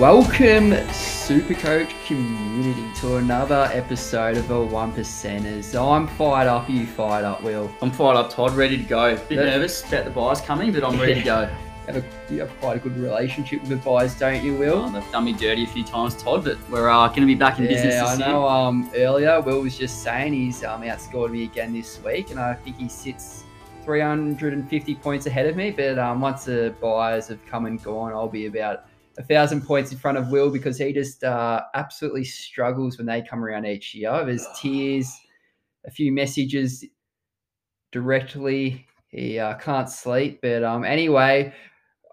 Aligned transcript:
Welcome, 0.00 0.70
Supercoach 0.88 1.90
community, 2.06 2.86
to 3.00 3.16
another 3.16 3.68
episode 3.70 4.38
of 4.38 4.48
the 4.48 4.58
One 4.58 4.94
Percenters. 4.94 5.78
I'm 5.78 6.06
fired 6.06 6.48
up. 6.48 6.70
Are 6.70 6.72
you 6.72 6.86
fired 6.86 7.26
up, 7.26 7.42
Will? 7.42 7.70
I'm 7.82 7.90
fired 7.90 8.16
up, 8.16 8.30
Todd. 8.30 8.54
Ready 8.54 8.78
to 8.78 8.82
go. 8.82 9.14
Bit 9.28 9.32
Yeah. 9.32 9.44
nervous 9.44 9.86
about 9.86 10.06
the 10.06 10.10
byes 10.10 10.40
coming, 10.40 10.72
but 10.72 10.84
I'm 10.84 10.98
ready 10.98 11.16
to 11.16 11.20
go. 11.20 11.40
You 11.42 11.92
have, 11.92 11.96
a, 11.96 12.32
you 12.32 12.40
have 12.40 12.60
quite 12.60 12.78
a 12.78 12.80
good 12.80 12.96
relationship 12.96 13.60
with 13.60 13.68
the 13.68 13.76
buyers, 13.76 14.14
don't 14.14 14.42
you, 14.42 14.56
Will? 14.56 14.86
Oh, 14.86 14.90
they've 14.90 15.12
done 15.12 15.26
me 15.26 15.34
dirty 15.34 15.64
a 15.64 15.66
few 15.66 15.84
times, 15.84 16.14
Todd, 16.14 16.44
but 16.44 16.56
we're 16.70 16.88
uh, 16.88 17.06
going 17.08 17.20
to 17.20 17.26
be 17.26 17.34
back 17.34 17.58
in 17.58 17.66
business 17.66 17.96
Yeah, 17.96 18.06
I 18.06 18.16
know. 18.16 18.48
Um, 18.48 18.90
earlier 18.96 19.38
Will 19.42 19.60
was 19.60 19.76
just 19.76 20.02
saying 20.02 20.32
he's 20.32 20.64
um, 20.64 20.80
outscored 20.80 21.30
me 21.30 21.44
again 21.44 21.74
this 21.74 22.02
week, 22.02 22.30
and 22.30 22.40
I 22.40 22.54
think 22.54 22.78
he 22.78 22.88
sits 22.88 23.44
350 23.84 24.94
points 24.94 25.26
ahead 25.26 25.44
of 25.44 25.56
me. 25.56 25.70
But 25.70 25.98
um, 25.98 26.22
once 26.22 26.46
the 26.46 26.74
buyers 26.80 27.28
have 27.28 27.44
come 27.44 27.66
and 27.66 27.82
gone, 27.82 28.12
I'll 28.14 28.28
be 28.28 28.46
about 28.46 28.86
a 29.18 29.22
thousand 29.22 29.62
points 29.62 29.92
in 29.92 29.98
front 29.98 30.18
of 30.18 30.30
Will 30.30 30.50
because 30.50 30.78
he 30.78 30.92
just 30.92 31.24
uh, 31.24 31.62
absolutely 31.74 32.24
struggles 32.24 32.98
when 32.98 33.06
they 33.06 33.22
come 33.22 33.44
around 33.44 33.66
each 33.66 33.94
year. 33.94 34.24
There's 34.24 34.46
tears, 34.60 35.12
a 35.86 35.90
few 35.90 36.12
messages 36.12 36.84
directly. 37.92 38.86
He 39.08 39.38
uh, 39.38 39.54
can't 39.54 39.88
sleep, 39.88 40.40
but 40.42 40.62
um, 40.64 40.84
anyway. 40.84 41.52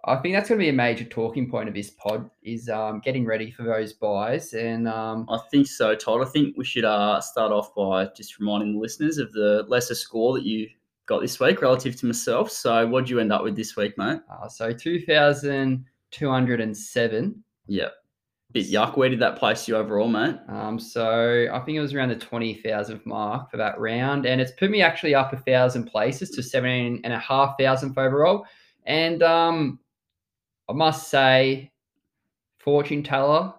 I 0.05 0.15
think 0.15 0.35
that's 0.35 0.47
going 0.47 0.57
to 0.59 0.63
be 0.63 0.70
a 0.70 0.73
major 0.73 1.03
talking 1.03 1.49
point 1.49 1.67
of 1.67 1.75
this 1.75 1.89
pod 1.89 2.29
is 2.41 2.70
um, 2.70 3.01
getting 3.03 3.25
ready 3.25 3.51
for 3.51 3.63
those 3.63 3.91
byes 3.91 4.53
and 4.53 4.87
um, 4.87 5.25
I 5.27 5.37
think 5.51 5.67
so, 5.67 5.95
Todd. 5.95 6.25
I 6.25 6.29
think 6.29 6.55
we 6.55 6.63
should 6.63 6.85
uh, 6.85 7.20
start 7.20 7.51
off 7.51 7.75
by 7.75 8.07
just 8.15 8.39
reminding 8.39 8.73
the 8.73 8.79
listeners 8.79 9.17
of 9.17 9.34
the 9.34 9.65
lesser 9.67 9.95
score 9.95 10.34
that 10.35 10.45
you 10.45 10.70
got 11.07 11.21
this 11.21 11.41
week 11.41 11.61
relative 11.61 11.98
to 11.98 12.05
myself. 12.05 12.51
So, 12.51 12.87
what 12.87 13.01
did 13.01 13.09
you 13.09 13.20
end 13.20 13.34
up 13.34 13.43
with 13.43 13.57
this 13.57 13.76
week, 13.76 13.98
mate? 13.98 14.21
Uh, 14.32 14.48
so 14.48 14.71
2,207. 16.12 17.44
Yep. 17.68 17.94
Bit 18.54 18.72
yuck. 18.72 18.96
Where 18.96 19.10
did 19.10 19.20
that 19.20 19.38
place 19.38 19.68
you 19.68 19.76
overall, 19.76 20.08
mate? 20.08 20.38
Um, 20.48 20.80
so 20.80 21.48
I 21.52 21.60
think 21.60 21.77
it 21.77 21.82
was 21.82 21.94
around 21.94 22.10
the 22.10 22.16
20,000 22.16 23.05
mark 23.05 23.52
for 23.52 23.58
that 23.58 23.77
round. 23.80 24.26
And 24.26 24.40
it's 24.40 24.54
put 24.54 24.72
me 24.72 24.82
actually 24.82 25.13
up 25.13 25.34
a 25.34 25.38
thousand 25.38 25.85
places 25.85 26.30
to 26.32 26.44
17,500 26.44 27.94
for 27.94 28.04
overall. 28.05 28.46
And 28.85 29.22
um, 29.22 29.80
I 30.70 30.74
must 30.74 31.10
say, 31.10 31.72
fortune 32.58 33.04
teller, 33.04 33.54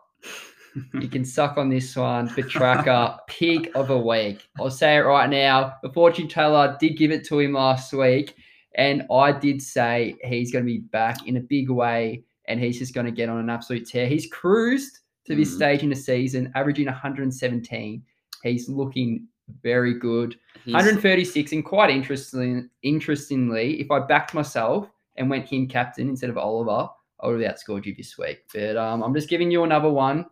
you 0.95 1.09
can 1.09 1.25
suck 1.27 1.59
on 1.59 1.69
this 1.69 1.95
one. 1.95 2.29
Petracca, 2.31 3.19
pig 3.27 3.71
of 3.75 3.91
a 3.91 3.99
week. 3.99 4.49
I'll 4.59 4.71
say 4.71 4.97
it 4.97 5.01
right 5.01 5.29
now. 5.29 5.75
The 5.83 5.91
fortune 5.91 6.29
teller 6.29 6.79
did 6.81 6.97
give 6.97 7.11
it 7.11 7.27
to 7.27 7.41
him 7.41 7.53
last 7.53 7.93
week. 7.93 8.37
And 8.75 9.03
I 9.11 9.33
did 9.33 9.61
say 9.61 10.17
he's 10.25 10.51
going 10.51 10.65
to 10.65 10.73
be 10.73 10.79
back 10.79 11.27
in 11.27 11.37
a 11.37 11.41
big 11.41 11.69
way 11.69 12.25
and 12.49 12.59
he's 12.59 12.79
just 12.79 12.95
going 12.95 13.07
to 13.07 13.13
get 13.13 13.29
on 13.29 13.39
an 13.39 13.51
absolute 13.51 13.87
tear. 13.87 14.07
He's 14.09 14.27
cruised 14.27 14.99
to 15.27 15.37
this 15.37 15.51
Mhm. 15.53 15.57
stage 15.57 15.83
in 15.83 15.91
the 15.91 15.95
season, 15.97 16.51
averaging 16.57 16.89
117. 16.89 18.03
He's 18.43 18.69
looking 18.69 19.29
very 19.63 19.95
good. 19.95 20.37
He's- 20.65 20.75
136, 20.75 21.53
and 21.53 21.65
quite 21.65 21.91
interesting, 21.91 22.69
interestingly, 22.83 23.81
if 23.81 23.91
I 23.91 24.01
backed 24.01 24.35
myself 24.35 24.91
and 25.17 25.31
went 25.31 25.47
him 25.47 25.67
captain 25.69 26.09
instead 26.09 26.31
of 26.31 26.39
Oliver, 26.39 26.89
I 27.21 27.27
would 27.27 27.41
have 27.41 27.55
outscored 27.55 27.85
you 27.87 27.95
this 27.95 28.17
week. 28.19 28.41
But 28.55 28.77
um, 28.77 29.03
I'm 29.03 29.15
just 29.15 29.29
giving 29.29 29.51
you 29.51 29.65
another 29.65 29.91
one 29.91 30.19
on 30.19 30.27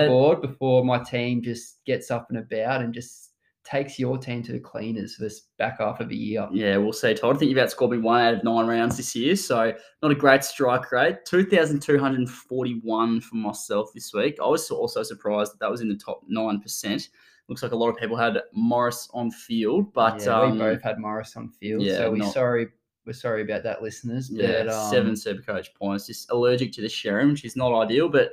the 0.00 0.06
board 0.08 0.40
before 0.40 0.84
my 0.84 0.98
team 0.98 1.42
just 1.42 1.84
gets 1.84 2.10
up 2.10 2.26
and 2.30 2.38
about 2.38 2.80
and 2.82 2.92
just 2.94 3.31
takes 3.64 3.98
your 3.98 4.18
team 4.18 4.42
to 4.42 4.52
the 4.52 4.58
cleaners 4.58 5.14
for 5.14 5.22
this 5.22 5.42
back 5.58 5.78
half 5.78 6.00
of 6.00 6.08
the 6.08 6.16
year. 6.16 6.48
Yeah, 6.52 6.76
we'll 6.78 6.92
see, 6.92 7.14
Todd. 7.14 7.36
I 7.36 7.38
think 7.38 7.48
you've 7.50 7.58
outscored 7.58 7.90
me 7.90 7.98
one 7.98 8.20
out 8.20 8.34
of 8.34 8.44
nine 8.44 8.66
rounds 8.66 8.96
this 8.96 9.14
year, 9.14 9.36
so 9.36 9.72
not 10.02 10.10
a 10.10 10.14
great 10.16 10.42
strike 10.44 10.90
rate. 10.90 11.24
2,241 11.26 13.20
for 13.20 13.34
myself 13.36 13.90
this 13.94 14.12
week. 14.12 14.36
I 14.42 14.46
was 14.46 14.70
also 14.70 15.02
surprised 15.02 15.52
that 15.52 15.60
that 15.60 15.70
was 15.70 15.80
in 15.80 15.88
the 15.88 15.96
top 15.96 16.22
9%. 16.30 17.08
Looks 17.48 17.62
like 17.62 17.72
a 17.72 17.76
lot 17.76 17.88
of 17.90 17.96
people 17.96 18.16
had 18.16 18.40
Maurice 18.52 19.08
on 19.12 19.30
field, 19.30 19.92
but 19.92 20.22
yeah, 20.24 20.40
um, 20.40 20.52
we 20.52 20.58
both 20.58 20.82
had 20.82 20.98
Maurice 20.98 21.36
on 21.36 21.48
field, 21.48 21.82
yeah, 21.82 21.98
so 21.98 22.10
we're 22.10 22.16
not- 22.18 22.32
sorry. 22.32 22.68
We're 23.04 23.12
sorry 23.14 23.42
about 23.42 23.64
that, 23.64 23.82
listeners. 23.82 24.30
yeah, 24.30 24.62
but, 24.62 24.68
um, 24.72 24.88
seven 24.90 25.12
Supercoach 25.14 25.74
points. 25.74 26.06
Just 26.06 26.30
allergic 26.30 26.70
to 26.74 26.80
the 26.82 26.86
Sherrin, 26.86 27.32
which 27.32 27.44
is 27.44 27.56
not 27.56 27.76
ideal, 27.76 28.08
but 28.08 28.30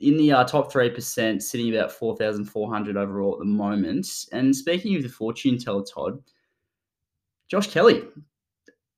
in 0.00 0.16
the 0.16 0.32
uh, 0.32 0.44
top 0.44 0.72
3%, 0.72 1.42
sitting 1.42 1.74
about 1.74 1.92
4,400 1.92 2.96
overall 2.96 3.34
at 3.34 3.38
the 3.38 3.44
moment. 3.44 4.06
And 4.32 4.54
speaking 4.54 4.96
of 4.96 5.02
the 5.02 5.08
fortune 5.08 5.58
teller, 5.58 5.84
Todd, 5.84 6.22
Josh 7.48 7.68
Kelly, 7.68 8.02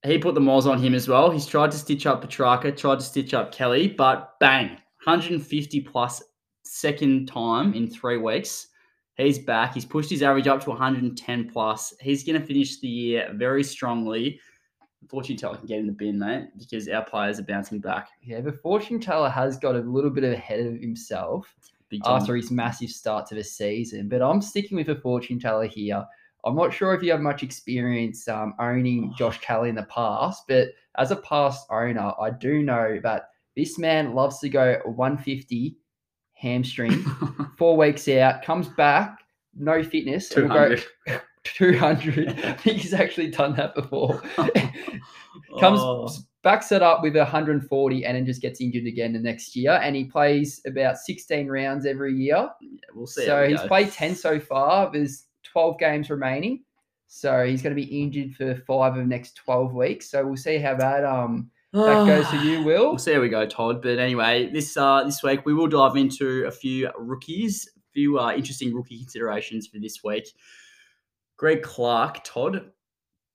he 0.05 0.19
put 0.19 0.35
the 0.35 0.41
moles 0.41 0.67
on 0.67 0.81
him 0.81 0.95
as 0.95 1.09
well. 1.09 1.31
He's 1.31 1.47
tried 1.47 1.71
to 1.73 1.79
stitch 1.79 2.07
up 2.07 2.23
Petracca, 2.23 2.77
tried 2.77 3.01
to 3.01 3.05
stitch 3.05 3.35
up 3.35 3.53
Kelly, 3.53 3.89
but 3.89 4.39
bang, 4.41 4.71
150 5.05 5.81
plus 5.83 6.23
second 6.65 7.27
time 7.27 7.75
in 7.75 7.89
three 7.89 8.19
weeks. 8.19 8.69
He's 9.17 9.39
back. 9.39 9.75
He's 9.75 9.85
pushed 9.85 10.11
his 10.11 10.23
average 10.23 10.47
up 10.47 10.63
to 10.63 10.71
110 10.71 11.51
plus. 11.51 11.93
He's 12.01 12.23
going 12.23 12.41
to 12.41 12.47
finish 12.47 12.79
the 12.79 12.89
year 12.89 13.31
very 13.35 13.65
strongly. 13.65 14.41
Fortune 15.09 15.37
teller 15.37 15.57
can 15.57 15.67
get 15.67 15.79
in 15.79 15.87
the 15.87 15.93
bin, 15.93 16.19
mate, 16.19 16.49
because 16.59 16.89
our 16.89 17.05
players 17.05 17.39
are 17.39 17.45
bouncing 17.45 17.79
back. 17.79 18.09
Yeah, 18.23 18.41
the 18.41 18.53
fortune 18.53 19.01
teller 19.01 19.31
has 19.31 19.57
got 19.57 19.77
a 19.77 19.81
little 19.81 20.11
bit 20.11 20.25
ahead 20.25 20.61
of 20.67 20.81
himself. 20.81 21.55
After 22.05 22.37
his 22.37 22.51
massive 22.51 22.91
start 22.91 23.27
to 23.29 23.35
the 23.35 23.43
season. 23.43 24.11
But 24.11 24.21
I'm 24.21 24.43
sticking 24.43 24.77
with 24.77 24.91
a 24.91 24.97
fortune 24.97 25.41
teller 25.41 25.67
here. 25.67 26.05
I'm 26.45 26.55
not 26.55 26.73
sure 26.73 26.95
if 26.95 27.03
you 27.03 27.11
have 27.13 27.21
much 27.21 27.43
experience 27.43 28.29
um, 28.29 28.55
owning 28.59 29.15
Josh 29.19 29.41
Kelly 29.41 29.71
in 29.71 29.75
the 29.75 29.85
past, 29.85 30.45
but 30.49 30.69
as 30.99 31.11
a 31.11 31.17
past 31.17 31.67
owner, 31.71 32.13
I 32.21 32.31
do 32.31 32.63
know 32.63 33.01
that 33.03 33.31
this 33.57 33.79
man 33.79 34.15
loves 34.15 34.39
to 34.41 34.49
go 34.49 34.81
150 34.85 35.77
hamstring, 36.35 37.05
four 37.59 37.77
weeks 37.77 38.07
out, 38.09 38.43
comes 38.43 38.69
back, 38.69 39.19
no 39.55 39.83
fitness, 39.83 40.31
and 40.33 40.49
will 40.49 40.55
go 40.55 40.77
200. 41.45 42.29
200. 42.29 42.29
I 42.45 42.53
think 42.55 42.79
he's 42.79 42.95
actually 42.95 43.29
done 43.31 43.55
that 43.57 43.75
before. 43.75 44.23
comes 45.61 45.81
Oh, 45.81 46.09
backs 46.43 46.73
it 46.73 46.83
up 46.83 47.03
with 47.03 47.17
140 47.17 48.05
and 48.05 48.17
then 48.17 48.25
just 48.27 48.41
gets 48.43 48.61
injured 48.61 48.87
again 48.87 49.13
the 49.13 49.19
next 49.19 49.55
year 49.57 49.73
and 49.83 49.95
he 49.97 50.05
plays 50.05 50.61
about 50.67 50.97
16 50.97 51.49
rounds 51.49 51.85
every 51.87 52.15
year 52.15 52.49
yeah, 52.61 52.69
we'll 52.95 53.07
see. 53.07 53.25
so 53.27 53.43
we 53.43 53.51
he's 53.51 53.61
go. 53.61 53.69
played 53.69 53.93
10 53.93 54.15
so 54.15 54.39
far 54.39 54.91
there's 54.93 55.27
12 55.45 55.79
games 55.79 56.11
remaining 56.11 56.63
so 57.07 57.45
he's 57.45 57.61
going 57.63 57.75
to 57.75 57.81
be 57.81 58.03
injured 58.03 58.35
for 58.35 58.55
five 58.67 58.93
of 58.93 58.99
the 58.99 59.05
next 59.05 59.37
12 59.37 59.75
weeks 59.75 60.11
so 60.11 60.25
we'll 60.25 60.37
see 60.37 60.59
how 60.59 60.75
that 60.75 61.05
um 61.05 61.51
that 61.73 62.07
goes 62.07 62.27
for 62.29 62.37
you 62.37 62.63
will 62.65 62.91
We'll 62.91 62.99
see 62.99 63.13
how 63.13 63.21
we 63.21 63.29
go, 63.29 63.45
Todd. 63.47 63.83
But 63.83 63.99
anyway, 63.99 64.51
this 64.51 64.75
uh, 64.77 65.05
this 65.05 65.23
week 65.23 65.45
we 65.45 65.53
will 65.53 65.67
dive 65.67 65.97
into 65.97 66.47
a 66.47 66.51
few 66.51 66.91
rookies, 66.99 67.69
a 67.77 67.93
few 67.93 68.19
uh, 68.19 68.33
interesting 68.33 68.75
rookie 68.75 68.99
considerations 68.99 69.67
for 69.67 69.79
this 69.79 70.03
week. 70.03 70.29
Greg 71.39 71.63
Clark, 71.63 72.23
Todd, 72.25 72.73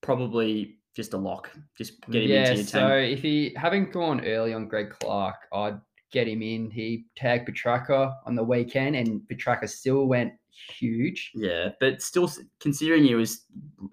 probably 0.02 0.78
just 0.96 1.14
a 1.14 1.18
lock. 1.18 1.50
Just 1.78 2.00
get 2.12 2.24
him 2.24 2.30
yeah 2.30 2.52
into 2.52 2.56
your 2.56 2.66
so 2.66 2.98
if 2.98 3.22
he 3.22 3.54
haven't 3.56 3.92
gone 3.92 4.24
early 4.26 4.54
on 4.54 4.68
greg 4.68 4.92
clark 5.00 5.36
i'd 5.54 5.80
get 6.12 6.28
him 6.28 6.44
in 6.44 6.70
he 6.70 7.06
tagged 7.16 7.48
petracca 7.48 8.14
on 8.28 8.36
the 8.36 8.44
weekend 8.44 8.96
and 8.96 9.22
petracca 9.28 9.68
still 9.68 10.06
went 10.06 10.34
huge 10.52 11.32
Yeah, 11.34 11.70
but 11.80 12.00
still, 12.04 12.30
considering 12.60 13.04
he 13.04 13.16
was 13.16 13.46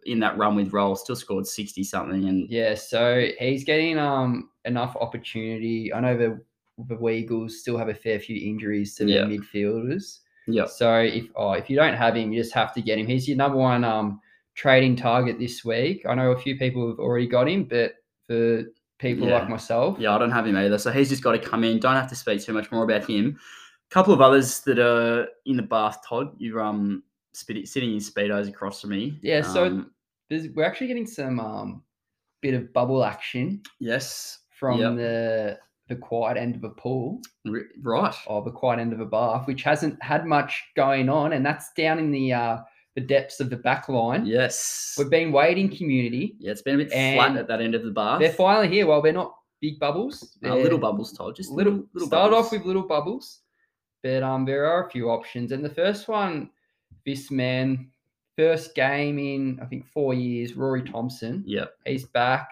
in 0.04 0.20
that 0.20 0.36
run 0.36 0.56
with 0.56 0.74
Roll, 0.74 0.94
still 0.94 1.16
scored 1.16 1.46
sixty 1.46 1.82
something, 1.82 2.28
and 2.28 2.50
Yeah, 2.50 2.74
so 2.74 3.26
he's 3.38 3.64
getting 3.64 3.96
um 3.98 4.50
enough 4.66 4.94
opportunity. 5.00 5.90
I 5.94 6.00
know 6.00 6.18
the 6.18 6.44
the 6.88 6.96
Weagles 6.96 7.52
still 7.52 7.78
have 7.78 7.88
a 7.88 7.94
fair 7.94 8.20
few 8.20 8.36
injuries 8.50 8.94
to 8.96 9.06
Yeah. 9.06 9.24
their 9.24 9.38
midfielders. 9.38 10.18
Yeah, 10.52 10.66
So 10.66 10.98
if 11.00 11.26
oh, 11.36 11.52
if 11.52 11.68
you 11.70 11.76
don't 11.76 11.94
have 11.94 12.16
him, 12.16 12.32
you 12.32 12.40
just 12.42 12.54
have 12.54 12.72
to 12.74 12.82
get 12.82 12.98
him. 12.98 13.06
He's 13.06 13.26
your 13.28 13.36
number 13.36 13.58
one 13.58 13.84
um 13.84 14.20
trading 14.54 14.96
target 14.96 15.38
this 15.38 15.64
week. 15.64 16.04
I 16.08 16.14
know 16.14 16.32
a 16.32 16.38
few 16.38 16.56
people 16.58 16.88
have 16.88 16.98
already 16.98 17.26
got 17.26 17.48
him, 17.48 17.64
but 17.64 17.94
for 18.26 18.64
people 18.98 19.26
Yeah. 19.28 19.38
like 19.38 19.48
myself, 19.48 19.96
Yeah, 19.98 20.14
I 20.14 20.18
don't 20.18 20.30
have 20.30 20.46
him 20.46 20.56
either. 20.56 20.76
So 20.78 20.90
he's 20.92 21.08
just 21.08 21.22
got 21.22 21.32
to 21.32 21.38
come 21.38 21.64
in. 21.64 21.78
Don't 21.80 21.94
have 21.94 22.08
to 22.10 22.16
speak 22.16 22.42
too 22.42 22.52
much 22.52 22.70
more 22.70 22.84
about 22.84 23.08
him. 23.08 23.38
A 23.90 23.94
couple 23.94 24.12
of 24.12 24.20
others 24.20 24.60
that 24.60 24.78
are 24.78 25.28
in 25.46 25.56
the 25.56 25.62
bath, 25.62 25.98
Todd. 26.06 26.34
You're 26.38 26.60
um 26.60 27.02
spit- 27.32 27.68
sitting 27.68 27.92
in 27.92 27.98
speedos 27.98 28.48
across 28.48 28.80
from 28.82 28.90
me. 28.90 29.18
Yeah, 29.22 29.42
so- 29.42 29.64
Um, 29.66 29.90
there's, 30.28 30.48
we're 30.50 30.64
actually 30.64 30.86
getting 30.88 31.06
some 31.06 31.40
um 31.40 31.82
bit 32.40 32.54
of 32.54 32.72
bubble 32.72 33.04
action 33.04 33.62
yes, 33.80 34.38
from 34.50 34.78
Yep. 34.80 34.96
the 34.96 35.58
the 35.90 35.96
quiet 35.96 36.38
end 36.38 36.56
of 36.56 36.64
a 36.64 36.70
pool. 36.70 37.20
right. 37.82 38.14
Or 38.26 38.42
the 38.42 38.50
quiet 38.50 38.78
end 38.80 38.94
of 38.94 39.00
a 39.00 39.04
bath, 39.04 39.46
which 39.46 39.62
hasn't 39.62 40.02
had 40.02 40.24
much 40.24 40.64
going 40.76 41.10
on, 41.10 41.34
and 41.34 41.44
that's 41.44 41.72
down 41.76 41.98
in 41.98 42.10
the 42.10 42.32
uh, 42.32 42.58
the 42.94 43.00
depths 43.02 43.40
of 43.40 43.50
the 43.50 43.56
back 43.56 43.88
line. 43.88 44.24
Yes. 44.24 44.94
We've 44.96 45.10
been 45.10 45.32
waiting 45.32 45.68
community. 45.68 46.36
Yeah, 46.38 46.52
it's 46.52 46.62
been 46.62 46.76
a 46.76 46.84
bit 46.84 46.90
flat 46.90 47.36
at 47.36 47.48
that 47.48 47.60
end 47.60 47.74
of 47.74 47.84
the 47.84 47.90
bath. 47.90 48.20
They're 48.20 48.32
finally 48.32 48.68
here. 48.68 48.86
Well, 48.86 49.02
they're 49.02 49.12
not 49.12 49.34
big 49.60 49.78
bubbles. 49.78 50.38
Uh, 50.44 50.54
little 50.54 50.78
bubbles, 50.78 51.12
Todd. 51.12 51.36
Just 51.36 51.50
little, 51.50 51.72
little, 51.72 51.88
little 51.92 52.08
start 52.08 52.30
bubbles. 52.30 52.46
off 52.46 52.52
with 52.52 52.64
little 52.64 52.86
bubbles, 52.86 53.40
but 54.02 54.22
um, 54.22 54.44
there 54.46 54.64
are 54.64 54.86
a 54.86 54.90
few 54.90 55.10
options. 55.10 55.52
And 55.52 55.64
the 55.64 55.74
first 55.74 56.08
one, 56.08 56.50
this 57.04 57.30
man, 57.32 57.90
first 58.38 58.76
game 58.76 59.18
in 59.18 59.58
I 59.60 59.66
think 59.66 59.86
four 59.86 60.14
years, 60.14 60.54
Rory 60.54 60.82
Thompson. 60.82 61.42
Yeah, 61.46 61.66
He's 61.84 62.06
back. 62.06 62.48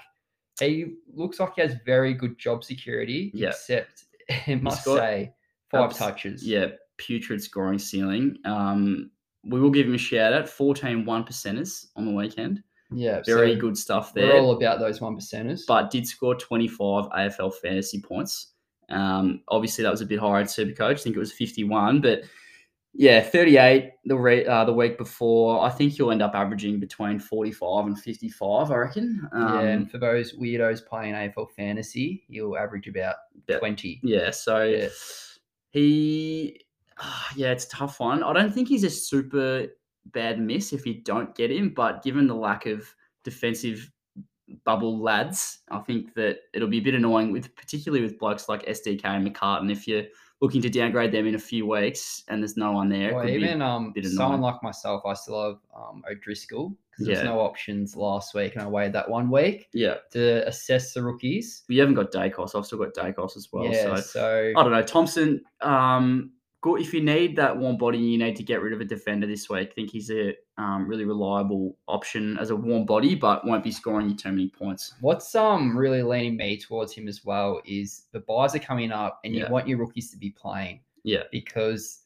He 0.61 0.95
looks 1.15 1.41
like 1.41 1.53
he 1.57 1.63
has 1.63 1.75
very 1.87 2.15
good 2.15 2.39
job 2.39 2.65
security, 2.65 3.31
Yeah. 3.35 3.49
except 3.49 4.05
I 4.47 4.55
must 4.57 4.85
say 4.85 5.33
five 5.71 5.95
touches. 5.97 6.47
Yeah, 6.47 6.69
putrid 6.97 7.43
scoring 7.43 7.79
ceiling. 7.79 8.37
Um, 8.45 9.11
we 9.45 9.61
will 9.61 9.71
give 9.71 9.87
him 9.87 9.95
a 9.95 9.99
shout 9.99 10.33
out. 10.33 10.49
14 10.49 11.05
one 11.05 11.25
percenters 11.25 11.87
on 11.97 12.05
the 12.07 12.13
weekend. 12.13 12.63
yeah. 12.93 13.23
Very 13.25 13.55
so 13.55 13.61
good 13.61 13.79
stuff 13.79 14.13
We're 14.15 14.27
there. 14.27 14.41
all 14.41 14.53
about 14.57 14.79
those 14.81 15.01
one 15.01 15.17
percenters. 15.17 15.63
but 15.67 15.91
did 15.91 16.07
score 16.07 16.35
25 16.35 17.05
AFL 17.11 17.55
fantasy 17.55 18.01
points. 18.01 18.53
Um, 18.91 19.43
obviously, 19.49 19.85
that 19.85 19.91
was 19.91 20.01
a 20.01 20.07
bit 20.07 20.19
higher 20.19 20.41
in 20.41 20.47
Supercoach. 20.47 20.93
I 20.93 20.95
think 20.97 21.15
it 21.17 21.19
was 21.19 21.33
51, 21.33 22.01
but 22.01 22.23
yeah, 22.95 23.21
38 23.21 23.93
the 24.07 24.17
re- 24.17 24.47
uh, 24.47 24.65
the 24.65 24.73
week 24.73 24.99
before. 24.99 25.63
I 25.63 25.71
think 25.71 25.99
you'll 25.99 26.11
end 26.11 26.23
up 26.23 26.35
averaging 26.35 26.81
between 26.81 27.19
45 27.21 27.87
and 27.87 27.99
55, 27.99 28.71
I 28.71 28.75
reckon. 28.77 29.29
Um, 29.33 29.43
yeah, 29.55 29.61
and 29.61 29.91
for 29.91 29.99
those 29.99 30.35
weirdos 30.37 30.85
playing 30.87 31.15
AFL 31.15 31.51
fantasy, 31.57 32.25
you'll 32.29 32.57
average 32.59 32.89
about 32.89 33.17
Yeah. 33.47 33.59
twenty. 33.59 34.01
yeah, 34.03 34.31
so 34.31 34.65
Yeah. 34.65 34.89
he, 35.71 36.65
ah, 36.99 37.33
yeah, 37.37 37.53
it's 37.53 37.67
a 37.67 37.71
tough 37.71 38.01
one. 38.01 38.23
I 38.23 38.33
don't 38.33 38.53
think 38.53 38.69
he's 38.69 38.85
a 38.85 38.91
super 38.91 39.67
bad 40.07 40.41
miss 40.41 40.73
if 40.73 40.87
you 40.87 40.95
don't 41.03 41.35
get 41.35 41.51
him, 41.51 41.71
but 41.75 42.03
given 42.03 42.27
the 42.27 42.35
lack 42.35 42.67
of 42.67 42.93
defensive 43.25 43.91
bubble 44.65 44.99
lads, 44.99 45.59
I 45.71 45.79
think 45.81 46.15
that 46.15 46.39
it'll 46.55 46.69
be 46.69 46.79
a 46.79 46.83
bit 46.83 46.95
annoying 46.95 47.33
with 47.33 47.55
particularly 47.55 48.03
with 48.03 48.19
blokes 48.19 48.49
like 48.49 48.65
SDK 48.67 49.05
and 49.05 49.27
McCartin 49.29 49.71
if 49.71 49.87
you're 49.87 50.05
looking 50.41 50.63
to 50.63 50.69
downgrade 50.71 51.11
them 51.13 51.27
in 51.27 51.35
a 51.35 51.39
few 51.39 51.67
weeks 51.67 52.23
and 52.29 52.43
there's 52.43 52.57
no 52.57 52.71
one 52.73 52.89
there. 52.89 53.13
could 53.21 53.31
even 53.31 53.61
um, 53.61 53.93
someone 54.05 54.41
like 54.41 54.63
myself, 54.63 55.03
I 55.05 55.15
still 55.15 55.43
have 55.45 55.59
um, 55.77 56.03
O'Driscoll 56.11 56.77
because 56.91 57.07
there's 57.07 57.19
Yeah. 57.19 57.25
no 57.25 57.41
options 57.41 57.97
last 57.97 58.35
week, 58.35 58.55
and 58.55 58.63
I 58.63 58.69
waited 58.69 58.93
that 58.93 59.09
one 59.11 59.31
week 59.31 59.69
yeah, 59.73 59.97
to 60.13 60.47
assess 60.47 60.95
the 60.95 61.03
rookies. 61.03 61.65
you 61.69 61.81
haven't 61.81 61.95
got 61.97 62.13
Daicos. 62.13 62.55
I've 62.57 62.67
still 62.67 62.79
got 62.79 62.95
Daicos 62.95 63.37
as 63.37 63.49
well. 63.53 63.65
yeah, 63.65 63.97
So 63.97 64.01
so 64.01 64.53
I 64.57 64.63
don't 64.63 64.73
know. 64.73 64.83
Thompson, 64.83 65.43
um, 65.61 66.33
good 66.61 66.81
if 66.81 66.93
you 66.95 67.03
need 67.03 67.37
that 67.37 67.57
warm 67.57 67.77
body, 67.77 67.99
you 67.99 68.19
need 68.19 68.37
to 68.37 68.43
get 68.43 68.63
rid 68.63 68.73
of 68.73 68.81
a 68.81 68.85
defender 68.85 69.27
this 69.27 69.49
week. 69.51 69.71
I 69.71 69.75
think 69.75 69.91
he's 69.91 70.11
a 70.11 70.35
um, 70.59 70.87
really 70.89 71.05
reliable 71.05 71.77
option 71.87 72.37
as 72.39 72.51
a 72.51 72.57
warm 72.57 72.85
body, 72.85 73.15
but 73.15 73.47
won't 73.47 73.63
be 73.65 73.71
scoring 73.71 74.11
you 74.11 74.17
too 74.17 74.31
many 74.31 74.49
points. 74.49 74.93
What's 75.01 75.35
um 75.35 75.77
really 75.77 76.03
leaning 76.03 76.37
me 76.37 76.59
towards 76.59 76.93
him 76.93 77.07
as 77.09 77.25
well 77.25 77.61
is 77.65 78.07
the 78.13 78.21
byes 78.21 78.55
are 78.55 78.59
coming 78.61 78.91
up 78.93 79.21
and 79.25 79.35
Yeah. 79.35 79.47
you 79.47 79.53
want 79.53 79.69
your 79.69 79.79
rookies 79.79 80.11
to 80.11 80.17
be 80.17 80.31
playing 80.31 80.81
Yeah. 81.05 81.23
because 81.33 82.01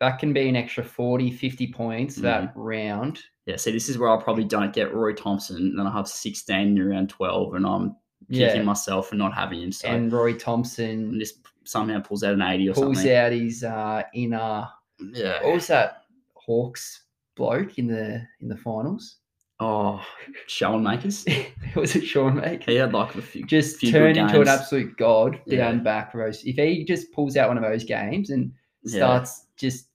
that 0.00 0.18
can 0.18 0.32
be 0.32 0.48
an 0.48 0.56
extra 0.56 0.84
40, 0.84 1.30
50 1.30 1.66
points 1.72 2.16
that 2.16 2.50
Mm-hmm. 2.50 2.60
round. 2.60 3.20
Yeah, 3.46 3.56
see, 3.56 3.72
this 3.72 3.88
is 3.88 3.96
where 3.98 4.10
I 4.10 4.22
probably 4.22 4.44
don't 4.44 4.72
get 4.72 4.92
Rory 4.94 5.14
Thompson, 5.14 5.56
and 5.56 5.78
then 5.78 5.86
I 5.86 5.92
have 5.92 6.08
16 6.08 6.56
in 6.56 6.78
around 6.80 7.08
12, 7.10 7.54
and 7.54 7.66
I'm 7.66 7.96
kicking 8.30 8.56
Yeah. 8.56 8.62
myself 8.62 9.08
for 9.08 9.16
not 9.16 9.34
having 9.34 9.60
him. 9.62 9.72
So 9.72 9.88
and 9.88 10.10
Roy 10.12 10.30
and 10.30 10.40
Thompson 10.40 11.18
this 11.18 11.38
somehow 11.64 12.00
pulls 12.00 12.22
out 12.24 12.34
an 12.34 12.42
80 12.42 12.68
or 12.68 12.74
pulls 12.74 12.84
something. 12.84 12.94
Pulls 13.02 13.06
out 13.14 13.32
his 13.32 13.64
uh 13.64 14.02
inner 14.14 14.68
Yeah. 15.12 15.42
what 15.42 15.54
was 15.54 15.66
that 15.68 16.04
Hawks 16.34 17.03
bloke 17.36 17.78
in 17.78 17.86
the 17.86 18.22
in 18.40 18.48
the 18.48 18.56
finals? 18.56 19.16
Oh, 19.60 20.04
Shawn 20.48 20.82
Makers. 20.82 21.24
was 21.76 21.94
it 21.94 22.02
Sean 22.04 22.36
Make? 22.36 22.64
He 22.64 22.74
had 22.74 22.92
like 22.92 23.14
a 23.14 23.22
few. 23.22 23.44
Just 23.46 23.78
few 23.78 23.92
good 23.92 23.98
turned 23.98 24.16
into 24.16 24.40
an 24.40 24.48
absolute 24.48 24.96
god 24.96 25.40
Yeah. 25.46 25.70
down 25.70 25.82
back 25.84 26.10
for 26.10 26.24
those. 26.24 26.44
If 26.44 26.56
he 26.56 26.84
just 26.84 27.12
pulls 27.12 27.36
out 27.36 27.48
one 27.48 27.56
of 27.56 27.62
those 27.62 27.84
games 27.84 28.30
and 28.30 28.52
Yeah. 28.82 28.98
starts 28.98 29.46
just 29.56 29.88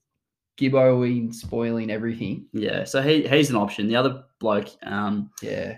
gibboing, 0.58 1.32
spoiling 1.34 1.90
everything, 1.90 2.46
Yeah, 2.52 2.84
so 2.84 3.02
he 3.02 3.26
he's 3.28 3.50
an 3.50 3.56
option. 3.56 3.86
The 3.88 3.96
other 3.96 4.24
bloke, 4.40 4.68
um, 4.82 5.30
yeah, 5.42 5.76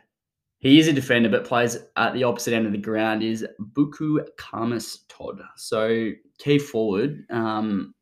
he 0.58 0.78
is 0.78 0.86
a 0.88 0.92
defender 0.92 1.28
but 1.28 1.44
plays 1.44 1.76
at 1.96 2.14
the 2.14 2.24
opposite 2.24 2.54
end 2.54 2.66
of 2.66 2.72
the 2.72 2.78
ground. 2.78 3.22
Is 3.24 3.44
Buku 3.74 4.24
Khamis 4.38 4.98
Todd. 5.08 5.40
So 5.56 6.10
key 6.38 6.58
forward, 6.58 7.24
um, 7.30 7.94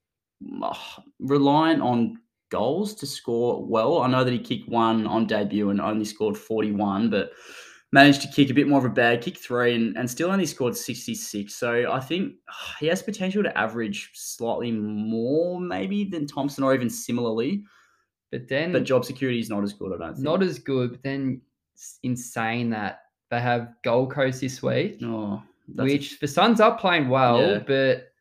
ah, 0.63 1.03
reliant 1.19 1.83
on 1.83 2.19
goals 2.51 2.95
to 2.97 3.07
score 3.07 3.65
well. 3.65 4.01
I 4.03 4.09
know 4.09 4.25
that 4.25 4.33
he 4.33 4.39
kicked 4.39 4.69
one 4.69 5.07
on 5.07 5.27
debut 5.27 5.71
and 5.71 5.81
only 5.81 6.05
scored 6.05 6.37
forty 6.37 6.73
one, 6.73 7.09
but 7.11 7.31
managed 7.93 8.23
to 8.23 8.29
kick 8.29 8.51
a 8.51 8.55
bit 8.55 8.69
more 8.69 8.79
of 8.79 8.85
a 8.85 8.89
bad 8.89 9.21
kick 9.23 9.37
three, 9.37 9.75
and, 9.75 9.97
and 9.97 10.09
still 10.09 10.31
only 10.31 10.47
scored 10.47 10.77
66. 10.77 11.53
So 11.53 11.91
I 11.91 11.99
think 11.99 12.35
he 12.79 12.87
has 12.87 13.03
potential 13.03 13.43
to 13.43 13.59
average 13.59 14.11
slightly 14.15 14.71
more, 14.71 15.61
maybe, 15.61 16.05
than 16.05 16.27
Thompson 16.27 16.63
or 16.63 16.73
even 16.73 16.89
similarly. 16.89 17.65
but 18.31 18.47
then 18.49 18.71
But 18.73 18.85
job 18.85 19.05
security 19.05 19.41
is 19.41 19.51
not 19.51 19.65
as 19.65 19.73
good, 19.73 19.93
I 19.93 19.99
don't 20.05 20.15
think. 20.15 20.25
not 20.25 20.41
as 20.43 20.61
good. 20.61 20.91
But 20.93 21.03
then 21.03 21.41
s- 21.77 21.99
in 22.05 22.17
saying 22.17 22.71
that, 22.71 23.01
they 23.31 23.41
have 23.41 23.73
Gold 23.83 24.13
Coast 24.13 24.41
this 24.41 24.63
week, 24.63 24.99
Oh, 25.03 25.43
which 25.75 26.21
the 26.21 26.29
Suns 26.29 26.61
are 26.61 26.79
playing 26.79 27.09
well, 27.09 27.41
Yeah. 27.41 27.59
but 27.59 28.13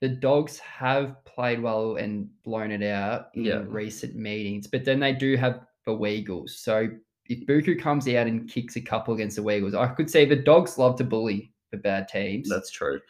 the 0.00 0.08
Dogs 0.10 0.58
have 0.58 1.16
played 1.38 1.62
well 1.62 1.94
and 1.94 2.28
blown 2.42 2.72
it 2.72 2.82
out 2.82 3.28
in 3.34 3.44
Yeah. 3.44 3.62
recent 3.68 4.16
meetings. 4.16 4.66
But 4.66 4.84
then 4.84 4.98
they 4.98 5.12
do 5.12 5.36
have 5.36 5.60
the 5.86 5.92
Weagles. 5.92 6.50
So 6.50 6.88
if 7.26 7.46
Buku 7.46 7.80
comes 7.80 8.08
out 8.08 8.26
and 8.26 8.48
kicks 8.50 8.74
a 8.74 8.80
couple 8.80 9.14
against 9.14 9.36
the 9.36 9.42
Weagles, 9.42 9.72
I 9.74 9.86
could 9.94 10.10
say 10.10 10.24
the 10.24 10.34
Dogs 10.34 10.78
love 10.78 10.96
to 10.96 11.04
bully 11.04 11.52
the 11.70 11.76
bad 11.76 12.08
teams. 12.08 12.48
that's 12.48 12.70
true. 12.70 13.00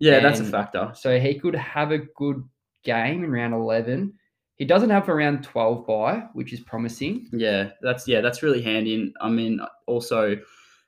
Yeah, 0.00 0.18
that's 0.18 0.40
a 0.40 0.44
factor. 0.44 0.90
So 0.94 1.20
he 1.20 1.38
could 1.38 1.54
have 1.54 1.92
a 1.92 1.98
good 1.98 2.42
game 2.82 3.22
in 3.22 3.30
round 3.30 3.54
11. 3.54 4.12
He 4.56 4.64
doesn't 4.64 4.90
have 4.90 5.08
a 5.08 5.14
round 5.14 5.44
12 5.44 5.86
bye, 5.86 6.24
which 6.32 6.52
is 6.52 6.58
promising. 6.60 7.28
Yeah, 7.32 7.70
that's 7.80 8.08
yeah, 8.08 8.20
that's 8.20 8.42
really 8.42 8.60
handy. 8.62 8.94
And 8.96 9.14
I 9.20 9.28
mean, 9.28 9.60
also, 9.86 10.36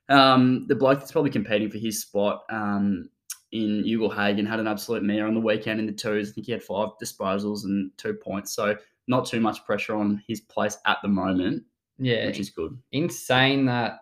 um, 0.08 0.66
the 0.66 0.74
bloke 0.74 0.98
that's 0.98 1.12
probably 1.12 1.30
competing 1.30 1.70
for 1.70 1.78
his 1.78 2.00
spot 2.02 2.42
um, 2.50 3.08
in 3.52 3.84
Ugle-Hagan 3.84 4.46
had 4.46 4.60
an 4.60 4.68
absolute 4.68 5.02
mare 5.02 5.26
on 5.26 5.34
the 5.34 5.40
weekend 5.40 5.80
in 5.80 5.86
the 5.86 5.92
twos. 5.92 6.30
I 6.30 6.32
think 6.32 6.46
he 6.46 6.52
had 6.52 6.62
five 6.62 6.90
disposals 7.02 7.64
and 7.64 7.90
two 7.96 8.14
points. 8.14 8.52
So 8.52 8.76
not 9.08 9.26
too 9.26 9.40
much 9.40 9.64
pressure 9.64 9.96
on 9.96 10.22
his 10.28 10.40
place 10.40 10.78
at 10.86 10.98
the 11.02 11.08
moment, 11.08 11.64
Yeah. 11.98 12.26
which 12.26 12.38
is 12.38 12.50
good. 12.50 12.78
Insane 12.92 13.64
that, 13.66 14.00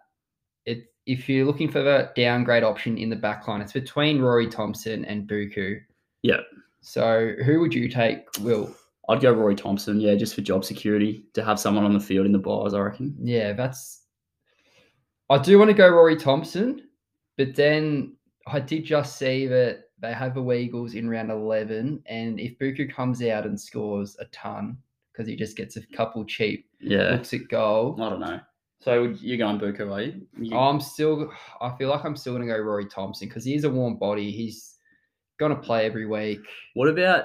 it, 0.67 0.93
if 1.07 1.29
you're 1.29 1.47
looking 1.47 1.71
for 1.71 1.83
the 1.83 2.11
downgrade 2.15 2.63
option 2.63 2.99
in 2.99 3.09
the 3.09 3.17
back 3.17 3.49
line, 3.49 3.63
it's 3.63 3.73
between 3.73 4.21
Rory 4.21 4.49
Thompson 4.49 5.05
and 5.07 5.27
Buku. 5.27 5.81
Yeah. 6.23 6.41
So 6.83 7.33
who 7.45 7.61
would 7.61 7.73
you 7.73 7.89
take, 7.89 8.27
Will? 8.41 8.75
I'd 9.09 9.23
go 9.23 9.33
Rory 9.33 9.55
Thompson, 9.55 9.99
yeah, 9.99 10.15
just 10.17 10.35
for 10.35 10.43
job 10.43 10.63
security 10.67 11.25
to 11.33 11.43
have 11.43 11.59
someone 11.59 11.85
on 11.85 11.95
the 11.95 12.01
field 12.01 12.27
in 12.27 12.33
the 12.33 12.39
bars. 12.39 12.75
I 12.75 12.81
reckon. 12.81 13.17
Yeah, 13.23 13.55
that's. 13.55 14.03
I 15.31 15.39
do 15.39 15.59
want 15.59 15.69
to 15.71 15.75
go 15.75 15.89
Rory 15.89 16.17
Thompson, 16.17 16.83
but 17.39 17.55
then 17.55 18.17
I 18.51 18.61
did 18.61 18.85
just 18.85 19.19
see 19.19 19.47
that 19.47 19.85
they 20.01 20.13
have 20.13 20.35
the 20.35 20.53
Eagles 20.53 20.95
in 20.95 21.09
round 21.09 21.31
11. 21.31 22.03
And 22.07 22.41
if 22.41 22.59
Buku 22.59 22.93
comes 22.93 23.23
out 23.23 23.47
and 23.47 23.61
scores 23.61 24.17
a 24.21 24.25
ton, 24.27 24.79
because 25.13 25.27
he 25.27 25.37
just 25.37 25.57
gets 25.57 25.77
a 25.77 25.87
couple 25.89 26.25
cheap 26.25 26.67
Yeah, 26.81 27.11
looks 27.11 27.35
at 27.35 27.49
goal, 27.49 28.01
I 28.01 28.09
don't 28.09 28.21
know. 28.21 28.41
So 28.81 29.15
you're 29.21 29.39
going 29.39 29.59
Buku, 29.59 29.93
are 29.93 30.03
you? 30.03 30.27
You- 30.39 30.57
I'm 30.57 30.81
still. 30.81 31.33
I 31.61 31.77
feel 31.77 31.89
like 31.89 32.05
I'm 32.05 32.17
still 32.17 32.35
going 32.35 32.47
to 32.47 32.53
go 32.53 32.59
Rory 32.61 32.87
Thompson 32.87 33.29
because 33.29 33.45
he 33.45 33.55
is 33.55 33.65
a 33.65 33.71
warm 33.71 33.97
body. 33.97 34.31
He's 34.31 34.77
going 35.39 35.55
to 35.55 35.61
play 35.61 35.85
every 35.85 36.07
week. 36.07 36.41
What 36.75 36.89
about 36.89 37.25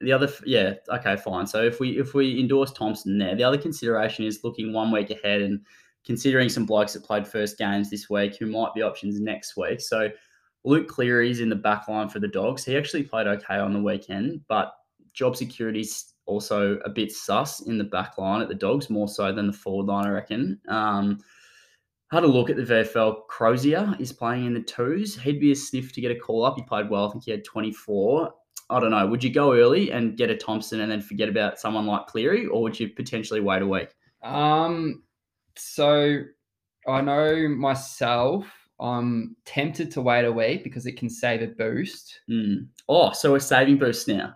the 0.00 0.12
other? 0.12 0.28
Yeah, 0.46 0.74
okay, 0.88 1.16
fine. 1.16 1.46
So 1.46 1.62
if 1.64 1.80
we 1.80 1.98
if 1.98 2.14
we 2.14 2.38
endorse 2.38 2.72
Thompson 2.72 3.18
there, 3.18 3.34
the 3.34 3.42
other 3.42 3.58
consideration 3.58 4.24
is 4.24 4.44
looking 4.44 4.72
one 4.72 4.92
week 4.92 5.10
ahead 5.10 5.42
and 5.42 5.60
considering 6.04 6.48
some 6.48 6.66
blokes 6.66 6.92
that 6.92 7.04
played 7.04 7.26
first 7.26 7.58
games 7.58 7.90
this 7.90 8.08
week 8.08 8.36
who 8.36 8.46
might 8.46 8.74
be 8.74 8.82
options 8.82 9.20
next 9.20 9.56
week. 9.56 9.80
So 9.80 10.08
Luke 10.64 10.88
Cleary's 10.88 11.40
in 11.40 11.48
the 11.48 11.56
back 11.56 11.88
line 11.88 12.08
for 12.08 12.20
the 12.20 12.28
Dogs. 12.28 12.64
He 12.64 12.76
actually 12.76 13.02
played 13.02 13.26
okay 13.26 13.56
on 13.56 13.72
the 13.72 13.82
weekend, 13.82 14.42
but 14.48 14.72
job 15.12 15.36
security's 15.36 16.14
also 16.26 16.78
a 16.84 16.88
bit 16.88 17.12
sus 17.12 17.62
in 17.62 17.78
the 17.78 17.84
back 17.84 18.16
line 18.18 18.40
at 18.40 18.48
the 18.48 18.54
Dogs, 18.54 18.88
more 18.88 19.08
so 19.08 19.32
than 19.32 19.48
the 19.48 19.52
forward 19.52 19.86
line, 19.86 20.06
I 20.06 20.10
reckon. 20.10 20.60
Um, 20.68 21.18
had 22.10 22.24
a 22.24 22.28
look 22.28 22.50
at 22.50 22.56
the 22.56 22.62
VFL. 22.62 23.26
Crozier 23.28 23.96
is 23.98 24.12
playing 24.12 24.46
in 24.46 24.54
the 24.54 24.60
twos. 24.60 25.16
He'd 25.16 25.40
be 25.40 25.52
a 25.52 25.56
sniff 25.56 25.92
to 25.92 26.00
get 26.00 26.10
a 26.10 26.18
call 26.18 26.44
up. 26.44 26.56
He 26.56 26.62
played 26.62 26.90
well. 26.90 27.08
I 27.08 27.12
think 27.12 27.24
he 27.24 27.30
had 27.30 27.44
24. 27.44 28.32
I 28.68 28.80
don't 28.80 28.90
know. 28.90 29.06
Would 29.06 29.24
you 29.24 29.30
go 29.30 29.54
early 29.54 29.90
and 29.92 30.16
get 30.16 30.30
a 30.30 30.36
Thompson 30.36 30.80
and 30.80 30.92
then 30.92 31.00
forget 31.00 31.28
about 31.28 31.58
someone 31.58 31.86
like 31.86 32.06
Cleary, 32.06 32.46
or 32.46 32.62
would 32.62 32.78
you 32.78 32.90
potentially 32.90 33.40
wait 33.40 33.62
a 33.62 33.66
week? 33.66 33.88
Um, 34.22 35.02
so 35.56 36.22
I 36.86 37.00
know 37.00 37.48
myself. 37.48 38.46
I'm 38.82 39.36
tempted 39.44 39.92
to 39.92 40.02
wait 40.02 40.24
a 40.24 40.32
week 40.32 40.64
because 40.64 40.86
it 40.86 40.98
can 40.98 41.08
save 41.08 41.40
a 41.40 41.46
boost. 41.46 42.20
Hmm. 42.28 42.64
Oh, 42.88 43.12
so 43.12 43.30
we're 43.30 43.38
saving 43.38 43.78
boosts 43.78 44.08
now. 44.08 44.34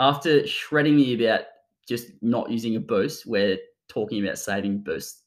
After 0.00 0.46
shredding 0.46 0.96
me 0.96 1.14
about 1.14 1.42
just 1.88 2.08
not 2.20 2.50
using 2.50 2.74
a 2.76 2.80
boost, 2.80 3.26
we're 3.26 3.58
talking 3.88 4.22
about 4.22 4.38
saving 4.38 4.78
boosts. 4.78 5.22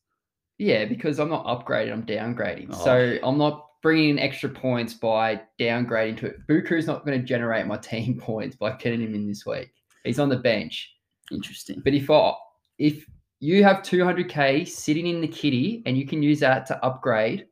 Yeah, 0.58 0.84
because 0.84 1.20
I'm 1.20 1.30
not 1.30 1.46
upgrading, 1.46 1.94
I'm 1.94 2.06
downgrading. 2.06 2.68
Oh. 2.74 2.84
So 2.84 3.18
I'm 3.24 3.38
not 3.38 3.66
bringing 3.82 4.10
in 4.10 4.20
extra 4.20 4.50
points 4.50 4.94
by 4.94 5.42
downgrading 5.58 6.18
to 6.18 6.25
it. 6.28 6.48
Buku's 6.48 6.86
not 6.86 7.06
going 7.06 7.18
to 7.18 7.25
generate 7.25 7.66
my 7.66 7.78
team 7.82 8.20
points 8.20 8.58
by 8.58 8.75
getting 8.75 9.01
him 9.01 9.16
in 9.16 9.25
this 9.25 9.46
week. 9.46 9.72
He's 10.04 10.20
on 10.20 10.28
the 10.28 10.38
bench. 10.38 10.94
Interesting. 11.32 11.82
But 11.84 11.94
if 11.94 12.10
I, 12.10 12.34
if 12.78 13.06
you 13.39 13.63
have 13.63 13.78
200k 13.78 14.68
sitting 14.68 15.08
in 15.08 15.22
the 15.22 15.28
kitty 15.28 15.82
and 15.86 15.98
you 15.98 16.06
can 16.06 16.22
use 16.22 16.42
that 16.42 16.66
to 16.66 16.84
upgrade, 16.84 17.46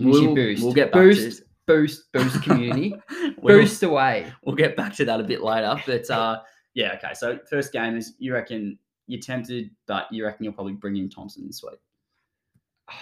We'll, 0.00 0.34
boost. 0.34 0.62
we'll 0.62 0.72
get 0.72 0.92
back 0.92 1.02
boost, 1.02 1.38
to 1.38 1.44
boost, 1.66 2.12
boost 2.12 2.42
community, 2.44 2.94
boost 3.42 3.82
away. 3.82 4.32
We'll 4.44 4.56
get 4.56 4.76
back 4.76 4.94
to 4.96 5.04
that 5.04 5.20
a 5.20 5.24
bit 5.24 5.42
later. 5.42 5.76
But 5.86 6.08
uh, 6.10 6.40
yeah, 6.74 6.94
okay. 6.94 7.14
So 7.14 7.38
first 7.48 7.72
game 7.72 7.96
is 7.96 8.14
you 8.18 8.32
reckon 8.34 8.78
you're 9.06 9.20
tempted, 9.20 9.70
but 9.86 10.06
you 10.12 10.24
reckon 10.24 10.44
you'll 10.44 10.52
probably 10.54 10.72
bring 10.74 10.96
in 10.96 11.08
Thompson 11.10 11.46
this 11.46 11.62
week. 11.62 11.78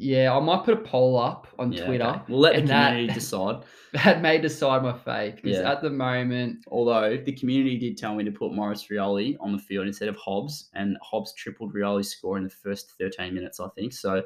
Yeah, 0.00 0.36
I 0.36 0.38
might 0.38 0.64
put 0.64 0.74
a 0.74 0.82
poll 0.82 1.18
up 1.18 1.48
on 1.58 1.72
Yeah, 1.72 1.86
Twitter. 1.86 2.04
okay. 2.04 2.20
We'll 2.28 2.38
let 2.38 2.52
the 2.54 2.58
and 2.60 2.68
that- 2.68 2.90
community 2.90 3.14
decide. 3.18 3.64
That 3.94 4.20
may 4.22 4.38
decide 4.38 4.82
my 4.82 4.92
fate 4.96 5.36
because 5.36 5.58
Yeah. 5.58 5.72
at 5.72 5.82
the 5.82 5.90
moment, 5.90 6.58
Although 6.68 7.16
the 7.16 7.32
community 7.32 7.78
did 7.78 7.96
tell 7.96 8.14
me 8.14 8.22
to 8.22 8.30
put 8.30 8.52
Maurice 8.52 8.86
Rioli 8.88 9.36
on 9.40 9.50
the 9.50 9.58
field 9.58 9.86
instead 9.88 10.08
of 10.08 10.14
Hobbs, 10.16 10.68
and 10.74 10.96
Hobbs 11.02 11.34
tripled 11.34 11.72
Rioli's 11.74 12.10
score 12.10 12.36
in 12.36 12.44
the 12.44 12.50
first 12.50 12.92
13 13.00 13.34
minutes, 13.34 13.58
I 13.58 13.68
think. 13.70 13.92
So, 13.92 14.22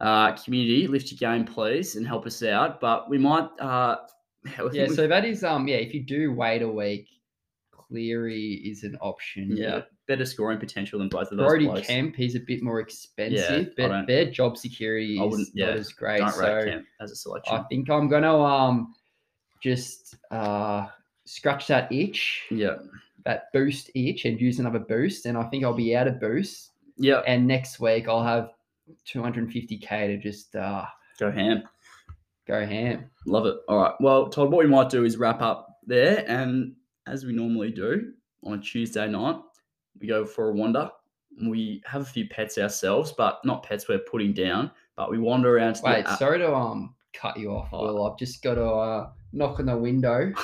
uh, 0.00 0.32
community, 0.32 0.86
lift 0.86 1.10
your 1.12 1.18
game, 1.18 1.44
please, 1.44 1.96
and 1.96 2.06
help 2.06 2.26
us 2.26 2.42
out. 2.42 2.80
But 2.80 3.08
we 3.08 3.18
might. 3.18 3.48
Uh, 3.60 3.96
yeah. 4.72 4.86
So 4.88 5.06
that 5.08 5.24
is 5.24 5.42
um 5.44 5.66
yeah. 5.68 5.76
If 5.76 5.94
you 5.94 6.02
do 6.04 6.32
wait 6.32 6.62
a 6.62 6.68
week, 6.68 7.08
Cleary 7.72 8.54
is 8.64 8.82
an 8.84 8.96
option. 9.00 9.56
yeah, 9.56 9.82
better 10.06 10.24
scoring 10.24 10.58
potential 10.58 10.98
than 10.98 11.08
both 11.08 11.30
of 11.30 11.38
those 11.38 11.46
Brody 11.48 11.66
blokes. 11.66 11.86
Kemp, 11.86 12.16
he's 12.16 12.34
a 12.34 12.40
bit 12.40 12.62
more 12.62 12.80
expensive, 12.80 13.68
I 13.78 13.88
but 13.88 14.06
their 14.06 14.26
job 14.30 14.56
security 14.58 15.14
is 15.18 15.20
wouldn't- 15.30 15.58
as 15.60 15.88
great. 15.92 16.18
Don't 16.18 16.32
so 16.32 16.64
Kemp 16.64 16.86
as 17.00 17.10
a 17.10 17.16
selection. 17.16 17.56
I 17.56 17.62
think 17.64 17.88
I'm 17.90 18.08
gonna 18.08 18.36
um 18.38 18.94
just 19.62 20.16
uh 20.30 20.86
scratch 21.24 21.66
that 21.68 21.90
itch, 21.92 22.42
yeah, 22.50 22.76
that 23.24 23.44
boost 23.52 23.90
itch, 23.94 24.24
and 24.24 24.40
use 24.40 24.58
another 24.58 24.78
boost. 24.78 25.26
And 25.26 25.38
I 25.38 25.44
think 25.44 25.64
I'll 25.64 25.72
be 25.72 25.96
out 25.96 26.06
of 26.08 26.20
boost. 26.20 26.72
yeah. 26.98 27.22
And 27.26 27.46
next 27.46 27.80
week 27.80 28.08
I'll 28.08 28.22
have 28.24 28.50
250k 29.12 29.88
to 29.88 30.16
just 30.18 30.54
uh 30.56 30.84
Go 31.18 31.30
ham. 31.30 31.62
go 32.46 32.66
ham. 32.66 33.08
Love 33.26 33.46
it. 33.46 33.56
All 33.68 33.78
right. 33.78 33.94
Well, 34.00 34.28
Todd, 34.28 34.50
what 34.50 34.64
we 34.64 34.70
might 34.70 34.90
do 34.90 35.04
is 35.04 35.16
wrap 35.16 35.40
up 35.40 35.78
there. 35.86 36.24
And 36.28 36.74
as 37.06 37.24
we 37.24 37.32
normally 37.32 37.70
do 37.70 38.12
on 38.42 38.58
a 38.58 38.60
Tuesday 38.60 39.08
night, 39.08 39.36
we 40.00 40.08
go 40.08 40.24
for 40.24 40.48
a 40.50 40.52
wander. 40.52 40.90
We 41.46 41.82
have 41.86 42.02
a 42.02 42.04
few 42.04 42.28
pets 42.28 42.58
ourselves, 42.58 43.12
but 43.12 43.40
not 43.44 43.62
pets 43.62 43.88
we're 43.88 43.98
putting 44.00 44.32
down, 44.32 44.70
but 44.96 45.10
we 45.10 45.18
wander 45.18 45.56
around 45.56 45.74
to 45.74 45.82
the 45.82 45.86
Wait, 45.88 46.06
app- 46.06 46.18
sorry 46.18 46.38
to 46.38 46.52
um 46.54 46.94
cut 47.12 47.36
you 47.38 47.50
off, 47.52 47.68
Oh. 47.72 47.82
Will. 47.84 48.04
I've 48.10 48.18
just 48.18 48.42
got 48.42 48.54
to 48.54 48.64
uh, 48.66 49.10
knock 49.32 49.60
on 49.60 49.66
the 49.66 49.76
window. 49.76 50.32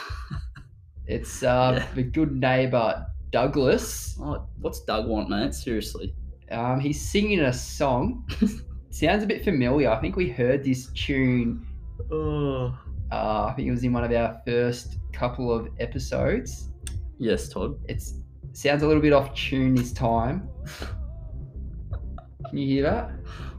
It's 1.06 1.42
uh, 1.42 1.74
Yeah. 1.76 1.86
the 1.94 2.04
good 2.04 2.32
neighbor 2.36 3.04
Douglas. 3.32 4.16
Oh, 4.20 4.46
what's 4.60 4.80
Doug 4.84 5.08
want, 5.08 5.28
mate? 5.28 5.54
Seriously. 5.54 6.14
Um, 6.50 6.80
he's 6.80 7.00
singing 7.00 7.40
a 7.40 7.52
song. 7.52 8.28
Sounds 8.90 9.22
a 9.22 9.26
bit 9.26 9.44
familiar. 9.44 9.88
I 9.90 10.00
think 10.00 10.16
we 10.16 10.28
heard 10.28 10.64
this 10.64 10.88
tune. 10.94 11.66
Oh. 12.10 12.76
Uh, 13.12 13.46
I 13.46 13.52
think 13.54 13.68
it 13.68 13.70
was 13.70 13.84
in 13.84 13.92
one 13.92 14.04
of 14.04 14.12
our 14.12 14.40
first 14.46 14.98
couple 15.12 15.52
of 15.52 15.68
episodes. 15.78 16.70
Yes, 17.18 17.48
Todd. 17.48 17.78
It's 17.88 18.14
sounds 18.52 18.82
a 18.82 18.86
little 18.86 19.02
bit 19.02 19.12
off 19.12 19.34
tune 19.34 19.74
this 19.74 19.92
time. 19.92 20.48
Can 22.48 22.58
you 22.58 22.66
hear 22.66 22.82
that? 22.82 23.10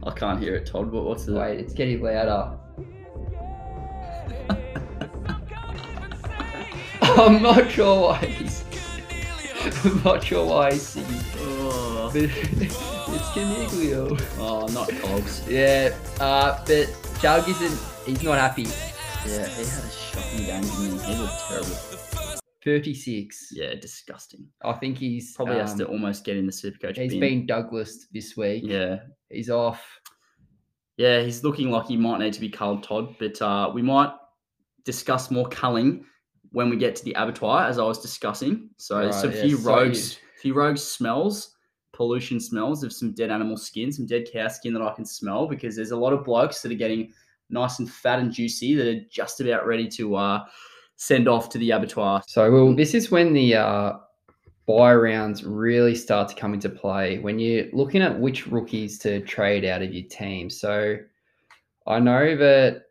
I 0.04 0.12
can't 0.12 0.42
hear 0.42 0.56
it, 0.56 0.66
Todd, 0.66 0.92
but 0.92 1.04
what's 1.04 1.26
the. 1.26 1.36
Wait, 1.36 1.60
it's 1.60 1.74
getting 1.74 2.02
louder. 2.02 2.58
I'm 7.02 7.42
not 7.42 7.70
sure 7.72 8.10
why 8.10 8.18
he's. 8.26 8.64
I'm 9.86 10.04
not 10.04 10.24
sure 10.24 10.46
why 10.46 10.72
he's 10.72 10.82
singing. 10.82 11.31
It's 12.14 13.30
Coniglio. 13.34 14.20
oh, 14.40 14.68
not 14.68 14.90
Cogs. 15.02 15.48
Yeah, 15.48 15.96
uh, 16.20 16.64
but 16.66 16.94
Doug 17.22 17.48
isn't. 17.48 17.80
He's 18.06 18.24
not 18.24 18.38
happy. 18.38 18.64
Yeah, 19.26 19.48
he 19.48 19.66
had 19.66 19.84
a 19.84 19.90
shocking 19.92 20.46
game, 20.46 20.62
didn't 20.64 21.00
he? 21.00 21.14
He 21.14 21.22
looked 21.22 21.40
terrible. 21.48 22.38
36. 22.64 23.50
Yeah, 23.54 23.76
disgusting. 23.76 24.46
I 24.64 24.74
think 24.74 24.98
he's 24.98 25.36
Probably 25.36 25.56
has 25.58 25.74
to 25.76 25.88
um, 25.88 25.94
almost 25.94 26.24
get 26.26 26.38
in 26.38 26.46
the 26.46 26.52
Supercoach 26.52 26.98
He's 26.98 27.12
bin. 27.12 27.20
been 27.20 27.46
Douglas 27.48 28.08
this 28.14 28.36
week. 28.38 28.64
Yeah, 28.66 29.00
He's 29.30 29.50
off. 29.50 29.84
Yeah, 30.98 31.22
he's 31.22 31.44
looking 31.44 31.72
like 31.72 31.88
he 31.88 31.98
might 31.98 32.20
need 32.20 32.34
to 32.34 32.40
be 32.42 32.50
culled, 32.50 32.84
Todd. 32.84 33.16
But 33.20 33.42
uh, 33.42 33.72
we 33.74 33.82
might 33.82 34.12
discuss 34.86 35.32
more 35.32 35.48
culling 35.48 36.06
when 36.52 36.70
we 36.70 36.76
get 36.76 36.96
to 36.98 37.06
the 37.06 37.14
abattoir, 37.14 37.64
as 37.68 37.80
I 37.80 37.84
was 37.84 38.00
discussing. 38.00 38.70
So 38.78 39.00
there's 39.00 39.24
Right, 39.24 39.34
a 39.34 39.38
yeah, 39.38 39.44
few 39.44 39.58
so 39.58 39.70
rogues, 39.74 40.20
few 40.42 40.54
rogue 40.54 40.78
smells, 40.78 41.56
pollution 41.94 42.40
smells 42.40 42.84
of 42.84 42.94
some 42.94 43.12
dead 43.12 43.32
animal 43.32 43.58
skin, 43.58 43.92
some 43.92 44.06
dead 44.06 44.28
cow 44.32 44.48
skin 44.48 44.74
that 44.74 44.82
I 44.82 44.94
can 44.94 45.06
smell 45.06 45.48
because 45.48 45.76
there's 45.76 45.92
a 45.92 45.98
lot 45.98 46.14
of 46.14 46.24
blokes 46.24 46.62
that 46.62 46.72
are 46.72 46.76
getting 46.76 47.14
nice 47.50 47.80
and 47.80 47.92
fat 47.92 48.20
and 48.20 48.32
juicy 48.32 48.76
that 48.76 48.88
are 48.88 49.02
just 49.10 49.42
about 49.42 49.68
ready 49.68 49.88
to 49.90 50.16
uh, 50.16 50.46
send 50.96 51.28
off 51.28 51.50
to 51.50 51.58
the 51.58 51.72
abattoir. 51.72 52.22
So, 52.28 52.52
well, 52.52 52.76
this 52.76 52.94
is 52.94 53.12
when 53.12 53.34
the 53.34 53.56
uh, 53.56 53.94
bye 54.66 54.94
rounds 54.94 55.44
really 55.44 55.96
start 55.96 56.30
to 56.30 56.36
come 56.36 56.54
into 56.54 56.70
play 56.70 57.20
when 57.20 57.40
you're 57.40 57.66
looking 57.74 58.02
at 58.02 58.20
which 58.20 58.48
rookies 58.48 58.98
to 59.00 59.20
trade 59.22 59.66
out 59.66 59.82
of 59.82 59.94
your 59.94 60.08
team. 60.08 60.50
So, 60.50 60.98
I 61.88 62.00
know 62.00 62.36
that 62.38 62.84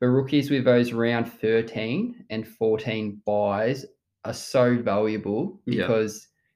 the 0.00 0.08
rookies 0.08 0.50
with 0.50 0.64
those 0.64 0.92
round 0.92 1.30
13 1.30 2.26
and 2.30 2.46
14 2.46 3.22
byes 3.24 3.86
are 4.24 4.34
so 4.34 4.76
valuable 4.76 5.60
Yeah. 5.66 5.86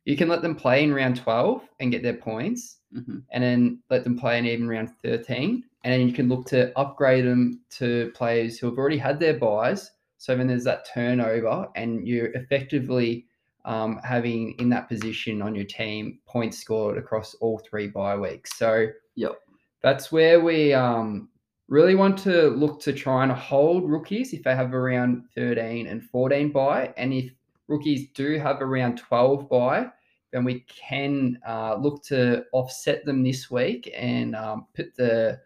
You 0.04 0.16
can 0.16 0.28
let 0.28 0.42
them 0.42 0.54
play 0.56 0.82
in 0.82 0.92
round 0.94 1.16
12 1.16 1.62
and 1.78 1.90
get 1.92 2.02
their 2.02 2.14
points, 2.16 2.78
Mhm. 2.94 3.22
and 3.30 3.44
then 3.44 3.82
let 3.90 4.04
them 4.04 4.18
play 4.18 4.38
in 4.38 4.46
even 4.46 4.68
round 4.68 4.90
13. 5.02 5.64
And 5.84 5.92
then 5.92 6.06
you 6.06 6.12
can 6.12 6.28
look 6.28 6.46
to 6.46 6.76
upgrade 6.78 7.24
them 7.24 7.60
to 7.78 8.10
players 8.14 8.58
who 8.58 8.66
have 8.68 8.78
already 8.78 8.98
had 8.98 9.18
their 9.20 9.38
byes. 9.38 9.90
So 10.18 10.36
then 10.36 10.46
there's 10.48 10.64
that 10.64 10.86
turnover, 10.92 11.68
and 11.76 12.06
you're 12.06 12.32
effectively 12.32 13.26
um, 13.66 14.00
having 14.02 14.52
in 14.58 14.70
that 14.70 14.88
position 14.88 15.42
on 15.42 15.54
your 15.54 15.66
team 15.66 16.18
points 16.26 16.58
scored 16.58 16.96
across 16.96 17.34
all 17.34 17.58
three 17.58 17.88
bye 17.88 18.16
weeks. 18.16 18.56
So 18.56 18.88
Yep. 19.16 19.38
that's 19.82 20.10
where 20.10 20.40
we 20.40 20.72
um, 20.72 21.28
really 21.68 21.94
want 21.94 22.18
to 22.20 22.48
look 22.48 22.80
to 22.80 22.92
try 22.94 23.22
and 23.22 23.30
hold 23.32 23.88
rookies 23.90 24.32
if 24.32 24.42
they 24.44 24.54
have 24.56 24.72
around 24.74 25.24
13 25.34 25.86
and 25.86 26.02
14 26.02 26.50
bye. 26.52 26.92
And 26.96 27.12
if 27.12 27.30
rookies 27.70 28.08
do 28.14 28.36
have 28.38 28.60
around 28.60 28.96
12 28.98 29.48
bye, 29.48 29.86
then 30.32 30.44
we 30.44 30.60
can 30.68 31.38
uh, 31.46 31.76
look 31.76 32.02
to 32.04 32.44
offset 32.52 33.04
them 33.04 33.22
this 33.22 33.50
week 33.50 33.90
and 33.96 34.36
um, 34.36 34.66
put 34.74 34.94
the 34.96 35.40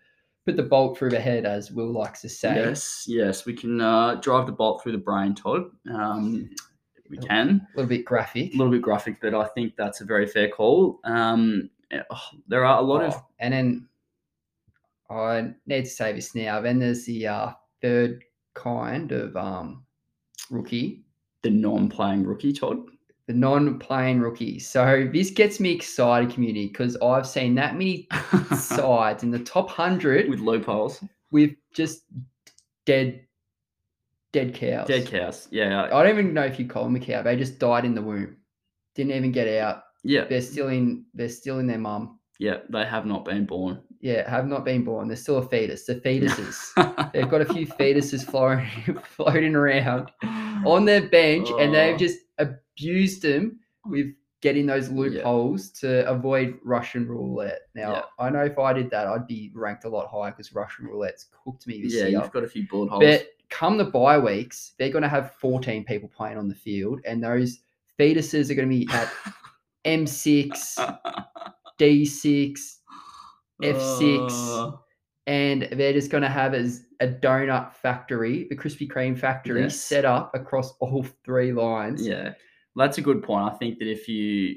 put 0.45 0.57
the 0.57 0.63
bolt 0.63 0.99
through 0.99 1.11
the 1.11 1.21
head, 1.21 1.47
as 1.47 1.71
Will 1.71 1.93
likes 1.93 2.21
to 2.23 2.29
say. 2.29 2.55
Yes, 2.57 3.05
yes, 3.07 3.47
we 3.47 3.55
can 3.55 3.81
uh, 3.81 4.17
drive 4.17 4.47
the 4.47 4.53
bolt 4.53 4.83
through 4.83 4.93
the 4.93 4.99
brain, 4.99 5.35
Todd. 5.35 5.71
Um, 5.91 6.51
we 7.09 7.19
can. 7.19 7.67
A 7.75 7.79
little 7.79 7.89
bit 7.89 8.05
graphic. 8.05 8.55
a 8.55 8.57
little 8.57 8.73
bit 8.73 8.83
graphic, 8.83 9.21
but 9.21 9.35
I 9.35 9.47
think 9.47 9.75
that's 9.77 10.01
a 10.01 10.05
very 10.05 10.27
fair 10.27 10.49
call. 10.49 11.01
Um, 11.05 11.71
eh, 11.91 12.03
oh, 12.11 12.29
there 12.49 12.65
are 12.65 12.79
a 12.79 12.83
lot 12.83 13.05
of 13.05 13.15
Oh, 13.15 13.27
and 13.39 13.55
then 13.55 13.89
I 15.11 15.53
need 15.67 15.85
to 15.85 15.91
say 15.91 16.13
this 16.13 16.35
now. 16.35 16.61
Then 16.61 16.79
there's 16.79 17.05
the 17.07 17.27
uh, 17.27 17.53
third 17.81 18.25
kind 18.55 19.13
of 19.13 19.37
um, 19.37 19.85
rookie, 20.51 21.04
the 21.45 21.51
non-playing 21.51 22.25
rookie, 22.25 22.53
Todd. 22.53 22.79
the 23.29 23.33
non-playing 23.35 24.19
rookie. 24.21 24.59
So 24.59 25.09
this 25.13 25.31
gets 25.31 25.61
me 25.61 25.71
excited, 25.71 26.31
community, 26.33 26.67
because 26.67 26.97
I've 27.01 27.27
seen 27.27 27.55
that 27.55 27.75
many 27.75 28.09
sides 28.59 29.23
in 29.23 29.31
the 29.31 29.39
top 29.39 29.71
hundred 29.71 30.29
with 30.29 30.41
loopholes, 30.41 31.03
with 31.31 31.53
just 31.73 32.03
dead, 32.87 33.21
dead 34.33 34.55
cows. 34.55 34.89
dead 34.89 35.07
cows. 35.07 35.47
Yeah, 35.51 35.85
I 35.93 36.03
don't 36.03 36.09
even 36.19 36.35
know 36.35 36.45
if 36.45 36.59
you 36.59 36.67
call 36.67 36.85
them 36.85 36.97
a 36.97 37.01
cow. 37.01 37.23
They 37.23 37.37
just 37.37 37.59
died 37.59 37.85
in 37.85 37.95
the 37.95 38.03
womb. 38.03 38.37
Didn't 38.95 39.13
even 39.13 39.33
get 39.33 39.49
out. 39.63 39.85
yeah, 40.03 40.25
They're 40.25 40.41
still 40.41 40.69
in. 40.69 41.05
They're 41.15 41.29
still 41.29 41.59
in 41.61 41.67
their 41.67 41.79
mum. 41.79 42.19
yeah. 42.39 42.59
They 42.71 42.85
have 42.85 43.07
not 43.07 43.25
been 43.25 43.45
born. 43.47 43.81
Yeah, 44.05 44.29
have 44.31 44.47
not 44.47 44.67
been 44.67 44.85
born. 44.85 45.09
They're 45.09 45.17
still 45.17 45.39
a 45.39 45.49
fetus. 45.49 45.87
They're 45.87 45.97
fetuses. 45.99 47.11
They've 47.15 47.27
got 47.29 47.41
a 47.41 47.47
few 47.47 47.67
fetuses 47.67 48.23
floating, 48.23 48.99
floating 49.17 49.55
around 49.55 50.11
on 50.67 50.85
their 50.85 51.09
bench, 51.09 51.49
and 51.59 51.73
they've 51.75 51.95
Oh. 51.95 51.97
just 51.97 52.19
abused 52.37 53.23
them 53.23 53.61
with 53.87 54.09
getting 54.43 54.67
those 54.67 54.91
loopholes 54.91 55.71
to 55.71 56.07
avoid 56.07 56.59
Russian 56.63 57.09
roulette. 57.09 57.61
Now, 57.75 57.93
Yeah. 57.93 58.03
I 58.19 58.29
know 58.29 58.45
if 58.45 58.59
I 58.59 58.75
did 58.75 58.91
that, 58.91 59.07
I'd 59.07 59.27
be 59.27 59.51
ranked 59.55 59.87
a 59.87 59.89
lot 59.89 60.11
higher 60.11 60.33
because 60.33 60.55
Russian 60.55 60.85
roulette's 60.85 61.29
cooked 61.43 61.67
me 61.67 61.81
this 61.81 61.95
yeah, 61.95 62.01
year. 62.07 62.21
you've 62.21 62.31
got 62.31 62.45
a 62.45 62.49
few 62.49 62.69
bullet 62.69 62.91
holes. 62.91 63.03
But 63.05 63.29
come 63.49 63.79
the 63.79 63.85
bye 63.87 64.19
weeks, 64.19 64.73
they're 64.79 64.91
going 64.91 65.01
to 65.01 65.09
have 65.09 65.33
14 65.37 65.83
people 65.87 66.11
playing 66.15 66.37
on 66.37 66.47
the 66.49 66.55
field, 66.55 67.01
and 67.07 67.25
those 67.25 67.61
fetuses 67.99 68.51
are 68.51 68.55
going 68.55 68.69
to 68.69 68.77
be 68.77 68.87
at 68.93 69.11
M6, 69.87 70.51
D6, 71.81 72.61
F6, 73.63 74.31
Oh, 74.31 74.81
and 75.27 75.69
they're 75.73 75.93
just 75.93 76.11
going 76.11 76.23
to 76.23 76.29
have 76.29 76.55
as 76.55 76.85
a 77.01 77.09
donut 77.09 77.73
factory, 77.73 78.47
the 78.51 78.57
Krispy 78.57 78.89
Kreme 78.91 79.19
factory, 79.19 79.63
Yes. 79.63 79.81
set 79.81 80.05
up 80.05 80.35
across 80.35 80.73
all 80.81 81.05
three 81.25 81.53
lines. 81.53 82.07
yeah, 82.07 82.35
that's 82.77 82.99
a 82.99 83.03
good 83.03 83.23
point. 83.23 83.51
I 83.53 83.57
think 83.57 83.79
that 83.79 83.91
if 83.91 84.09
you 84.09 84.57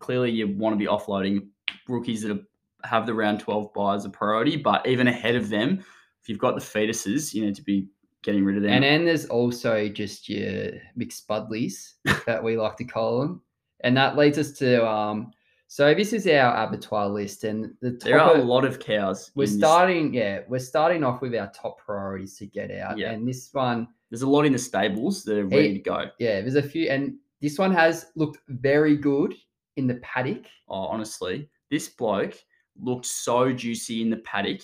clearly 0.00 0.30
you 0.30 0.48
want 0.56 0.72
to 0.74 0.78
be 0.78 0.86
offloading 0.86 1.46
rookies 1.88 2.22
that 2.22 2.42
have- 2.84 3.06
the 3.06 3.14
round 3.14 3.38
twelve 3.40 3.72
bye 3.74 3.94
as 3.94 4.04
a 4.04 4.10
priority, 4.10 4.56
but 4.56 4.84
even 4.88 5.06
ahead 5.06 5.36
of 5.36 5.48
them, 5.48 5.78
if 6.20 6.28
you've 6.28 6.38
got 6.38 6.54
the 6.56 6.60
fetuses, 6.60 7.32
you 7.32 7.44
need 7.44 7.54
to 7.54 7.62
be 7.62 7.86
getting 8.22 8.44
rid 8.44 8.56
of 8.56 8.62
them. 8.62 8.72
And 8.72 8.82
then 8.84 9.04
there's 9.04 9.26
also 9.26 9.88
just 9.88 10.28
your 10.28 10.70
mixed 10.96 11.28
budlies 11.28 11.94
that 12.26 12.42
we 12.42 12.56
like 12.56 12.76
to 12.78 12.84
call 12.84 13.20
them. 13.20 13.42
And 13.84 13.96
that 13.96 14.16
leads 14.16 14.38
us 14.38 14.52
to 14.58 14.84
um 14.86 15.30
so 15.72 15.94
this 15.94 16.12
is 16.12 16.26
our 16.26 16.54
abattoir 16.64 17.08
list 17.08 17.44
and 17.44 17.72
the 17.80 17.92
top 17.92 18.00
there 18.02 18.20
are 18.20 18.36
a 18.36 18.42
lot 18.42 18.62
of 18.66 18.78
cows. 18.78 19.30
we're 19.34 19.46
starting 19.46 20.12
yeah, 20.12 20.40
we're 20.46 20.58
starting 20.58 21.02
off 21.02 21.22
with 21.22 21.34
our 21.34 21.50
top 21.54 21.78
priorities 21.78 22.36
to 22.36 22.46
get 22.46 22.70
out. 22.70 22.98
Yeah. 22.98 23.12
And 23.12 23.26
this 23.26 23.48
one, 23.52 23.88
There's 24.10 24.20
a 24.20 24.28
lot 24.28 24.44
in 24.44 24.52
the 24.52 24.58
stables 24.58 25.24
that 25.24 25.38
are 25.38 25.46
ready 25.46 25.72
to 25.72 25.78
go. 25.78 26.10
yeah, 26.18 26.42
there's 26.42 26.56
a 26.56 26.62
few 26.62 26.90
and 26.90 27.14
this 27.40 27.56
one 27.56 27.72
has 27.72 28.04
looked 28.16 28.36
very 28.48 28.98
good 28.98 29.34
in 29.78 29.86
the 29.86 29.94
paddock. 30.02 30.44
Oh, 30.68 30.84
honestly, 30.94 31.48
this 31.70 31.88
bloke 31.88 32.36
looked 32.78 33.06
so 33.06 33.50
juicy 33.50 34.02
in 34.02 34.10
the 34.10 34.18
paddock, 34.18 34.60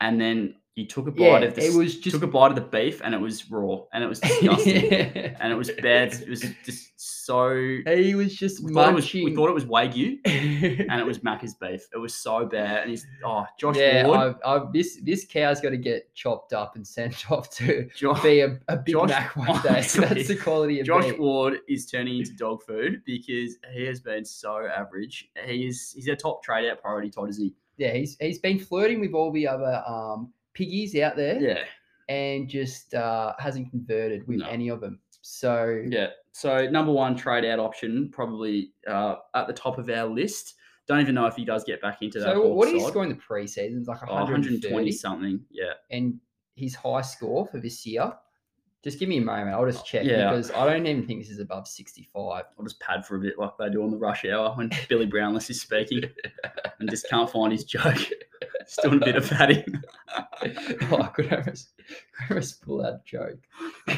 and 0.00 0.20
then 0.20 0.56
you 0.74 0.86
took 0.88 1.06
a 1.06 1.12
bite 1.12 1.20
Yeah, 1.20 1.38
of 1.48 1.54
the 1.54 1.66
it 1.66 1.72
was 1.72 2.00
just 2.00 2.14
took 2.14 2.24
a 2.24 2.26
bite 2.26 2.50
of 2.50 2.56
the 2.56 2.62
beef, 2.62 3.00
and 3.04 3.14
it 3.14 3.20
was 3.20 3.48
raw, 3.48 3.78
and 3.92 4.02
it 4.02 4.08
was 4.08 4.18
disgusting, 4.28 4.90
Yeah. 4.90 5.36
and 5.40 5.52
it 5.52 5.56
was 5.56 5.70
bad. 5.80 6.12
It 6.14 6.28
was 6.28 6.40
just 6.64 6.91
so. 7.24 7.78
He 7.86 8.14
was 8.14 8.34
just 8.34 8.62
We 8.62 8.72
thought, 8.72 8.90
it 8.90 8.94
was, 8.94 9.12
we 9.12 9.34
thought 9.34 9.48
it 9.48 9.54
was 9.54 9.64
wagyu, 9.64 10.18
and 10.24 11.00
it 11.00 11.06
was 11.06 11.20
Macca's 11.20 11.54
beef. 11.54 11.86
It 11.94 11.98
was 11.98 12.14
so 12.14 12.46
bad, 12.46 12.82
and 12.82 12.90
he's 12.90 13.06
oh 13.24 13.44
Josh 13.58 13.76
yeah, 13.76 14.06
Ward, 14.06 14.18
I've, 14.18 14.36
I've, 14.44 14.72
this 14.72 14.98
this 15.02 15.24
cow's 15.24 15.60
got 15.60 15.70
to 15.70 15.76
get 15.76 16.14
chopped 16.14 16.52
up 16.52 16.76
and 16.76 16.86
sent 16.86 17.30
off 17.30 17.50
to 17.56 17.88
Josh, 17.96 18.22
be 18.22 18.40
a, 18.40 18.58
a 18.68 18.76
Big 18.76 18.94
Josh, 18.94 19.08
Mac 19.08 19.36
one 19.36 19.46
day. 19.62 19.68
honestly, 19.68 20.04
That's 20.06 20.28
the 20.28 20.36
quality 20.36 20.80
of 20.80 20.86
Josh 20.86 21.04
meat. 21.04 21.18
Ward 21.20 21.58
is 21.68 21.86
turning 21.86 22.18
into 22.18 22.34
dog 22.34 22.62
food 22.62 23.02
because 23.04 23.56
he 23.72 23.84
has 23.86 24.00
been 24.00 24.24
so 24.24 24.66
average. 24.66 25.30
He 25.46 25.66
is 25.66 25.92
he's 25.94 26.08
a 26.08 26.16
top 26.16 26.42
trade 26.42 26.68
out 26.70 26.80
priority, 26.82 27.10
Todd, 27.10 27.28
isn't 27.30 27.44
he? 27.44 27.54
Yeah, 27.78 27.92
he's 27.94 28.16
he's 28.20 28.38
been 28.38 28.58
flirting 28.58 29.00
with 29.00 29.12
all 29.14 29.32
the 29.32 29.46
other 29.48 29.82
um 29.86 30.32
piggies 30.54 30.94
out 30.96 31.16
there, 31.16 31.40
Yeah. 31.40 31.64
and 32.08 32.46
just 32.48 32.92
uh, 32.94 33.32
hasn't 33.38 33.70
converted 33.70 34.26
with 34.28 34.38
No. 34.40 34.46
any 34.46 34.68
of 34.68 34.80
them. 34.82 34.98
So 35.22 35.82
Yeah. 35.88 36.08
So 36.32 36.68
number 36.68 36.92
one 36.92 37.16
trade 37.16 37.44
out 37.44 37.58
option, 37.58 38.10
probably 38.12 38.72
uh, 38.86 39.16
at 39.34 39.46
the 39.46 39.52
top 39.52 39.78
of 39.78 39.88
our 39.88 40.06
list. 40.06 40.54
Don't 40.88 41.00
even 41.00 41.14
know 41.14 41.26
if 41.26 41.36
he 41.36 41.44
does 41.44 41.62
get 41.64 41.80
back 41.80 42.02
into 42.02 42.18
that. 42.18 42.34
so 42.34 42.48
what 42.48 42.66
did 42.66 42.74
he 42.74 42.80
score 42.80 43.04
in 43.04 43.08
the 43.08 43.14
preseason? 43.14 43.78
It's 43.78 43.88
like 43.88 43.98
Oh, 44.08 44.14
120, 44.14 44.56
120 44.56 44.92
something. 44.92 45.40
Yeah. 45.50 45.74
and 45.90 46.18
his 46.56 46.74
high 46.74 47.02
score 47.02 47.46
for 47.46 47.60
this 47.60 47.86
year. 47.86 48.12
Just 48.82 48.98
give 48.98 49.08
me 49.08 49.18
a 49.18 49.22
moment. 49.22 49.50
I'll 49.50 49.64
just 49.64 49.86
check 49.86 50.04
Yeah. 50.04 50.30
because 50.30 50.50
I 50.50 50.66
don't 50.66 50.84
even 50.86 51.06
think 51.06 51.20
this 51.22 51.30
is 51.30 51.38
above 51.38 51.68
65. 51.68 52.44
I'll 52.58 52.64
just 52.64 52.80
pad 52.80 53.06
for 53.06 53.14
a 53.16 53.20
bit 53.20 53.38
like 53.38 53.52
they 53.58 53.70
do 53.70 53.84
on 53.84 53.92
the 53.92 53.96
rush 53.96 54.24
hour 54.24 54.52
when 54.56 54.70
Billy 54.88 55.06
Brownless 55.06 55.48
is 55.50 55.60
speaking 55.62 56.02
and 56.80 56.90
just 56.90 57.08
can't 57.08 57.30
find 57.30 57.52
his 57.52 57.64
joke. 57.64 57.96
Doing 58.82 59.02
a 59.02 59.04
bit 59.04 59.16
of 59.16 59.28
padding. 59.28 59.82
oh, 60.90 60.98
I 61.02 61.06
could 61.14 61.32
almost, 61.32 61.70
could 61.76 62.30
almost 62.30 62.62
pull 62.62 62.78
that 62.82 63.04
joke. 63.04 63.38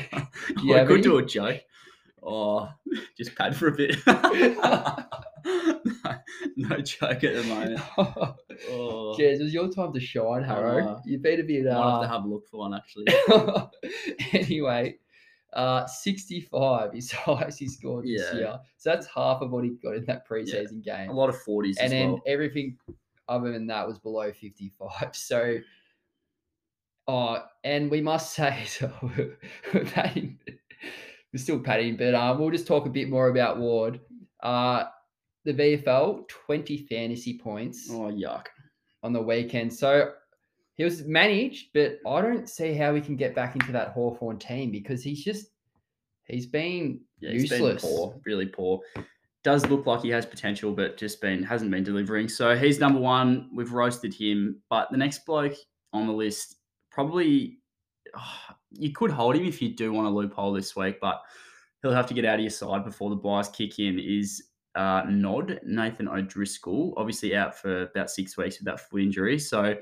you 0.62 0.74
have 0.74 0.84
I 0.84 0.86
could 0.86 0.92
any? 0.94 1.02
do 1.02 1.18
a 1.18 1.24
joke. 1.24 1.60
Oh, 2.22 2.70
just 3.16 3.34
pad 3.34 3.54
for 3.54 3.68
a 3.68 3.72
bit. 3.72 3.96
no, 4.06 4.96
no 6.56 6.76
joke 6.78 7.22
at 7.24 7.34
the 7.34 7.44
moment. 7.48 7.80
Oh, 8.70 9.14
Jez, 9.18 9.40
it 9.40 9.42
was 9.42 9.52
your 9.52 9.68
time 9.68 9.92
to 9.92 10.00
shine, 10.00 10.42
Harrow. 10.42 10.86
Uh, 10.86 11.00
you 11.04 11.18
better 11.18 11.42
be 11.42 11.62
might 11.62 11.70
have 11.70 11.78
uh, 11.80 12.02
to 12.02 12.08
have 12.08 12.24
a 12.24 12.28
look 12.28 12.46
for 12.48 12.60
one 12.60 12.74
actually. 12.74 13.06
anyway, 14.32 14.96
uh, 15.52 15.86
65 15.86 16.94
is 16.94 17.10
the 17.10 17.16
highest 17.16 17.58
he 17.58 17.68
scored 17.68 18.04
this 18.06 18.22
Yeah. 18.32 18.38
year. 18.38 18.58
So 18.78 18.90
that's 18.90 19.06
half 19.06 19.40
of 19.42 19.50
what 19.50 19.64
he 19.64 19.70
got 19.82 19.96
in 19.96 20.04
that 20.06 20.26
preseason 20.28 20.82
game. 20.82 21.10
A 21.10 21.12
lot 21.12 21.28
of 21.28 21.36
40s 21.46 21.70
as 21.72 21.78
and 21.78 21.92
then 21.92 22.12
well. 22.12 22.22
everything 22.26 22.78
other 23.28 23.52
than 23.52 23.66
that 23.68 23.86
was 23.86 23.98
below 23.98 24.32
55. 24.32 24.90
So, 25.14 25.58
uh, 27.08 27.40
and 27.64 27.90
we 27.90 28.00
must 28.00 28.32
say, 28.36 28.64
so 28.66 28.90
we're, 29.02 29.84
patting, 29.84 30.38
we're 31.32 31.38
still 31.38 31.60
patting, 31.60 31.96
but 31.96 32.14
um, 32.14 32.38
we'll 32.38 32.50
just 32.50 32.66
talk 32.66 32.86
a 32.86 32.90
bit 32.90 33.08
more 33.08 33.28
about 33.28 33.58
Ward. 33.58 34.00
Uh, 34.42 34.84
the 35.44 35.52
VFL, 35.52 36.26
20 36.28 36.86
fantasy 36.88 37.38
points 37.38 37.88
Oh, 37.90 38.10
yuck. 38.10 38.46
on 39.02 39.12
the 39.12 39.20
weekend. 39.22 39.72
So 39.72 40.12
he 40.76 40.84
was 40.84 41.04
managed, 41.04 41.68
but 41.74 41.98
I 42.06 42.22
don't 42.22 42.48
see 42.48 42.72
how 42.74 42.92
we 42.94 43.00
can 43.02 43.16
get 43.16 43.34
back 43.34 43.54
into 43.54 43.70
that 43.72 43.88
Hawthorn 43.88 44.38
team 44.38 44.70
because 44.70 45.02
he's 45.02 45.22
just, 45.22 45.48
he's 46.24 46.46
been 46.46 47.00
Yeah, 47.20 47.32
he's 47.32 47.50
been 47.50 47.62
useless. 47.62 47.82
poor, 47.82 48.18
really 48.24 48.46
poor. 48.46 48.80
Does 49.44 49.66
look 49.66 49.86
like 49.86 50.02
he 50.02 50.08
has 50.08 50.26
potential, 50.26 50.72
but 50.72 50.96
just 50.96 51.20
been 51.20 51.42
hasn't 51.42 51.70
been 51.70 51.84
delivering. 51.84 52.28
So 52.28 52.56
he's 52.56 52.80
number 52.80 52.98
one. 52.98 53.50
We've 53.54 53.72
roasted 53.72 54.14
him, 54.14 54.62
but 54.70 54.90
the 54.90 54.96
next 54.96 55.24
bloke 55.26 55.54
on 55.92 56.06
the 56.06 56.12
list 56.12 56.56
probably 56.90 57.58
ah, 58.14 58.56
you 58.70 58.90
could 58.92 59.10
hold 59.10 59.36
him 59.36 59.44
if 59.44 59.62
you 59.62 59.76
do 59.76 59.92
want 59.92 60.08
a 60.08 60.10
loophole 60.10 60.52
this 60.52 60.74
week, 60.74 60.96
but 61.00 61.20
he'll 61.82 61.92
have 61.92 62.06
to 62.06 62.14
get 62.14 62.24
out 62.24 62.36
of 62.36 62.40
your 62.40 62.50
side 62.50 62.84
before 62.84 63.10
the 63.10 63.16
byes 63.16 63.48
kick 63.50 63.78
in. 63.78 63.98
Is 63.98 64.48
uh, 64.74 65.02
Nod 65.08 65.60
Nathan 65.64 66.08
O'Driscoll, 66.08 66.94
obviously 66.96 67.36
out 67.36 67.56
for 67.56 67.82
about 67.82 68.10
six 68.10 68.36
weeks 68.36 68.58
with 68.58 68.66
that 68.66 68.80
foot 68.80 69.02
injury, 69.02 69.38
so 69.38 69.76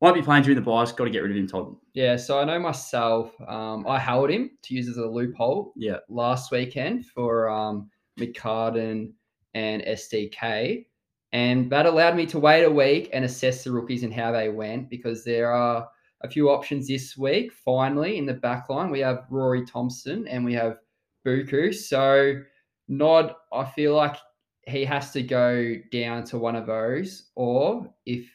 won't 0.00 0.14
be 0.14 0.22
playing 0.22 0.42
during 0.42 0.56
the 0.56 0.62
byes. 0.62 0.92
Got 0.92 1.04
to 1.04 1.10
get 1.10 1.22
rid 1.22 1.30
of 1.30 1.36
him, 1.36 1.46
Todd. 1.46 1.74
Yeah, 1.94 2.16
so 2.16 2.38
I 2.38 2.44
know 2.44 2.58
myself, 2.58 3.32
um, 3.48 3.86
I 3.86 3.98
held 3.98 4.30
him 4.30 4.50
to 4.62 4.74
use 4.74 4.88
as 4.88 4.98
a 4.98 5.06
loophole 5.06 5.72
Yeah, 5.76 5.98
last 6.08 6.52
weekend 6.52 7.06
for 7.06 7.48
um, 7.48 7.90
McCartin 8.18 9.12
and 9.54 9.82
SDK. 9.82 10.86
And 11.32 11.70
that 11.70 11.86
allowed 11.86 12.16
me 12.16 12.26
to 12.26 12.38
wait 12.38 12.64
a 12.64 12.70
week 12.70 13.10
and 13.12 13.24
assess 13.24 13.64
the 13.64 13.72
rookies 13.72 14.02
and 14.02 14.14
how 14.14 14.32
they 14.32 14.48
went 14.48 14.88
because 14.88 15.24
there 15.24 15.50
are 15.50 15.88
a 16.22 16.30
few 16.30 16.50
options 16.50 16.88
this 16.88 17.16
week. 17.16 17.52
Finally, 17.52 18.18
in 18.18 18.26
the 18.26 18.34
back 18.34 18.68
line, 18.68 18.90
we 18.90 19.00
have 19.00 19.26
Rory 19.30 19.66
Thompson 19.66 20.26
and 20.28 20.44
we 20.44 20.54
have 20.54 20.78
Buku. 21.26 21.74
So, 21.74 22.42
Nod, 22.88 23.34
I 23.52 23.64
feel 23.64 23.94
like 23.94 24.16
he 24.66 24.84
has 24.84 25.12
to 25.12 25.22
go 25.22 25.74
down 25.92 26.24
to 26.24 26.38
one 26.38 26.56
of 26.56 26.66
those. 26.66 27.30
Or 27.34 27.92
if 28.06 28.26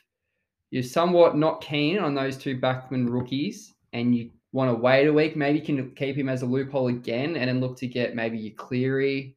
you're 0.69 0.83
somewhat 0.83 1.37
not 1.37 1.61
keen 1.61 1.99
on 1.99 2.13
those 2.13 2.37
two 2.37 2.59
backman 2.59 3.09
rookies 3.09 3.73
and 3.93 4.15
you 4.15 4.31
want 4.53 4.69
to 4.69 4.75
wait 4.75 5.07
a 5.07 5.13
week, 5.13 5.35
maybe 5.35 5.59
you 5.59 5.65
can 5.65 5.91
keep 5.95 6.15
him 6.15 6.29
as 6.29 6.41
a 6.41 6.45
loophole 6.45 6.87
again 6.87 7.35
and 7.35 7.49
then 7.49 7.59
look 7.59 7.77
to 7.77 7.87
get 7.87 8.15
maybe 8.15 8.37
your 8.37 8.53
Cleary 8.55 9.35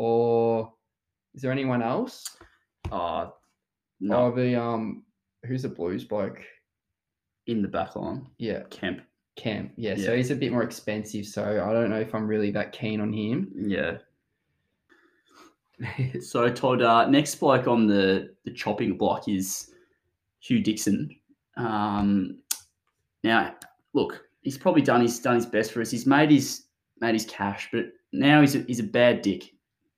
or 0.00 0.72
is 1.34 1.42
there 1.42 1.52
anyone 1.52 1.82
else? 1.82 2.24
uh, 2.90 3.28
no, 4.00 4.16
Oh, 4.16 4.34
the 4.34 4.58
um, 4.58 5.04
who's 5.44 5.62
the 5.62 5.68
Blues 5.68 6.04
bloke? 6.04 6.40
in 7.46 7.60
the 7.62 7.68
back 7.68 7.96
line, 7.96 8.26
Yeah, 8.38 8.62
Kemp. 8.70 9.02
Cam. 9.36 9.70
Yeah, 9.76 9.96
so 9.96 10.16
he's 10.16 10.30
a 10.30 10.36
bit 10.36 10.52
more 10.52 10.62
expensive, 10.62 11.26
so 11.26 11.42
I 11.44 11.72
don't 11.72 11.90
know 11.90 12.00
if 12.00 12.14
I'm 12.14 12.26
really 12.26 12.50
that 12.52 12.72
keen 12.72 13.00
on 13.00 13.12
him. 13.12 13.50
Yeah. 13.54 13.98
So 16.20 16.50
Todd, 16.50 16.82
uh, 16.82 17.08
next 17.08 17.36
bloke 17.36 17.66
on 17.66 17.86
the 17.86 18.34
the 18.44 18.50
chopping 18.52 18.96
block 18.98 19.28
is 19.28 19.72
Hugh 20.40 20.60
Dixon. 20.62 21.14
Um, 21.56 22.38
now, 23.24 23.54
look, 23.94 24.24
he's 24.42 24.58
probably 24.58 24.82
done 24.82 25.00
his 25.00 25.18
done 25.20 25.36
his 25.36 25.46
best 25.46 25.72
for 25.72 25.80
us. 25.80 25.90
He's 25.90 26.06
made 26.06 26.30
his 26.30 26.64
made 27.00 27.14
his 27.14 27.24
cash, 27.24 27.68
but 27.72 27.86
now 28.12 28.42
he's 28.42 28.56
a, 28.56 28.58
he's 28.66 28.80
a 28.80 28.84
bad 28.84 29.22
dick 29.22 29.44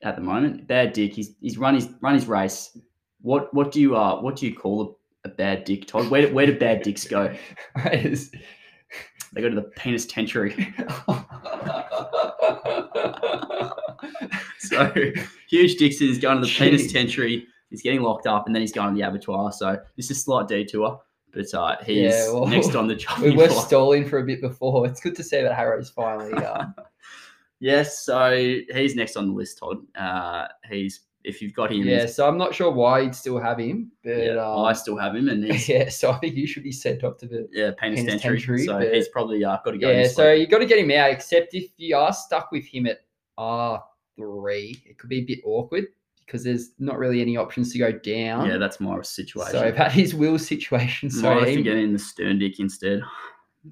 at 0.02 0.16
the 0.16 0.22
moment. 0.22 0.66
Bad 0.66 0.92
dick. 0.92 1.12
He's 1.14 1.34
he's 1.40 1.58
run 1.58 1.74
his 1.74 1.88
run 2.00 2.14
his 2.14 2.26
race. 2.26 2.76
What 3.20 3.52
what 3.54 3.70
do 3.72 3.80
you 3.80 3.96
uh 3.96 4.20
what 4.20 4.36
do 4.36 4.46
you 4.46 4.54
call 4.54 4.98
a, 5.24 5.28
a 5.28 5.30
bad 5.32 5.64
dick, 5.64 5.86
Todd? 5.86 6.10
Where 6.10 6.22
do- 6.26 6.34
where 6.34 6.46
do 6.46 6.58
bad 6.58 6.82
dicks 6.82 7.04
go? 7.06 7.34
They 9.34 9.40
go 9.40 9.48
to 9.48 9.54
the 9.54 9.62
penis 9.62 10.04
tentary. 10.04 10.74
So 14.58 14.92
huge 15.48 15.76
Dixon 15.76 16.08
is 16.08 16.18
going 16.18 16.40
to 16.40 16.46
the 16.46 16.52
penis 16.52 16.84
Jeez. 16.86 16.92
tentary. 16.92 17.46
He's 17.70 17.82
getting 17.82 18.02
locked 18.02 18.26
up, 18.26 18.46
and 18.46 18.54
then 18.54 18.60
he's 18.60 18.72
going 18.72 18.94
to 18.94 19.00
the 19.00 19.06
abattoir. 19.06 19.52
So 19.52 19.78
this 19.96 20.10
is 20.10 20.18
a 20.18 20.20
slight 20.20 20.48
detour, 20.48 21.00
but 21.32 21.52
uh, 21.54 21.76
he's 21.84 22.12
Yeah, 22.12 22.32
well, 22.32 22.46
next 22.46 22.74
on 22.74 22.86
the 22.86 23.02
we 23.20 23.30
were 23.36 23.48
block. 23.48 23.66
stalling 23.66 24.08
for 24.08 24.18
a 24.18 24.24
bit 24.24 24.40
before. 24.40 24.86
It's 24.86 25.00
good 25.00 25.16
to 25.16 25.22
see 25.22 25.42
that 25.42 25.54
Harrow's 25.54 25.90
finally. 25.90 26.32
Uh, 26.32 26.66
Yes, 27.62 28.04
so 28.04 28.32
he's 28.74 28.96
next 28.96 29.16
on 29.16 29.28
the 29.28 29.32
list, 29.34 29.58
Todd. 29.58 29.78
Uh, 29.96 30.48
he's 30.68 31.02
if 31.22 31.40
you've 31.40 31.54
got 31.54 31.70
him, 31.70 31.86
yeah, 31.86 32.06
so 32.06 32.26
I'm 32.26 32.36
not 32.36 32.52
sure 32.52 32.72
why 32.72 32.98
you'd 32.98 33.14
still 33.14 33.38
have 33.38 33.58
him, 33.60 33.92
but 34.02 34.16
yeah, 34.18 34.32
um, 34.44 34.64
I 34.64 34.72
still 34.72 34.96
have 34.96 35.14
him, 35.14 35.28
and 35.28 35.44
he's 35.52 35.68
yeah, 35.68 35.88
so 35.88 36.10
I 36.10 36.18
think 36.18 36.34
you 36.34 36.48
should 36.48 36.64
be 36.64 36.72
sent 36.72 37.04
off 37.04 37.18
to 37.18 37.26
the 37.28 37.48
yeah 37.52 37.70
penis, 37.78 38.00
Penis 38.00 38.14
tentary. 38.14 38.38
tentary, 38.40 38.64
So 38.66 38.78
but- 38.80 38.92
he's 38.92 39.06
probably 39.08 39.44
uh, 39.44 39.58
got 39.64 39.70
to 39.70 39.78
go. 39.78 39.90
Yeah, 39.92 40.08
so 40.08 40.32
you 40.32 40.48
got 40.48 40.58
to 40.58 40.66
get 40.66 40.80
him 40.80 40.90
out. 40.90 41.10
Except 41.12 41.54
if 41.54 41.70
you 41.76 41.96
are 41.96 42.12
stuck 42.12 42.50
with 42.50 42.66
him 42.66 42.86
at 42.86 42.98
R 43.38 43.80
three, 44.16 44.82
it 44.84 44.98
could 44.98 45.08
be 45.08 45.18
a 45.18 45.24
bit 45.24 45.38
awkward 45.44 45.84
because 46.26 46.42
there's 46.42 46.70
not 46.80 46.98
really 46.98 47.20
any 47.20 47.36
options 47.36 47.72
to 47.72 47.78
go 47.78 47.92
down. 47.92 48.48
yeah, 48.48 48.56
that's 48.56 48.80
my 48.80 49.00
situation. 49.02 49.52
so 49.52 49.70
that 49.70 49.96
is 49.96 50.16
Will's 50.16 50.44
situation. 50.46 51.10
So 51.10 51.22
Might 51.32 51.46
have 51.46 51.56
to 51.56 51.62
get 51.62 51.76
in 51.76 51.92
the 51.92 51.98
stern 52.00 52.40
dick 52.40 52.58
instead. 52.58 53.02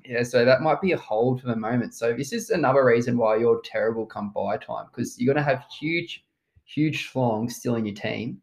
yeah, 0.04 0.22
so 0.22 0.44
that 0.44 0.62
might 0.62 0.80
be 0.80 0.92
a 0.92 0.96
hold 0.96 1.40
for 1.40 1.48
the 1.48 1.56
moment. 1.56 1.94
So 1.94 2.12
this 2.12 2.32
is 2.32 2.50
another 2.50 2.84
reason 2.84 3.16
why 3.16 3.36
you're 3.36 3.60
terrible 3.64 4.06
come 4.06 4.30
bye 4.30 4.56
time 4.56 4.86
because 4.92 5.18
you're 5.18 5.34
gonna 5.34 5.44
have 5.44 5.64
huge, 5.78 6.24
huge 6.64 7.10
schlongs 7.10 7.52
still 7.52 7.74
in 7.74 7.86
your 7.86 7.94
team. 7.94 8.40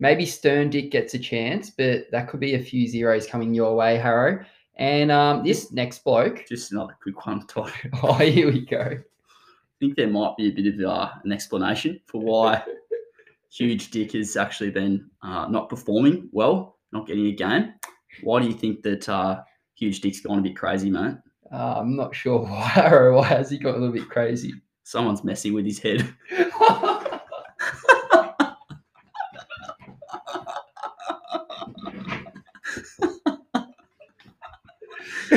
Maybe 0.00 0.26
Stern 0.26 0.70
Dick 0.70 0.90
gets 0.90 1.14
a 1.14 1.18
chance, 1.18 1.70
but 1.70 2.10
that 2.10 2.28
could 2.28 2.40
be 2.40 2.54
a 2.54 2.62
few 2.62 2.86
zeros 2.86 3.26
coming 3.26 3.54
your 3.54 3.74
way, 3.74 3.96
Harrow. 3.96 4.44
And 4.76 5.12
um, 5.12 5.44
this 5.44 5.70
next 5.72 6.02
bloke, 6.02 6.44
Just 6.48 6.72
another 6.72 6.96
quick 7.00 7.26
one, 7.26 7.46
Todd. 7.46 7.72
Oh, 8.02 8.14
here 8.14 8.50
we 8.50 8.66
go. 8.66 8.80
I 8.80 9.76
think 9.78 9.96
there 9.96 10.08
might 10.08 10.36
be 10.36 10.48
a 10.48 10.52
bit 10.52 10.74
of 10.74 10.80
uh, 10.80 11.10
an 11.22 11.32
explanation 11.32 12.00
for 12.06 12.20
why 12.20 12.64
Huge 13.52 13.90
Dick 13.92 14.12
has 14.12 14.36
actually 14.36 14.70
been 14.70 15.08
uh, 15.22 15.46
not 15.48 15.68
performing 15.68 16.28
well, 16.32 16.78
not 16.92 17.06
getting 17.06 17.26
a 17.26 17.32
game. 17.32 17.74
Why 18.22 18.40
do 18.40 18.48
you 18.48 18.54
think 18.54 18.82
that 18.82 19.08
uh, 19.08 19.42
Huge 19.74 20.00
Dick's 20.00 20.20
gone 20.20 20.38
a 20.38 20.42
bit 20.42 20.56
crazy, 20.56 20.90
mate? 20.90 21.16
Uh, 21.52 21.74
I'm 21.78 21.96
not 21.96 22.14
sure 22.14 22.38
why 22.40 22.88
or 22.90 23.12
why 23.12 23.26
has 23.26 23.50
he 23.50 23.58
got 23.58 23.74
a 23.74 23.78
little 23.78 23.92
bit 23.92 24.08
crazy. 24.08 24.54
Someone's 24.84 25.24
messing 25.24 25.54
with 25.54 25.64
his 25.64 25.78
head. 25.78 26.14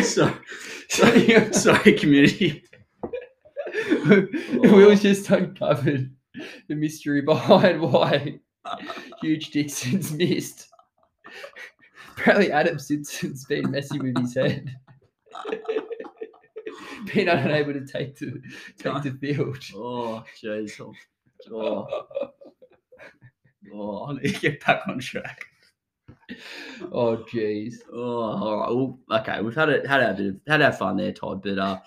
so, 0.04 0.34
sorry, 0.90 1.54
sorry, 1.54 1.94
community. 1.94 2.64
Will's 4.64 5.02
just 5.02 5.30
uncovered 5.30 6.12
the 6.68 6.76
mystery 6.76 7.22
behind 7.22 7.80
why 7.80 8.40
Huge 9.22 9.52
Dixon's 9.52 10.12
missed. 10.12 10.68
Apparently, 12.18 12.52
Adam 12.52 12.80
Simpson's 12.80 13.46
been 13.46 13.70
messing 13.70 14.02
with 14.02 14.18
his 14.18 14.34
head. 14.34 14.76
been 17.14 17.30
unable 17.30 17.74
to 17.74 17.86
take 17.86 18.18
to 18.18 18.42
take 18.78 19.04
the 19.04 19.12
field. 19.22 19.60
Oh, 19.76 20.24
jeez. 20.42 20.82
Oh, 21.52 21.88
oh, 23.74 24.06
I 24.06 24.14
need 24.14 24.34
to 24.34 24.40
get 24.40 24.66
back 24.66 24.88
on 24.88 25.00
track. 25.00 25.46
Oh, 26.92 27.24
jeez. 27.32 27.76
Oh, 27.94 28.22
all 28.22 28.60
right. 28.60 28.72
Well, 28.72 29.00
okay, 29.22 29.42
we've 29.42 29.56
had 29.56 29.70
it, 29.70 29.88
had 29.88 30.02
our 30.04 30.14
bit 30.14 30.28
of, 30.28 30.40
had 30.48 30.62
our 30.62 30.74
fun 30.74 30.98
there, 30.98 31.14
Todd. 31.14 31.44
But 31.44 31.60
uh, 31.60 31.80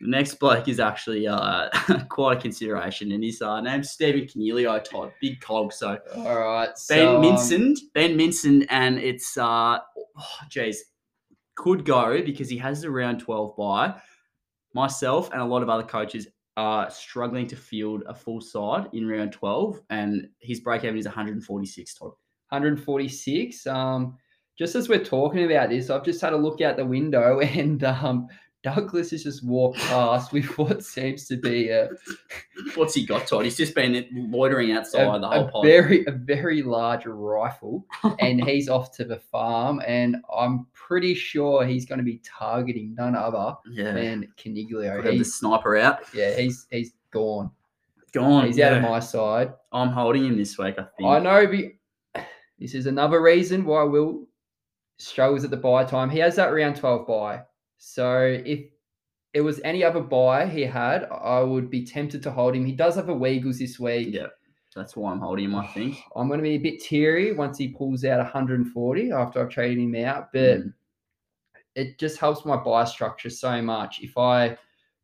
the 0.00 0.08
next 0.08 0.34
bloke 0.34 0.68
is 0.68 0.80
actually 0.80 1.26
uh, 1.26 1.68
quite 2.08 2.38
a 2.38 2.40
consideration, 2.40 3.12
and 3.12 3.22
his 3.24 3.40
uh, 3.40 3.60
name's 3.60 3.90
Stephen 3.90 4.26
Coniglio, 4.26 4.82
Todd. 4.82 5.12
Big 5.20 5.40
cog. 5.40 5.72
So 5.72 5.98
All 6.16 6.38
right. 6.38 6.66
Ben 6.66 6.76
so, 6.76 7.16
um, 7.16 7.22
Minson, 7.22 7.76
Ben 7.94 8.16
Minson, 8.16 8.66
and 8.68 8.98
it's 8.98 9.36
uh, 9.36 9.78
oh, 9.78 10.38
geez, 10.50 10.84
could 11.54 11.84
go 11.84 12.22
because 12.22 12.48
he 12.48 12.58
has 12.58 12.82
the 12.82 12.90
round 12.90 13.20
twelve 13.20 13.56
bye. 13.56 13.94
Myself 14.74 15.30
and 15.32 15.40
a 15.40 15.44
lot 15.44 15.62
of 15.62 15.70
other 15.70 15.82
coaches 15.82 16.28
are 16.58 16.90
struggling 16.90 17.46
to 17.46 17.56
field 17.56 18.02
a 18.06 18.14
full 18.14 18.40
side 18.40 18.88
in 18.92 19.08
round 19.08 19.32
twelve, 19.32 19.80
and 19.90 20.28
his 20.40 20.60
break 20.60 20.84
even 20.84 20.98
is 20.98 21.06
one 21.06 21.14
hundred 21.14 21.34
and 21.34 21.44
forty 21.44 21.66
six. 21.66 21.94
Todd. 21.94 22.12
146. 22.50 23.66
Um, 23.66 24.16
just 24.58 24.74
as 24.74 24.88
we're 24.88 25.04
talking 25.04 25.44
about 25.44 25.68
this, 25.68 25.90
I've 25.90 26.04
just 26.04 26.20
had 26.20 26.32
a 26.32 26.36
look 26.36 26.60
out 26.60 26.76
the 26.76 26.84
window 26.84 27.40
and 27.40 27.82
um, 27.84 28.28
Douglas 28.66 29.12
has 29.12 29.22
just 29.22 29.44
walked 29.44 29.78
past 29.78 30.32
with 30.32 30.58
what 30.58 30.82
seems 30.84 31.28
to 31.28 31.36
be 31.36 31.68
a, 31.68 31.88
What's 32.74 32.94
he 32.94 33.06
got, 33.06 33.28
Todd? 33.28 33.44
He's 33.44 33.56
just 33.56 33.76
been 33.76 34.04
loitering 34.12 34.72
outside 34.72 35.02
a, 35.02 35.20
the 35.20 35.28
whole 35.28 35.46
a 35.46 35.50
pod. 35.52 35.64
very 35.64 36.04
a 36.06 36.10
very 36.10 36.64
large 36.64 37.06
rifle, 37.06 37.86
and 38.18 38.42
he's 38.42 38.68
off 38.68 38.90
to 38.96 39.04
the 39.04 39.20
farm. 39.20 39.80
And 39.86 40.16
I'm 40.36 40.66
pretty 40.72 41.14
sure 41.14 41.64
he's 41.64 41.86
going 41.86 41.98
to 41.98 42.04
be 42.04 42.20
targeting 42.24 42.92
none 42.96 43.14
other 43.14 43.54
yeah, 43.70 43.92
than 43.92 44.32
Coniglio. 44.36 45.00
Got 45.00 45.12
the 45.12 45.24
sniper 45.24 45.76
out. 45.76 46.00
yeah, 46.12 46.36
he's 46.36 46.66
he's 46.68 46.92
gone. 47.12 47.52
Gone. 48.12 48.46
He's 48.46 48.58
out 48.58 48.72
of 48.72 48.82
my 48.82 48.98
side. 48.98 49.52
I'm 49.70 49.90
holding 49.90 50.24
him 50.24 50.36
this 50.36 50.58
week. 50.58 50.74
I 50.76 50.86
think. 50.96 51.08
I 51.08 51.20
know. 51.20 51.46
Be, 51.46 51.78
this 52.58 52.74
is 52.74 52.86
another 52.86 53.22
reason 53.22 53.64
why 53.64 53.84
Will 53.84 54.26
struggles 54.98 55.44
at 55.44 55.50
the 55.50 55.56
bye 55.56 55.84
time. 55.84 56.10
He 56.10 56.18
has 56.18 56.34
that 56.34 56.46
round 56.46 56.74
12 56.74 57.06
bye. 57.06 57.42
So 57.88 58.20
if 58.44 58.64
it 59.32 59.42
was 59.42 59.60
any 59.62 59.84
other 59.84 60.00
bye 60.00 60.46
he 60.48 60.62
had, 60.62 61.04
I 61.04 61.38
would 61.40 61.70
be 61.70 61.84
tempted 61.86 62.20
to 62.24 62.32
hold 62.32 62.56
him. 62.56 62.66
He 62.66 62.72
does 62.72 62.96
have 62.96 63.08
a 63.08 63.14
Weagles 63.14 63.58
this 63.60 63.78
week. 63.78 64.08
Yeah, 64.10 64.26
that's 64.74 64.96
why 64.96 65.12
I'm 65.12 65.20
holding 65.20 65.44
him. 65.44 65.54
I 65.54 65.68
think. 65.68 65.96
I'm 66.16 66.26
going 66.26 66.38
to 66.40 66.42
be 66.42 66.56
a 66.56 66.58
bit 66.58 66.80
teary 66.80 67.32
once 67.32 67.58
he 67.58 67.68
pulls 67.68 68.04
out 68.04 68.18
140 68.18 69.12
after 69.12 69.40
I've 69.40 69.50
traded 69.50 69.78
him 69.78 69.94
out, 70.04 70.32
but 70.32 70.58
Mm. 70.58 70.74
it 71.76 71.96
just 72.00 72.18
helps 72.18 72.44
my 72.44 72.56
bye 72.56 72.84
structure 72.84 73.30
so 73.30 73.62
much. 73.62 74.00
If 74.02 74.18
I 74.18 74.58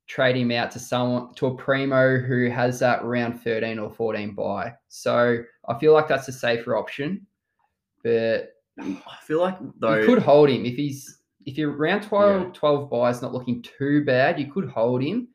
trade 0.08 0.36
him 0.36 0.50
out 0.50 0.72
to 0.72 0.80
someone 0.80 1.32
to 1.36 1.46
a 1.46 1.56
primo 1.56 2.18
who 2.18 2.50
has 2.50 2.80
that 2.80 3.04
round 3.04 3.40
13 3.42 3.78
or 3.78 3.90
14 3.90 4.34
bye, 4.34 4.72
so 4.88 5.38
I 5.68 5.78
feel 5.78 5.92
like 5.92 6.08
that's 6.08 6.26
a 6.26 6.32
safer 6.32 6.76
option. 6.76 7.24
But 8.02 8.54
I 8.80 9.16
feel 9.22 9.38
like 9.40 9.56
though. 9.78 9.98
you 10.00 10.04
could 10.06 10.18
hold 10.20 10.50
him 10.50 10.64
if 10.66 10.74
he's 10.74 11.18
if 11.46 11.58
you're 11.58 11.72
round 11.72 12.02
12, 12.04 12.52
12 12.52 12.90
byes 12.90 13.22
not 13.22 13.32
looking 13.32 13.62
too 13.62 14.04
bad, 14.04 14.38
you 14.38 14.50
could 14.50 14.68
hold 14.68 15.02
him. 15.02 15.28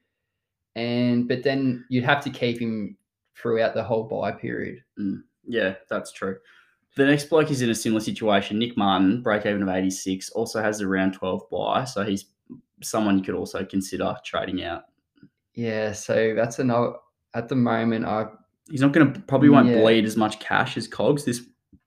And 0.75 1.27
but 1.27 1.43
then 1.43 1.85
you'd 1.89 2.03
have 2.03 2.23
to 2.23 2.29
keep 2.29 2.59
him 2.59 2.97
throughout 3.35 3.73
the 3.73 3.83
whole 3.83 4.03
bye 4.03 4.31
period. 4.31 4.83
Mm. 4.99 5.23
Yeah, 5.47 5.75
that's 5.89 6.11
true. 6.11 6.37
The 6.95 7.05
next 7.05 7.25
bloke 7.29 7.51
is 7.51 7.61
in 7.61 7.69
a 7.69 7.75
similar 7.75 8.01
situation. 8.01 8.59
Nick 8.59 8.75
Martin, 8.75 9.21
break 9.21 9.45
even 9.45 9.61
of 9.63 9.69
86, 9.69 10.29
also 10.31 10.61
has 10.61 10.81
a 10.81 10.87
round 10.87 11.13
12 11.13 11.49
bye. 11.51 11.83
So 11.85 12.03
he's 12.03 12.25
someone 12.81 13.17
you 13.17 13.23
could 13.23 13.35
also 13.35 13.63
consider 13.65 14.15
trading 14.23 14.63
out. 14.63 14.83
Yeah, 15.55 15.91
so 15.93 16.33
that's 16.35 16.59
another 16.59 16.93
at 17.33 17.49
the 17.49 17.55
moment 17.55 18.05
I 18.05 18.27
He's 18.69 18.81
not 18.81 18.91
going 18.91 19.13
to 19.13 19.19
probably 19.21 19.49
won't 19.49 19.69
Yeah. 19.69 19.79
bleed 19.79 20.05
as 20.05 20.17
much 20.17 20.39
cash 20.39 20.75
as 20.77 20.87
Cogs 20.87 21.23
this 21.23 21.41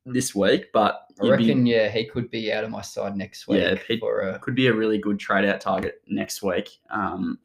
this 0.06 0.34
week, 0.34 0.66
but 0.72 1.02
I 1.20 1.26
you'd 1.26 1.36
be- 1.38 1.44
reckon, 1.46 1.66
yeah, 1.66 1.88
he 1.88 2.04
could 2.06 2.30
be 2.30 2.52
out 2.52 2.64
of 2.64 2.70
my 2.70 2.82
side 2.82 3.16
next 3.16 3.46
week 3.48 3.60
Yeah, 3.60 3.98
for 3.98 4.20
a 4.20 4.38
could 4.38 4.54
be 4.54 4.68
a 4.68 4.74
really 4.74 4.98
good 4.98 5.18
trade 5.18 5.44
out 5.44 5.60
target 5.60 6.00
next 6.08 6.42
week. 6.42 6.68
Um, 6.90 7.38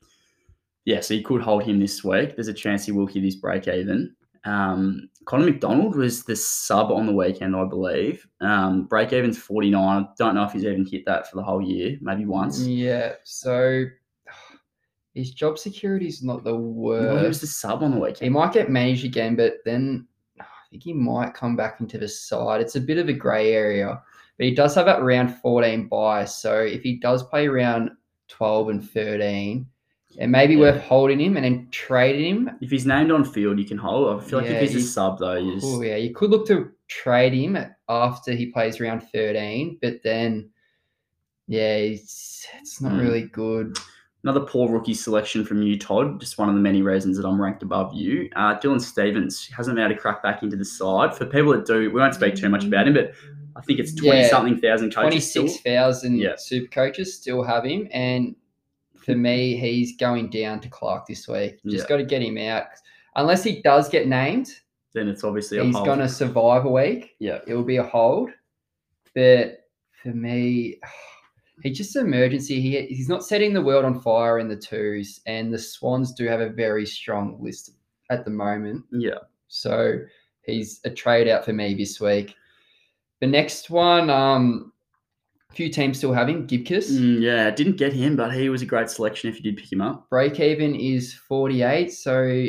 yeah, 0.86 1.02
so 1.02 1.14
you 1.14 1.24
could 1.24 1.42
hold 1.42 1.64
him 1.64 1.80
this 1.80 2.04
week. 2.04 2.36
There's 2.36 2.48
a 2.48 2.54
chance 2.54 2.86
he 2.86 2.92
will 2.92 3.08
hit 3.08 3.24
his 3.24 3.36
break 3.36 3.68
even. 3.68 4.16
Um, 4.46 5.10
Connor 5.26 5.46
MacDonald 5.46 5.96
was 5.96 6.24
the 6.24 6.36
sub 6.36 6.92
on 6.92 7.08
the 7.08 7.12
weekend, 7.12 7.56
I 7.56 7.66
believe. 7.66 8.28
Um, 8.42 8.84
break 8.86 9.12
even's 9.12 9.40
49. 9.40 10.04
I 10.04 10.08
don't 10.20 10.36
know 10.36 10.44
if 10.44 10.52
he's 10.52 10.64
even 10.66 10.86
hit 10.86 11.04
that 11.06 11.28
for 11.28 11.38
the 11.38 11.44
whole 11.44 11.62
year, 11.62 11.98
maybe 12.02 12.26
once. 12.26 12.62
Yeah, 12.62 13.14
so 13.24 13.86
his 15.16 15.32
job 15.32 15.58
security 15.58 16.08
is 16.08 16.22
not 16.22 16.44
the 16.44 16.56
Well, 16.56 17.18
he 17.20 17.28
was 17.28 17.42
the 17.42 17.48
sub 17.48 17.82
on 17.82 17.92
the 17.92 18.00
weekend. 18.00 18.22
He 18.22 18.30
might 18.30 18.54
get 18.54 18.70
managed 18.70 19.06
again, 19.06 19.36
but 19.36 19.56
then 19.66 20.08
think 20.70 20.84
he 20.84 20.94
might 20.94 21.34
come 21.34 21.56
back 21.56 21.80
into 21.82 21.98
the 21.98 22.08
side. 22.08 22.62
It's 22.62 22.76
a 22.76 22.82
bit 22.82 22.98
of 22.98 23.10
a 23.10 23.14
grey 23.14 23.54
area, 23.54 24.02
but 24.38 24.46
he 24.46 24.54
does 24.54 24.76
have 24.76 24.86
that 24.86 25.02
round 25.04 25.36
14 25.38 25.88
bye. 25.88 26.26
So 26.26 26.60
if 26.62 26.82
he 26.82 26.98
does 26.98 27.24
play 27.24 27.48
around 27.48 27.92
12 28.28 28.70
and 28.70 28.90
13, 28.90 29.66
it 30.18 30.28
may 30.28 30.48
be 30.48 30.54
Yeah. 30.54 30.60
worth 30.62 30.82
holding 30.82 31.20
him 31.20 31.36
and 31.38 31.46
then 31.46 31.68
trading 31.72 32.36
him. 32.48 32.52
If 32.62 32.72
he's 32.72 32.86
named 32.86 33.12
on 33.12 33.24
field, 33.26 33.60
you 33.60 33.66
can 33.66 33.78
hold. 33.78 34.22
I 34.22 34.24
feel 34.26 34.40
like 34.40 34.50
Yeah, 34.50 34.56
if 34.62 34.72
he's 34.72 34.76
a 34.84 34.88
sub, 34.88 35.20
though, 35.20 35.42
he's, 35.42 35.64
Oh 35.64 35.82
yeah, 35.82 35.98
you 35.98 36.14
could 36.14 36.30
look 36.32 36.48
to 36.48 36.72
trade 36.88 37.34
him 37.34 37.58
after 37.90 38.32
he 38.32 38.48
plays 38.48 38.80
round 38.80 39.04
13, 39.12 39.78
but 39.82 40.02
then 40.04 40.50
yeah, 41.48 41.76
it's, 41.76 42.48
it's 42.60 42.82
not 42.82 42.94
Mm. 42.94 43.00
really 43.02 43.22
good. 43.24 43.78
Another 44.26 44.40
poor 44.40 44.68
rookie 44.68 44.96
selection 44.96 45.46
from 45.46 45.62
you, 45.62 45.78
Todd. 45.78 46.20
Just 46.20 46.40
one 46.40 46.50
of 46.50 46.56
the 46.56 46.62
many 46.62 46.82
reasons 46.82 47.16
that 47.16 47.28
I'm 47.28 47.40
ranked 47.40 47.62
above 47.62 47.94
you. 47.94 48.28
Uh, 48.36 48.58
Dylan 48.58 48.82
Stevens 48.82 49.48
hasn't 49.56 49.76
been 49.76 49.86
able 49.86 49.94
to 49.94 50.02
crack 50.02 50.24
back 50.24 50.42
into 50.42 50.56
the 50.56 50.66
side. 50.66 51.16
For 51.16 51.28
people 51.28 51.52
that 51.52 51.68
do, 51.68 51.92
we 51.92 52.00
won't 52.02 52.16
speak 52.16 52.34
too 52.34 52.50
much 52.50 52.64
about 52.66 52.88
him, 52.88 52.96
but 52.96 53.12
I 53.56 53.62
think 53.62 53.80
it's 53.80 53.94
20 53.94 54.18
Yeah, 54.22 54.28
something 54.28 54.58
thousand 54.58 54.96
coaches. 54.96 55.32
26,000 55.32 56.18
Yeah. 56.18 56.34
super 56.38 56.68
coaches 56.72 57.14
still 57.16 57.44
have 57.44 57.66
him. 57.66 57.88
And 57.92 58.36
for 58.98 59.14
me, 59.14 59.58
he's 59.58 59.96
going 59.96 60.32
down 60.32 60.60
to 60.62 60.70
Clark 60.70 61.06
this 61.06 61.28
week. 61.28 61.60
Just 61.64 61.84
Yeah. 61.86 61.90
got 61.90 61.98
to 61.98 62.04
get 62.06 62.24
him 62.24 62.40
out. 62.40 62.64
Unless 63.16 63.44
he 63.44 63.62
does 63.62 63.90
get 63.90 64.08
named, 64.08 64.48
Then 64.96 65.08
it's 65.08 65.24
obviously 65.24 65.60
a 65.60 65.64
he's 65.66 65.76
hold. 65.76 65.86
going 65.86 66.00
to 66.00 66.10
survive 66.10 66.66
a 66.66 66.72
week. 66.72 67.16
Yeah. 67.20 67.42
It 67.46 67.54
will 67.54 67.64
be 67.64 67.78
a 67.78 67.84
hold. 67.84 68.32
But 69.14 69.60
for 70.02 70.10
me, 70.10 70.80
he's 71.64 71.78
just 71.78 71.96
an 71.96 72.06
emergency. 72.06 72.62
He, 72.62 72.86
he's 72.88 73.10
not 73.10 73.24
setting 73.24 73.54
the 73.54 73.62
world 73.62 73.86
on 73.86 74.00
fire 74.00 74.40
in 74.40 74.48
the 74.48 74.56
twos. 74.56 75.22
And 75.26 75.54
the 75.54 75.60
Swans 75.60 76.14
do 76.14 76.28
have 76.28 76.42
a 76.42 76.50
very 76.50 76.86
strong 76.86 77.38
list 77.42 77.72
at 78.10 78.26
the 78.26 78.32
moment. 78.32 78.84
Yeah. 78.92 79.20
So 79.48 80.00
he's 80.44 80.82
a 80.86 80.90
trade 80.90 81.28
out 81.28 81.46
for 81.46 81.54
me 81.54 81.74
this 81.74 82.00
week. 82.00 82.36
The 83.22 83.28
next 83.28 83.70
one, 83.70 84.10
um, 84.10 84.74
a 85.50 85.54
few 85.54 85.70
teams 85.70 85.98
still 85.98 86.14
have 86.14 86.28
him. 86.28 86.46
Gibcus. 86.46 86.92
Mm, 86.92 87.22
yeah, 87.22 87.50
didn't 87.50 87.78
get 87.78 87.94
him, 87.94 88.16
but 88.16 88.34
he 88.34 88.50
was 88.50 88.62
a 88.62 88.66
great 88.66 88.90
selection 88.90 89.30
if 89.30 89.38
you 89.38 89.44
did 89.44 89.58
pick 89.58 89.72
him 89.72 89.82
up. 89.82 90.10
Break 90.10 90.40
even 90.40 90.76
is 90.76 91.14
48. 91.14 91.92
So 91.94 92.48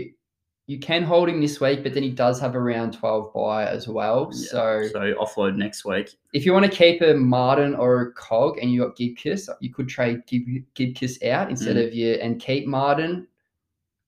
you 0.69 0.79
can 0.81 1.05
hold 1.05 1.29
him 1.29 1.41
this 1.41 1.61
week, 1.61 1.83
but 1.85 1.95
then 1.95 2.03
he 2.03 2.11
does 2.11 2.41
have 2.41 2.55
a 2.57 2.61
round 2.61 2.93
12 2.93 3.33
bye 3.33 3.67
as 3.67 3.87
well. 3.87 4.31
Yeah, 4.33 4.49
So 4.51 4.89
So 4.93 5.15
offload 5.15 5.57
next 5.57 5.85
week. 5.85 6.17
if 6.33 6.45
you 6.45 6.53
want 6.53 6.65
to 6.65 6.71
keep 6.71 7.01
a 7.03 7.15
Martin 7.15 7.75
or 7.77 8.01
a 8.03 8.13
Cog 8.15 8.59
and 8.59 8.73
you 8.73 8.83
got 8.83 8.97
Gibcus, 8.97 9.49
you 9.61 9.73
could 9.73 9.89
trade 9.89 10.23
Gib, 10.27 10.43
Gibcus 10.75 11.23
out 11.23 11.51
instead 11.51 11.77
Mm. 11.77 11.87
of 11.87 11.95
you 11.95 12.15
and 12.15 12.41
keep 12.41 12.67
Martin 12.67 13.29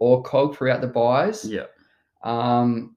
or 0.01 0.23
Cog 0.25 0.57
throughout 0.57 0.81
the 0.81 0.88
byes. 0.88 1.44
Yeah. 1.44 1.66
Um, 2.25 2.97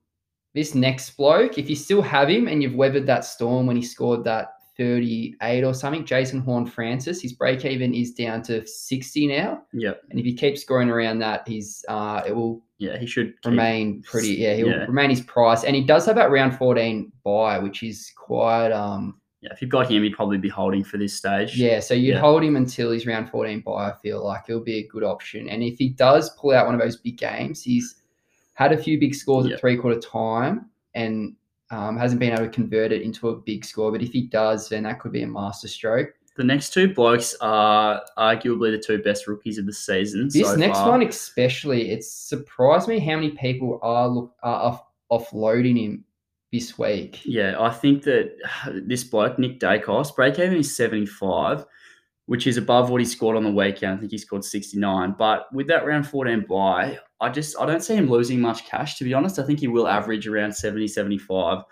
this 0.56 0.74
next 0.74 1.12
bloke, 1.15 1.58
if 1.60 1.69
you 1.69 1.76
still 1.76 2.02
have 2.02 2.30
him 2.30 2.47
and 2.47 2.63
you've 2.63 2.76
weathered 2.76 3.06
that 3.08 3.26
storm 3.26 3.67
when 3.67 3.76
he 3.76 3.84
scored 3.84 4.24
that 4.24 4.56
38 4.77 5.63
or 5.63 5.73
something. 5.73 6.05
Jason 6.05 6.39
Horne-Francis, 6.39 7.21
his 7.21 7.34
break 7.34 7.65
even 7.65 7.93
is 7.93 8.13
down 8.13 8.41
to 8.43 8.65
60 8.65 9.27
now. 9.27 9.62
Yep. 9.73 10.01
And 10.10 10.19
if 10.19 10.25
he 10.25 10.34
keeps 10.34 10.62
scoring 10.62 10.89
around 10.89 11.19
that, 11.19 11.47
he's 11.47 11.84
uh, 11.89 12.21
it 12.27 12.34
will 12.36 12.63
Yeah, 12.77 12.97
he 12.97 13.05
should 13.05 13.34
keep- 13.41 13.45
remain 13.51 14.01
pretty. 14.01 14.29
Yeah, 14.36 14.55
he'll 14.55 14.67
Yeah. 14.69 14.86
remain 14.86 15.10
his 15.10 15.21
price, 15.21 15.63
and 15.63 15.75
he 15.75 15.84
does 15.84 16.05
have 16.05 16.15
that 16.15 16.31
round 16.31 16.55
14 16.57 17.12
bye, 17.23 17.60
which 17.60 17.84
is 17.84 18.12
quite 18.15 18.71
um 18.71 19.17
Yeah, 19.41 19.49
if 19.53 19.62
you've 19.62 19.71
got 19.71 19.89
him, 19.89 20.03
he'd 20.03 20.13
probably 20.15 20.38
be 20.38 20.49
holding 20.49 20.84
for 20.84 20.97
this 20.97 21.13
stage. 21.13 21.57
yeah. 21.57 21.79
So 21.79 21.93
you'd 21.93 22.13
Yeah. 22.13 22.19
hold 22.19 22.43
him 22.43 22.55
until 22.55 22.91
he's 22.91 23.05
round 23.07 23.29
14 23.29 23.62
bye. 23.62 23.89
I 23.89 23.93
feel 24.01 24.23
like 24.23 24.43
it'll 24.47 24.63
be 24.63 24.77
a 24.79 24.88
good 24.88 25.03
option, 25.03 25.49
and 25.49 25.62
if 25.63 25.77
he 25.79 25.89
does 25.89 26.29
pull 26.38 26.51
out 26.51 26.65
one 26.67 26.75
of 26.75 26.81
those 26.81 26.97
big 26.97 27.17
games, 27.17 27.62
he's 27.63 27.95
had 28.53 28.71
a 28.71 28.77
few 28.77 28.99
big 28.99 29.15
scores 29.15 29.47
Yeah. 29.47 29.53
at 29.55 29.60
three 29.60 29.77
quarter 29.77 29.99
time, 29.99 30.69
and 30.93 31.36
um, 31.71 31.97
hasn't 31.97 32.19
been 32.19 32.34
able 32.34 32.45
to 32.45 32.49
convert 32.49 32.91
it 32.91 33.01
into 33.01 33.29
a 33.29 33.36
big 33.36 33.65
score. 33.65 33.91
But 33.91 34.01
if 34.01 34.12
he 34.12 34.23
does, 34.23 34.69
then 34.69 34.84
that 34.84 34.99
could 34.99 35.12
be 35.12 35.23
a 35.23 35.27
master 35.27 35.67
stroke. 35.67 36.13
The 36.38 36.43
next 36.43 36.73
two 36.73 36.93
blokes 36.93 37.36
are 37.41 38.01
arguably 38.17 38.71
the 38.71 38.81
two 38.81 38.99
best 38.99 39.27
rookies 39.27 39.57
of 39.57 39.65
the 39.65 39.73
season. 39.73 40.29
This 40.31 40.47
so 40.47 40.55
next 40.55 40.79
far. 40.79 40.91
one, 40.91 41.03
especially, 41.03 41.91
it 41.91 42.03
surprised 42.03 42.88
me 42.88 42.99
how 42.99 43.15
many 43.15 43.31
people 43.31 43.79
are 43.81 44.07
look 44.07 44.34
are 44.41 44.62
off, 44.62 44.84
offloading 45.12 45.77
him 45.77 46.05
this 46.51 46.77
week. 46.77 47.19
Yeah, 47.25 47.55
I 47.60 47.69
think 47.69 48.03
that 48.03 48.36
this 48.86 49.03
bloke, 49.03 49.39
Nick 49.39 49.60
Daicos, 49.60 50.15
break 50.15 50.39
even 50.39 50.57
is 50.57 50.75
75, 50.75 51.65
which 52.27 52.47
is 52.47 52.57
above 52.57 52.89
what 52.89 53.01
he 53.01 53.05
scored 53.05 53.36
on 53.36 53.43
the 53.43 53.51
weekend. 53.51 53.95
I 53.95 53.97
think 53.97 54.12
he 54.12 54.17
scored 54.17 54.45
69. 54.45 55.15
But 55.17 55.53
with 55.53 55.67
that 55.67 55.86
round 55.86 56.07
14 56.07 56.45
bye, 56.47 56.97
I 57.21 57.29
just 57.29 57.55
I 57.60 57.65
don't 57.65 57.84
see 57.84 57.95
him 57.95 58.10
losing 58.10 58.39
much 58.41 58.65
cash, 58.65 58.97
to 58.97 59.03
be 59.03 59.13
honest. 59.13 59.39
I 59.39 59.43
think 59.43 59.60
he 59.60 59.67
will 59.67 59.88
average 59.88 60.27
around 60.27 60.53
70, 60.53 60.88
75. 60.88 61.63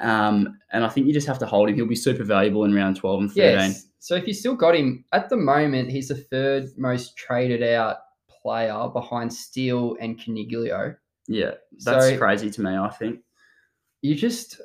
Um, 0.00 0.58
and 0.72 0.84
I 0.84 0.88
think 0.88 1.06
you 1.06 1.12
just 1.12 1.28
have 1.28 1.38
to 1.38 1.46
hold 1.46 1.68
him. 1.68 1.76
He'll 1.76 1.86
be 1.86 1.94
super 1.94 2.24
valuable 2.24 2.64
in 2.64 2.74
round 2.74 2.96
12 2.96 3.20
and 3.20 3.30
13. 3.30 3.42
Yes. 3.44 3.86
So 4.00 4.16
if 4.16 4.26
you 4.26 4.34
still 4.34 4.56
got 4.56 4.74
him 4.74 5.04
at 5.12 5.28
the 5.28 5.36
moment, 5.36 5.90
he's 5.90 6.08
the 6.08 6.16
third 6.16 6.64
most 6.76 7.16
traded 7.16 7.62
out 7.62 7.98
player 8.28 8.88
behind 8.92 9.32
Steele 9.32 9.96
and 10.00 10.18
Coniglio. 10.20 10.96
Yeah, 11.28 11.52
that's 11.84 12.08
So- 12.08 12.18
crazy 12.18 12.50
to 12.50 12.60
me, 12.60 12.76
I 12.76 12.88
think. 12.90 13.20
You 14.02 14.14
just 14.14 14.60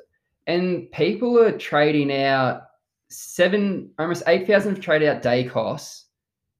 and 0.46 0.90
people 0.92 1.38
are 1.38 1.56
trading 1.56 2.12
out 2.12 2.62
seven, 3.08 3.90
almost 3.98 4.24
eight 4.26 4.46
thousand 4.46 4.80
traded 4.80 5.08
out 5.08 5.22
Daicos, 5.22 6.04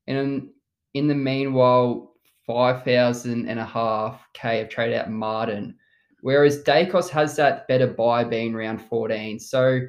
and 0.07 0.49
in 0.95 1.07
the 1.09 1.15
meanwhile, 1.15 2.10
five 2.47 2.85
thousand 2.85 3.49
and 3.49 3.59
a 3.61 3.65
half 3.65 4.21
k 4.33 4.61
of 4.61 4.69
trade 4.69 4.95
out 4.95 5.11
Martin. 5.11 5.75
Whereas 6.23 6.63
Daicos 6.65 7.09
has 7.11 7.37
that 7.37 7.67
better 7.69 7.87
bye 7.87 8.25
being 8.25 8.55
round 8.55 8.83
fourteen. 8.83 9.39
So 9.39 9.81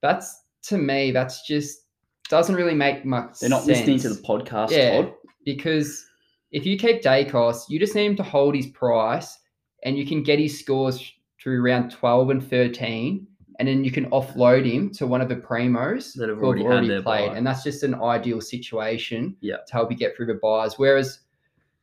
that's 0.00 0.42
to 0.64 0.78
me, 0.78 1.10
that's 1.10 1.46
just 1.46 1.86
doesn't 2.28 2.54
really 2.54 2.74
make 2.74 3.04
much. 3.04 3.40
They're 3.40 3.50
not 3.50 3.66
listening 3.66 3.98
to 4.00 4.08
the 4.10 4.22
podcast, 4.22 4.70
Yeah. 4.70 5.02
Todd. 5.02 5.14
because 5.44 6.06
if 6.50 6.64
you 6.66 6.78
keep 6.78 7.02
Daicos, 7.02 7.64
you 7.68 7.78
just 7.78 7.94
need 7.94 8.06
him 8.06 8.16
to 8.16 8.22
hold 8.22 8.54
his 8.54 8.66
price, 8.68 9.38
and 9.84 9.96
you 9.98 10.06
can 10.06 10.22
get 10.22 10.38
his 10.38 10.58
scores 10.58 11.12
through 11.42 11.62
round 11.62 11.90
twelve 11.90 12.30
and 12.30 12.46
thirteen, 12.46 13.26
and 13.58 13.66
then 13.68 13.84
you 13.84 13.90
can 13.90 14.08
offload 14.10 14.64
him 14.70 14.90
to 14.90 15.06
one 15.06 15.20
of 15.20 15.28
the 15.28 15.36
primos 15.36 16.14
That 16.14 16.28
have 16.28 16.38
who 16.38 16.44
already 16.46 16.88
played, 16.88 17.04
bye. 17.04 17.20
and 17.36 17.46
that's 17.46 17.62
just 17.64 17.82
an 17.82 17.94
ideal 17.94 18.40
situation 18.40 19.36
Yeah. 19.40 19.56
to 19.66 19.72
help 19.72 19.90
you 19.90 19.96
get 19.96 20.16
through 20.16 20.26
the 20.26 20.34
byes. 20.42 20.78
Whereas 20.78 21.20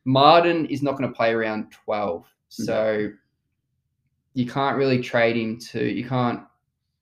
Martin 0.04 0.66
is 0.66 0.82
not 0.82 0.96
going 0.96 1.08
to 1.08 1.14
play 1.14 1.32
around 1.32 1.70
twelve, 1.70 2.22
mm. 2.22 2.64
so 2.64 3.08
you 4.34 4.46
can't 4.46 4.76
really 4.76 5.00
trade 5.00 5.36
him 5.36 5.58
to. 5.58 5.84
You 5.84 6.08
can't 6.08 6.40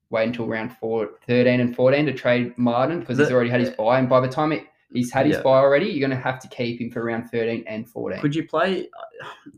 wait 0.09 0.27
until 0.27 0.47
round 0.47 0.75
four, 0.77 1.09
13 1.27 1.59
and 1.59 1.75
14 1.75 2.05
to 2.07 2.13
trade 2.13 2.57
Martin 2.57 2.99
because 2.99 3.17
he's 3.17 3.31
already 3.31 3.49
had 3.49 3.59
his 3.59 3.69
bye. 3.71 3.99
And 3.99 4.09
by 4.09 4.19
the 4.19 4.27
time 4.27 4.51
it, 4.51 4.65
he's 4.91 5.11
had 5.11 5.25
his 5.25 5.37
Yeah. 5.37 5.43
bye 5.43 5.59
already, 5.59 5.87
you're 5.87 6.07
going 6.07 6.17
to 6.17 6.23
have 6.23 6.39
to 6.39 6.47
keep 6.47 6.81
him 6.81 6.89
for 6.89 7.03
round 7.03 7.29
13 7.29 7.63
and 7.67 7.87
14. 7.87 8.19
Could 8.19 8.35
you 8.35 8.47
play? 8.47 8.89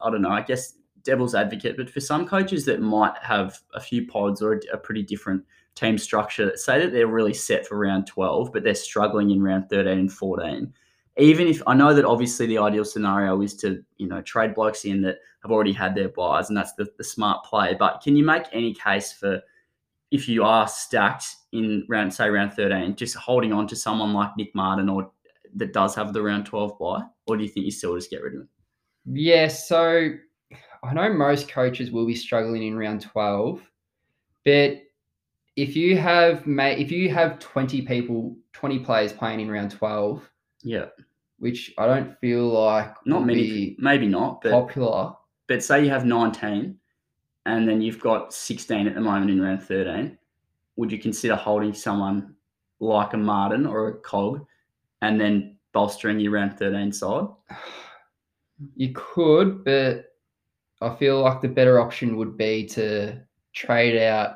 I 0.02 0.10
don't 0.10 0.22
know. 0.22 0.30
I 0.30 0.42
guess 0.42 0.74
devil's 1.04 1.36
advocate, 1.36 1.78
but 1.78 1.90
for 1.90 2.00
some 2.00 2.28
coaches 2.28 2.66
that 2.66 2.82
might 2.82 3.16
have 3.22 3.60
a 3.74 3.80
few 3.80 4.06
pods 4.08 4.42
or 4.42 4.54
a, 4.54 4.60
a 4.74 4.78
pretty 4.78 5.04
different 5.04 5.44
team 5.76 5.98
structure, 5.98 6.56
say 6.58 6.80
that 6.80 6.92
they're 6.92 7.08
really 7.08 7.34
set 7.34 7.66
for 7.66 7.78
round 7.78 8.08
twelve, 8.08 8.52
but 8.52 8.64
they're 8.64 8.76
struggling 8.76 9.32
in 9.32 9.42
round 9.42 9.70
thirteen 9.70 10.00
and 10.00 10.12
fourteen. 10.14 10.74
Even 11.18 11.48
if 11.48 11.62
I 11.68 11.74
know 11.74 11.94
that 11.94 12.06
obviously 12.06 12.48
the 12.48 12.58
ideal 12.58 12.86
scenario 12.86 13.42
is 13.42 13.56
to 13.58 13.84
you 13.98 14.08
know 14.08 14.22
trade 14.22 14.56
blokes 14.56 14.86
in 14.86 15.02
that 15.02 15.18
have 15.44 15.52
already 15.52 15.74
had 15.74 15.96
their 15.96 16.10
byes, 16.10 16.50
and 16.50 16.58
that's 16.58 16.74
the, 16.74 16.88
the 16.98 17.04
smart 17.04 17.44
play. 17.46 17.76
But 17.78 18.02
can 18.02 18.16
you 18.16 18.24
make 18.24 18.44
any 18.54 18.74
case 18.74 19.12
for 19.12 19.42
if 20.12 20.28
you 20.28 20.44
are 20.44 20.68
stacked 20.68 21.26
in 21.52 21.86
round 21.90 22.14
say 22.14 22.30
round 22.30 22.54
thirteen, 22.54 22.96
just 22.96 23.16
holding 23.16 23.54
on 23.54 23.68
to 23.68 23.76
someone 23.76 24.14
like 24.14 24.32
Nick 24.38 24.56
Martin 24.56 24.90
or 24.90 25.12
that 25.56 25.74
does 25.74 25.96
have 25.96 26.14
the 26.14 26.22
round 26.22 26.46
twelve 26.46 26.80
bye, 26.80 27.04
or 27.28 27.38
do 27.38 27.44
you 27.44 27.50
think 27.50 27.66
you 27.66 27.72
still 27.72 27.96
just 27.96 28.10
get 28.10 28.22
rid 28.22 28.36
of 28.36 28.42
him? 28.42 28.50
Yeah, 29.06 29.48
so 29.48 30.12
I 30.84 30.94
know 30.94 31.12
most 31.14 31.50
coaches 31.50 31.92
will 31.92 32.06
be 32.06 32.16
struggling 32.16 32.64
in 32.64 32.78
round 32.78 33.02
12, 33.02 33.62
but 34.46 34.82
if 35.56 35.76
you 35.76 35.98
have 35.98 36.44
if 36.48 36.92
you 36.92 37.10
have 37.10 37.40
20 37.40 37.82
people, 37.84 38.36
20 38.54 38.80
players 38.80 39.14
playing 39.14 39.42
in 39.42 39.52
round 39.52 39.72
12, 39.72 40.30
Yeah. 40.64 40.86
which 41.40 41.74
I 41.78 41.88
don't 41.88 42.18
feel 42.20 42.48
like 42.48 42.94
Not 43.06 43.26
many, 43.26 43.42
be 43.42 43.76
maybe 43.80 44.08
not, 44.08 44.42
but 44.42 44.52
popular. 44.52 45.14
but 45.48 45.64
say 45.64 45.84
you 45.84 45.90
have 45.90 46.06
19 46.06 46.78
and 47.48 47.68
then 47.68 47.82
you've 47.82 48.00
got 48.00 48.34
16 48.34 48.88
at 48.88 48.94
the 48.96 49.02
moment 49.02 49.32
in 49.32 49.42
round 49.42 49.64
13, 49.64 50.18
would 50.76 50.92
you 50.92 51.00
consider 51.00 51.36
holding 51.36 51.74
someone 51.74 52.36
like 52.80 53.14
a 53.14 53.18
Martin 53.18 53.66
or 53.66 53.88
a 53.88 53.94
Cog 54.00 54.46
and 55.02 55.20
then 55.20 55.58
bolstering 55.74 56.20
your 56.20 56.32
round 56.34 56.58
13 56.60 56.92
side? 56.92 57.26
You 58.76 58.92
could, 58.94 59.64
but 59.64 60.06
I 60.82 60.96
feel 60.96 61.20
like 61.22 61.42
the 61.42 61.48
better 61.48 61.80
option 61.80 62.16
would 62.18 62.38
be 62.38 62.66
to 62.68 63.20
trade 63.54 64.00
out 64.02 64.36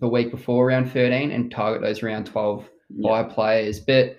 the 0.00 0.08
week 0.08 0.30
before 0.30 0.66
round 0.66 0.92
13 0.92 1.30
and 1.30 1.50
target 1.50 1.80
those 1.82 2.02
round 2.02 2.26
12 2.26 2.68
Yeah. 2.90 3.08
bye 3.08 3.22
players. 3.22 3.80
But 3.80 4.16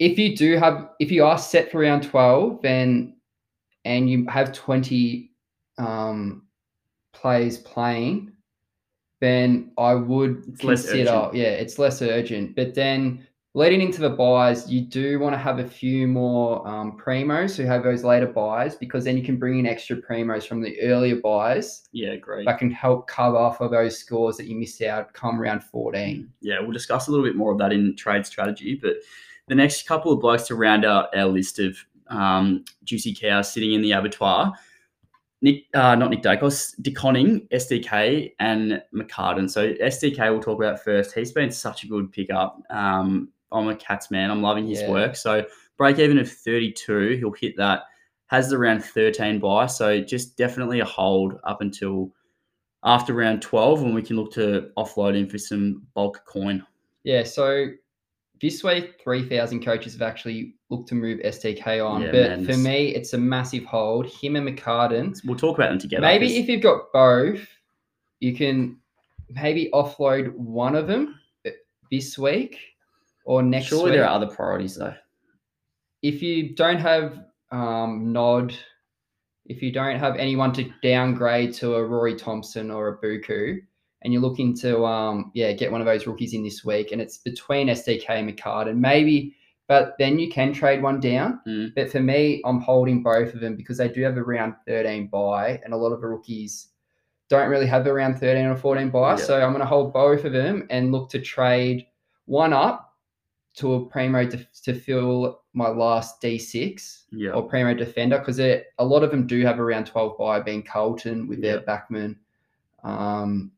if 0.00 0.18
you 0.18 0.34
do 0.34 0.56
have, 0.56 0.88
if 0.98 1.12
you 1.12 1.24
are 1.24 1.38
set 1.38 1.70
for 1.70 1.80
round 1.80 2.02
12 2.02 2.64
and 2.64 3.12
and 3.84 4.10
you 4.10 4.26
have 4.26 4.52
20 4.52 5.30
um, 5.78 6.46
players 7.14 7.58
playing, 7.58 8.32
then 9.20 9.72
I 9.78 9.94
would 9.94 10.44
It's 10.48 10.60
consider, 10.60 11.30
yeah, 11.32 11.48
it's 11.48 11.78
less 11.78 12.02
urgent. 12.02 12.56
But 12.56 12.74
then 12.74 13.26
leading 13.54 13.80
into 13.80 14.00
the 14.02 14.10
byes, 14.10 14.70
you 14.70 14.82
do 14.82 15.18
want 15.18 15.34
to 15.34 15.38
have 15.38 15.58
a 15.60 15.66
few 15.66 16.06
more 16.06 16.66
um, 16.68 16.98
primos 16.98 17.56
who 17.56 17.64
have 17.64 17.82
those 17.82 18.04
later 18.04 18.26
byes 18.26 18.74
because 18.74 19.04
then 19.04 19.16
you 19.16 19.22
can 19.22 19.38
bring 19.38 19.58
in 19.58 19.66
extra 19.66 19.96
primos 19.96 20.46
from 20.46 20.60
the 20.62 20.78
earlier 20.82 21.16
byes 21.16 21.88
Yeah, 21.92 22.16
great. 22.16 22.44
that 22.46 22.58
can 22.58 22.70
help 22.70 23.06
cover 23.06 23.54
for 23.56 23.68
those 23.68 23.98
scores 23.98 24.36
that 24.36 24.46
you 24.46 24.56
missed 24.56 24.82
out 24.82 25.12
come 25.14 25.40
round 25.40 25.64
14. 25.64 26.30
Yeah, 26.40 26.60
we'll 26.60 26.72
discuss 26.72 27.08
a 27.08 27.10
little 27.10 27.24
bit 27.24 27.36
more 27.36 27.52
of 27.52 27.58
that 27.58 27.72
in 27.72 27.96
trade 27.96 28.26
strategy. 28.26 28.78
But 28.80 28.96
the 29.50 29.56
next 29.56 29.84
couple 29.86 30.12
of 30.12 30.20
blokes 30.20 30.44
to 30.44 30.54
round 30.54 30.84
out 30.84 31.14
our 31.14 31.26
list 31.26 31.58
of 31.58 31.76
um, 32.06 32.64
juicy 32.84 33.12
cows 33.12 33.52
sitting 33.52 33.72
in 33.72 33.82
the 33.82 33.90
abattoir. 33.90 34.52
Nick, 35.42 35.64
uh, 35.74 35.96
not 35.96 36.10
Nick 36.10 36.22
Daicos, 36.22 36.78
DeConning, 36.82 37.48
SDK, 37.50 38.32
and 38.38 38.80
McCartin. 38.94 39.50
So 39.50 39.72
SDK 39.74 40.30
we'll 40.30 40.40
talk 40.40 40.58
about 40.58 40.84
first. 40.84 41.14
He's 41.14 41.32
been 41.32 41.50
such 41.50 41.82
a 41.82 41.88
good 41.88 42.12
pickup. 42.12 42.62
Um, 42.70 43.30
I'm 43.50 43.66
a 43.66 43.74
Cats 43.74 44.12
man. 44.12 44.30
I'm 44.30 44.40
loving 44.40 44.68
his 44.68 44.82
Yeah. 44.82 44.90
work. 44.90 45.16
So 45.16 45.44
break 45.76 45.98
even 45.98 46.18
of 46.18 46.30
32, 46.30 47.16
he'll 47.18 47.32
hit 47.32 47.56
that. 47.56 47.82
Has 48.26 48.50
the 48.50 48.58
round 48.58 48.84
13 48.84 49.40
bye. 49.40 49.66
So 49.66 50.00
just 50.00 50.36
definitely 50.36 50.78
a 50.78 50.84
hold 50.84 51.40
up 51.42 51.60
until 51.60 52.12
after 52.84 53.14
round 53.14 53.42
12 53.42 53.82
when 53.82 53.94
we 53.94 54.02
can 54.02 54.14
look 54.14 54.32
to 54.34 54.70
offload 54.76 55.16
him 55.16 55.28
for 55.28 55.38
some 55.38 55.82
bulk 55.94 56.24
coin. 56.24 56.64
Yeah, 57.02 57.24
so 57.24 57.66
this 58.40 58.64
week, 58.64 59.00
3,000 59.04 59.62
coaches 59.64 59.92
have 59.92 60.02
actually 60.02 60.54
looked 60.70 60.88
to 60.88 60.94
move 60.94 61.20
SDK 61.24 61.84
on. 61.86 62.02
Yeah, 62.02 62.10
but 62.12 62.28
madness. 62.30 62.56
for 62.56 62.62
me, 62.62 62.88
it's 62.94 63.12
a 63.12 63.18
massive 63.18 63.64
hold. 63.64 64.06
Him 64.06 64.36
and 64.36 64.48
McCartin. 64.48 65.14
We'll 65.26 65.36
talk 65.36 65.58
about 65.58 65.70
them 65.70 65.78
together. 65.78 66.00
Maybe 66.02 66.26
'cause- 66.28 66.36
if 66.38 66.48
you've 66.48 66.62
got 66.62 66.92
both, 66.92 67.46
you 68.20 68.34
can 68.34 68.78
maybe 69.28 69.68
offload 69.74 70.32
one 70.34 70.74
of 70.74 70.86
them 70.86 71.18
uh, 71.46 71.50
this 71.90 72.18
week 72.18 72.56
or 73.24 73.42
next 73.42 73.66
surely 73.66 73.84
week. 73.84 73.92
there 73.94 74.04
are 74.04 74.14
other 74.14 74.26
priorities 74.26 74.74
though. 74.76 74.94
if 76.02 76.22
you 76.22 76.54
don't 76.54 76.78
have 76.78 77.24
um, 77.52 78.12
Nod, 78.12 78.54
if 79.46 79.60
you 79.62 79.70
don't 79.72 79.98
have 79.98 80.16
anyone 80.16 80.52
to 80.54 80.70
downgrade 80.82 81.52
to 81.54 81.74
a 81.74 81.84
Rory 81.84 82.14
Thompson 82.14 82.70
or 82.70 82.88
a 82.88 82.98
Buku, 82.98 83.58
and 84.02 84.12
you're 84.12 84.22
looking 84.22 84.56
to 84.58 84.84
um, 84.84 85.30
yeah 85.34 85.52
get 85.52 85.70
one 85.70 85.80
of 85.80 85.86
those 85.86 86.06
rookies 86.06 86.34
in 86.34 86.42
this 86.42 86.64
week, 86.64 86.92
and 86.92 87.00
it's 87.00 87.18
between 87.18 87.68
SDK 87.68 88.08
and 88.08 88.28
McCartin, 88.30 88.76
maybe, 88.76 89.34
but 89.68 89.94
then 89.98 90.18
you 90.18 90.30
can 90.30 90.52
trade 90.52 90.82
one 90.82 91.00
down. 91.00 91.40
Mm. 91.46 91.74
But 91.74 91.90
for 91.90 92.00
me, 92.00 92.42
I'm 92.44 92.60
holding 92.60 93.02
both 93.02 93.34
of 93.34 93.40
them 93.40 93.56
because 93.56 93.78
they 93.78 93.88
do 93.88 94.02
have 94.02 94.16
a 94.16 94.22
round 94.22 94.54
13 94.66 95.08
bye, 95.08 95.60
and 95.64 95.72
a 95.72 95.76
lot 95.76 95.92
of 95.92 96.00
the 96.00 96.08
rookies 96.08 96.68
don't 97.28 97.48
really 97.48 97.66
have 97.66 97.86
around 97.86 98.18
13 98.18 98.44
or 98.46 98.56
14 98.56 98.90
bye. 98.90 99.10
Yeah. 99.10 99.16
So 99.16 99.40
I'm 99.40 99.50
going 99.50 99.60
to 99.60 99.66
hold 99.66 99.92
both 99.92 100.24
of 100.24 100.32
them 100.32 100.66
and 100.70 100.90
look 100.92 101.08
to 101.10 101.20
trade 101.20 101.86
one 102.26 102.52
up 102.52 102.94
to 103.54 103.74
a 103.74 103.86
primo 103.86 104.26
to, 104.26 104.46
to 104.64 104.74
fill 104.74 105.40
my 105.52 105.68
last 105.68 106.20
D6 106.22 107.02
Yeah. 107.12 107.30
or 107.30 107.42
primo 107.48 107.74
defender 107.74 108.18
because 108.18 108.40
a 108.40 108.64
lot 108.80 109.02
of 109.02 109.10
them 109.10 109.26
do 109.26 109.44
have 109.44 109.60
around 109.60 109.86
12 109.86 110.18
bye, 110.18 110.40
being 110.40 110.62
Carlton 110.62 111.28
with 111.28 111.40
their 111.40 111.60
backman. 111.60 112.16
Um, 112.82 113.52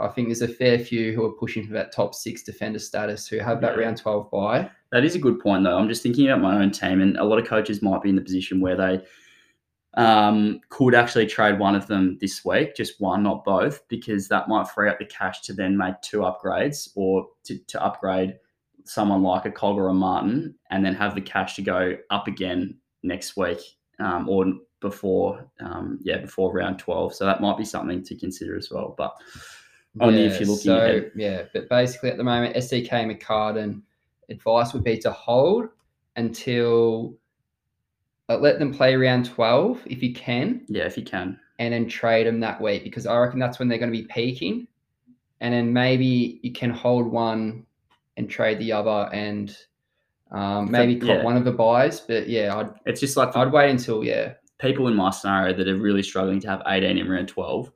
I 0.00 0.08
think 0.08 0.28
there's 0.28 0.42
a 0.42 0.48
fair 0.48 0.78
few 0.78 1.12
who 1.12 1.24
are 1.24 1.32
pushing 1.32 1.66
for 1.66 1.72
that 1.74 1.92
top 1.92 2.14
six 2.14 2.42
defender 2.42 2.78
status 2.78 3.26
who 3.28 3.38
have 3.38 3.60
that 3.60 3.76
Yeah. 3.76 3.84
round 3.84 3.96
12 3.98 4.30
bye. 4.30 4.70
That 4.92 5.04
is 5.04 5.14
a 5.14 5.20
good 5.20 5.40
point, 5.40 5.64
though. 5.64 5.76
I'm 5.76 5.88
just 5.88 6.02
thinking 6.02 6.28
about 6.28 6.40
my 6.42 6.60
own 6.60 6.70
team, 6.70 7.00
and 7.00 7.16
a 7.16 7.24
lot 7.24 7.38
of 7.38 7.46
coaches 7.46 7.82
might 7.82 8.02
be 8.02 8.08
in 8.08 8.16
the 8.16 8.22
position 8.22 8.60
where 8.60 8.76
they 8.76 9.04
um, 9.94 10.60
could 10.68 10.94
actually 10.94 11.26
trade 11.26 11.58
one 11.58 11.74
of 11.74 11.86
them 11.86 12.16
this 12.20 12.44
week, 12.44 12.76
just 12.76 13.00
one, 13.00 13.22
not 13.22 13.44
both, 13.44 13.86
because 13.88 14.28
that 14.28 14.48
might 14.48 14.68
free 14.68 14.88
up 14.88 14.98
the 14.98 15.04
cash 15.04 15.40
to 15.42 15.52
then 15.52 15.76
make 15.76 16.00
two 16.00 16.20
upgrades 16.20 16.88
or 16.94 17.26
to, 17.44 17.58
to 17.58 17.82
upgrade 17.82 18.36
someone 18.84 19.22
like 19.22 19.44
a 19.46 19.50
Cog 19.50 19.76
or 19.76 19.88
a 19.88 19.94
Martin, 19.94 20.54
and 20.70 20.84
then 20.84 20.94
have 20.94 21.14
the 21.14 21.20
cash 21.20 21.56
to 21.56 21.62
go 21.62 21.96
up 22.10 22.28
again 22.28 22.78
next 23.02 23.36
week 23.36 23.58
um, 23.98 24.28
or 24.28 24.46
before, 24.80 25.44
um, 25.60 25.98
yeah, 26.02 26.18
before 26.18 26.52
round 26.52 26.78
12. 26.78 27.14
So 27.14 27.24
that 27.26 27.40
might 27.40 27.58
be 27.58 27.64
something 27.64 28.02
to 28.04 28.16
consider 28.16 28.56
as 28.56 28.70
well. 28.70 28.94
But 28.96 29.14
only 29.98 30.24
if 30.24 30.38
you're 30.38 30.48
looking 30.48 30.64
so, 30.64 30.76
ahead. 30.76 31.10
Yeah, 31.16 31.42
but 31.52 31.68
basically 31.68 32.10
at 32.10 32.16
the 32.16 32.24
moment, 32.24 32.54
SDK 32.56 32.90
McCartin 32.90 33.82
advice 34.28 34.72
would 34.72 34.84
be 34.84 34.98
to 34.98 35.10
hold 35.10 35.68
until 36.16 37.14
uh, 38.28 38.38
let 38.38 38.58
them 38.58 38.72
play 38.72 38.94
around 38.94 39.24
12 39.24 39.82
if 39.86 40.02
you 40.02 40.12
can, 40.12 40.64
Yeah, 40.68 40.84
if 40.84 40.96
you 40.96 41.04
can. 41.04 41.38
and 41.58 41.74
then 41.74 41.88
trade 41.88 42.26
them 42.26 42.38
that 42.40 42.60
week 42.60 42.84
because 42.84 43.06
I 43.06 43.18
reckon 43.18 43.40
that's 43.40 43.58
when 43.58 43.68
they're 43.68 43.78
going 43.78 43.92
to 43.92 43.98
be 43.98 44.06
peaking. 44.06 44.68
And 45.40 45.54
then 45.54 45.72
maybe 45.72 46.38
you 46.42 46.52
can 46.52 46.70
hold 46.70 47.06
one 47.06 47.66
and 48.16 48.28
trade 48.28 48.58
the 48.58 48.72
other 48.72 49.08
and 49.12 49.56
um, 50.30 50.70
maybe 50.70 50.96
cop 50.96 51.08
yeah. 51.08 51.22
one 51.24 51.36
of 51.36 51.44
the 51.44 51.52
byes. 51.52 52.00
But 52.00 52.28
yeah, 52.28 52.56
I'd, 52.56 52.70
It's 52.86 53.00
just 53.00 53.16
like 53.16 53.34
I'd 53.36 53.50
wait 53.50 53.70
until, 53.70 54.04
yeah. 54.04 54.34
people 54.58 54.86
in 54.86 54.94
my 54.94 55.10
scenario 55.10 55.56
that 55.56 55.66
are 55.66 55.76
really 55.76 56.02
struggling 56.02 56.40
to 56.40 56.48
have 56.48 56.62
18 56.66 56.98
in 56.98 57.08
round 57.08 57.28
12, 57.28 57.72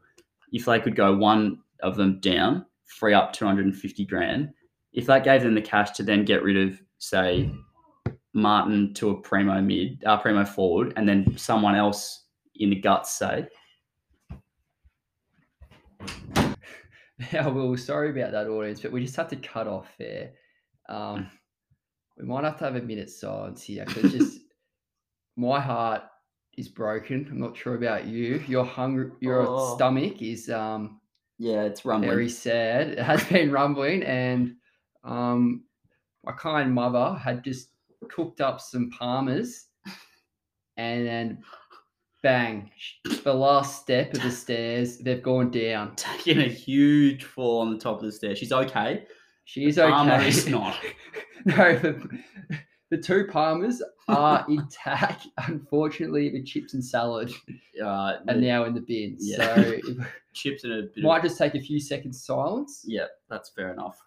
if 0.53 0.67
they 0.67 0.79
could 0.79 0.95
go 0.95 1.17
one 1.17 1.59
of 1.83 1.97
them 1.97 2.21
down, 2.21 2.65
free 2.87 3.15
up 3.15 3.33
250 3.33 4.05
grand, 4.07 4.51
if 4.93 5.07
that 5.07 5.25
gave 5.25 5.43
them 5.43 5.55
the 5.55 5.61
cash 5.63 5.91
to 5.93 6.03
then 6.03 6.25
get 6.25 6.43
rid 6.43 6.57
of, 6.57 6.81
say, 6.99 7.51
Martin 8.33 8.93
to 8.95 9.11
a 9.11 9.21
primo 9.21 9.61
mid, 9.61 10.03
uh, 10.07 10.17
primo 10.19 10.45
forward, 10.45 10.93
and 10.97 11.09
then 11.09 11.37
someone 11.37 11.75
else 11.75 12.27
in 12.57 12.71
the 12.71 12.77
guts, 12.77 13.13
say, 13.13 13.47
Yeah, 17.33 17.47
well, 17.47 17.77
sorry 17.77 18.11
about 18.11 18.33
that, 18.33 18.49
audience, 18.49 18.81
but 18.81 18.91
we 18.93 19.01
just 19.05 19.17
have 19.17 19.29
to 19.29 19.37
cut 19.37 19.69
off 19.69 19.87
there. 19.99 20.33
Um, 20.89 21.31
we 22.19 22.25
might 22.25 22.45
have 22.45 22.59
to 22.59 22.65
have 22.65 22.77
a 22.77 22.83
minute 22.83 23.09
silence 23.09 23.63
here 23.63 23.85
because 23.87 24.13
just 24.13 24.41
my 25.37 25.61
heart 25.61 26.03
is 26.59 26.69
broken. 26.69 27.27
I'm 27.31 27.39
not 27.41 27.57
sure 27.57 27.77
about 27.77 28.07
you. 28.07 28.43
Your 28.49 28.65
hunger, 28.65 29.13
your 29.21 29.47
Oh. 29.49 29.77
stomach 29.77 30.23
is 30.23 30.51
um, 30.51 31.01
yeah, 31.39 31.63
it's 31.63 31.85
rumbling. 31.85 32.11
very 32.11 32.29
sad. 32.29 32.89
It 32.91 32.99
has 32.99 33.25
been 33.29 33.51
rumbling, 33.51 34.03
and 34.03 34.57
um, 35.03 35.65
my 36.25 36.33
kind 36.33 36.73
mother 36.73 37.15
had 37.15 37.45
just 37.45 37.71
cooked 38.09 38.41
up 38.41 38.61
some 38.61 38.91
palmers, 38.91 39.67
and 40.77 41.07
then 41.07 41.43
bang, 42.25 42.71
the 43.23 43.35
last 43.35 43.83
step 43.83 44.15
of 44.15 44.23
the 44.23 44.31
stairs, 44.33 44.99
they've 44.99 45.23
gone 45.23 45.51
down. 45.51 45.95
Taking 45.95 46.41
a 46.41 46.49
huge 46.49 47.25
fall 47.25 47.61
on 47.61 47.71
the 47.71 47.79
top 47.79 47.99
of 47.99 48.05
the 48.05 48.13
stairs. 48.13 48.39
She's 48.39 48.53
okay. 48.53 49.05
She's 49.45 49.77
Palmer 49.77 50.15
okay. 50.15 50.29
is 50.29 50.49
not. 50.49 50.75
no, 51.45 51.79
the, 51.79 52.21
the 52.91 52.97
two 52.97 53.27
Palmers 53.31 53.83
are 54.09 54.45
intact. 54.49 55.27
Unfortunately, 55.49 56.29
the 56.31 56.43
chips 56.43 56.75
and 56.75 56.85
salad 56.85 57.33
Uh, 57.83 57.85
are 58.29 58.35
now 58.35 58.65
in 58.65 58.75
the 58.75 58.81
bin. 58.81 59.17
Yeah. 59.19 59.55
So 59.55 59.79
chips 60.35 60.65
and 60.65 60.73
a 60.73 60.83
bit 60.95 61.03
might 61.05 61.19
of, 61.19 61.23
just 61.25 61.39
take 61.39 61.55
a 61.55 61.61
few 61.61 61.81
seconds 61.81 62.23
silence. 62.25 62.85
Yeah, 62.87 63.07
that's 63.29 63.51
fair 63.51 63.73
enough. 63.73 63.99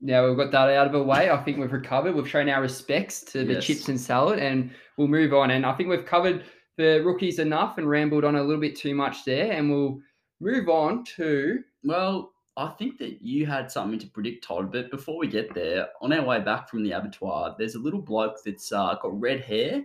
Now 0.00 0.26
we've 0.26 0.36
got 0.36 0.50
that 0.52 0.70
out 0.70 0.86
of 0.86 0.92
the 0.92 1.02
way. 1.02 1.30
I 1.30 1.36
think 1.42 1.58
we've 1.58 1.72
recovered. 1.72 2.14
We've 2.14 2.28
shown 2.28 2.48
our 2.48 2.62
respects 2.62 3.20
to 3.32 3.44
the 3.44 3.54
Yes. 3.54 3.64
chips 3.66 3.88
and 3.88 4.00
salad, 4.00 4.38
and 4.38 4.70
we'll 4.96 5.08
move 5.08 5.34
on. 5.34 5.50
And 5.50 5.66
I 5.66 5.74
think 5.74 5.88
we've 5.90 6.06
covered 6.06 6.44
the 6.78 7.02
rookies 7.04 7.38
enough 7.38 7.76
and 7.76 7.88
rambled 7.88 8.24
on 8.24 8.36
a 8.36 8.42
little 8.42 8.60
bit 8.60 8.76
too 8.76 8.94
much 8.94 9.24
there. 9.26 9.52
And 9.52 9.70
we'll 9.70 10.00
move 10.40 10.68
on 10.68 11.04
to 11.16 11.62
Well, 11.84 12.32
I 12.60 12.68
think 12.78 12.98
that 12.98 13.22
you 13.22 13.46
had 13.46 13.70
something 13.70 13.98
to 14.00 14.06
predict, 14.06 14.44
Todd. 14.44 14.70
But 14.70 14.90
before 14.90 15.16
we 15.18 15.26
get 15.28 15.54
there, 15.54 15.88
on 16.02 16.12
our 16.12 16.22
way 16.24 16.40
back 16.40 16.68
from 16.68 16.82
the 16.82 16.92
abattoir, 16.92 17.54
there's 17.58 17.74
a 17.74 17.78
little 17.78 18.00
bloke 18.02 18.36
that's 18.44 18.70
uh, 18.70 18.94
got 19.00 19.18
red 19.18 19.40
hair. 19.40 19.82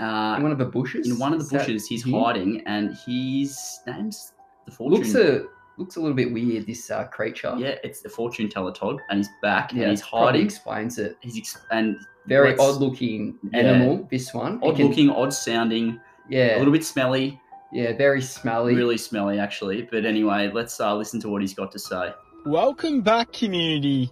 Uh, 0.00 0.34
in 0.38 0.42
one 0.42 0.50
of 0.50 0.58
the 0.58 0.64
bushes. 0.64 1.08
in 1.08 1.18
one 1.18 1.32
of 1.34 1.38
the 1.38 1.44
that 1.56 1.66
bushes, 1.66 1.86
he's 1.86 2.04
him? 2.04 2.14
hiding, 2.14 2.62
and 2.66 2.96
his 3.06 3.80
name's 3.86 4.32
the 4.64 4.72
fortune. 4.72 4.98
Looks 4.98 5.14
a 5.14 5.44
looks 5.76 5.96
a 5.96 6.00
little 6.00 6.16
bit 6.16 6.32
weird. 6.32 6.66
This 6.66 6.90
uh, 6.90 7.04
creature. 7.04 7.54
yeah, 7.58 7.76
it's 7.84 8.00
the 8.00 8.08
fortune 8.08 8.48
teller, 8.48 8.72
Todd, 8.72 9.00
and 9.10 9.18
he's 9.18 9.28
back, 9.42 9.72
yeah. 9.72 9.82
and 9.82 9.90
he's 9.90 10.00
hiding. 10.00 10.42
explains 10.44 10.98
it. 10.98 11.16
He's 11.20 11.36
ex- 11.36 11.58
and 11.70 11.96
Very 12.26 12.56
odd 12.56 12.80
looking 12.80 13.38
Yeah. 13.52 13.58
animal. 13.60 14.08
This 14.10 14.32
one. 14.32 14.58
Odd 14.62 14.76
can- 14.76 14.88
looking, 14.88 15.10
odd 15.10 15.32
sounding, 15.34 16.00
Yeah. 16.28 16.56
a 16.56 16.58
little 16.58 16.72
bit 16.72 16.84
smelly, 16.84 17.38
yeah. 17.74 17.96
Very 17.96 18.22
smelly. 18.22 18.74
really 18.74 18.96
smelly 18.96 19.38
actually. 19.38 19.82
But 19.82 20.06
anyway, 20.06 20.50
let's 20.52 20.80
uh, 20.80 20.96
listen 20.96 21.20
to 21.20 21.28
what 21.28 21.42
he's 21.42 21.54
got 21.54 21.72
to 21.72 21.78
say. 21.78 22.14
Welcome 22.46 23.02
back, 23.02 23.32
community, 23.32 24.10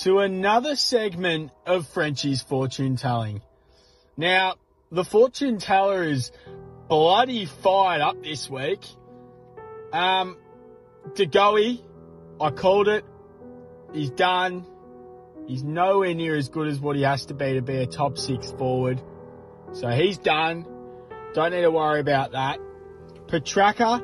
to 0.00 0.20
another 0.20 0.74
segment 0.74 1.50
of 1.66 1.86
Frenchie's 1.88 2.42
fortune 2.42 2.96
telling. 2.96 3.42
Now, 4.16 4.54
the 4.90 5.04
fortune 5.04 5.58
teller 5.58 6.04
is 6.04 6.32
bloody 6.88 7.46
fired 7.46 8.00
up 8.00 8.22
this 8.22 8.48
week. 8.48 8.84
Um, 9.92 10.36
De 11.14 11.26
Goey, 11.26 11.82
I 12.40 12.50
called 12.50 12.88
it. 12.88 13.04
He's 13.92 14.10
done. 14.10 14.66
He's 15.46 15.62
nowhere 15.62 16.14
near 16.14 16.36
as 16.36 16.48
good 16.48 16.68
as 16.68 16.80
what 16.80 16.96
he 16.96 17.02
has 17.02 17.26
to 17.26 17.34
be 17.34 17.54
to 17.54 17.62
be 17.62 17.76
a 17.76 17.86
top 17.86 18.18
six 18.18 18.50
forward. 18.52 19.00
So 19.72 19.88
he's 19.90 20.18
done. 20.18 20.66
Don't 21.34 21.50
need 21.52 21.62
to 21.62 21.70
worry 21.70 22.00
about 22.00 22.32
that. 22.32 22.58
Petracca, 23.26 24.02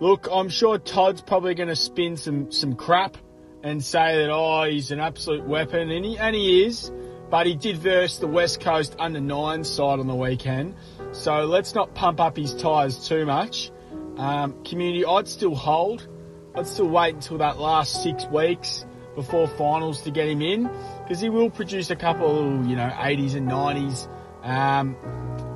look, 0.00 0.28
I'm 0.30 0.48
sure 0.48 0.78
Todd's 0.78 1.22
probably 1.22 1.54
going 1.54 1.68
to 1.68 1.76
spin 1.76 2.16
some, 2.16 2.52
some 2.52 2.74
crap 2.74 3.16
and 3.62 3.82
say 3.82 4.18
that, 4.18 4.30
oh, 4.30 4.64
he's 4.64 4.90
an 4.90 5.00
absolute 5.00 5.44
weapon, 5.44 5.90
and 5.90 6.04
he, 6.04 6.18
and 6.18 6.34
he 6.34 6.64
is, 6.64 6.92
but 7.30 7.46
he 7.46 7.54
did 7.54 7.76
verse 7.78 8.18
the 8.18 8.26
West 8.26 8.60
Coast 8.60 8.94
under 8.98 9.20
nine 9.20 9.64
side 9.64 9.98
on 9.98 10.06
the 10.06 10.14
weekend. 10.14 10.74
So 11.12 11.44
let's 11.44 11.74
not 11.74 11.94
pump 11.94 12.20
up 12.20 12.36
his 12.36 12.54
tyres 12.54 13.08
too 13.08 13.26
much. 13.26 13.70
Um, 14.16 14.62
community, 14.64 15.04
I'd 15.04 15.28
still 15.28 15.54
hold. 15.54 16.06
I'd 16.54 16.66
still 16.66 16.88
wait 16.88 17.14
until 17.14 17.38
that 17.38 17.58
last 17.58 18.02
six 18.02 18.26
weeks 18.26 18.84
before 19.14 19.48
finals 19.48 20.02
to 20.02 20.10
get 20.10 20.28
him 20.28 20.42
in, 20.42 20.70
because 21.02 21.20
he 21.20 21.28
will 21.28 21.50
produce 21.50 21.90
a 21.90 21.96
couple, 21.96 22.64
you 22.66 22.76
know, 22.76 22.88
80s 22.88 23.34
and 23.34 23.48
90s 23.48 24.08
um, 24.44 24.96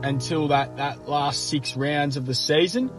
until 0.02 0.48
that, 0.48 0.76
that 0.76 1.08
last 1.08 1.48
six 1.48 1.76
rounds 1.76 2.16
of 2.16 2.26
the 2.26 2.34
season. 2.34 2.90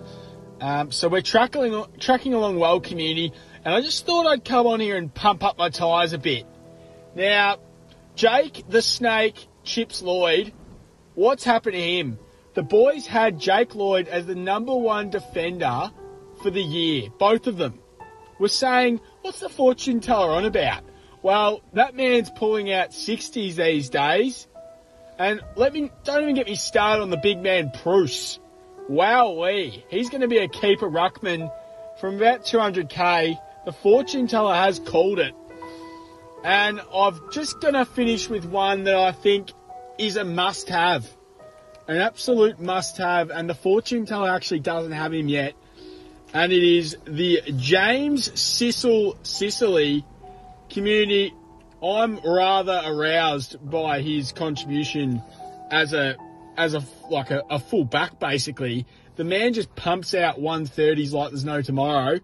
Um, 0.61 0.91
so 0.91 1.09
we're 1.09 1.21
tracking 1.21 1.85
tracking 1.99 2.33
along 2.33 2.57
well, 2.57 2.79
community, 2.79 3.33
and 3.65 3.73
I 3.73 3.81
just 3.81 4.05
thought 4.05 4.25
I'd 4.25 4.45
come 4.45 4.67
on 4.67 4.79
here 4.79 4.95
and 4.95 5.13
pump 5.13 5.43
up 5.43 5.57
my 5.57 5.69
tyres 5.69 6.13
a 6.13 6.17
bit. 6.17 6.45
Now, 7.15 7.57
Jake 8.15 8.63
the 8.69 8.81
Snake 8.81 9.47
Chips 9.63 10.01
Lloyd, 10.01 10.53
what's 11.15 11.43
happened 11.43 11.73
to 11.73 11.81
him? 11.81 12.17
The 12.53 12.63
boys 12.63 13.07
had 13.07 13.39
Jake 13.39 13.75
Lloyd 13.75 14.07
as 14.07 14.25
the 14.25 14.35
number 14.35 14.75
one 14.75 15.09
defender 15.09 15.91
for 16.41 16.51
the 16.51 16.61
year, 16.61 17.09
both 17.17 17.47
of 17.47 17.57
them. 17.57 17.79
We're 18.39 18.47
saying, 18.47 19.01
what's 19.21 19.39
the 19.39 19.49
fortune 19.49 19.99
teller 19.99 20.31
on 20.31 20.45
about? 20.45 20.83
Well, 21.23 21.61
that 21.73 21.95
man's 21.95 22.29
pulling 22.29 22.71
out 22.71 22.91
60s 22.91 23.55
these 23.55 23.89
days. 23.89 24.47
And 25.23 25.39
let 25.55 25.71
me, 25.71 25.89
don't 26.03 26.21
even 26.21 26.35
get 26.35 26.47
me 26.47 26.55
started 26.55 27.01
on 27.01 27.09
the 27.09 27.15
big 27.15 27.39
man 27.39 27.71
Bruce. 27.81 28.39
Wowee. 28.89 29.81
He's 29.87 30.09
going 30.09 30.19
to 30.19 30.27
be 30.27 30.39
a 30.39 30.49
keeper 30.49 30.89
ruckman 30.89 31.49
from 32.01 32.17
about 32.17 32.43
200k. 32.43 33.39
The 33.65 33.71
fortune 33.71 34.27
teller 34.27 34.53
has 34.53 34.79
called 34.79 35.19
it. 35.19 35.33
And 36.43 36.81
I'm 36.93 37.21
just 37.31 37.61
going 37.61 37.73
to 37.73 37.85
finish 37.85 38.27
with 38.27 38.43
one 38.43 38.83
that 38.83 38.95
I 38.95 39.13
think 39.13 39.53
is 39.97 40.17
a 40.17 40.25
must 40.25 40.67
have. 40.67 41.09
An 41.87 41.95
absolute 41.95 42.59
must 42.59 42.97
have. 42.97 43.29
And 43.29 43.49
the 43.49 43.55
fortune 43.55 44.05
teller 44.05 44.29
actually 44.29 44.59
doesn't 44.59 44.91
have 44.91 45.13
him 45.13 45.29
yet. 45.29 45.53
And 46.33 46.51
it 46.51 46.63
is 46.63 46.97
the 47.05 47.43
James 47.55 48.29
Sissel 48.37 49.15
Sicily 49.23 50.03
community. 50.69 51.33
I'm 51.83 52.19
rather 52.19 52.81
aroused 52.85 53.57
by 53.69 54.01
his 54.01 54.31
contribution 54.31 55.21
as 55.69 55.93
a 55.93 56.15
as 56.55 56.75
a 56.75 56.83
like 57.09 57.31
a, 57.31 57.43
a 57.49 57.59
full 57.59 57.83
back 57.83 58.19
basically 58.19 58.85
The 59.15 59.23
man 59.23 59.53
just 59.53 59.75
pumps 59.75 60.13
out 60.13 60.39
130s 60.39 61.11
like 61.11 61.31
there's 61.31 61.45
no 61.45 61.61
tomorrow. 61.61 62.19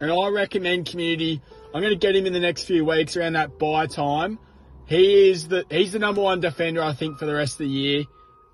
And 0.00 0.12
I 0.12 0.28
recommend 0.28 0.86
community. 0.86 1.40
I'm 1.74 1.80
going 1.80 1.92
to 1.92 1.98
get 1.98 2.14
him 2.14 2.26
in 2.26 2.32
the 2.32 2.40
next 2.40 2.64
few 2.64 2.84
weeks 2.84 3.16
around 3.16 3.34
that 3.34 3.58
bye 3.58 3.86
time. 3.86 4.38
He 4.86 5.30
is 5.30 5.48
the 5.48 5.64
he's 5.70 5.92
the 5.92 5.98
number 5.98 6.20
one 6.20 6.40
defender 6.40 6.82
I 6.82 6.92
think 6.92 7.18
for 7.18 7.26
the 7.26 7.34
rest 7.34 7.54
of 7.54 7.58
the 7.60 7.68
year, 7.68 8.04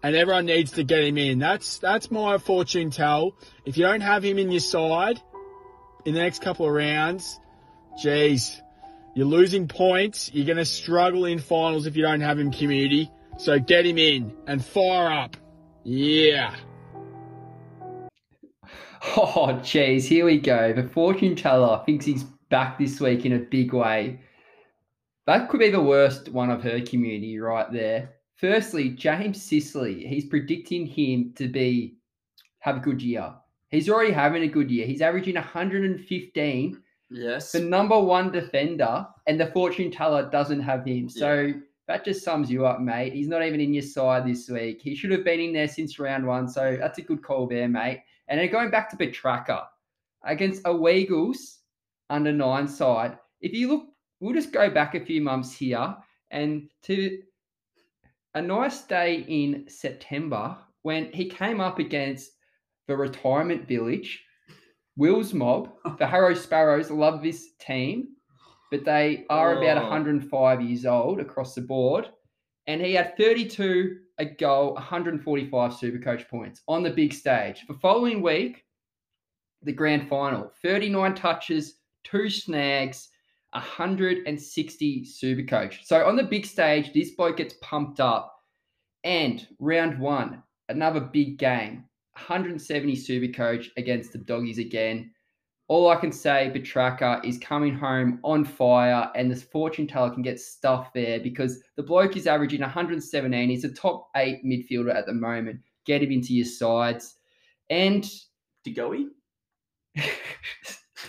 and 0.03 0.15
everyone 0.15 0.47
needs 0.47 0.73
to 0.73 0.85
get 0.85 1.03
him 1.03 1.19
in. 1.19 1.39
That's 1.39 1.79
that's 1.79 2.11
my 2.11 2.39
fortune 2.39 2.91
tell. 2.91 3.35
If 3.65 3.77
you 3.77 3.85
don't 3.85 4.01
have 4.01 4.25
him 4.25 4.39
in 4.39 4.51
your 4.51 4.61
side 4.61 5.21
in 6.05 6.15
the 6.15 6.21
next 6.21 6.41
couple 6.41 6.67
of 6.67 6.73
rounds, 6.73 7.41
geez, 8.01 8.61
you're 9.15 9.27
losing 9.27 9.69
points. 9.69 10.31
You're 10.33 10.47
going 10.47 10.59
to 10.59 10.65
struggle 10.65 11.25
in 11.25 11.39
finals 11.39 11.87
if 11.87 11.97
you 11.97 12.03
don't 12.03 12.21
have 12.21 12.39
him 12.39 12.51
community. 12.51 13.11
So 13.39 13.59
get 13.59 13.87
him 13.87 13.99
in 13.99 14.35
and 14.47 14.65
fire 14.65 15.11
up. 15.11 15.37
Yeah. 15.85 16.55
Oh, 19.17 19.59
jeez, 19.63 20.03
here 20.05 20.27
we 20.27 20.39
go. 20.39 20.75
The 20.75 20.87
fortune 20.87 21.35
teller 21.35 21.83
thinks 21.87 22.05
he's 22.05 22.25
back 22.51 22.79
this 22.79 23.01
week 23.01 23.25
in 23.25 23.33
a 23.33 23.39
big 23.39 23.73
way. 23.73 24.21
That 25.27 25.49
could 25.49 25.59
be 25.59 25.71
the 25.71 25.81
worst 25.81 26.29
one 26.29 26.51
of 26.51 26.63
her 26.63 26.83
community 26.83 27.39
right 27.39 27.73
there. 27.73 28.11
Firstly, 28.37 28.91
James 28.91 29.43
Sicily, 29.43 30.07
he's 30.07 30.27
predicting 30.27 30.87
him 30.87 31.33
to 31.37 31.49
be 31.49 31.97
have 32.59 32.77
a 32.77 32.81
good 32.81 33.01
year. 33.01 33.33
He's 33.71 33.89
already 33.89 34.13
having 34.13 34.43
a 34.43 34.49
good 34.49 34.71
year. 34.71 34.87
He's 34.87 35.01
averaging 35.01 35.37
115, 35.37 36.83
Yes. 37.11 37.53
the 37.53 37.61
number 37.61 37.99
one 37.99 38.31
defender, 38.31 39.07
and 39.27 39.41
the 39.41 39.47
fortune 39.47 39.91
teller 39.91 40.31
doesn't 40.31 40.61
have 40.61 40.85
him. 40.85 41.09
So 41.09 41.53
that 41.89 42.05
just 42.05 42.23
sums 42.23 42.51
you 42.51 42.67
up, 42.67 42.81
mate. 42.81 43.13
He's 43.13 43.27
not 43.27 43.43
even 43.43 43.61
in 43.61 43.75
your 43.75 43.83
side 43.83 44.25
this 44.25 44.49
week. 44.49 44.81
He 44.81 44.95
should 44.95 45.11
have 45.11 45.25
been 45.25 45.41
in 45.41 45.53
there 45.53 45.67
since 45.67 45.99
round 45.99 46.25
one. 46.25 46.49
So 46.49 46.77
that's 46.79 46.99
a 46.99 47.03
good 47.03 47.23
call 47.23 47.49
there, 47.49 47.69
mate. 47.69 48.03
And 48.29 48.39
then 48.39 48.49
going 48.51 48.71
back 48.71 48.89
to 48.91 48.97
Petracca 48.97 49.67
against 50.25 50.63
a 50.65 50.71
Weagles 50.71 51.59
under 52.11 52.33
nine 52.33 52.69
side. 52.69 53.19
If 53.41 53.53
you 53.53 53.69
look, 53.69 53.87
we'll 54.21 54.35
just 54.35 54.53
go 54.53 54.71
back 54.71 54.95
a 54.95 55.05
few 55.05 55.21
months 55.21 55.53
here 55.53 55.97
and 56.31 56.69
to 56.83 57.23
a 58.35 58.43
nice 58.43 58.83
day 58.83 59.25
in 59.27 59.65
September 59.69 60.57
when 60.83 61.11
he 61.13 61.29
came 61.29 61.61
up 61.61 61.79
against 61.79 62.33
the 62.87 62.97
retirement 62.97 63.67
village, 63.67 64.23
Will's 64.97 65.33
Mob. 65.35 65.73
The 65.99 66.07
Harrow 66.07 66.35
Sparrows 66.35 66.91
love 66.91 67.23
this 67.23 67.53
team, 67.61 68.09
but 68.71 68.85
they 68.85 69.25
are 69.31 69.59
about 69.59 69.79
Oh. 69.79 69.83
105 69.83 70.63
years 70.63 70.87
old 70.87 71.21
across 71.21 71.55
the 71.55 71.63
board. 71.63 72.09
And 72.67 72.81
he 72.81 72.95
had 72.95 73.17
32 73.17 73.99
a 74.19 74.25
goal, 74.27 74.75
145 74.75 75.75
super 75.75 75.99
coach 75.99 76.29
points 76.29 76.61
on 76.69 76.83
the 76.83 76.91
big 76.91 77.13
stage. 77.13 77.65
The 77.67 77.75
following 77.75 78.21
week, 78.23 78.65
the 79.63 79.73
grand 79.73 80.09
final 80.09 80.53
39 80.63 81.15
touches, 81.15 81.77
two 82.05 82.29
snags, 82.29 83.09
160 83.53 85.05
super 85.05 85.43
coach. 85.43 85.81
So 85.87 86.07
on 86.07 86.17
the 86.17 86.23
big 86.23 86.45
stage, 86.47 86.93
this 86.93 87.13
bloke 87.13 87.39
gets 87.39 87.55
pumped 87.63 88.01
up. 88.01 88.37
And 89.05 89.47
round 89.59 89.99
one, 89.99 90.43
another 90.69 91.01
big 91.01 91.39
game, 91.39 91.87
170 92.21 92.95
super 92.97 93.33
coach 93.33 93.71
against 93.77 94.13
the 94.13 94.19
doggies 94.19 94.59
again. 94.59 95.11
All 95.69 95.89
I 95.89 95.97
can 95.97 96.11
say, 96.11 96.51
Petracca 96.53 97.25
is 97.25 97.39
coming 97.39 97.75
home 97.75 98.19
on 98.25 98.45
fire, 98.45 99.09
and 99.15 99.31
this 99.31 99.45
fortune 99.45 99.87
teller 99.87 100.11
can 100.11 100.23
get 100.23 100.41
stuff 100.41 100.93
there 100.93 101.21
because 101.21 101.63
the 101.77 101.83
bloke 101.83 102.17
is 102.17 102.27
averaging 102.27 102.61
117. 102.61 103.49
He's 103.49 103.65
a 103.65 103.73
top 103.73 104.09
eight 104.17 104.45
midfielder 104.45 104.93
at 104.95 105.07
the 105.07 105.13
moment. 105.15 105.61
Get 105.87 106.03
him 106.03 106.11
into 106.11 106.35
your 106.35 106.45
sides. 106.47 107.17
And 107.71 108.05
De 108.65 108.75
Goey? 108.75 109.07
yeah, 109.95 110.03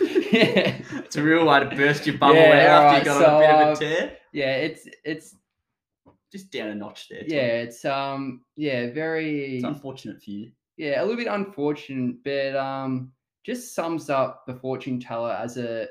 It's 0.00 1.16
a 1.16 1.22
real 1.22 1.44
way 1.46 1.60
to 1.60 1.66
burst 1.76 2.06
your 2.06 2.18
bubble 2.18 2.36
Yeah, 2.36 2.76
out 2.76 2.84
alright, 2.84 2.96
after 2.96 2.98
you 2.98 3.04
got 3.04 3.20
so, 3.20 3.36
a 3.36 3.40
bit 3.40 3.50
of 3.50 3.76
a 3.76 3.80
tear. 3.80 4.16
yeah, 4.32 4.56
it's 4.56 4.88
it's 5.04 5.34
Just 6.32 6.50
down 6.52 6.68
a 6.68 6.74
notch 6.74 7.08
there. 7.08 7.20
Tom. 7.20 7.28
yeah, 7.28 7.46
it's 7.62 7.84
um 7.84 8.42
yeah, 8.56 8.90
very 8.92 9.56
It's 9.56 9.64
unfortunate 9.64 10.22
for 10.22 10.30
you. 10.30 10.52
Yeah, 10.76 11.00
a 11.00 11.02
little 11.02 11.16
bit 11.16 11.26
unfortunate, 11.26 12.16
but 12.24 12.56
um, 12.56 13.12
just 13.44 13.74
sums 13.74 14.10
up 14.10 14.44
the 14.46 14.54
fortune 14.54 15.00
teller 15.00 15.32
as 15.32 15.56
a 15.56 15.86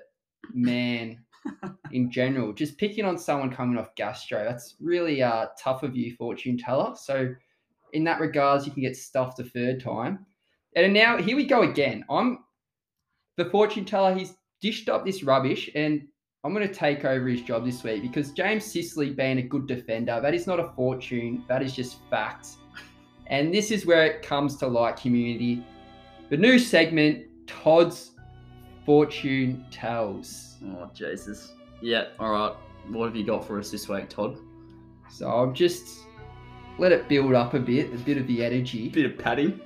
man 0.53 1.23
in 1.91 2.11
general. 2.11 2.53
Just 2.53 2.77
picking 2.77 3.05
on 3.05 3.17
someone 3.17 3.51
coming 3.51 3.77
off 3.77 3.95
gastro, 3.95 4.43
that's 4.43 4.75
really 4.79 5.21
uh 5.21 5.47
tough 5.61 5.83
of 5.83 5.95
you, 5.95 6.15
fortune 6.15 6.57
teller. 6.57 6.95
So, 6.95 7.33
in 7.93 8.03
that 8.05 8.19
regards, 8.19 8.65
you 8.65 8.71
can 8.71 8.81
get 8.81 8.95
stuffed 8.95 9.39
a 9.39 9.43
third 9.43 9.81
time. 9.81 10.25
And 10.75 10.93
now 10.93 11.17
here 11.17 11.35
we 11.35 11.45
go 11.45 11.63
again. 11.63 12.05
I'm 12.09 12.39
the 13.37 13.45
fortune 13.45 13.85
teller. 13.85 14.15
He's 14.15 14.35
dished 14.61 14.89
up 14.89 15.05
this 15.05 15.23
rubbish, 15.23 15.69
and 15.75 16.07
I'm 16.43 16.53
going 16.53 16.67
to 16.67 16.73
take 16.73 17.05
over 17.05 17.27
his 17.27 17.41
job 17.41 17.65
this 17.65 17.83
week 17.83 18.01
because 18.01 18.31
James 18.31 18.65
Sicily 18.65 19.11
being 19.11 19.39
a 19.39 19.43
good 19.43 19.67
defender, 19.67 20.19
that 20.21 20.33
is 20.33 20.47
not 20.47 20.59
a 20.59 20.71
fortune. 20.75 21.43
That 21.47 21.61
is 21.61 21.75
just 21.75 21.97
fact. 22.09 22.47
And 23.31 23.51
this 23.53 23.71
is 23.71 23.85
where 23.85 24.05
it 24.05 24.21
comes 24.21 24.57
to 24.57 24.67
light 24.67 24.97
community. 24.97 25.65
The 26.29 26.37
new 26.37 26.59
segment, 26.59 27.25
Todd's 27.47 28.11
Fortune 28.85 29.65
Tells. 29.71 30.57
Oh, 30.65 30.89
Jesus. 30.93 31.53
Yeah, 31.81 32.07
all 32.19 32.31
right. 32.31 32.53
What 32.89 33.05
have 33.05 33.15
you 33.15 33.23
got 33.25 33.47
for 33.47 33.57
us 33.57 33.71
this 33.71 33.87
week, 33.87 34.09
Todd? 34.09 34.37
So 35.09 35.27
I'll 35.27 35.51
just 35.51 36.01
let 36.77 36.91
it 36.91 37.07
build 37.07 37.33
up 37.33 37.53
a 37.53 37.59
bit, 37.59 37.93
a 37.93 37.97
bit 37.97 38.17
of 38.17 38.27
the 38.27 38.43
energy, 38.43 38.89
Bit 38.93 39.05
of 39.05 39.17
padding. 39.17 39.59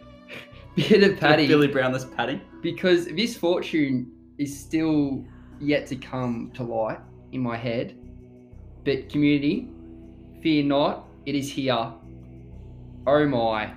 bit 0.76 1.03
of 1.03 1.20
Paddy, 1.20 1.47
Billy 1.47 1.68
Brownless 1.68 2.05
padding. 2.16 2.41
because 2.61 3.07
this 3.07 3.36
fortune 3.36 4.11
is 4.38 4.57
still 4.57 5.24
yet 5.59 5.88
to 5.88 5.95
come 5.95 6.51
to 6.53 6.63
light 6.63 6.99
in 7.32 7.41
my 7.41 7.57
head. 7.57 7.95
But 8.84 9.09
community, 9.09 9.70
fear 10.43 10.63
not, 10.63 11.07
it 11.26 11.34
is 11.36 11.49
here. 11.49 11.91
Oh 13.08 13.28
my. 13.28 13.72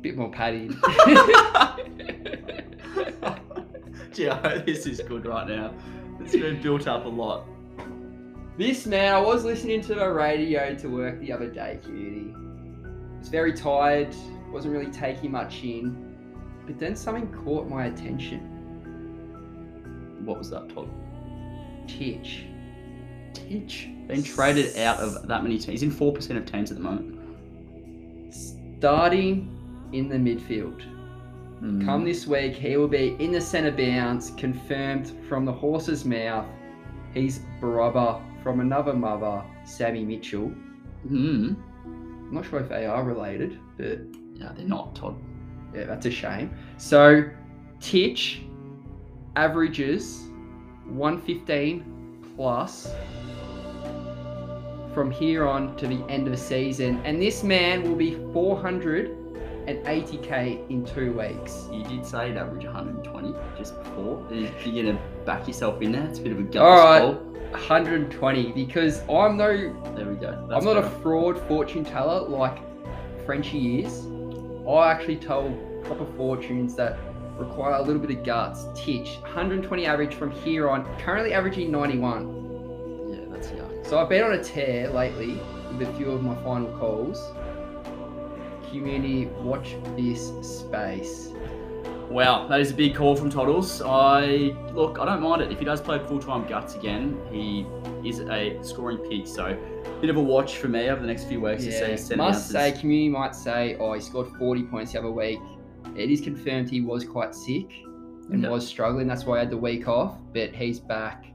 Bit 0.00 0.16
more 0.16 0.30
Paddy. 0.30 0.68
Gee, 4.12 4.28
I 4.28 4.34
hope 4.34 4.66
this 4.66 4.86
is 4.86 5.00
good 5.00 5.26
right 5.26 5.46
now. 5.46 5.72
It's 6.20 6.32
been 6.32 6.60
built 6.60 6.88
up 6.88 7.04
a 7.04 7.08
lot. 7.08 7.46
This 8.56 8.86
now, 8.86 9.22
I 9.22 9.24
was 9.24 9.44
listening 9.44 9.82
to 9.82 9.94
the 9.94 10.10
radio 10.10 10.74
to 10.74 10.88
work 10.88 11.20
the 11.20 11.32
other 11.32 11.48
day, 11.48 11.78
community. 11.82 12.34
Was 13.20 13.28
very 13.28 13.52
tired, 13.52 14.12
wasn't 14.50 14.74
really 14.74 14.90
taking 14.90 15.30
much 15.30 15.62
in. 15.62 16.16
But 16.66 16.80
then 16.80 16.96
something 16.96 17.32
caught 17.44 17.68
my 17.68 17.86
attention. 17.86 18.40
What 20.24 20.38
was 20.38 20.50
that, 20.50 20.68
Todd? 20.70 20.90
Titch. 21.86 22.46
Teach. 23.32 23.88
Been 24.08 24.24
traded 24.24 24.76
out 24.78 24.98
of 24.98 25.28
that 25.28 25.44
many 25.44 25.58
teams. 25.58 25.80
He's 25.80 25.82
in 25.84 25.92
4% 25.92 26.36
of 26.36 26.44
teams 26.44 26.72
at 26.72 26.76
the 26.76 26.82
moment. 26.82 27.17
Starting 28.78 29.50
in 29.92 30.08
the 30.08 30.16
midfield. 30.16 30.82
Mm. 31.60 31.84
Come 31.84 32.04
this 32.04 32.26
week, 32.26 32.54
he 32.54 32.76
will 32.76 32.88
be 32.88 33.16
in 33.18 33.32
the 33.32 33.40
centre 33.40 33.72
bounce, 33.72 34.30
confirmed 34.30 35.12
from 35.28 35.44
the 35.44 35.52
horse's 35.52 36.04
mouth. 36.04 36.46
He's 37.12 37.40
brother 37.60 38.20
from 38.42 38.60
another 38.60 38.94
mother, 38.94 39.42
Sammy 39.64 40.04
Mitchell. 40.04 40.52
Mm. 41.10 41.56
I'm 41.84 42.30
not 42.32 42.46
sure 42.46 42.60
if 42.60 42.68
they 42.68 42.86
are 42.86 43.02
related, 43.02 43.58
but 43.76 43.98
Yeah, 44.34 44.52
they're 44.54 44.64
not, 44.66 44.94
Todd. 44.94 45.16
Yeah, 45.74 45.84
that's 45.84 46.06
a 46.06 46.10
shame. 46.10 46.54
So, 46.76 47.28
Titch 47.80 48.42
averages 49.34 50.28
115 50.86 52.34
plus 52.36 52.92
from 54.98 55.10
here 55.12 55.46
on 55.46 55.76
to 55.76 55.86
the 55.86 56.02
end 56.08 56.26
of 56.26 56.32
the 56.32 56.36
season. 56.36 57.00
And 57.04 57.22
this 57.22 57.44
man 57.44 57.84
will 57.84 57.94
be 57.94 58.16
480k 58.34 60.68
in 60.68 60.84
two 60.84 61.12
weeks. 61.12 61.68
You 61.70 61.84
did 61.84 62.04
say 62.04 62.30
he'd 62.30 62.36
average 62.36 62.64
120 62.64 63.32
just 63.56 63.80
before. 63.84 64.26
Are 64.26 64.34
you're 64.34 64.82
going 64.82 64.96
to 64.96 65.02
back 65.24 65.46
yourself 65.46 65.80
in 65.82 65.92
there? 65.92 66.02
It's 66.02 66.18
a 66.18 66.22
bit 66.22 66.32
of 66.32 66.40
a 66.40 66.42
gut 66.42 66.62
All 66.62 66.76
right. 66.76 67.00
call. 67.00 67.14
120 67.52 68.50
because 68.50 69.02
I'm 69.08 69.36
no 69.36 69.72
There 69.94 70.08
we 70.08 70.16
go. 70.16 70.30
I'm 70.30 70.48
That's 70.48 70.64
not 70.64 70.76
a 70.76 70.90
fraud 71.00 71.38
fortune 71.46 71.84
teller 71.84 72.28
like 72.28 72.58
Frenchie 73.24 73.84
is. 73.84 74.04
I 74.68 74.90
actually 74.90 75.18
tell 75.18 75.48
proper 75.84 76.06
fortunes 76.16 76.74
that 76.74 76.98
require 77.38 77.74
a 77.74 77.82
little 77.82 78.02
bit 78.02 78.10
of 78.18 78.24
guts. 78.24 78.64
Titch, 78.74 79.18
120 79.20 79.86
average 79.86 80.14
from 80.14 80.32
here 80.32 80.68
on, 80.68 80.84
currently 80.98 81.32
averaging 81.32 81.70
91. 81.70 82.37
Yeah, 83.90 83.96
that's 83.96 83.96
young. 83.96 83.98
So 83.98 83.98
I've 83.98 84.08
been 84.08 84.22
on 84.22 84.32
a 84.32 84.42
tear 84.42 84.90
lately 84.90 85.40
with 85.76 85.88
a 85.88 85.92
few 85.94 86.10
of 86.10 86.22
my 86.22 86.34
final 86.42 86.70
calls. 86.78 87.32
Community, 88.70 89.26
watch 89.42 89.76
this 89.96 90.28
space. 90.42 91.28
Wow, 92.10 92.48
that 92.48 92.60
is 92.60 92.70
a 92.70 92.74
big 92.74 92.94
call 92.94 93.16
from 93.16 93.30
Toddles. 93.30 93.82
I 93.82 94.54
look, 94.72 94.98
I 94.98 95.04
don't 95.04 95.20
mind 95.22 95.42
it 95.42 95.52
if 95.52 95.58
he 95.58 95.64
does 95.64 95.80
play 95.80 95.98
full 96.06 96.18
time 96.18 96.46
guts 96.48 96.74
again. 96.74 97.18
He 97.30 97.66
is 98.02 98.20
a 98.20 98.58
scoring 98.62 98.98
pig, 98.98 99.26
so 99.26 99.56
bit 100.00 100.08
of 100.10 100.16
a 100.16 100.22
watch 100.22 100.56
for 100.56 100.68
me 100.68 100.88
over 100.88 101.00
the 101.00 101.06
next 101.06 101.24
few 101.24 101.40
weeks 101.40 101.64
to 101.64 101.72
see 101.72 101.78
Yeah, 101.80 101.86
his 101.88 102.08
10 102.08 102.18
must 102.18 102.36
ounces. 102.36 102.50
say, 102.52 102.72
community 102.80 103.08
might 103.10 103.34
say, 103.34 103.76
oh, 103.80 103.92
he 103.94 104.00
scored 104.00 104.28
40 104.38 104.62
points 104.64 104.92
the 104.92 105.00
other 105.00 105.10
week. 105.10 105.40
It 105.96 106.10
is 106.10 106.20
confirmed 106.20 106.70
he 106.70 106.80
was 106.80 107.04
quite 107.04 107.34
sick 107.34 107.70
and 108.30 108.42
Yeah. 108.42 108.48
was 108.50 108.66
struggling. 108.66 109.08
That's 109.08 109.26
why 109.26 109.36
I 109.36 109.38
had 109.40 109.50
the 109.50 109.58
week 109.58 109.88
off. 109.88 110.18
But 110.32 110.54
he's 110.54 110.78
back 110.80 111.26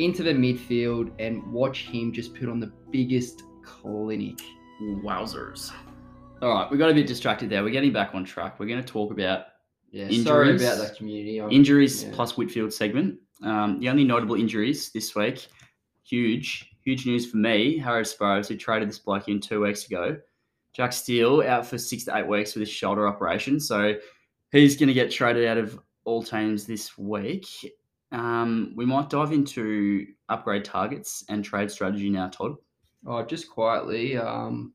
into 0.00 0.22
the 0.22 0.32
midfield 0.32 1.12
and 1.18 1.42
watch 1.52 1.84
him 1.86 2.12
just 2.12 2.34
put 2.34 2.48
on 2.48 2.58
the 2.60 2.72
biggest 2.90 3.42
clinic. 3.62 4.38
Wowzers. 4.82 5.72
All 6.42 6.48
right, 6.54 6.70
we 6.70 6.78
got 6.78 6.90
a 6.90 6.94
bit 6.94 7.06
distracted 7.06 7.50
there. 7.50 7.62
We're 7.62 7.70
getting 7.70 7.92
back 7.92 8.14
on 8.14 8.24
track. 8.24 8.58
We're 8.58 8.66
going 8.66 8.82
to 8.82 8.86
talk 8.86 9.12
about 9.12 9.44
Yeah, 9.90 10.08
sorry 10.22 10.50
Injuries? 10.52 10.62
about 10.62 10.78
that 10.78 10.96
community. 10.96 11.38
I'm- 11.40 11.50
injuries 11.50 12.04
yeah. 12.04 12.10
plus 12.14 12.36
Whitfield 12.38 12.72
segment. 12.72 13.18
Um, 13.42 13.78
the 13.78 13.88
only 13.90 14.04
notable 14.04 14.36
injuries 14.36 14.90
this 14.90 15.14
week, 15.14 15.46
huge, 16.02 16.70
huge 16.82 17.04
news 17.06 17.30
for 17.30 17.36
me. 17.36 17.76
Harry 17.78 18.04
Sparrows, 18.06 18.48
who 18.48 18.56
traded 18.56 18.88
this 18.88 18.98
bloke 18.98 19.28
in 19.28 19.38
two 19.40 19.60
weeks 19.62 19.86
ago. 19.86 20.16
Jack 20.72 20.92
Steele 20.94 21.42
out 21.42 21.66
for 21.66 21.76
six 21.76 22.04
to 22.04 22.16
eight 22.16 22.26
weeks 22.26 22.54
with 22.54 22.60
his 22.60 22.70
shoulder 22.70 23.06
operation. 23.06 23.58
So 23.60 23.94
he's 24.52 24.76
going 24.76 24.88
to 24.88 24.94
get 24.94 25.10
traded 25.10 25.46
out 25.46 25.58
of 25.58 25.78
all 26.04 26.22
teams 26.22 26.66
this 26.66 26.96
week. 26.96 27.46
Um, 28.12 28.72
we 28.76 28.84
might 28.84 29.08
dive 29.10 29.32
into 29.32 30.06
upgrade 30.28 30.64
targets 30.64 31.24
and 31.28 31.44
trade 31.44 31.70
strategy 31.70 32.10
now, 32.10 32.28
Todd. 32.28 32.56
Oh, 33.06 33.22
just 33.24 33.48
quietly, 33.50 34.16
um, 34.16 34.72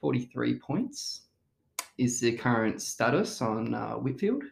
43 0.00 0.58
points 0.58 1.22
is 1.98 2.20
the 2.20 2.32
current 2.32 2.80
status 2.80 3.40
on 3.42 3.74
uh, 3.74 3.92
Whitfield. 3.94 4.42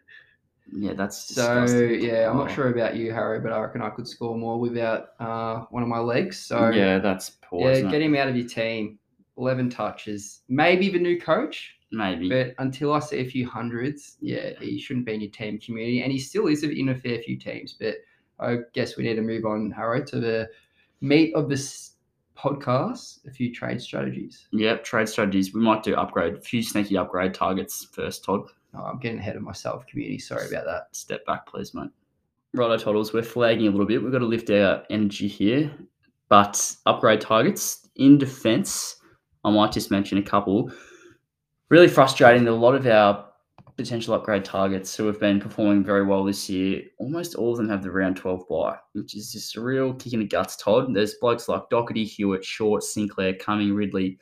Yeah, 0.70 0.92
that's 0.92 1.34
So 1.34 1.60
disgusting. 1.64 2.02
yeah, 2.04 2.28
I'm 2.30 2.36
not 2.36 2.50
Oh. 2.50 2.54
sure 2.54 2.68
about 2.72 2.96
you, 2.96 3.12
Harry, 3.12 3.40
but 3.40 3.52
I 3.52 3.60
reckon 3.60 3.80
I 3.80 3.88
could 3.90 4.06
score 4.06 4.36
more 4.36 4.58
without 4.60 5.10
uh, 5.18 5.60
one 5.70 5.82
of 5.82 5.88
my 5.88 5.98
legs. 5.98 6.38
So 6.38 6.68
yeah, 6.70 6.98
that's 6.98 7.30
poor. 7.42 7.70
yeah, 7.72 7.90
get 7.90 8.02
him 8.02 8.14
out 8.14 8.28
of 8.28 8.36
your 8.36 8.46
team. 8.48 8.98
11 9.38 9.70
touches, 9.70 10.40
maybe 10.48 10.88
the 10.90 10.98
new 10.98 11.16
coach, 11.18 11.76
Maybe. 11.90 12.28
but 12.28 12.54
until 12.58 12.92
I 12.92 12.98
see 12.98 13.18
a 13.18 13.24
few 13.24 13.48
hundreds, 13.48 14.18
yeah, 14.20 14.50
he 14.60 14.78
shouldn't 14.78 15.06
be 15.06 15.14
in 15.14 15.20
your 15.22 15.30
team 15.30 15.58
community, 15.58 16.02
and 16.02 16.12
he 16.12 16.18
still 16.18 16.46
is 16.46 16.62
in 16.62 16.90
a 16.90 16.94
fair 16.94 17.18
few 17.20 17.38
teams. 17.38 17.74
But 17.78 17.96
I 18.38 18.58
guess 18.74 18.96
we 18.96 19.04
need 19.04 19.16
to 19.16 19.22
move 19.22 19.44
on, 19.44 19.70
Harry, 19.70 20.04
to 20.06 20.20
the 20.20 20.48
meat 21.00 21.34
of 21.34 21.48
this 21.48 21.92
podcast: 22.36 23.26
a 23.26 23.30
few 23.30 23.54
trade 23.54 23.80
strategies. 23.80 24.48
Yep, 24.52 24.84
trade 24.84 25.08
strategies. 25.08 25.54
We 25.54 25.60
might 25.60 25.82
do 25.82 25.94
upgrade, 25.96 26.34
a 26.34 26.40
few 26.40 26.62
sneaky 26.62 26.98
upgrade 26.98 27.34
targets 27.34 27.88
first, 27.90 28.24
Todd. 28.24 28.42
Oh, 28.74 28.82
I'm 28.82 28.98
getting 28.98 29.18
ahead 29.18 29.36
of 29.36 29.42
myself, 29.42 29.86
community. 29.86 30.18
Sorry 30.18 30.46
about 30.46 30.66
that. 30.66 30.88
Step 30.92 31.24
back, 31.24 31.46
please, 31.46 31.72
mate. 31.72 31.90
Righto, 32.54 32.76
Toddles, 32.76 33.12
we're 33.12 33.22
flagging 33.22 33.66
a 33.66 33.70
little 33.70 33.86
bit. 33.86 34.02
We've 34.02 34.12
got 34.12 34.18
to 34.18 34.26
lift 34.26 34.50
our 34.50 34.82
energy 34.90 35.28
here. 35.28 35.70
But 36.28 36.76
upgrade 36.84 37.22
targets 37.22 37.88
in 37.96 38.18
defense, 38.18 38.96
I 39.44 39.50
might 39.50 39.72
just 39.72 39.90
mention 39.90 40.18
a 40.18 40.22
couple. 40.22 40.70
Really 41.70 41.88
frustrating 41.88 42.44
that 42.44 42.52
a 42.52 42.54
lot 42.54 42.74
of 42.74 42.86
our 42.86 43.28
potential 43.76 44.14
upgrade 44.14 44.44
targets 44.44 44.96
who 44.96 45.06
have 45.06 45.20
been 45.20 45.38
performing 45.38 45.84
very 45.84 46.04
well 46.04 46.24
this 46.24 46.48
year, 46.48 46.82
almost 46.98 47.34
all 47.34 47.52
of 47.52 47.58
them 47.58 47.68
have 47.68 47.82
the 47.82 47.90
round 47.90 48.16
12 48.16 48.48
bye, 48.48 48.76
which 48.94 49.14
is 49.14 49.32
just 49.32 49.56
a 49.56 49.60
real 49.60 49.92
kick 49.94 50.14
in 50.14 50.20
the 50.20 50.26
guts, 50.26 50.56
Todd. 50.56 50.94
There's 50.94 51.14
blokes 51.20 51.48
like 51.48 51.68
Doherty, 51.68 52.04
Hewitt, 52.04 52.44
Short, 52.44 52.82
Sinclair, 52.82 53.34
Cumming, 53.34 53.74
Ridley, 53.74 54.18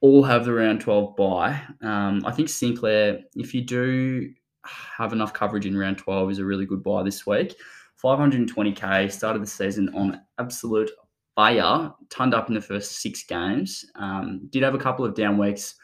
all 0.00 0.22
have 0.22 0.44
the 0.44 0.54
round 0.54 0.80
12 0.80 1.16
bye. 1.16 1.60
Um, 1.82 2.22
I 2.24 2.32
think 2.32 2.48
Sinclair, 2.48 3.20
if 3.36 3.54
you 3.54 3.62
do 3.62 4.32
have 4.64 5.12
enough 5.12 5.34
coverage 5.34 5.66
in 5.66 5.76
round 5.76 5.98
12, 5.98 6.30
is 6.30 6.38
a 6.38 6.44
really 6.44 6.66
good 6.66 6.82
buy 6.82 7.02
this 7.02 7.26
week. 7.26 7.56
520k, 8.02 9.10
started 9.12 9.42
the 9.42 9.46
season 9.46 9.90
on 9.94 10.20
absolute 10.38 10.90
fire, 11.34 11.92
turned 12.10 12.34
up 12.34 12.48
in 12.48 12.54
the 12.54 12.60
first 12.60 13.02
six 13.02 13.24
games. 13.24 13.84
Um, 13.96 14.48
did 14.50 14.62
have 14.62 14.74
a 14.74 14.78
couple 14.78 15.04
of 15.04 15.14
down 15.14 15.36
weeks 15.36 15.74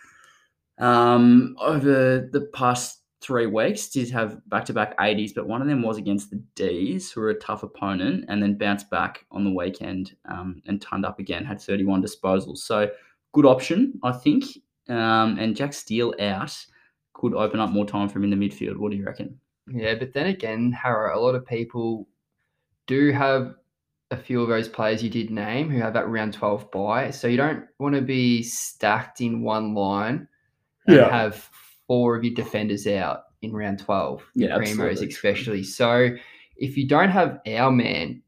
um, 0.79 1.57
over 1.61 2.29
the 2.31 2.49
past 2.53 3.01
three 3.25 3.47
weeks. 3.47 3.89
Did 3.89 4.11
have 4.11 4.47
back 4.49 4.65
to 4.67 4.73
back 4.73 4.97
80s, 4.99 5.35
but 5.35 5.49
one 5.49 5.63
of 5.63 5.69
them 5.69 5.83
was 5.83 5.97
against 5.97 6.31
the 6.31 6.43
D's, 6.55 7.11
who 7.11 7.21
were 7.23 7.31
a 7.31 7.39
tough 7.41 7.63
opponent, 7.63 8.27
and 8.29 8.43
then 8.43 8.59
bounced 8.59 8.91
back 8.91 9.25
on 9.31 9.45
the 9.45 9.51
weekend 9.51 10.15
um, 10.27 10.63
and 10.67 10.81
turned 10.81 11.07
up 11.07 11.19
again, 11.19 11.45
had 11.45 11.61
31 11.61 12.03
disposals. 12.03 12.59
So, 12.59 12.91
good 13.33 13.47
option, 13.47 13.99
I 14.03 14.13
think. 14.13 14.45
Um, 14.89 15.39
and 15.39 15.57
Jack 15.57 15.73
Steele 15.73 16.15
out 16.21 16.55
could 17.15 17.35
open 17.35 17.61
up 17.61 17.71
more 17.71 17.87
time 17.87 18.09
for 18.09 18.19
him 18.19 18.31
in 18.31 18.39
the 18.39 18.49
midfield. 18.49 18.77
What 18.77 18.91
do 18.91 18.99
you 18.99 19.05
reckon? 19.05 19.39
Yeah, 19.73 19.95
but 19.95 20.13
then 20.13 20.27
again, 20.27 20.73
Harrow, 20.73 21.19
a 21.19 21.21
lot 21.21 21.35
of 21.35 21.47
people 21.47 22.07
do 22.87 23.13
have 23.13 23.55
a 24.11 24.17
few 24.17 24.43
of 24.43 24.49
those 24.49 24.69
players 24.69 25.03
you 25.03 25.09
did 25.09 25.31
name 25.31 25.71
who 25.71 25.81
have 25.81 25.95
that 25.95 26.09
round 26.09 26.35
12 26.35 26.71
buy. 26.71 27.11
So 27.11 27.27
you 27.27 27.39
don't 27.39 27.65
want 27.79 27.95
to 27.95 28.03
be 28.03 28.43
stacked 28.43 29.23
in 29.23 29.43
one 29.43 29.75
line 29.75 30.29
and 30.87 30.97
Yeah. 30.97 31.11
have 31.11 31.49
four 31.87 32.17
of 32.17 32.25
your 32.25 32.35
defenders 32.35 32.87
out 32.87 33.25
in 33.43 33.53
round 33.53 33.79
12. 33.79 34.23
Yeah, 34.35 34.57
Primos 34.59 35.07
especially. 35.07 35.63
So 35.63 36.11
if 36.57 36.77
you 36.77 36.87
don't 36.87 37.11
have 37.11 37.41
our 37.47 37.71
man, 37.71 38.23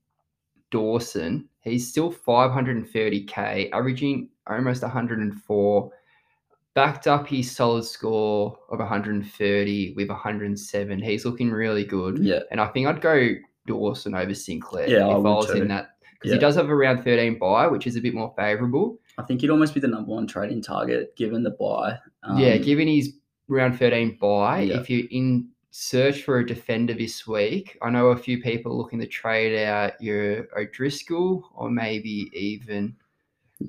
Dawson, 0.70 1.48
he's 1.62 1.88
still 1.88 2.12
530k, 2.12 3.70
averaging 3.72 4.28
almost 4.46 4.82
104 4.82 5.90
backed 6.74 7.06
up 7.06 7.26
his 7.26 7.50
solid 7.50 7.84
score 7.84 8.58
of 8.70 8.78
130 8.80 9.94
with 9.96 10.08
107. 10.10 11.00
He's 11.00 11.24
looking 11.24 11.50
really 11.50 11.84
good. 11.84 12.18
Yeah. 12.18 12.40
And 12.50 12.60
I 12.60 12.66
think 12.68 12.86
I'd 12.86 13.00
go 13.00 13.30
Dawson 13.66 14.14
over 14.14 14.34
Sinclair 14.34 14.88
Yeah, 14.88 15.06
I 15.06 15.10
if 15.10 15.14
I, 15.14 15.16
would 15.16 15.24
was 15.24 15.46
too. 15.46 15.62
in 15.62 15.68
that. 15.68 15.90
Because 16.12 16.30
Yeah. 16.30 16.34
he 16.34 16.38
does 16.40 16.54
have 16.56 16.68
a 16.68 16.74
round 16.74 17.02
13 17.04 17.38
bye, 17.38 17.66
which 17.66 17.86
is 17.86 17.96
a 17.96 18.00
bit 18.00 18.12
more 18.14 18.34
favourable. 18.36 18.98
I 19.18 19.22
think 19.22 19.40
he'd 19.40 19.50
almost 19.50 19.74
be 19.74 19.80
the 19.80 19.88
number 19.88 20.10
one 20.12 20.26
trading 20.26 20.62
target 20.62 21.16
given 21.16 21.42
the 21.42 21.50
bye. 21.50 21.98
yeah, 22.36 22.54
Um, 22.54 22.62
given 22.62 22.88
his 22.88 23.14
round 23.48 23.78
13 23.78 24.18
bye, 24.20 24.60
yeah. 24.62 24.80
if 24.80 24.90
you're 24.90 25.06
in 25.10 25.48
search 25.70 26.22
for 26.22 26.38
a 26.38 26.46
defender 26.46 26.94
this 26.94 27.26
week, 27.26 27.78
I 27.82 27.90
know 27.90 28.08
a 28.08 28.16
few 28.16 28.40
people 28.42 28.76
looking 28.76 28.98
to 29.00 29.06
trade 29.06 29.64
out 29.64 30.00
your 30.00 30.48
O'Driscoll 30.58 31.50
or 31.54 31.70
maybe 31.70 32.30
even 32.32 32.96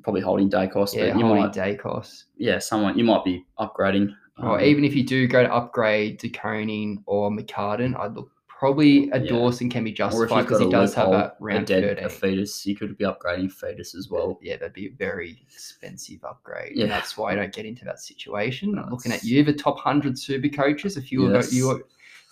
probably 0.03 0.21
holding 0.21 0.49
Daicos, 0.49 0.93
yeah, 0.93 1.11
but 1.11 1.19
you 1.19 1.25
Holly 1.25 1.41
might, 1.41 1.53
Daicos. 1.53 2.25
yeah, 2.37 2.59
someone 2.59 2.97
you 2.97 3.03
might 3.05 3.23
be 3.23 3.45
upgrading. 3.59 4.13
Or 4.39 4.59
um, 4.59 4.63
even 4.65 4.83
if 4.85 4.95
you 4.95 5.03
do 5.03 5.27
go 5.27 5.43
to 5.43 5.51
upgrade 5.53 6.19
to 6.19 6.29
Coning 6.29 7.01
or 7.07 7.31
McCartin, 7.31 7.97
I'd 7.99 8.13
look 8.13 8.29
probably 8.57 9.09
a 9.11 9.19
Yeah. 9.19 9.29
Dawson 9.29 9.69
can 9.69 9.83
be 9.83 9.91
justified 9.91 10.43
because 10.43 10.59
he 10.59 10.69
does 10.69 10.93
have 10.95 11.09
a 11.09 11.33
round 11.39 11.63
a 11.63 11.65
dead 11.65 11.83
13. 11.83 12.05
a 12.05 12.09
fetus, 12.09 12.65
you 12.65 12.75
could 12.75 12.97
be 12.97 13.05
upgrading 13.05 13.51
fetus 13.51 13.93
as 13.93 14.09
well. 14.09 14.39
yeah, 14.41 14.57
that'd 14.57 14.73
be 14.73 14.87
a 14.87 14.91
very 14.91 15.37
expensive 15.47 16.23
upgrade. 16.23 16.75
Yeah. 16.75 16.83
And 16.83 16.91
that's 16.91 17.15
why 17.17 17.33
I 17.33 17.35
don't 17.35 17.53
get 17.53 17.65
into 17.65 17.85
that 17.85 17.99
situation. 17.99 18.77
I'm 18.79 18.89
looking 18.89 19.11
at 19.11 19.23
you, 19.23 19.43
the 19.43 19.53
top 19.53 19.75
100 19.75 20.17
super 20.17 20.49
coaches, 20.49 20.97
a 20.97 21.01
few 21.01 21.33
of 21.33 21.53
you 21.53 21.69
are 21.69 21.81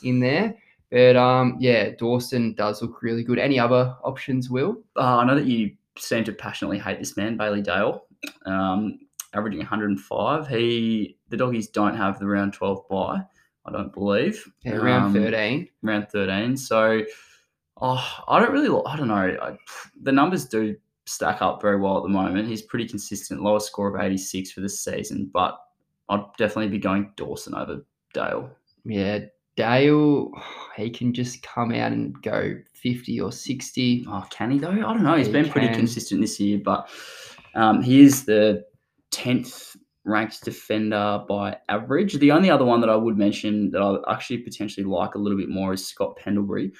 in 0.03 0.19
there. 0.19 0.55
But 0.89 1.15
um, 1.15 1.57
yeah, 1.59 1.91
Dawson 1.91 2.53
does 2.53 2.82
look 2.82 3.01
really 3.01 3.23
good. 3.23 3.38
Any 3.38 3.59
other 3.59 3.95
options, 4.03 4.49
Will? 4.49 4.82
Uh, 4.95 5.17
I 5.17 5.26
know 5.26 5.36
that 5.36 5.45
you 5.45 5.76
seem 5.97 6.23
to 6.23 6.32
passionately 6.32 6.80
hate 6.80 6.99
this 6.99 7.15
man, 7.17 7.38
Bailey 7.38 7.61
Dale, 7.61 8.05
um, 8.45 8.99
averaging 9.34 9.59
105. 9.59 10.47
He 10.47 11.17
the 11.30 11.38
doggies 11.38 11.67
don't 11.67 11.95
have 11.95 12.19
the 12.19 12.28
round 12.28 12.53
12 12.53 12.88
buy, 12.89 13.21
I 13.66 13.72
don't 13.72 13.93
believe. 13.93 14.43
Yeah, 14.63 14.76
round 14.76 15.16
Um, 15.18 15.24
13. 15.24 15.68
round 15.82 16.07
13. 16.09 16.55
So, 16.57 17.03
oh, 17.82 18.24
I 18.28 18.39
don't 18.39 18.51
really, 18.51 18.82
I 18.86 18.95
don't 18.95 19.07
know. 19.07 19.38
I, 19.41 19.57
the 20.01 20.11
numbers 20.11 20.45
do 20.45 20.76
stack 21.05 21.41
up 21.41 21.61
very 21.61 21.80
well 21.80 21.97
at 21.97 22.03
the 22.03 22.09
moment. 22.09 22.47
He's 22.47 22.61
pretty 22.61 22.88
consistent, 22.88 23.41
lowest 23.41 23.68
score 23.68 23.88
of 23.95 24.01
86 24.01 24.51
for 24.51 24.61
this 24.61 24.80
season, 24.84 25.30
but 25.34 25.59
I'd 26.09 26.24
definitely 26.38 26.70
be 26.70 26.78
going 26.80 27.11
Dawson 27.16 27.55
over 27.55 27.84
Dale. 28.13 28.49
Yeah, 28.86 29.20
Dale, 29.55 30.32
he 30.76 30.89
can 30.89 31.13
just 31.13 31.41
come 31.41 31.72
out 31.72 31.91
and 31.91 32.22
go 32.22 32.55
50 32.74 33.20
or 33.22 33.32
60. 33.32 34.05
Oh, 34.07 34.26
can 34.30 34.51
he 34.51 34.59
though? 34.59 34.70
I 34.70 34.76
don't 34.76 35.03
know. 35.03 35.16
He's 35.16 35.28
He 35.28 35.34
been 35.34 35.49
pretty 35.49 35.70
consistent 35.70 36.22
this 36.22 36.39
year, 36.39 36.59
but 36.63 36.88
um, 37.55 37.82
he 37.82 38.01
is 38.01 38.26
the 38.26 38.63
10th 39.11 39.74
ranked 40.06 40.43
defender 40.43 41.24
by 41.28 41.58
average. 41.68 42.14
The 42.20 42.32
only 42.32 42.49
other 42.49 42.66
one 42.66 42.80
that 42.82 42.89
I 42.89 42.95
would 42.95 43.18
mention 43.18 43.72
that 43.72 43.82
I 43.82 44.14
actually 44.14 44.39
potentially 44.39 44.86
like 44.86 45.16
a 45.16 45.18
little 45.18 45.38
bit 45.38 45.49
more 45.49 45.74
is 45.74 45.86
Scott 45.86 46.16
Pendlebury, 46.16 46.72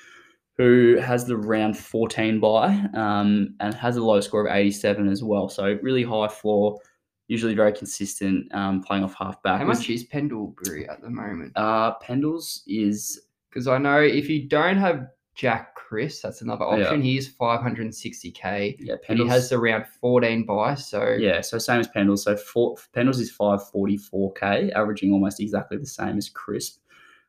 who 0.58 0.98
has 0.98 1.26
the 1.26 1.36
round 1.36 1.78
14 1.78 2.40
bye 2.40 2.86
um, 2.94 3.56
and 3.60 3.74
has 3.74 3.98
a 3.98 4.04
low 4.04 4.22
score 4.22 4.48
of 4.48 4.56
87 4.56 5.10
as 5.10 5.24
well. 5.24 5.50
So 5.50 5.78
really 5.82 6.04
high 6.04 6.28
floor, 6.28 6.80
usually 7.28 7.56
very 7.56 7.74
consistent, 7.74 8.54
um, 8.54 8.82
playing 8.84 9.04
off 9.04 9.16
half 9.16 9.42
back. 9.44 9.60
How 9.60 9.68
much 9.68 9.90
is 9.90 10.04
Pendlebury 10.06 10.88
at 10.88 11.02
the 11.02 11.10
moment? 11.10 11.52
Uh, 11.56 11.94
Pendles 12.02 12.62
is 12.68 13.20
Because 13.50 13.68
I 13.68 13.80
know 13.80 14.00
if 14.00 14.30
you 14.30 14.48
don't 14.48 14.78
have 14.78 15.08
Jack 15.36 15.75
Crisp, 15.88 16.24
that's 16.24 16.42
another 16.42 16.66
Yeah. 16.66 16.86
option. 16.86 17.02
He 17.02 17.18
is 17.18 17.30
560k. 17.30 18.78
yeah, 18.80 18.96
And 19.08 19.20
he 19.20 19.28
has 19.28 19.52
around 19.52 19.86
14 20.02 20.46
bye. 20.46 20.74
So 20.76 21.16
Yeah, 21.20 21.42
so 21.42 21.58
same 21.60 21.80
as 21.80 21.88
Pendles. 21.90 22.20
So 22.20 22.36
four, 22.36 22.76
Pendles 22.96 23.20
is 23.20 23.32
544k, 23.32 24.72
averaging 24.74 25.14
almost 25.14 25.40
exactly 25.40 25.78
the 25.78 25.86
same 25.86 26.18
as 26.18 26.30
Crisp. 26.30 26.80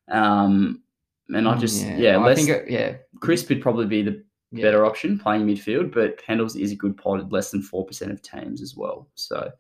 Um, 0.09 0.83
and 1.29 1.47
I 1.49 1.55
Mm, 1.55 1.61
just 1.61 1.87
yeah, 1.87 2.19
I 2.19 2.27
less, 2.27 2.37
think 2.39 2.49
it, 2.49 2.71
yeah, 2.71 2.97
Crisp 3.21 3.49
would 3.51 3.61
probably 3.61 3.87
be 3.87 4.03
the 4.03 4.25
yeah. 4.53 4.63
better 4.63 4.87
option 4.87 5.19
playing 5.19 5.47
midfield, 5.47 5.93
but 5.93 6.19
Pendles 6.23 6.59
is 6.59 6.73
a 6.73 6.77
good 6.77 6.97
pod 6.97 7.21
at 7.21 7.33
less 7.33 7.51
than 7.51 7.61
four 7.63 7.85
percent 7.85 8.11
of 8.13 8.23
teams 8.23 8.63
as 8.63 8.75
well. 8.77 9.09
So 9.17 9.51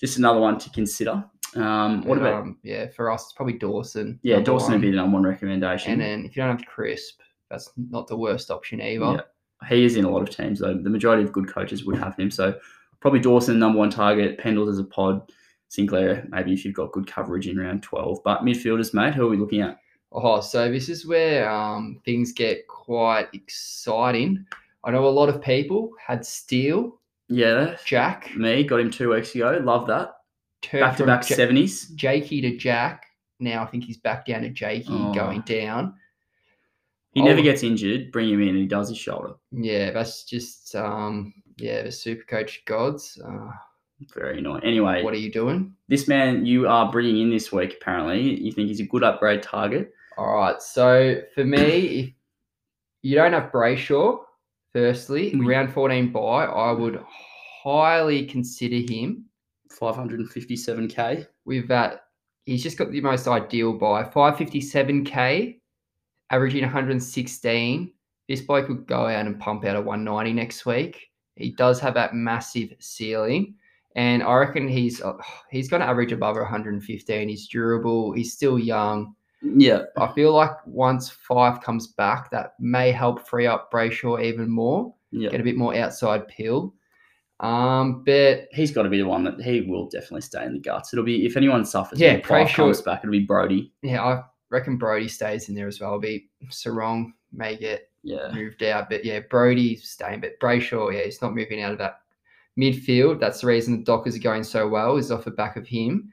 just 0.00 0.18
another 0.18 0.40
one 0.40 0.58
to 0.58 0.70
consider. 0.70 1.22
Um, 1.54 2.02
what 2.04 2.16
And, 2.18 2.26
about 2.26 2.42
um, 2.42 2.58
yeah 2.62 2.88
for 2.88 3.10
us? 3.10 3.24
It's 3.24 3.32
probably 3.34 3.58
Dawson. 3.58 4.18
yeah, 4.22 4.40
Dawson 4.40 4.72
would 4.72 4.80
be 4.80 4.90
the 4.90 4.96
number 4.96 5.14
one 5.14 5.22
recommendation. 5.24 5.92
And 5.92 6.00
then 6.00 6.24
if 6.24 6.34
you 6.34 6.42
don't 6.42 6.56
have 6.56 6.66
Crisp, 6.66 7.20
that's 7.52 7.70
not 7.76 8.08
the 8.08 8.16
worst 8.16 8.50
option 8.50 8.80
either. 8.80 9.04
Yeah. 9.04 9.68
he 9.68 9.84
is 9.84 9.94
in 9.96 10.04
a 10.04 10.10
lot 10.10 10.22
of 10.22 10.30
teams 10.34 10.58
though. 10.58 10.74
The 10.74 10.90
majority 10.90 11.22
of 11.22 11.32
good 11.32 11.46
coaches 11.48 11.84
would 11.84 11.98
have 11.98 12.16
him. 12.16 12.30
So 12.32 12.58
probably 12.98 13.20
Dawson 13.20 13.58
number 13.60 13.78
one 13.78 13.90
target, 13.90 14.38
Pendles 14.40 14.70
as 14.70 14.78
a 14.80 14.84
pod, 14.84 15.30
Sinclair 15.68 16.26
maybe 16.30 16.52
if 16.52 16.64
you've 16.64 16.74
got 16.74 16.90
good 16.92 17.06
coverage 17.06 17.46
in 17.46 17.56
round 17.58 17.82
twelve. 17.82 18.18
But 18.24 18.42
midfielders, 18.42 18.92
mate, 18.92 19.14
who 19.14 19.26
are 19.26 19.30
we 19.30 19.36
looking 19.36 19.60
at? 19.62 19.78
Oh, 20.14 20.40
so 20.40 20.70
this 20.70 20.88
is 20.90 21.06
where 21.06 21.48
um, 21.50 22.00
things 22.04 22.32
get 22.32 22.66
quite 22.68 23.28
exciting. 23.32 24.44
I 24.84 24.90
know 24.90 25.06
a 25.06 25.08
lot 25.08 25.28
of 25.28 25.40
people 25.40 25.90
had 26.04 26.26
Steele, 26.26 26.98
Yeah, 27.28 27.76
Jack, 27.86 28.34
me 28.36 28.64
got 28.64 28.80
him 28.80 28.90
two 28.90 29.10
weeks 29.14 29.34
ago. 29.34 29.58
Love 29.62 29.86
that. 29.86 30.16
Back 30.72 30.96
to 30.98 31.06
back 31.06 31.24
seventies. 31.24 31.88
Jakey 31.90 32.40
to 32.42 32.56
Jack. 32.56 33.06
Now 33.40 33.62
I 33.62 33.66
think 33.66 33.84
he's 33.84 33.96
back 33.96 34.26
down 34.26 34.42
to 34.42 34.50
Jakey, 34.50 34.88
Oh. 34.90 35.12
going 35.14 35.40
down. 35.42 35.94
He 37.12 37.22
never 37.22 37.40
Oh. 37.40 37.42
gets 37.42 37.62
injured. 37.62 38.10
Bring 38.12 38.30
him 38.30 38.40
in, 38.40 38.48
and 38.48 38.58
he 38.58 38.66
does 38.66 38.88
his 38.88 38.98
shoulder. 38.98 39.34
Yeah, 39.50 39.90
that's 39.90 40.24
just 40.24 40.74
um, 40.74 41.34
yeah, 41.58 41.82
the 41.82 41.92
super 41.92 42.24
coach 42.24 42.62
gods. 42.64 43.20
Uh, 43.24 43.50
Very 44.14 44.38
annoying. 44.38 44.64
Anyway, 44.64 45.02
what 45.02 45.14
are 45.14 45.18
you 45.18 45.30
doing? 45.30 45.74
this 45.88 46.08
man 46.08 46.46
you 46.46 46.66
are 46.66 46.90
bringing 46.90 47.18
in 47.20 47.30
this 47.30 47.52
week. 47.52 47.76
Apparently, 47.80 48.40
you 48.40 48.50
think 48.52 48.68
he's 48.68 48.80
a 48.80 48.86
good 48.86 49.04
upgrade 49.04 49.42
target. 49.42 49.92
All 50.18 50.34
right. 50.36 50.60
So 50.62 51.20
for 51.34 51.44
me, 51.44 52.00
if 52.00 52.14
you 53.02 53.14
don't 53.16 53.32
have 53.34 53.52
Brayshaw, 53.52 54.18
firstly, 54.72 55.34
We- 55.36 55.46
round 55.46 55.72
14 55.72 56.12
bye, 56.12 56.46
I 56.46 56.72
would 56.72 56.98
highly 57.62 58.26
consider 58.26 58.76
him 58.92 59.26
Five 59.70 59.96
hundred 59.96 60.20
and 60.20 60.30
fifty-seven 60.30 60.88
k. 60.88 61.26
with 61.46 61.66
that. 61.68 62.04
He's 62.44 62.62
just 62.62 62.76
got 62.76 62.90
the 62.90 63.00
most 63.00 63.26
ideal 63.28 63.72
bye. 63.72 64.04
557k, 64.04 65.60
averaging 66.32 66.62
116. 66.62 67.92
This 68.28 68.40
bloke 68.40 68.66
could 68.66 68.86
go 68.86 69.06
out 69.06 69.26
and 69.26 69.38
pump 69.38 69.64
out 69.64 69.76
a 69.76 69.80
190 69.80 70.32
next 70.32 70.64
week. 70.66 71.10
He 71.36 71.50
does 71.52 71.78
have 71.80 71.94
that 71.94 72.14
massive 72.14 72.74
ceiling. 72.78 73.54
And 73.94 74.22
I 74.22 74.34
reckon 74.36 74.68
he's 74.68 75.02
uh, 75.02 75.12
he's 75.50 75.68
going 75.68 75.80
to 75.80 75.86
average 75.86 76.12
above 76.12 76.36
115. 76.36 77.28
He's 77.28 77.46
durable. 77.48 78.12
He's 78.12 78.32
still 78.32 78.58
young. 78.58 79.14
Yeah, 79.42 79.82
I 79.98 80.06
feel 80.12 80.32
like 80.32 80.52
once 80.66 81.10
Fyfe 81.10 81.60
comes 81.62 81.88
back, 81.88 82.30
that 82.30 82.52
may 82.60 82.92
help 82.92 83.26
free 83.26 83.46
up 83.46 83.72
Brayshaw 83.72 84.22
even 84.22 84.48
more, 84.48 84.94
yeah. 85.10 85.30
get 85.30 85.40
a 85.40 85.44
bit 85.44 85.56
more 85.56 85.74
outside 85.74 86.28
pill. 86.28 86.72
Um, 87.40 88.04
but 88.04 88.46
He's 88.52 88.70
got 88.70 88.84
to 88.84 88.88
be 88.88 88.98
the 88.98 89.06
one 89.06 89.24
that 89.24 89.40
he 89.42 89.62
will 89.62 89.88
definitely 89.88 90.20
stay 90.20 90.44
in 90.44 90.52
the 90.52 90.60
guts. 90.60 90.92
It'll 90.92 91.04
be 91.04 91.26
if 91.26 91.36
anyone 91.36 91.64
suffers, 91.64 91.98
Yeah, 92.00 92.20
Brayshaw- 92.20 92.54
comes 92.54 92.80
back. 92.82 93.00
It'll 93.02 93.10
be 93.10 93.18
Brodie. 93.24 93.72
yeah, 93.82 94.02
I 94.04 94.22
reckon 94.52 94.76
Brodie 94.76 95.08
stays 95.08 95.48
in 95.48 95.54
there 95.56 95.66
as 95.66 95.80
well. 95.80 95.98
Be 95.98 96.28
Serong 96.50 97.12
may 97.32 97.56
get 97.56 97.88
Yeah, 98.04 98.30
moved 98.32 98.62
out, 98.62 98.88
but 98.90 99.04
yeah, 99.04 99.20
Brodie's 99.20 99.88
staying. 99.90 100.20
But 100.20 100.38
Brayshaw, 100.40 100.92
yeah, 100.94 101.04
he's 101.04 101.22
not 101.22 101.34
moving 101.34 101.62
out 101.62 101.72
of 101.72 101.78
that 101.78 102.00
midfield. 102.58 103.18
That's 103.18 103.40
the 103.40 103.46
reason 103.46 103.78
the 103.78 103.84
Dockers 103.84 104.14
are 104.16 104.20
going 104.20 104.44
so 104.44 104.68
well 104.68 104.96
is 104.98 105.10
off 105.10 105.24
the 105.24 105.30
back 105.30 105.56
of 105.56 105.66
him. 105.66 106.12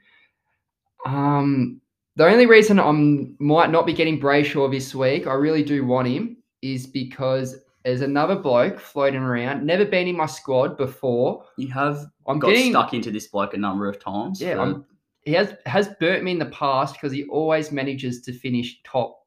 Um, 1.06 1.80
the 2.16 2.26
only 2.26 2.46
reason 2.46 2.78
I'm 2.80 3.36
might 3.38 3.70
not 3.70 3.86
be 3.86 3.92
getting 3.92 4.20
Brayshaw 4.20 4.70
this 4.70 4.94
week, 4.94 5.26
I 5.26 5.34
really 5.34 5.62
do 5.62 5.84
want 5.84 6.08
him, 6.08 6.36
is 6.62 6.86
because 6.86 7.56
there's 7.84 8.02
another 8.02 8.36
bloke 8.36 8.78
floating 8.78 9.20
around, 9.22 9.64
never 9.64 9.84
been 9.86 10.06
in 10.08 10.16
my 10.16 10.26
squad 10.26 10.76
before. 10.76 11.44
you 11.56 11.68
have 11.68 12.06
I'm 12.26 12.38
got 12.38 12.48
getting 12.50 12.72
stuck 12.72 12.92
into 12.94 13.10
this 13.10 13.26
bloke 13.28 13.54
a 13.54 13.56
number 13.56 13.88
of 13.88 13.98
times. 14.02 14.40
Yeah, 14.40 14.58
I'm- 14.58 14.84
he 15.24 15.32
has 15.32 15.54
has 15.66 15.88
burnt 16.00 16.24
me 16.24 16.32
in 16.32 16.38
the 16.38 16.46
past 16.46 16.94
because 16.94 17.12
he 17.12 17.24
always 17.24 17.70
manages 17.72 18.22
to 18.22 18.32
finish 18.32 18.80
top 18.84 19.18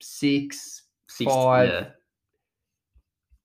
six 0.00 0.82
six- 1.08 1.32
five 1.32 1.68
Yeah, 1.68 1.86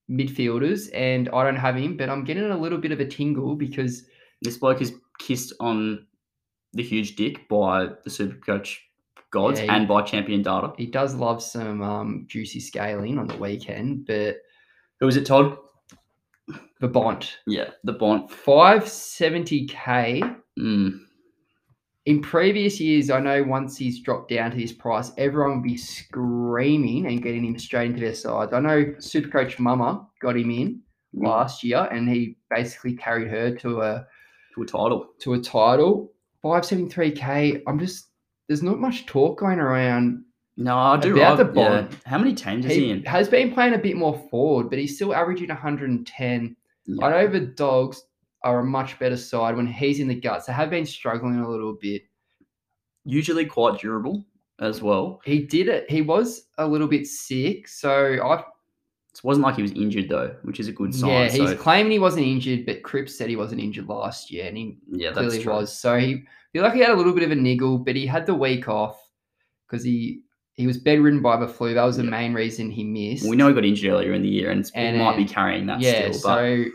midfielders, 0.09 0.89
and 0.93 1.29
I 1.29 1.43
don't 1.43 1.55
have 1.57 1.75
him. 1.75 1.97
But 1.97 2.09
I'm 2.09 2.23
getting 2.23 2.49
a 2.49 2.57
little 2.57 2.77
bit 2.77 2.91
of 2.91 2.99
a 2.99 3.05
tingle 3.05 3.55
because 3.55 4.03
this 4.41 4.57
bloke 4.57 4.81
is 4.81 4.93
kissed 5.19 5.53
on 5.59 6.05
the 6.73 6.83
huge 6.83 7.15
dick 7.15 7.47
by 7.49 7.87
the 8.03 8.09
super 8.09 8.37
coach 8.37 8.83
gods 9.31 9.59
Yeah, 9.59 9.65
he- 9.65 9.69
and 9.71 9.87
by 9.87 10.01
champion 10.03 10.41
data. 10.43 10.73
he 10.77 10.85
does 10.85 11.15
love 11.15 11.41
some 11.43 11.81
um, 11.81 12.25
juicy 12.27 12.59
scaling 12.59 13.17
on 13.17 13.27
the 13.27 13.37
weekend. 13.37 14.05
But 14.05 14.37
Who 14.99 15.05
was 15.05 15.17
it, 15.17 15.25
Todd? 15.25 15.57
the 16.79 16.87
Bont 16.87 17.39
Yeah, 17.47 17.71
the 17.83 17.93
Bont. 17.93 18.29
five 18.31 18.87
seventy 18.87 19.65
k. 19.65 20.23
Mm, 20.59 20.99
In 22.07 22.21
previous 22.21 22.79
years, 22.79 23.09
I 23.09 23.19
know 23.19 23.43
once 23.43 23.75
he's 23.75 23.99
dropped 23.99 24.29
down 24.29 24.51
to 24.51 24.57
this 24.57 24.71
price, 24.71 25.11
everyone 25.17 25.55
would 25.55 25.67
be 25.67 25.75
screaming 25.75 27.05
and 27.05 27.21
getting 27.21 27.43
him 27.43 27.59
straight 27.59 27.87
into 27.87 27.99
their 27.99 28.15
sides. 28.15 28.53
I 28.53 28.61
know 28.61 28.85
Supercoach 28.97 29.59
Mama 29.59 30.07
got 30.21 30.37
him 30.37 30.49
in 30.49 30.79
mm. 31.13 31.27
last 31.27 31.65
year, 31.65 31.85
and 31.91 32.07
he 32.07 32.37
basically 32.49 32.95
carried 32.95 33.27
her 33.27 33.53
to 33.57 33.81
a 33.81 34.07
to 34.55 34.61
a 34.61 34.65
title. 34.65 35.09
to 35.19 35.33
a 35.33 35.39
title. 35.41 36.13
573k. 36.45 37.63
I'm 37.67 37.77
just 37.77 38.07
there's 38.47 38.63
not 38.63 38.79
much 38.79 39.05
talk 39.05 39.37
going 39.37 39.59
around. 39.59 40.23
No, 40.55 40.77
I 40.77 40.97
do. 40.97 41.17
About 41.17 41.53
the 41.53 41.59
yeah. 41.59 41.89
How 42.05 42.19
many 42.19 42.33
teams 42.33 42.65
is 42.67 42.71
he 42.71 42.85
He 42.85 42.91
in? 42.91 43.03
has 43.03 43.27
been 43.27 43.53
playing 43.53 43.73
a 43.73 43.77
bit 43.77 43.97
more 43.97 44.17
forward, 44.31 44.69
but 44.69 44.79
he's 44.79 44.95
still 44.95 45.13
averaging 45.13 45.49
110. 45.49 46.55
Yeah. 46.85 47.05
I 47.05 47.09
know 47.11 47.27
the 47.27 47.41
dogs 47.41 48.01
are 48.43 48.59
a 48.59 48.63
much 48.65 48.97
better 48.99 49.17
side 49.17 49.55
when 49.55 49.67
he's 49.67 49.99
in 49.99 50.07
the 50.07 50.15
guts. 50.15 50.45
They 50.45 50.53
have 50.53 50.69
been 50.69 50.85
struggling 50.85 51.39
a 51.39 51.49
little 51.49 51.73
bit. 51.73 52.03
Usually 53.05 53.45
quite 53.45 53.79
durable 53.79 54.25
as 54.59 54.81
well. 54.81 55.21
He 55.23 55.39
did 55.39 55.67
it. 55.69 55.89
He 55.89 56.01
was 56.01 56.47
a 56.57 56.67
little 56.67 56.87
bit 56.87 57.07
sick, 57.07 57.67
so 57.67 58.19
I 58.23 58.39
It 58.39 59.23
wasn't 59.23 59.45
like 59.45 59.55
he 59.55 59.61
was 59.61 59.71
injured 59.71 60.09
though, 60.09 60.35
which 60.43 60.59
is 60.59 60.67
a 60.67 60.71
good 60.73 60.93
sign. 60.93 61.09
yeah. 61.09 61.29
He's 61.29 61.49
so, 61.51 61.55
claiming 61.55 61.91
he 61.91 61.99
wasn't 61.99 62.25
injured, 62.25 62.65
but 62.65 62.83
Cripps 62.83 63.17
said 63.17 63.29
he 63.29 63.35
wasn't 63.35 63.61
injured 63.61 63.87
last 63.87 64.29
year, 64.29 64.45
and 64.47 64.57
he 64.57 64.77
yeah, 64.91 65.09
that's 65.09 65.19
clearly 65.19 65.43
true. 65.43 65.53
was. 65.53 65.77
So 65.77 65.97
he 65.97 66.23
feel 66.53 66.63
like 66.63 66.73
he 66.73 66.81
had 66.81 66.89
a 66.89 66.95
little 66.95 67.13
bit 67.13 67.23
of 67.23 67.31
a 67.31 67.35
niggle, 67.35 67.77
but 67.77 67.95
he 67.95 68.05
had 68.05 68.25
the 68.25 68.35
week 68.35 68.67
off 68.67 68.99
because 69.67 69.83
he 69.85 70.21
he 70.53 70.65
was 70.67 70.77
bedridden 70.77 71.21
by 71.21 71.37
the 71.37 71.47
flu. 71.47 71.73
That 71.75 71.83
was 71.83 71.97
the 71.97 72.03
Yeah. 72.03 72.09
main 72.09 72.33
reason 72.33 72.71
he 72.71 72.83
missed. 72.83 73.29
We 73.29 73.35
know 73.35 73.47
he 73.47 73.53
got 73.53 73.63
injured 73.63 73.91
earlier 73.91 74.13
in 74.13 74.21
the 74.23 74.27
year, 74.29 74.49
and, 74.51 74.69
And, 74.75 74.97
he 74.97 75.03
might 75.03 75.15
be 75.15 75.25
carrying 75.25 75.67
that 75.67 75.79
yeah, 75.79 76.11
still. 76.11 76.29
But 76.29 76.39
so 76.39 76.65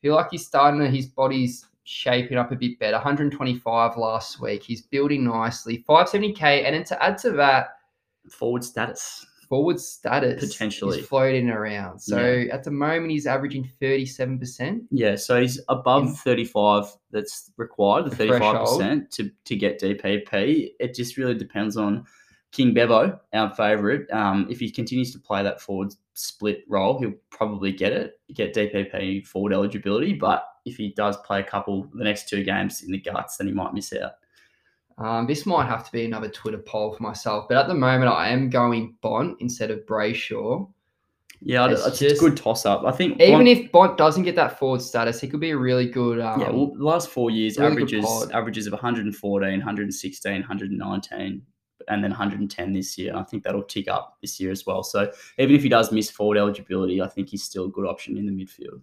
feel 0.00 0.14
like 0.14 0.28
he's 0.30 0.46
starting 0.46 0.80
to, 0.80 0.88
his 0.88 1.06
body's 1.06 1.66
shaping 1.84 2.36
up 2.36 2.52
a 2.52 2.56
bit 2.56 2.78
better. 2.78 2.96
125 2.96 3.96
last 3.96 4.40
week. 4.40 4.62
He's 4.62 4.82
building 4.82 5.24
nicely. 5.24 5.84
570k, 5.88 6.64
and 6.64 6.74
then 6.74 6.84
to 6.84 7.02
add 7.02 7.18
to 7.18 7.30
that, 7.32 7.68
forward 8.30 8.64
status. 8.64 9.24
forward 9.48 9.78
status 9.80 10.44
Potentially. 10.52 10.98
is 10.98 11.06
floating 11.06 11.48
around. 11.48 12.00
So 12.00 12.44
at 12.50 12.64
the 12.64 12.72
moment, 12.72 13.12
he's 13.12 13.26
averaging 13.28 13.70
37%. 13.80 14.80
Yeah, 14.90 15.14
so 15.14 15.40
he's 15.40 15.60
above 15.68 16.02
In- 16.08 16.14
35 16.14 16.86
that's 17.12 17.52
required, 17.56 18.06
the 18.10 18.16
The 18.16 18.24
35% 18.24 19.10
to, 19.10 19.30
to 19.44 19.56
get 19.56 19.80
DPP. 19.80 20.70
It 20.80 20.94
just 20.94 21.16
really 21.16 21.34
depends 21.36 21.76
on 21.76 22.04
King 22.56 22.72
Bevo, 22.72 23.20
our 23.34 23.54
favourite. 23.54 24.10
Um, 24.10 24.46
if 24.48 24.60
he 24.60 24.70
continues 24.70 25.12
to 25.12 25.18
play 25.18 25.42
that 25.42 25.60
forward 25.60 25.92
split 26.14 26.64
role, 26.68 26.98
he'll 26.98 27.12
probably 27.28 27.70
get 27.70 27.92
it, 27.92 28.18
get 28.32 28.54
DPP 28.54 29.26
forward 29.26 29.52
eligibility. 29.52 30.14
But 30.14 30.46
if 30.64 30.78
he 30.78 30.94
does 30.96 31.18
play 31.18 31.40
a 31.40 31.44
couple, 31.44 31.86
the 31.92 32.04
next 32.04 32.30
two 32.30 32.44
games 32.44 32.82
in 32.82 32.90
the 32.90 32.98
guts, 32.98 33.36
then 33.36 33.46
he 33.46 33.52
might 33.52 33.74
miss 33.74 33.92
out. 33.92 34.12
Um, 34.96 35.26
this 35.26 35.44
might 35.44 35.66
have 35.66 35.84
to 35.84 35.92
be 35.92 36.06
another 36.06 36.30
Twitter 36.30 36.56
poll 36.56 36.94
for 36.94 37.02
myself, 37.02 37.44
but 37.46 37.58
at 37.58 37.68
the 37.68 37.74
moment, 37.74 38.10
I 38.10 38.30
am 38.30 38.48
going 38.48 38.96
Bont 39.02 39.36
instead 39.40 39.70
of 39.70 39.84
Brayshaw. 39.84 40.66
Yeah, 41.42 41.68
It's 41.70 41.86
it's, 41.86 41.98
just- 41.98 42.16
a 42.16 42.18
good 42.18 42.38
toss 42.38 42.64
up. 42.64 42.84
I 42.86 42.92
think 42.92 43.20
Even 43.20 43.34
one- 43.34 43.46
if 43.46 43.70
Bont 43.70 43.98
doesn't 43.98 44.22
get 44.22 44.36
that 44.36 44.58
forward 44.58 44.80
status, 44.80 45.20
he 45.20 45.28
could 45.28 45.40
be 45.40 45.50
a 45.50 45.58
really 45.58 45.90
good. 45.90 46.20
Um, 46.20 46.40
yeah, 46.40 46.48
well, 46.48 46.68
the 46.74 46.82
last 46.82 47.10
four 47.10 47.30
years 47.30 47.58
really 47.58 47.72
averages 47.72 48.06
averages 48.32 48.66
of 48.66 48.72
114, 48.72 49.58
116, 49.58 50.32
119, 50.40 51.42
and 51.88 52.02
then 52.02 52.10
110 52.10 52.72
this 52.72 52.98
year. 52.98 53.10
And 53.10 53.18
I 53.18 53.22
think 53.22 53.42
that'll 53.42 53.62
tick 53.62 53.88
up 53.88 54.18
this 54.20 54.40
year 54.40 54.50
as 54.50 54.66
well. 54.66 54.82
So 54.82 55.10
even 55.38 55.54
if 55.54 55.62
he 55.62 55.68
does 55.68 55.92
miss 55.92 56.10
forward 56.10 56.38
eligibility, 56.38 57.00
I 57.00 57.08
think 57.08 57.28
he's 57.28 57.44
still 57.44 57.66
a 57.66 57.70
good 57.70 57.86
option 57.86 58.16
in 58.16 58.26
the 58.26 58.32
midfield. 58.32 58.80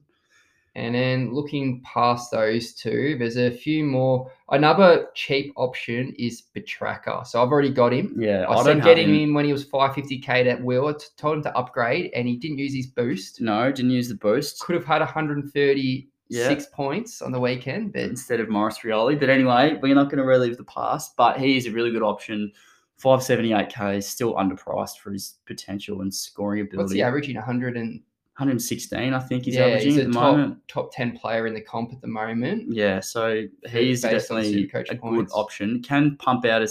And 0.75 0.95
then 0.95 1.33
looking 1.33 1.81
past 1.81 2.31
those 2.31 2.73
two, 2.73 3.15
there's 3.19 3.37
a 3.37 3.51
few 3.51 3.83
more. 3.83 4.31
Another 4.49 5.09
cheap 5.13 5.53
option 5.55 6.15
is 6.17 6.41
Petracca. 6.55 7.27
So 7.27 7.43
I've 7.43 7.51
already 7.51 7.69
got 7.69 7.93
him. 7.93 8.15
Yeah, 8.17 8.45
I, 8.49 8.55
I, 8.55 8.63
said 8.63 8.83
getting 8.83 9.09
him. 9.09 9.15
him 9.15 9.33
when 9.35 9.45
he 9.45 9.51
was 9.51 9.65
550k 9.65 10.47
at 10.47 10.63
will. 10.63 10.87
I 10.87 10.93
told 11.15 11.37
him 11.37 11.43
to 11.43 11.55
upgrade, 11.55 12.11
and 12.15 12.27
he 12.27 12.37
didn't 12.37 12.57
use 12.57 12.73
his 12.73 12.87
boost. 12.87 13.39
No, 13.39 13.71
didn't 13.71 13.91
use 13.91 14.09
the 14.09 14.15
boost 14.15 14.61
Could 14.61 14.75
have 14.75 14.85
had 14.85 15.01
136 15.01 16.09
Yeah. 16.29 16.59
points 16.73 17.21
on 17.21 17.31
the 17.31 17.39
weekend, 17.39 17.93
but 17.93 18.01
instead 18.01 18.39
of 18.39 18.49
Maurice 18.49 18.79
Rioli. 18.79 19.19
But 19.19 19.29
anyway, 19.29 19.77
we're 19.79 19.93
not 19.93 20.05
going 20.05 20.17
to 20.17 20.25
relive 20.25 20.57
the 20.57 20.63
past. 20.63 21.15
But 21.15 21.37
he 21.39 21.55
is 21.55 21.67
a 21.67 21.71
really 21.71 21.91
good 21.91 22.01
option 22.01 22.51
578k 23.03 23.97
is 23.97 24.07
still 24.07 24.35
underpriced 24.35 24.99
for 24.99 25.11
his 25.11 25.35
potential 25.45 26.01
and 26.01 26.13
scoring 26.13 26.61
ability. 26.61 26.77
What's 26.77 26.93
he 26.93 27.01
averaging? 27.01 27.35
100 27.35 27.75
and 27.75 28.01
116, 28.37 29.13
I 29.13 29.19
think 29.19 29.45
he's 29.45 29.55
yeah, 29.55 29.65
averaging 29.65 29.89
he's 29.89 29.97
at 29.99 30.07
the 30.07 30.13
top 30.13 30.35
moment. 30.35 30.67
top 30.67 30.91
10 30.91 31.17
player 31.17 31.45
in 31.45 31.53
the 31.53 31.61
comp 31.61 31.93
at 31.93 32.01
the 32.01 32.07
moment. 32.07 32.73
Yeah, 32.73 32.99
so 32.99 33.43
he's 33.69 34.01
definitely 34.01 34.63
a 34.63 34.95
good 34.95 35.29
option. 35.31 35.83
Can 35.83 36.15
pump 36.17 36.45
out 36.45 36.63
a 36.63 36.69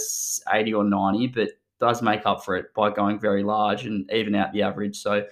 80 0.51 0.73
or 0.73 0.83
90, 0.83 1.27
but 1.27 1.51
does 1.79 2.01
make 2.01 2.25
up 2.25 2.43
for 2.43 2.55
it 2.55 2.73
by 2.73 2.89
going 2.89 3.19
very 3.19 3.43
large 3.43 3.85
and 3.85 4.09
even 4.11 4.35
out 4.35 4.51
the 4.51 4.61
average. 4.61 4.97
So 4.97 5.25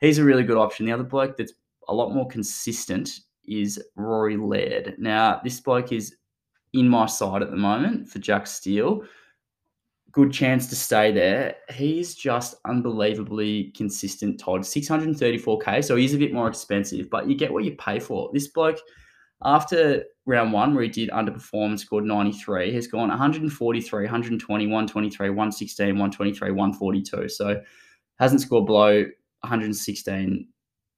he's 0.00 0.18
a 0.18 0.24
really 0.24 0.44
good 0.44 0.56
option. 0.56 0.86
The 0.86 0.92
other 0.92 1.04
bloke 1.04 1.36
that's 1.36 1.52
a 1.88 1.94
lot 1.94 2.12
more 2.12 2.26
consistent 2.26 3.20
is 3.44 3.80
Rory 3.96 4.36
Laird. 4.36 4.96
Now, 4.98 5.40
this 5.44 5.60
bloke 5.60 5.92
is 5.92 6.16
in 6.72 6.88
my 6.88 7.06
side 7.06 7.42
at 7.42 7.50
the 7.50 7.56
moment 7.56 8.08
for 8.08 8.18
Jack 8.18 8.46
Steele. 8.46 9.02
Good 10.10 10.32
chance 10.32 10.68
to 10.68 10.76
stay 10.76 11.12
there. 11.12 11.56
He's 11.70 12.14
just 12.14 12.54
unbelievably 12.64 13.72
consistent, 13.76 14.40
Todd. 14.40 14.62
634k, 14.62 15.84
so 15.84 15.96
he's 15.96 16.14
a 16.14 16.18
bit 16.18 16.32
more 16.32 16.48
expensive, 16.48 17.10
but 17.10 17.28
you 17.28 17.36
get 17.36 17.52
what 17.52 17.64
you 17.64 17.76
pay 17.76 18.00
for. 18.00 18.30
This 18.32 18.48
bloke, 18.48 18.78
after 19.44 20.04
round 20.24 20.52
one, 20.52 20.74
where 20.74 20.84
he 20.84 20.88
did 20.88 21.10
underperform 21.10 21.70
and 21.70 21.80
scored 21.80 22.04
93, 22.04 22.72
has 22.72 22.86
gone 22.86 23.08
143, 23.08 24.02
120, 24.04 24.66
123, 24.66 25.28
116, 25.28 25.86
123, 25.86 26.50
142. 26.50 27.28
So 27.28 27.60
hasn't 28.18 28.40
scored 28.40 28.66
below 28.66 29.02
116 29.42 30.48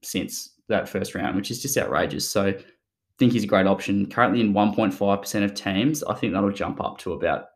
since 0.03 0.55
that 0.69 0.89
first 0.89 1.15
round, 1.15 1.37
which 1.37 1.51
is 1.51 1.61
just 1.61 1.77
outrageous. 1.77 2.31
So 2.31 2.47
I 2.47 2.57
think 3.19 3.33
he's 3.33 3.45
a 3.45 3.49
great 3.49 3.67
option. 3.67 4.07
Currently 4.07 4.41
in 4.41 4.55
1.5% 4.55 5.45
of 5.45 5.55
teams. 5.55 6.03
I 6.05 6.15
think 6.15 6.33
that'll 6.33 6.53
jump 6.53 6.81
up 6.81 6.97
to 6.99 7.13
about 7.13 7.50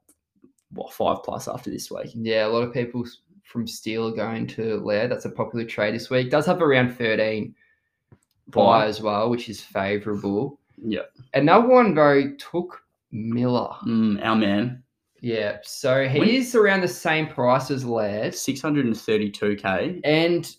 what 0.72 0.92
five 0.92 1.22
plus 1.24 1.48
after 1.48 1.70
this 1.70 1.90
week. 1.90 2.10
Yeah, 2.14 2.46
a 2.46 2.48
lot 2.48 2.62
of 2.62 2.72
people 2.72 3.04
from 3.44 3.66
Steele 3.66 4.08
are 4.08 4.16
going 4.16 4.46
to 4.48 4.76
Laird. 4.80 5.10
That's 5.10 5.24
a 5.26 5.30
popular 5.30 5.64
trade 5.64 5.94
this 5.94 6.10
week. 6.10 6.30
Does 6.30 6.46
have 6.46 6.62
around 6.62 6.96
13 6.96 7.54
bye 8.48 8.86
as 8.86 9.00
well, 9.00 9.30
which 9.30 9.48
is 9.48 9.60
favourable. 9.60 10.58
Yeah. 10.76 11.02
Another 11.34 11.68
one 11.68 11.94
though 11.94 12.30
Touk 12.38 12.70
Miller. 13.12 13.70
Mm, 13.86 14.24
our 14.24 14.36
man, 14.36 14.82
Yeah, 15.20 15.58
so 15.62 16.06
he 16.08 16.18
When- 16.18 16.28
is 16.28 16.54
around 16.54 16.80
the 16.82 16.88
same 16.88 17.26
price 17.28 17.70
as 17.70 17.84
Laird. 17.84 18.34
632k. 18.34 20.00
and 20.04 20.54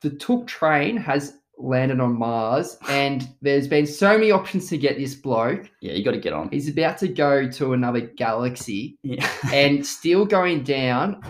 the 0.00 0.10
Touk 0.10 0.46
train 0.46 0.96
has 0.96 1.36
landed 1.62 2.00
on 2.00 2.18
Mars, 2.18 2.76
and 2.88 3.28
there's 3.42 3.68
been 3.68 3.86
so 3.86 4.14
many 4.16 4.30
options 4.30 4.68
to 4.70 4.78
get 4.78 4.96
this 4.96 5.14
bloke. 5.14 5.70
Yeah, 5.80 5.92
you 5.92 6.04
got 6.04 6.12
to 6.12 6.18
get 6.20 6.32
on. 6.32 6.48
He's 6.50 6.68
about 6.68 6.98
to 6.98 7.08
go 7.08 7.48
to 7.50 7.72
another 7.74 8.00
galaxy, 8.00 8.98
Yeah. 9.02 9.28
and 9.52 9.84
still 9.86 10.24
going 10.24 10.62
down 10.62 11.22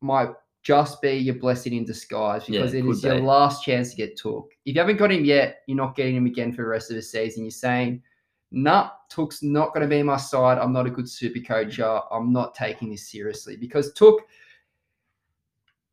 might 0.00 0.30
just 0.62 1.00
be 1.02 1.12
your 1.12 1.34
blessing 1.36 1.74
in 1.74 1.84
disguise 1.84 2.44
because 2.44 2.74
it 2.74 2.84
it 2.84 2.88
is 2.88 3.00
could 3.00 3.06
your 3.14 3.20
last 3.20 3.64
chance 3.64 3.90
to 3.90 3.96
get 3.96 4.18
Touk. 4.18 4.46
If 4.64 4.74
you 4.74 4.80
haven't 4.80 4.96
got 4.98 5.12
him 5.12 5.24
yet, 5.24 5.60
you're 5.66 5.76
not 5.76 5.96
getting 5.96 6.16
him 6.16 6.26
again 6.26 6.52
for 6.52 6.62
the 6.62 6.68
rest 6.68 6.90
of 6.90 6.96
the 6.96 7.02
season. 7.02 7.44
You're 7.44 7.50
saying, 7.50 8.02
nah, 8.50 8.90
Touk's 9.10 9.42
not 9.42 9.72
going 9.74 9.82
to 9.82 9.88
be 9.88 10.02
my 10.02 10.16
side. 10.18 10.58
I'm 10.58 10.72
not 10.72 10.86
a 10.86 10.90
good 10.90 11.08
super 11.08 11.40
coacher. 11.40 12.00
I'm 12.10 12.32
not 12.32 12.54
taking 12.54 12.90
this 12.90 13.10
seriously 13.10 13.56
because 13.56 13.92
Touk, 13.94 14.18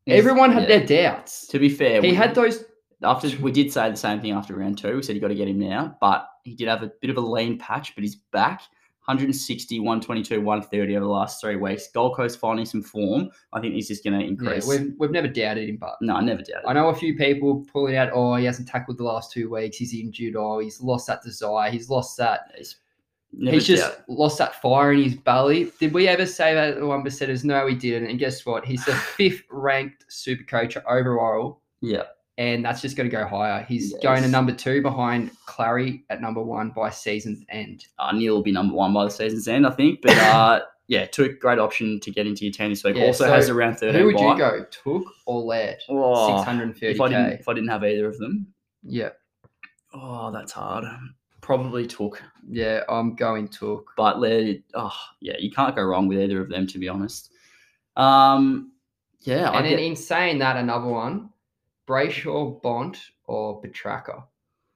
everyone 0.06 0.52
had 0.52 0.68
Yeah. 0.68 0.78
their 0.78 0.86
doubts. 1.12 1.46
To 1.48 1.58
be 1.58 1.68
fair, 1.68 2.00
He 2.02 2.08
we- 2.10 2.14
had 2.14 2.34
those, 2.34 2.64
after 3.02 3.28
we 3.40 3.52
did 3.52 3.72
say 3.72 3.90
the 3.90 3.96
same 3.96 4.20
thing 4.20 4.32
after 4.32 4.54
round 4.54 4.78
two. 4.78 4.96
We 4.96 5.02
said 5.02 5.14
you 5.14 5.20
got 5.20 5.28
to 5.28 5.34
get 5.34 5.48
him 5.48 5.58
now, 5.58 5.96
but 6.00 6.28
he 6.44 6.54
did 6.54 6.68
have 6.68 6.82
a 6.82 6.90
bit 7.00 7.10
of 7.10 7.16
a 7.16 7.20
lean 7.20 7.58
patch, 7.58 7.94
but 7.94 8.02
he's 8.02 8.16
back. 8.16 8.62
160, 9.08 9.80
122, 9.80 10.38
130 10.42 10.96
over 10.96 11.04
the 11.06 11.10
last 11.10 11.40
three 11.40 11.56
weeks. 11.56 11.88
Gold 11.94 12.14
Coast 12.14 12.38
finding 12.38 12.66
some 12.66 12.82
form. 12.82 13.30
I 13.54 13.60
think 13.60 13.72
he's 13.72 13.88
just 13.88 14.04
going 14.04 14.18
to 14.18 14.22
yeah, 14.22 14.30
increase. 14.32 14.66
we've, 14.66 14.92
we've 14.98 15.10
never 15.10 15.28
doubted 15.28 15.66
him, 15.66 15.78
but 15.78 15.94
no, 16.02 16.16
I 16.16 16.20
never 16.20 16.42
doubt 16.42 16.64
I 16.66 16.74
know 16.74 16.88
a 16.88 16.94
few 16.94 17.16
people 17.16 17.64
pulling 17.72 17.96
out, 17.96 18.10
oh, 18.12 18.34
he 18.34 18.44
hasn't 18.44 18.68
tackled 18.68 18.98
the 18.98 19.04
last 19.04 19.32
two 19.32 19.48
weeks. 19.48 19.78
He's 19.78 19.94
injured. 19.94 20.36
Oh, 20.36 20.58
he's 20.58 20.82
lost 20.82 21.06
that 21.06 21.22
desire. 21.22 21.70
He's 21.70 21.88
lost 21.88 22.18
that 22.18 22.50
He's, 22.54 22.76
he's 23.32 23.66
just 23.66 24.00
lost 24.08 24.38
that 24.38 24.60
fire 24.60 24.92
in 24.92 25.02
his 25.02 25.14
belly. 25.14 25.70
Did 25.78 25.92
we 25.92 26.08
ever 26.08 26.26
say 26.26 26.54
that 26.54 26.70
at 26.74 26.78
the 26.78 26.86
one 26.86 27.02
percenters? 27.02 27.44
No, 27.44 27.64
we 27.64 27.74
didn't. 27.74 28.10
And 28.10 28.18
guess 28.18 28.44
what? 28.44 28.64
He's 28.64 28.84
the 28.84 28.94
fifth 29.16 29.42
ranked 29.50 30.04
super 30.08 30.44
coach 30.44 30.76
overall, 30.88 31.62
Yeah. 31.80 32.04
And 32.38 32.64
that's 32.64 32.80
just 32.80 32.96
going 32.96 33.10
to 33.10 33.14
go 33.14 33.26
higher. 33.26 33.64
He's 33.68 33.90
Yes. 33.92 34.00
going 34.02 34.22
to 34.22 34.28
number 34.28 34.52
two 34.52 34.80
behind 34.80 35.32
Clarry 35.46 36.04
at 36.08 36.20
number 36.22 36.40
one 36.40 36.70
by 36.70 36.88
season's 36.88 37.44
end. 37.48 37.84
Uh, 37.98 38.12
Neale 38.12 38.34
will 38.36 38.42
be 38.44 38.52
number 38.52 38.74
one 38.74 38.94
by 38.94 39.04
the 39.04 39.10
season's 39.10 39.48
end, 39.48 39.66
I 39.66 39.70
think. 39.70 40.00
But 40.02 40.16
uh, 40.18 40.60
yeah, 40.86 41.06
two 41.06 41.36
great 41.40 41.58
option 41.58 41.98
to 41.98 42.10
get 42.12 42.28
into 42.28 42.44
your 42.44 42.52
team 42.52 42.70
this 42.70 42.84
week. 42.84 42.94
Yeah, 42.96 43.06
also 43.06 43.24
so 43.26 43.32
has 43.32 43.50
around 43.50 43.78
13 43.78 44.00
Who 44.00 44.06
would 44.06 44.14
bye. 44.14 44.32
you 44.32 44.38
go, 44.38 44.64
Touk 44.70 45.02
or 45.26 45.42
Laird? 45.42 45.78
Oh, 45.88 46.36
Six 46.36 46.46
hundred 46.46 46.62
and 46.62 46.74
thirty 46.74 46.94
if 46.94 47.00
I 47.00 47.08
didn't, 47.08 47.32
if 47.40 47.48
I 47.48 47.54
didn't 47.54 47.70
have 47.70 47.82
either 47.84 48.06
of 48.06 48.16
them, 48.18 48.46
Yeah, 48.84 49.10
oh, 49.92 50.30
that's 50.30 50.52
hard. 50.52 50.84
Probably 51.40 51.88
Touk, 51.88 52.18
yeah, 52.48 52.82
I'm 52.88 53.16
going 53.16 53.48
Touk. 53.48 53.82
but 53.96 54.20
Laird, 54.20 54.62
oh 54.74 54.94
yeah, 55.20 55.34
you 55.40 55.50
can't 55.50 55.74
go 55.74 55.82
wrong 55.82 56.06
with 56.06 56.18
either 56.20 56.40
of 56.40 56.48
them 56.50 56.68
to 56.68 56.78
be 56.78 56.88
honest. 56.88 57.32
Um, 57.96 58.70
yeah, 59.22 59.50
I 59.50 59.56
And 59.56 59.64
then 59.66 59.72
get, 59.78 59.80
in 59.86 59.96
saying 59.96 60.38
that, 60.38 60.56
another 60.56 60.86
one, 60.86 61.30
Brayshaw, 61.88 62.60
Bont, 62.62 62.98
or 63.24 63.62
Petracca. 63.62 64.24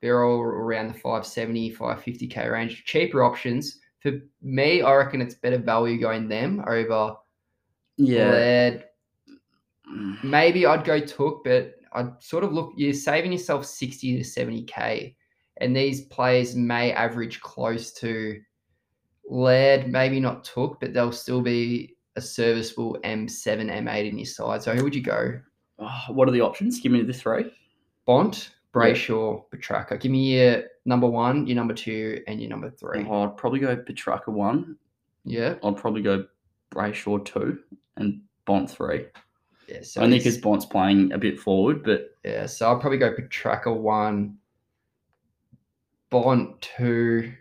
They're 0.00 0.24
all 0.24 0.40
around 0.40 0.88
the 0.88 0.94
570, 0.94 1.74
550k 1.74 2.50
range. 2.50 2.84
Cheaper 2.84 3.22
options. 3.22 3.80
For 4.00 4.12
me, 4.40 4.82
I 4.82 4.94
reckon 4.94 5.20
it's 5.20 5.36
better 5.36 5.58
value 5.58 6.00
going 6.00 6.28
them 6.28 6.64
over 6.66 7.16
yeah, 7.96 8.30
Laird. 8.30 8.84
Mm, 9.88 10.24
Maybe 10.24 10.66
I'd 10.66 10.84
go 10.84 11.00
Touk, 11.00 11.44
but 11.44 11.74
I'd 11.92 12.20
sort 12.22 12.42
of 12.42 12.52
look, 12.52 12.72
you're 12.76 12.94
saving 12.94 13.32
yourself 13.32 13.64
60 13.66 14.18
to 14.18 14.24
70k. 14.24 15.14
And 15.60 15.76
these 15.76 16.06
players 16.06 16.56
may 16.56 16.92
average 16.92 17.40
close 17.40 17.92
to 17.94 18.40
Laird, 19.28 19.88
maybe 19.88 20.18
not 20.18 20.44
Touk, 20.44 20.80
but 20.80 20.94
they'll 20.94 21.12
still 21.12 21.42
be 21.42 21.96
a 22.16 22.20
serviceable 22.20 22.98
M7, 23.04 23.70
M8 23.70 24.08
in 24.08 24.18
your 24.18 24.26
side. 24.26 24.62
So 24.62 24.74
who 24.74 24.82
would 24.82 24.94
you 24.94 25.02
go? 25.02 25.40
Oh, 25.82 26.12
what 26.12 26.28
are 26.28 26.32
the 26.32 26.40
options? 26.40 26.80
Give 26.80 26.92
me 26.92 27.02
the 27.02 27.12
three. 27.12 27.52
Bont, 28.06 28.50
Yeah. 28.74 28.80
Brayshaw, 28.80 29.44
Petracca. 29.50 30.00
Give 30.00 30.10
me 30.12 30.38
your 30.38 30.64
number 30.84 31.06
one, 31.08 31.46
your 31.46 31.56
number 31.56 31.74
two, 31.74 32.22
and 32.26 32.40
your 32.40 32.48
number 32.50 32.70
three. 32.70 33.04
Oh, 33.08 33.24
I'd 33.24 33.36
probably 33.36 33.58
go 33.60 33.76
Petracca 33.76 34.28
one. 34.28 34.76
Yeah. 35.24 35.56
I'd 35.62 35.76
probably 35.76 36.02
go 36.02 36.26
Brayshaw 36.74 37.24
two 37.24 37.58
and 37.96 38.20
Bont 38.46 38.70
three. 38.70 39.06
Yeah. 39.68 39.82
So 39.82 40.00
Only 40.02 40.18
because 40.18 40.38
Bont's 40.38 40.64
playing 40.64 41.12
a 41.12 41.18
bit 41.18 41.38
forward, 41.38 41.82
but 41.82 42.16
yeah, 42.24 42.46
so 42.46 42.66
I'll 42.68 42.78
probably 42.78 42.98
go 42.98 43.12
Petracca 43.14 43.74
one, 43.74 44.36
Bont 46.10 46.60
two. 46.60 47.32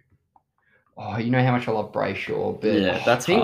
Oh, 0.98 1.18
you 1.18 1.32
know 1.32 1.44
how 1.44 1.52
much 1.52 1.68
I 1.68 1.72
love 1.72 1.92
Brayshaw, 1.92 2.60
but 2.62 2.74
yeah, 2.74 3.00
I 3.02 3.06
that's 3.06 3.26
think 3.26 3.42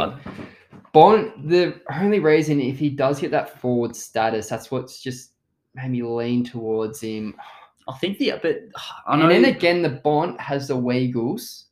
Bont, 0.93 1.47
the 1.47 1.79
only 1.93 2.19
reason 2.19 2.59
if 2.59 2.79
he 2.79 2.89
does 2.89 3.19
get 3.19 3.31
that 3.31 3.59
forward 3.59 3.95
status, 3.95 4.49
that's 4.49 4.71
what's 4.71 5.01
just 5.01 5.31
made 5.75 5.91
me 5.91 6.03
lean 6.03 6.43
towards 6.43 7.01
him. 7.01 7.35
I 7.87 7.97
think 7.97 8.17
the 8.17 8.33
but 8.41 8.59
I 9.05 9.15
know. 9.15 9.29
And 9.29 9.43
then 9.43 9.45
again, 9.45 9.81
the 9.81 9.89
Bont 9.89 10.39
has 10.41 10.67
the 10.67 10.75
Weagles. 10.75 11.65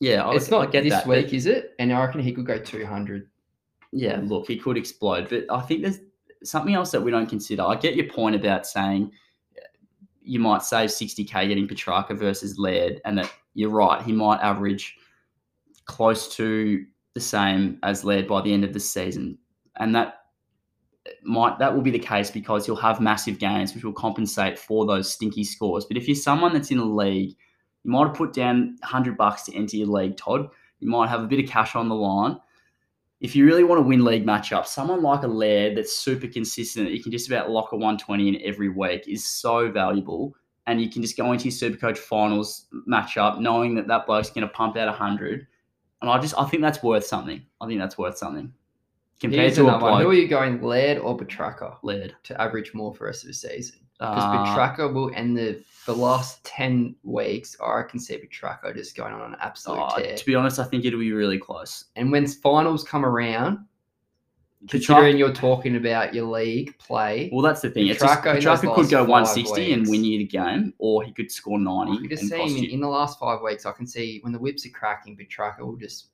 yeah, 0.00 0.26
I, 0.26 0.34
it's 0.34 0.50
not 0.50 0.68
I 0.68 0.70
get 0.70 0.84
this 0.84 0.92
that, 0.92 1.06
but- 1.06 1.16
week, 1.24 1.32
is 1.32 1.46
it? 1.46 1.74
And 1.78 1.92
I 1.92 2.04
reckon 2.04 2.20
he 2.20 2.32
could 2.32 2.46
go 2.46 2.58
200. 2.58 3.28
Yeah, 3.92 4.20
look, 4.22 4.48
he 4.48 4.56
could 4.56 4.76
explode, 4.76 5.28
but 5.28 5.44
I 5.50 5.60
think 5.60 5.82
there's 5.82 6.00
something 6.42 6.74
else 6.74 6.90
that 6.90 7.00
we 7.00 7.12
don't 7.12 7.28
consider. 7.28 7.62
I 7.62 7.76
get 7.76 7.94
your 7.94 8.08
point 8.08 8.34
about 8.34 8.66
saying 8.66 9.12
you 10.20 10.40
might 10.40 10.62
save 10.62 10.90
60k 10.90 11.46
getting 11.48 11.68
Petracca 11.68 12.18
versus 12.18 12.58
Laird, 12.58 13.00
and 13.04 13.16
that 13.18 13.30
you're 13.54 13.70
right, 13.70 14.02
he 14.02 14.10
might 14.12 14.40
average 14.40 14.96
close 15.84 16.34
to 16.36 16.84
the 17.14 17.20
same 17.20 17.78
as 17.82 18.04
Laird 18.04 18.28
by 18.28 18.42
the 18.42 18.52
end 18.52 18.64
of 18.64 18.72
the 18.72 18.80
season, 18.80 19.38
and 19.76 19.94
that 19.94 20.16
might 21.22 21.58
that 21.58 21.74
will 21.74 21.82
be 21.82 21.90
the 21.90 21.98
case 21.98 22.30
because 22.30 22.66
you'll 22.66 22.76
have 22.76 23.00
massive 23.00 23.38
gains 23.38 23.74
which 23.74 23.84
will 23.84 23.92
compensate 23.92 24.58
for 24.58 24.86
those 24.86 25.12
stinky 25.12 25.44
scores. 25.44 25.84
But 25.84 25.96
if 25.96 26.08
you're 26.08 26.14
someone 26.14 26.52
that's 26.52 26.70
in 26.70 26.78
a 26.78 26.84
league, 26.84 27.36
you 27.82 27.90
might 27.90 28.06
have 28.06 28.16
put 28.16 28.32
down 28.32 28.76
100 28.80 29.16
bucks 29.16 29.44
to 29.44 29.54
enter 29.54 29.76
your 29.76 29.88
league, 29.88 30.16
Todd. 30.16 30.48
You 30.80 30.88
might 30.88 31.08
have 31.08 31.22
a 31.22 31.26
bit 31.26 31.42
of 31.42 31.48
cash 31.48 31.76
on 31.76 31.88
the 31.88 31.94
line 31.94 32.38
if 33.24 33.34
you 33.34 33.46
really 33.46 33.64
want 33.64 33.78
to 33.78 33.88
win 33.88 34.04
league 34.04 34.26
matchups, 34.26 34.66
someone 34.66 35.02
like 35.02 35.22
a 35.22 35.26
Laird 35.26 35.78
that's 35.78 35.96
super 35.96 36.26
consistent, 36.26 36.84
that 36.84 36.94
you 36.94 37.02
can 37.02 37.10
just 37.10 37.26
about 37.26 37.50
lock 37.50 37.72
a 37.72 37.74
120 37.74 38.28
in 38.28 38.42
every 38.44 38.68
week 38.68 39.08
is 39.08 39.24
so 39.24 39.70
valuable. 39.70 40.34
And 40.66 40.78
you 40.78 40.90
can 40.90 41.00
just 41.00 41.16
go 41.16 41.32
into 41.32 41.48
your 41.48 41.52
Supercoach 41.52 41.96
finals 41.96 42.66
matchup 42.86 43.40
knowing 43.40 43.74
that 43.76 43.86
that 43.88 44.04
bloke's 44.04 44.28
going 44.28 44.46
to 44.46 44.52
pump 44.52 44.76
out 44.76 44.88
100. 44.88 45.46
And 46.04 46.10
I 46.10 46.20
just, 46.20 46.34
I 46.36 46.44
think 46.44 46.60
that's 46.62 46.82
worth 46.82 47.06
something. 47.06 47.42
I 47.62 47.66
think 47.66 47.80
that's 47.80 47.96
worth 47.96 48.18
something. 48.18 48.52
Compared 49.20 49.40
Here's 49.40 49.54
to 49.54 49.62
a 49.62 49.68
another 49.68 49.84
one. 49.84 50.02
Who 50.02 50.10
are 50.10 50.14
you 50.14 50.28
going, 50.28 50.60
Laird 50.60 50.98
or 50.98 51.16
Petracca, 51.16 51.78
Laird. 51.82 52.14
to 52.24 52.38
average 52.38 52.74
more 52.74 52.92
for 52.92 53.04
the 53.04 53.06
rest 53.06 53.22
of 53.22 53.28
the 53.28 53.32
season? 53.32 53.78
Because 53.98 54.22
Uh, 54.22 54.44
Petracca 54.44 54.92
will 54.92 55.10
end 55.14 55.38
the 55.38 55.64
the 55.86 55.94
last 55.96 56.44
10 56.44 56.94
weeks, 57.04 57.56
I 57.58 57.82
can 57.88 57.98
see 57.98 58.18
Petracca 58.18 58.74
just 58.74 58.94
going 58.96 59.14
on 59.14 59.32
an 59.32 59.38
absolute 59.40 59.80
oh, 59.80 59.96
tear. 59.98 60.14
to 60.14 60.26
be 60.26 60.34
honest, 60.34 60.58
I 60.58 60.64
think 60.64 60.84
it'll 60.84 61.00
be 61.00 61.12
really 61.12 61.38
close. 61.38 61.86
And 61.96 62.12
when 62.12 62.26
finals 62.26 62.84
come 62.84 63.04
around, 63.06 63.60
considering 64.68 65.16
you're 65.16 65.32
talking 65.32 65.76
about 65.76 66.14
your 66.14 66.26
league 66.26 66.76
play. 66.78 67.30
Well, 67.32 67.42
that's 67.42 67.60
the 67.60 67.70
thing. 67.70 67.88
It's 67.88 68.00
just, 68.00 68.22
Petracca 68.22 68.40
Petracca 68.40 68.74
could 68.74 68.88
go 68.88 69.02
five 69.02 69.08
160 69.08 69.72
and 69.72 69.88
win 69.88 70.04
you 70.04 70.18
the 70.18 70.26
game, 70.26 70.74
or 70.78 71.02
he 71.02 71.12
could 71.12 71.30
score 71.30 71.58
90 71.58 72.04
I 72.04 72.08
just 72.08 72.28
see 72.28 72.36
him 72.36 72.64
in, 72.64 72.70
in 72.70 72.80
the 72.80 72.88
last 72.88 73.18
five 73.18 73.40
weeks. 73.42 73.66
I 73.66 73.72
can 73.72 73.86
see 73.86 74.20
when 74.22 74.32
the 74.32 74.38
whips 74.38 74.66
are 74.66 74.70
cracking, 74.70 75.16
Petracca 75.16 75.60
will 75.60 75.76
just 75.76 76.08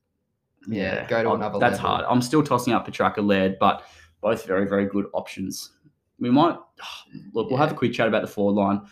yeah, 0.66 1.06
go 1.06 1.22
to 1.22 1.32
another 1.32 1.58
That's 1.58 1.76
level. 1.76 1.90
hard. 1.90 2.04
I'm 2.08 2.22
still 2.22 2.42
tossing 2.42 2.72
up 2.72 2.86
Petracca 2.86 3.26
led, 3.26 3.58
but 3.58 3.84
both 4.20 4.46
very, 4.46 4.68
very 4.68 4.86
good 4.86 5.06
options. 5.12 5.72
We 6.18 6.30
might 6.30 6.56
look. 7.32 7.50
We'll 7.50 7.58
have 7.58 7.72
a 7.72 7.74
quick 7.74 7.92
chat 7.92 8.08
about 8.08 8.22
the 8.22 8.28
forward 8.28 8.60
line. 8.60 8.82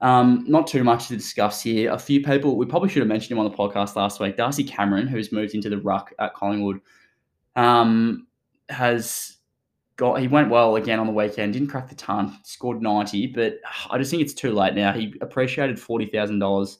Um, 0.00 0.44
not 0.48 0.66
too 0.66 0.82
much 0.82 1.06
to 1.08 1.16
discuss 1.16 1.62
here. 1.62 1.92
A 1.92 1.98
few 1.98 2.22
people 2.22 2.56
we 2.56 2.66
probably 2.66 2.88
should 2.88 3.02
have 3.02 3.08
mentioned 3.08 3.32
him 3.32 3.38
on 3.38 3.48
the 3.48 3.56
podcast 3.56 3.94
last 3.94 4.18
week. 4.18 4.36
Darcy 4.36 4.64
Cameron, 4.64 5.06
who's 5.06 5.30
moved 5.30 5.54
into 5.54 5.70
the 5.70 5.78
ruck 5.78 6.12
at 6.18 6.34
Collingwood, 6.34 6.80
um, 7.54 8.26
has 8.72 9.36
got. 9.96 10.20
He 10.20 10.28
went 10.28 10.50
well 10.50 10.76
again 10.76 10.98
on 10.98 11.06
the 11.06 11.12
weekend. 11.12 11.52
Didn't 11.52 11.68
crack 11.68 11.88
the 11.88 11.94
ton. 11.94 12.38
Scored 12.44 12.82
ninety, 12.82 13.26
but 13.26 13.58
I 13.90 13.98
just 13.98 14.10
think 14.10 14.22
it's 14.22 14.34
too 14.34 14.52
late 14.52 14.74
now. 14.74 14.92
He 14.92 15.14
appreciated 15.20 15.78
forty 15.78 16.06
thousand 16.06 16.38
dollars 16.40 16.78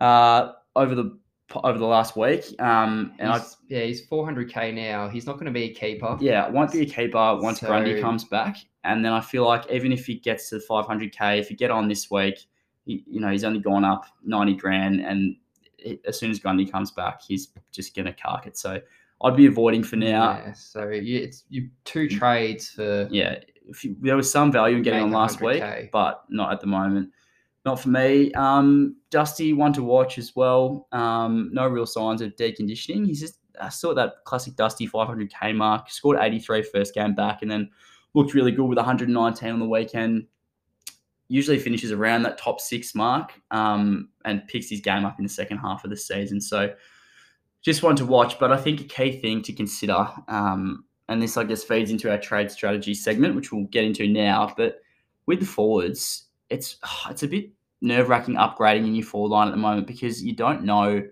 uh, 0.00 0.52
over 0.76 0.94
the 0.94 1.18
over 1.54 1.78
the 1.78 1.86
last 1.86 2.16
week. 2.16 2.44
Um, 2.60 3.14
and 3.18 3.30
I 3.30 3.38
He's- 3.38 3.56
yeah, 3.68 3.80
he's 3.82 4.06
400k 4.08 4.74
now. 4.74 5.08
He's 5.08 5.26
not 5.26 5.34
going 5.34 5.46
to 5.46 5.52
be 5.52 5.64
a 5.64 5.74
keeper. 5.74 6.16
yeah, 6.20 6.48
won't 6.48 6.72
be 6.72 6.80
a 6.80 6.86
keeper 6.86 7.38
once 7.40 7.60
So- 7.60 7.66
Grundy 7.68 8.00
comes 8.00 8.24
back. 8.24 8.56
And 8.82 9.04
then 9.04 9.12
I 9.12 9.20
feel 9.20 9.44
like 9.44 9.70
even 9.70 9.92
if 9.92 10.04
he 10.06 10.14
gets 10.16 10.50
to 10.50 10.56
500k, 10.56 11.38
if 11.38 11.50
you 11.50 11.56
get 11.56 11.70
on 11.70 11.86
this 11.88 12.10
week, 12.10 12.38
he, 12.86 13.02
you 13.06 13.20
know, 13.20 13.30
he's 13.30 13.44
only 13.44 13.60
gone 13.60 13.84
up 13.84 14.04
90 14.24 14.54
grand. 14.56 15.00
And 15.00 15.36
it, 15.78 16.00
as 16.06 16.18
soon 16.18 16.30
as 16.30 16.38
Grundy 16.38 16.66
comes 16.66 16.90
back, 16.90 17.22
he's 17.22 17.48
just 17.72 17.94
going 17.94 18.06
to 18.06 18.12
cark 18.12 18.46
it. 18.46 18.56
So 18.58 18.80
I'd 19.24 19.36
be 19.36 19.46
avoiding 19.46 19.82
for 19.82 19.96
now. 19.96 20.42
Yeah, 20.44 20.52
so 20.52 20.90
you, 20.90 21.20
it's 21.20 21.44
you 21.48 21.70
two 21.84 22.08
trades 22.08 22.68
for 22.68 23.08
Yeah. 23.10 23.38
If 23.66 23.82
you, 23.82 23.96
there 24.02 24.16
was 24.16 24.30
some 24.30 24.52
value 24.52 24.76
in 24.76 24.82
getting 24.82 25.04
on 25.04 25.10
last 25.10 25.40
week, 25.40 25.62
100K. 25.62 25.90
but 25.90 26.24
not 26.28 26.52
at 26.52 26.60
the 26.60 26.66
moment. 26.66 27.10
Not 27.64 27.80
for 27.80 27.88
me. 27.88 28.30
Um, 28.34 28.96
Dusty, 29.10 29.54
one 29.54 29.72
to 29.72 29.82
watch 29.82 30.18
as 30.18 30.36
well. 30.36 30.86
Um, 30.92 31.48
no 31.50 31.66
real 31.66 31.86
signs 31.86 32.20
of 32.20 32.36
deconditioning. 32.36 33.06
He's 33.06 33.20
just 33.20 33.38
I 33.58 33.70
saw 33.70 33.94
that 33.94 34.16
classic 34.24 34.56
Dusty 34.56 34.86
500k 34.86 35.56
mark. 35.56 35.88
Scored 35.88 36.18
83 36.20 36.62
first 36.62 36.94
game 36.94 37.14
back, 37.14 37.40
and 37.40 37.50
then 37.50 37.70
looked 38.12 38.34
really 38.34 38.52
good 38.52 38.66
with 38.66 38.76
119 38.76 39.50
on 39.50 39.58
the 39.58 39.66
weekend. 39.66 40.26
Usually 41.28 41.58
finishes 41.58 41.90
around 41.90 42.24
that 42.24 42.36
top 42.36 42.60
six 42.60 42.94
mark, 42.94 43.32
um, 43.50 44.10
and 44.26 44.46
picks 44.46 44.68
his 44.68 44.80
game 44.80 45.06
up 45.06 45.18
in 45.18 45.24
the 45.24 45.30
second 45.30 45.56
half 45.56 45.84
of 45.84 45.90
the 45.90 45.96
season. 45.96 46.42
So 46.42 46.74
just 47.64 47.82
one 47.82 47.96
to 47.96 48.06
watch. 48.06 48.38
But 48.38 48.52
I 48.52 48.56
think 48.56 48.80
a 48.80 48.84
key 48.84 49.20
thing 49.20 49.42
to 49.42 49.52
consider, 49.52 50.06
um, 50.28 50.84
and 51.08 51.20
this 51.20 51.36
I 51.36 51.44
guess 51.44 51.64
feeds 51.64 51.90
into 51.90 52.10
our 52.10 52.18
trade 52.18 52.50
strategy 52.50 52.94
segment, 52.94 53.34
which 53.34 53.50
we'll 53.50 53.64
get 53.64 53.84
into 53.84 54.06
now. 54.06 54.54
But 54.56 54.80
with 55.26 55.40
the 55.40 55.46
forwards, 55.46 56.26
it's 56.50 56.76
it's 57.10 57.24
a 57.24 57.28
bit 57.28 57.50
nerve 57.80 58.08
wracking 58.08 58.36
upgrading 58.36 58.86
in 58.86 58.94
your 58.94 59.04
forward 59.04 59.30
line 59.30 59.48
at 59.48 59.50
the 59.50 59.56
moment 59.56 59.86
because 59.86 60.22
you 60.22 60.34
don't 60.34 60.64
know 60.64 61.02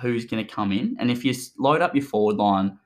who's 0.00 0.24
going 0.24 0.44
to 0.44 0.54
come 0.54 0.72
in, 0.72 0.96
and 0.98 1.10
if 1.10 1.24
you 1.24 1.34
load 1.58 1.82
up 1.82 1.94
your 1.94 2.04
forward 2.04 2.36
line 2.36 2.78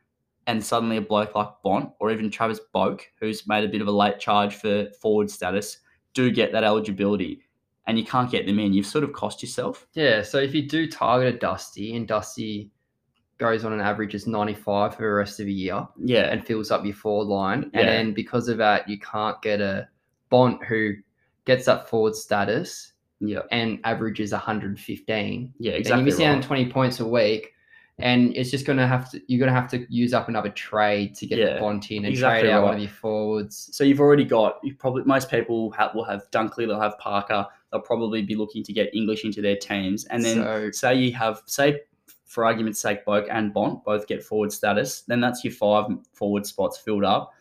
and 0.46 0.64
suddenly 0.64 0.96
a 0.96 1.00
bloke 1.00 1.34
like 1.34 1.48
Bont 1.62 1.90
or 2.00 2.10
even 2.10 2.30
Travis 2.30 2.60
Boak, 2.74 3.02
who's 3.20 3.46
made 3.46 3.62
a 3.62 3.68
bit 3.68 3.82
of 3.82 3.88
a 3.88 3.92
late 3.92 4.18
charge 4.18 4.54
for 4.56 4.86
forward 5.00 5.30
status, 5.30 5.78
do 6.14 6.30
get 6.30 6.50
that 6.52 6.64
eligibility, 6.64 7.42
and 7.86 7.98
you 7.98 8.04
can't 8.04 8.30
get 8.30 8.46
them 8.46 8.58
in, 8.58 8.72
you've 8.72 8.86
sort 8.86 9.04
of 9.04 9.12
cost 9.12 9.42
yourself. 9.42 9.86
yeah. 9.92 10.22
So 10.22 10.38
if 10.38 10.54
you 10.54 10.66
do 10.66 10.88
target 10.90 11.34
a 11.34 11.38
Dusty 11.38 11.94
and 11.94 12.06
Dusty 12.08 12.70
goes 13.40 13.64
on 13.64 13.72
an 13.72 13.80
average 13.80 14.14
is 14.14 14.26
95 14.28 14.94
for 14.94 15.02
the 15.02 15.08
rest 15.08 15.40
of 15.40 15.46
the 15.46 15.52
year 15.52 15.88
Yeah, 15.98 16.30
and 16.30 16.46
fills 16.46 16.70
up 16.70 16.84
your 16.84 16.94
forward 16.94 17.26
line, 17.26 17.70
Yeah. 17.74 17.80
and 17.80 17.88
then 17.88 18.14
because 18.14 18.48
of 18.48 18.58
that 18.58 18.88
you 18.88 18.98
can't 19.00 19.40
get 19.42 19.60
a 19.60 19.88
Bont 20.28 20.62
who 20.64 20.92
gets 21.46 21.64
that 21.66 21.88
forward 21.88 22.14
status 22.14 22.92
yeah, 23.18 23.40
and 23.50 23.80
averages 23.84 24.30
115. 24.32 25.52
yeah, 25.58 25.72
exactly. 25.72 25.98
you're 26.00 26.04
missing 26.04 26.26
out 26.26 26.36
on 26.36 26.42
20 26.42 26.70
points 26.70 27.00
a 27.00 27.06
week. 27.06 27.52
And 28.02 28.34
it's 28.34 28.50
just 28.50 28.64
gonna 28.64 28.86
have 28.86 29.10
to 29.10 29.20
you're 29.26 29.38
gonna 29.40 29.52
have 29.60 29.68
to 29.72 29.84
use 29.90 30.14
up 30.14 30.28
another 30.30 30.48
trade 30.48 31.14
to 31.16 31.26
get 31.26 31.38
Yeah, 31.38 31.54
the 31.54 31.60
Bont 31.60 31.90
in 31.90 31.98
and 31.98 32.06
exactly 32.06 32.44
trade 32.48 32.52
out 32.52 32.64
one 32.64 32.74
of 32.76 32.80
your 32.80 32.88
forwards. 32.88 33.68
So 33.72 33.84
you've 33.84 34.00
already 34.00 34.24
got 34.24 34.58
you 34.62 34.74
probably 34.74 35.02
most 35.04 35.30
people 35.30 35.70
have, 35.72 35.94
will 35.94 36.04
have 36.04 36.22
Dunkley, 36.30 36.66
they'll 36.66 36.80
have 36.80 36.96
Parker, 36.98 37.44
they'll 37.70 37.82
probably 37.82 38.22
be 38.22 38.36
looking 38.36 38.62
to 38.64 38.72
get 38.72 38.94
English 38.94 39.26
into 39.26 39.42
their 39.42 39.56
teams, 39.56 40.06
and 40.06 40.24
then 40.24 40.36
So- 40.38 40.70
say 40.70 40.94
you 40.94 41.12
have 41.12 41.42
say 41.44 41.80
for 42.30 42.44
argument's 42.44 42.80
sake, 42.80 43.04
Boak 43.04 43.26
and 43.28 43.52
Bont 43.52 43.84
both 43.84 44.06
get 44.06 44.22
forward 44.22 44.52
status, 44.52 45.00
then 45.02 45.20
that's 45.20 45.42
your 45.44 45.52
five 45.52 45.86
forward 46.12 46.46
spots 46.46 46.78
filled 46.78 47.02
up. 47.04 47.32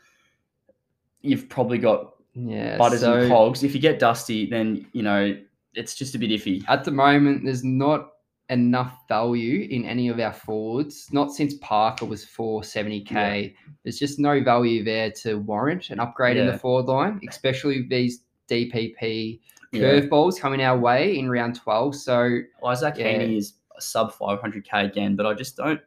You've 1.22 1.48
probably 1.48 1.78
got 1.78 2.16
Yeah. 2.34 2.78
butters 2.78 3.02
so 3.02 3.14
and 3.20 3.30
cogs. 3.30 3.64
If 3.64 3.76
you 3.76 3.82
get 3.82 4.00
Dusty, 4.00 4.50
then 4.50 4.88
you 4.94 5.04
know 5.04 5.38
it's 5.76 5.96
just 5.96 6.16
a 6.16 6.18
bit 6.18 6.32
iffy. 6.32 6.64
at 6.68 6.84
the 6.84 6.92
moment 6.92 7.46
there's 7.46 7.64
not 7.64 8.10
enough 8.50 9.08
value 9.08 9.68
in 9.70 9.86
any 9.86 10.08
of 10.08 10.20
our 10.20 10.34
forwards. 10.34 11.08
Not 11.14 11.32
since 11.32 11.54
Parker 11.62 12.06
was 12.06 12.26
470k. 12.26 13.54
There's 13.84 14.00
just 14.00 14.18
no 14.18 14.42
value 14.44 14.84
there 14.84 15.12
to 15.22 15.36
warrant 15.36 15.92
an 15.92 16.00
upgrade 16.00 16.38
in 16.38 16.48
the 16.48 16.58
forward 16.58 16.88
line, 16.88 17.22
especially 17.30 17.84
these 17.88 18.24
DPP 18.48 19.40
Yeah. 19.72 19.82
curveballs 19.82 20.40
coming 20.40 20.62
our 20.64 20.80
way 20.80 21.16
in 21.20 21.30
round 21.30 21.54
12. 21.56 21.96
So 21.96 22.40
Isaac 22.66 22.96
Yeah. 22.98 23.20
Heaney 23.20 23.38
is 23.38 23.54
a 23.80 23.82
sub 23.82 24.14
500k 24.14 24.86
again, 24.86 25.16
but 25.16 25.26
I 25.26 25.34
just 25.34 25.58
don't 25.58 25.82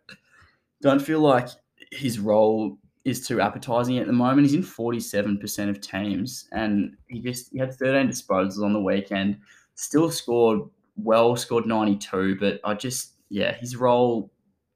don't 0.80 1.00
feel 1.00 1.20
like 1.20 1.48
his 1.92 2.18
role 2.18 2.78
is 3.04 3.26
too 3.26 3.40
appetizing 3.40 3.98
at 3.98 4.06
the 4.06 4.12
moment. 4.12 4.48
He's 4.48 4.54
in 4.54 4.62
47% 4.62 5.68
of 5.68 5.80
teams, 5.80 6.48
and 6.52 6.96
he 7.08 7.20
just 7.20 7.52
he 7.52 7.58
had 7.58 7.74
13 7.74 8.08
disposals 8.08 8.64
on 8.64 8.72
the 8.72 8.80
weekend. 8.80 9.38
Still 9.74 10.10
scored 10.10 10.60
well, 10.96 11.36
scored 11.36 11.66
92, 11.66 12.36
but 12.38 12.60
I 12.64 12.74
just 12.74 13.12
yeah, 13.28 13.54
his 13.54 13.76
role 13.76 14.30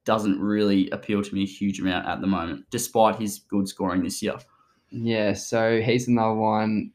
doesn't 0.05 0.41
really 0.41 0.89
appeal 0.91 1.23
to 1.23 1.35
me 1.35 1.43
a 1.43 1.47
huge 1.47 1.81
amount 1.81 2.07
at 2.07 2.21
the 2.21 2.27
moment, 2.27 2.65
despite 2.71 3.17
his 3.17 3.41
good 3.41 3.69
scoring 3.69 4.03
this 4.03 4.23
year. 4.23 4.37
Yeah, 4.91 5.33
so 5.35 5.81
he's 5.81 6.09
another 6.09 6.35
one. 6.35 6.93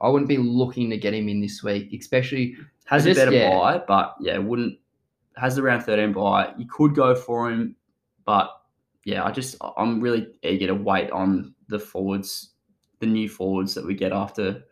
I 0.00 0.08
wouldn't 0.08 0.28
be 0.28 0.36
looking 0.36 0.90
to 0.90 0.98
get 0.98 1.14
him 1.14 1.28
in 1.28 1.40
this 1.40 1.62
week, 1.62 1.92
especially 1.98 2.56
Has 2.84 3.06
a 3.06 3.14
better 3.14 3.32
yeah. 3.32 3.50
bye, 3.50 3.82
but 3.86 4.14
yeah, 4.20 4.36
wouldn't 4.38 4.78
has 5.36 5.58
around 5.58 5.82
13 5.82 6.12
bye. 6.12 6.52
You 6.56 6.66
could 6.66 6.94
go 6.94 7.14
for 7.14 7.50
him, 7.50 7.76
but 8.24 8.50
yeah, 9.04 9.24
I 9.24 9.30
just 9.30 9.56
I'm 9.76 10.00
really 10.00 10.28
eager 10.42 10.66
to 10.68 10.74
wait 10.74 11.10
on 11.10 11.54
the 11.68 11.78
forwards, 11.78 12.50
the 13.00 13.06
new 13.06 13.28
forwards 13.28 13.74
that 13.74 13.86
we 13.86 13.94
get 13.94 14.12
after 14.12 14.64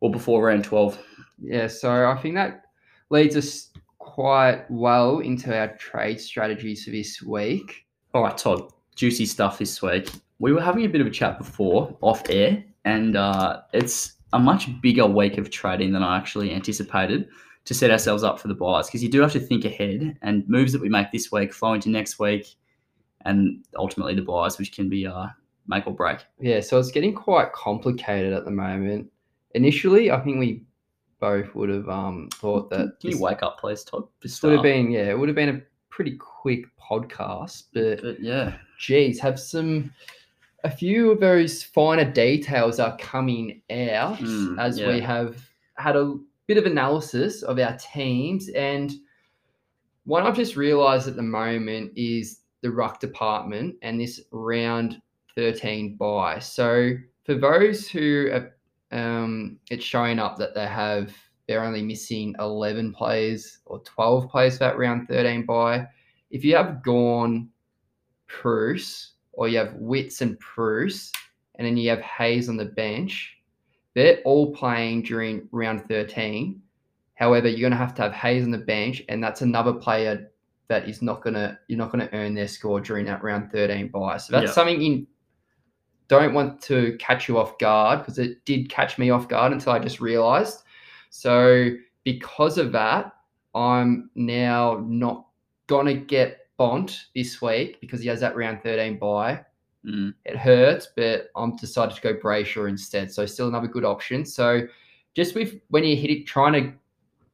or 0.00 0.10
before 0.10 0.44
round 0.44 0.64
12. 0.64 0.98
yeah. 1.40 1.66
So 1.66 2.10
I 2.10 2.16
think 2.20 2.34
that 2.34 2.66
leads 3.10 3.36
us 3.36 3.70
quite 3.98 4.70
well 4.70 5.20
into 5.20 5.56
our 5.56 5.68
trade 5.76 6.20
strategies 6.20 6.84
for 6.84 6.90
this 6.90 7.22
week. 7.22 7.86
All 8.12 8.22
right, 8.22 8.36
Todd, 8.36 8.72
juicy 8.96 9.26
stuff 9.26 9.58
this 9.58 9.80
week. 9.80 10.10
We 10.40 10.52
were 10.52 10.60
having 10.60 10.84
a 10.84 10.88
bit 10.88 11.00
of 11.00 11.06
a 11.06 11.10
chat 11.10 11.38
before 11.38 11.96
off 12.00 12.22
air, 12.28 12.62
and 12.84 13.16
uh, 13.16 13.62
it's 13.72 14.14
a 14.34 14.38
much 14.38 14.68
bigger 14.82 15.06
week 15.06 15.38
of 15.38 15.50
trading 15.50 15.92
than 15.92 16.02
I 16.02 16.16
actually 16.18 16.52
anticipated 16.52 17.28
to 17.64 17.74
set 17.74 17.90
ourselves 17.90 18.22
up 18.22 18.38
for 18.38 18.48
the 18.48 18.54
byes 18.54 18.86
because 18.86 19.02
you 19.02 19.08
do 19.08 19.20
have 19.20 19.32
to 19.32 19.40
think 19.40 19.64
ahead 19.64 20.18
and 20.22 20.48
moves 20.48 20.72
that 20.72 20.82
we 20.82 20.88
make 20.88 21.10
this 21.12 21.32
week 21.32 21.52
flow 21.52 21.72
into 21.72 21.88
next 21.88 22.18
week 22.18 22.56
and 23.24 23.64
ultimately 23.76 24.14
the 24.14 24.22
byes, 24.22 24.58
which 24.58 24.72
can 24.72 24.88
be 24.88 25.06
uh, 25.06 25.26
make 25.66 25.86
or 25.86 25.94
break. 25.94 26.18
Yeah, 26.40 26.60
so 26.60 26.78
it's 26.78 26.90
getting 26.90 27.14
quite 27.14 27.52
complicated 27.52 28.32
at 28.32 28.44
the 28.44 28.50
moment. 28.50 29.10
Initially, 29.54 30.10
I 30.10 30.20
think 30.20 30.38
we 30.38 30.62
both 31.20 31.54
would 31.54 31.70
have 31.70 31.88
um, 31.88 32.28
thought 32.34 32.68
that 32.70 33.00
Can 33.00 33.12
you 33.12 33.20
wake 33.20 33.42
up, 33.42 33.58
please, 33.58 33.82
Todd? 33.82 34.04
Just 34.20 34.42
would 34.42 34.52
have 34.52 34.62
been 34.62 34.90
yeah, 34.90 35.10
it 35.10 35.18
would 35.18 35.28
have 35.28 35.36
been 35.36 35.56
a 35.56 35.62
pretty 35.88 36.16
quick 36.18 36.66
podcast, 36.78 37.64
but 37.72 38.02
But 38.02 38.20
yeah, 38.20 38.56
geez, 38.78 39.18
have 39.20 39.40
some 39.40 39.90
a 40.64 40.70
few 40.70 41.10
of 41.10 41.20
those 41.20 41.62
finer 41.62 42.10
details 42.10 42.80
are 42.80 42.96
coming 42.98 43.62
out 43.70 44.18
Mm, 44.18 44.58
as 44.58 44.80
we 44.80 45.00
have 45.00 45.48
had 45.76 45.94
a 45.96 46.18
bit 46.46 46.58
of 46.58 46.66
analysis 46.66 47.42
of 47.42 47.58
our 47.58 47.76
teams 47.76 48.48
and 48.50 48.92
one 50.04 50.22
I've 50.22 50.36
just 50.36 50.56
realized 50.56 51.08
at 51.08 51.16
the 51.16 51.22
moment 51.22 51.92
is 51.96 52.40
the 52.60 52.70
ruck 52.70 53.00
department 53.00 53.76
and 53.82 54.00
this 54.00 54.20
round 54.30 55.00
13 55.34 55.96
bye. 55.96 56.38
So 56.38 56.92
for 57.24 57.34
those 57.34 57.88
who 57.88 58.30
are 58.32 58.54
um, 58.92 59.58
it's 59.70 59.84
showing 59.84 60.18
up 60.18 60.36
that 60.38 60.54
they 60.54 60.66
have 60.66 61.12
they're 61.46 61.64
only 61.64 61.82
missing 61.82 62.34
11 62.38 62.92
players 62.92 63.58
or 63.66 63.80
12 63.80 64.30
players 64.30 64.58
that 64.58 64.78
round 64.78 65.08
13 65.08 65.44
buy. 65.44 65.86
If 66.30 66.44
you 66.44 66.56
have 66.56 66.82
gone 66.82 67.48
Bruce 68.42 69.12
or 69.32 69.48
you 69.48 69.58
have 69.58 69.74
Witts 69.74 70.22
and 70.22 70.38
Bruce, 70.38 71.12
and 71.56 71.66
then 71.66 71.76
you 71.76 71.90
have 71.90 72.00
Hayes 72.00 72.48
on 72.48 72.56
the 72.56 72.64
bench, 72.64 73.33
they're 73.94 74.18
all 74.24 74.52
playing 74.52 75.02
during 75.02 75.48
round 75.52 75.86
13. 75.88 76.60
However, 77.14 77.48
you're 77.48 77.60
going 77.60 77.70
to 77.70 77.76
have 77.76 77.94
to 77.94 78.02
have 78.02 78.12
Hayes 78.12 78.44
on 78.44 78.50
the 78.50 78.58
bench, 78.58 79.02
and 79.08 79.22
that's 79.22 79.42
another 79.42 79.72
player 79.72 80.30
that 80.68 80.88
is 80.88 81.02
not 81.02 81.22
going 81.22 81.34
to 81.34 81.58
you're 81.68 81.78
not 81.78 81.92
going 81.92 82.06
to 82.06 82.14
earn 82.14 82.34
their 82.34 82.48
score 82.48 82.80
during 82.80 83.04
that 83.06 83.22
round 83.22 83.52
13 83.52 83.88
bye. 83.88 84.16
So 84.16 84.32
that's 84.32 84.46
Yeah. 84.46 84.52
something 84.52 84.80
you 84.80 85.06
don't 86.08 86.34
want 86.34 86.60
to 86.62 86.96
catch 86.98 87.28
you 87.28 87.38
off 87.38 87.58
guard 87.58 88.00
because 88.00 88.18
it 88.18 88.44
did 88.44 88.68
catch 88.68 88.98
me 88.98 89.10
off 89.10 89.28
guard 89.28 89.52
until 89.52 89.72
I 89.72 89.78
just 89.78 90.00
realized. 90.00 90.62
So 91.10 91.70
because 92.02 92.58
of 92.58 92.72
that, 92.72 93.12
I'm 93.54 94.10
now 94.14 94.82
not 94.86 95.26
gonna 95.66 95.94
get 95.94 96.40
Bont 96.56 97.06
this 97.14 97.40
week 97.42 97.80
because 97.80 98.00
he 98.00 98.08
has 98.08 98.20
that 98.20 98.36
round 98.36 98.62
13 98.62 98.98
bye. 98.98 99.44
Mm. 99.86 100.14
It 100.24 100.36
hurts, 100.36 100.88
but 100.96 101.28
I'm 101.36 101.56
decided 101.56 101.94
to 101.96 102.00
go 102.00 102.14
Brayshaw 102.14 102.68
instead. 102.68 103.12
So 103.12 103.26
still 103.26 103.48
another 103.48 103.68
good 103.68 103.84
option. 103.84 104.24
So 104.24 104.66
just 105.14 105.34
with 105.34 105.60
when 105.68 105.84
you 105.84 105.96
hit 105.96 106.10
it, 106.10 106.26
trying 106.26 106.52
to 106.54 106.72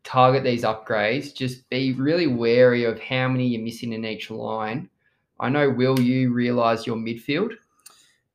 target 0.03 0.45
these 0.45 0.65
upgrades, 0.65 1.35
just 1.35 1.69
be 1.71 1.93
really 1.93 2.27
wary 2.27 2.85
of 2.85 3.01
how 3.01 3.29
many 3.29 3.47
you're 3.47 3.63
missing 3.63 3.93
in 3.93 4.05
each 4.05 4.31
line. 4.31 4.89
I 5.39 5.49
know, 5.49 5.71
Will, 5.71 5.99
you 5.99 6.33
realise 6.33 6.87
your 6.87 6.97
midfield? 6.97 7.53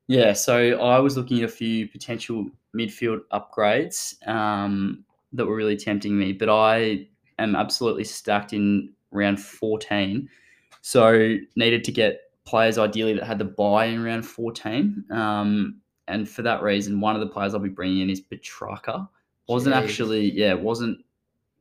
Yeah, 0.08 0.32
so 0.32 0.80
I 0.80 0.98
was 0.98 1.16
looking 1.16 1.38
at 1.38 1.44
a 1.44 1.52
few 1.52 1.88
potential 1.88 2.46
midfield 2.76 3.20
upgrades 3.32 4.26
um, 4.28 5.04
that 5.32 5.46
were 5.46 5.56
really 5.56 5.76
tempting 5.76 6.16
me, 6.16 6.32
but 6.32 6.48
I 6.48 7.06
am 7.38 7.56
absolutely 7.56 8.04
stacked 8.04 8.52
in 8.52 8.92
round 9.10 9.40
14. 9.40 10.28
So 10.82 11.36
needed 11.56 11.84
to 11.84 11.92
get 11.92 12.20
players 12.46 12.78
ideally 12.78 13.12
that 13.14 13.24
had 13.24 13.38
the 13.38 13.44
bye 13.44 13.84
in 13.86 14.02
round 14.02 14.24
14. 14.24 15.04
Um, 15.10 15.80
and 16.08 16.28
for 16.28 16.42
that 16.42 16.62
reason, 16.62 17.00
one 17.00 17.14
of 17.14 17.20
the 17.20 17.26
players 17.26 17.52
I'll 17.52 17.60
be 17.60 17.68
bringing 17.68 18.00
in 18.02 18.10
is 18.10 18.20
Petracca. 18.20 19.08
Wasn't 19.48 19.74
Jeez. 19.74 19.82
actually, 19.82 20.30
yeah, 20.32 20.54
wasn't 20.54 20.98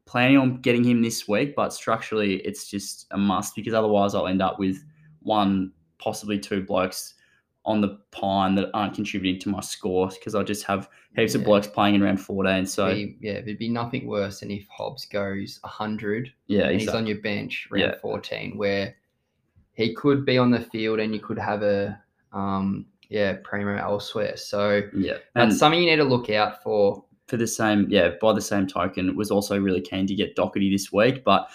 planning 0.05 0.37
on 0.37 0.61
getting 0.61 0.83
him 0.83 1.01
this 1.01 1.27
week, 1.27 1.55
but 1.55 1.73
structurally 1.73 2.35
it's 2.37 2.69
just 2.69 3.07
a 3.11 3.17
must 3.17 3.55
because 3.55 3.73
otherwise 3.73 4.13
I'll 4.15 4.27
end 4.27 4.41
up 4.41 4.59
with 4.59 4.83
one, 5.21 5.71
possibly 5.97 6.37
two 6.39 6.61
blokes 6.63 7.15
on 7.65 7.81
the 7.81 7.97
pine 8.11 8.53
that 8.53 8.69
aren't 8.75 8.93
contributing 8.93 9.41
to 9.41 9.49
my 9.49 9.59
score 9.61 10.09
because 10.09 10.35
I 10.35 10.43
just 10.43 10.63
have 10.65 10.87
heaps 11.15 11.33
of 11.33 11.43
blokes 11.43 11.65
playing 11.65 11.95
in 11.95 12.03
round 12.03 12.21
14. 12.21 12.67
So, 12.67 12.93
Be- 12.93 13.17
yeah, 13.19 13.41
there'd 13.41 13.57
be 13.57 13.69
nothing 13.69 14.05
worse 14.05 14.41
than 14.41 14.51
if 14.51 14.67
Hobbs 14.67 15.05
goes 15.07 15.57
100 15.63 16.31
yeah, 16.45 16.67
and 16.67 16.79
he's 16.79 16.89
on 16.89 17.07
your 17.07 17.17
bench 17.21 17.67
round 17.71 17.93
Yeah. 17.93 17.99
14, 17.99 18.55
where 18.55 18.95
he 19.75 19.93
could 19.93 20.25
be 20.25 20.37
on 20.37 20.51
the 20.51 20.59
field 20.61 20.99
and 20.99 21.13
you 21.13 21.19
could 21.21 21.37
have 21.39 21.61
a 21.63 21.99
um, 22.33 22.85
yeah 23.09 23.37
primo 23.43 23.77
elsewhere. 23.77 24.35
So 24.37 24.81
Yeah. 24.93 25.17
that's 25.35 25.57
something 25.59 25.79
you 25.81 25.89
need 25.89 25.97
to 25.97 26.03
look 26.03 26.29
out 26.29 26.61
for. 26.63 27.03
for 27.27 27.37
the 27.37 27.47
same, 27.47 27.85
yeah, 27.89 28.09
by 28.21 28.33
the 28.33 28.41
same 28.41 28.67
token, 28.67 29.15
was 29.15 29.31
also 29.31 29.59
really 29.59 29.81
keen 29.81 30.05
to 30.07 30.15
get 30.15 30.35
Doherty 30.35 30.69
this 30.71 30.91
week, 30.91 31.23
but 31.23 31.49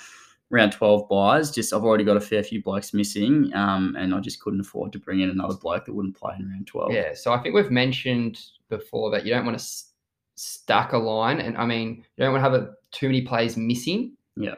round 0.51 0.73
12 0.73 1.09
byes, 1.09 1.51
just 1.53 1.73
I've 1.73 1.85
already 1.85 2.03
got 2.05 2.17
a 2.17 2.21
fair 2.21 2.43
few 2.43 2.61
blokes 2.63 2.93
missing, 2.93 3.53
um, 3.55 3.95
and 3.99 4.13
I 4.15 4.19
just 4.21 4.41
couldn't 4.41 4.61
afford 4.61 4.93
to 4.93 4.99
bring 4.99 5.21
in 5.21 5.31
another 5.31 5.55
bloke 5.55 5.85
that 5.87 5.95
wouldn't 5.95 6.17
play 6.17 6.35
in 6.39 6.51
round 6.51 6.67
12. 6.67 6.93
Yeah, 6.93 7.15
so 7.15 7.33
I 7.33 7.39
think 7.39 7.55
we've 7.55 7.71
mentioned 7.71 8.41
before 8.69 9.11
that 9.13 9.25
you 9.25 9.33
don't 9.33 9.45
want 9.47 9.57
to 9.59 9.63
s- 9.63 9.93
stack 10.35 10.93
a 10.93 10.99
line, 10.99 11.39
and 11.41 11.57
I 11.57 11.67
mean 11.67 12.05
you 12.17 12.25
don't 12.25 12.33
want 12.33 12.45
to 12.45 12.51
have 12.51 12.61
a, 12.61 12.73
too 12.91 13.07
many 13.07 13.23
players 13.23 13.57
missing. 13.57 14.17
Yeah. 14.37 14.57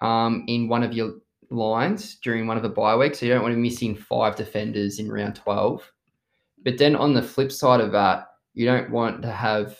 Um, 0.00 0.44
in 0.48 0.68
one 0.68 0.82
of 0.84 0.92
your 0.92 1.14
lines 1.52 2.16
during 2.16 2.46
one 2.46 2.56
of 2.56 2.62
the 2.62 2.68
bye 2.68 2.96
weeks, 2.96 3.20
so 3.20 3.26
you 3.26 3.32
don't 3.32 3.42
want 3.42 3.52
to 3.52 3.56
be 3.56 3.62
missing 3.62 3.94
five 3.94 4.36
defenders 4.36 4.98
in 4.98 5.10
round 5.10 5.36
twelve. 5.36 5.90
But 6.64 6.78
then 6.78 6.96
on 6.96 7.12
the 7.14 7.22
flip 7.22 7.50
side 7.52 7.80
of 7.80 7.92
that, 7.92 8.28
you 8.54 8.66
don't 8.66 8.90
want 8.90 9.22
to 9.22 9.30
have 9.32 9.78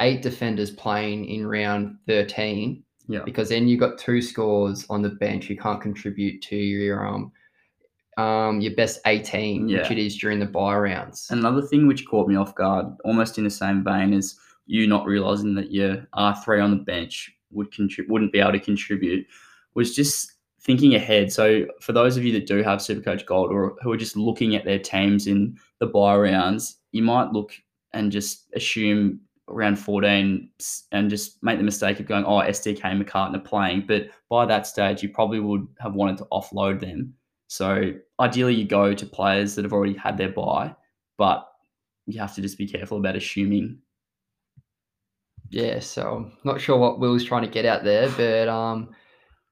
eight 0.00 0.22
defenders 0.22 0.70
playing 0.70 1.26
in 1.26 1.46
round 1.46 1.96
thirteen 2.06 2.82
Yeah. 3.08 3.22
because 3.24 3.48
then 3.48 3.68
you've 3.68 3.80
got 3.80 3.98
two 3.98 4.20
scores 4.22 4.86
on 4.90 5.02
the 5.02 5.10
bench 5.10 5.46
who 5.46 5.56
can't 5.56 5.80
contribute 5.80 6.42
to 6.42 6.56
your 6.56 7.06
um 7.06 7.30
um 8.16 8.60
your 8.60 8.74
best 8.76 9.00
18 9.06 9.66
which 9.66 9.90
it 9.90 9.98
is 9.98 10.16
during 10.16 10.38
the 10.38 10.46
bye 10.46 10.76
rounds 10.76 11.26
Another 11.30 11.60
thing 11.62 11.86
which 11.88 12.06
caught 12.06 12.28
me 12.28 12.36
off 12.36 12.54
guard, 12.54 12.86
almost 13.04 13.38
in 13.38 13.44
the 13.44 13.50
same 13.50 13.82
vein 13.82 14.12
as 14.14 14.36
you 14.66 14.86
not 14.86 15.04
realizing 15.06 15.54
that 15.56 15.72
your 15.72 16.06
R3 16.16 16.62
on 16.62 16.70
the 16.70 16.82
bench 16.84 17.32
would 17.50 17.72
contribute, 17.72 18.10
wouldn't 18.12 18.32
be 18.32 18.38
able 18.40 18.52
to 18.52 18.60
contribute, 18.60 19.26
was 19.74 19.94
just 19.94 20.33
thinking 20.64 20.94
ahead. 20.94 21.30
So 21.32 21.66
for 21.80 21.92
those 21.92 22.16
of 22.16 22.24
you 22.24 22.32
that 22.32 22.46
do 22.46 22.62
have 22.62 22.80
Supercoach 22.80 23.26
Gold 23.26 23.52
or 23.52 23.76
who 23.82 23.92
are 23.92 23.96
just 23.96 24.16
looking 24.16 24.56
at 24.56 24.64
their 24.64 24.78
teams 24.78 25.26
in 25.26 25.58
the 25.78 25.86
bye 25.86 26.16
rounds, 26.16 26.78
you 26.92 27.02
might 27.02 27.32
look 27.32 27.52
and 27.92 28.10
just 28.10 28.46
assume 28.54 29.20
around 29.48 29.78
14 29.78 30.48
and 30.90 31.10
just 31.10 31.42
make 31.42 31.58
the 31.58 31.64
mistake 31.64 32.00
of 32.00 32.06
going, 32.06 32.24
oh, 32.24 32.38
SDK 32.38 32.80
McCartin 32.80 33.36
are 33.36 33.40
playing. 33.40 33.84
But 33.86 34.08
by 34.30 34.46
that 34.46 34.66
stage, 34.66 35.02
you 35.02 35.10
probably 35.10 35.40
would 35.40 35.66
have 35.80 35.94
wanted 35.94 36.16
to 36.18 36.26
offload 36.32 36.80
them. 36.80 37.14
So 37.48 37.92
ideally, 38.18 38.54
you 38.54 38.66
go 38.66 38.94
to 38.94 39.06
players 39.06 39.54
that 39.54 39.64
have 39.64 39.74
already 39.74 39.94
had 39.94 40.16
their 40.16 40.30
bye, 40.30 40.74
but 41.18 41.46
you 42.06 42.18
have 42.20 42.34
to 42.36 42.40
just 42.42 42.56
be 42.56 42.66
careful 42.66 42.96
about 42.98 43.16
assuming. 43.16 43.78
yeah 45.50 45.78
so 45.78 46.30
not 46.42 46.60
sure 46.60 46.78
what 46.78 46.98
will's 46.98 47.22
trying 47.24 47.42
to 47.44 47.50
get 47.50 47.66
out 47.66 47.84
there 47.84 48.08
but 48.10 48.48
um 48.48 48.88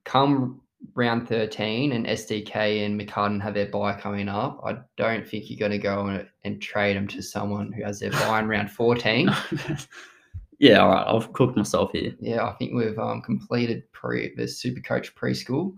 come 0.04 0.61
round 0.94 1.28
13 1.28 1.92
and 1.92 2.06
sdk 2.06 2.84
and 2.84 3.00
mccartin 3.00 3.40
have 3.40 3.54
their 3.54 3.66
bye 3.66 3.94
coming 3.98 4.28
up 4.28 4.60
i 4.64 4.76
don't 4.96 5.26
think 5.26 5.48
you're 5.48 5.58
going 5.58 5.70
to 5.70 5.78
go 5.78 6.06
and, 6.06 6.26
and 6.44 6.60
trade 6.60 6.96
them 6.96 7.06
to 7.08 7.22
someone 7.22 7.72
who 7.72 7.82
has 7.84 8.00
their 8.00 8.10
bye 8.26 8.40
in 8.40 8.48
round 8.48 8.70
14 8.70 9.30
yeah, 10.58 10.78
all 10.78 10.90
right, 10.90 11.06
I've 11.08 11.32
cooked 11.32 11.56
myself 11.56 11.90
here. 11.92 12.14
yeah 12.20 12.44
i 12.46 12.52
think 12.54 12.72
we've 12.74 12.98
um 12.98 13.22
completed 13.22 13.90
pre 13.92 14.34
the 14.36 14.46
super 14.46 14.80
coach 14.80 15.14
preschool 15.14 15.72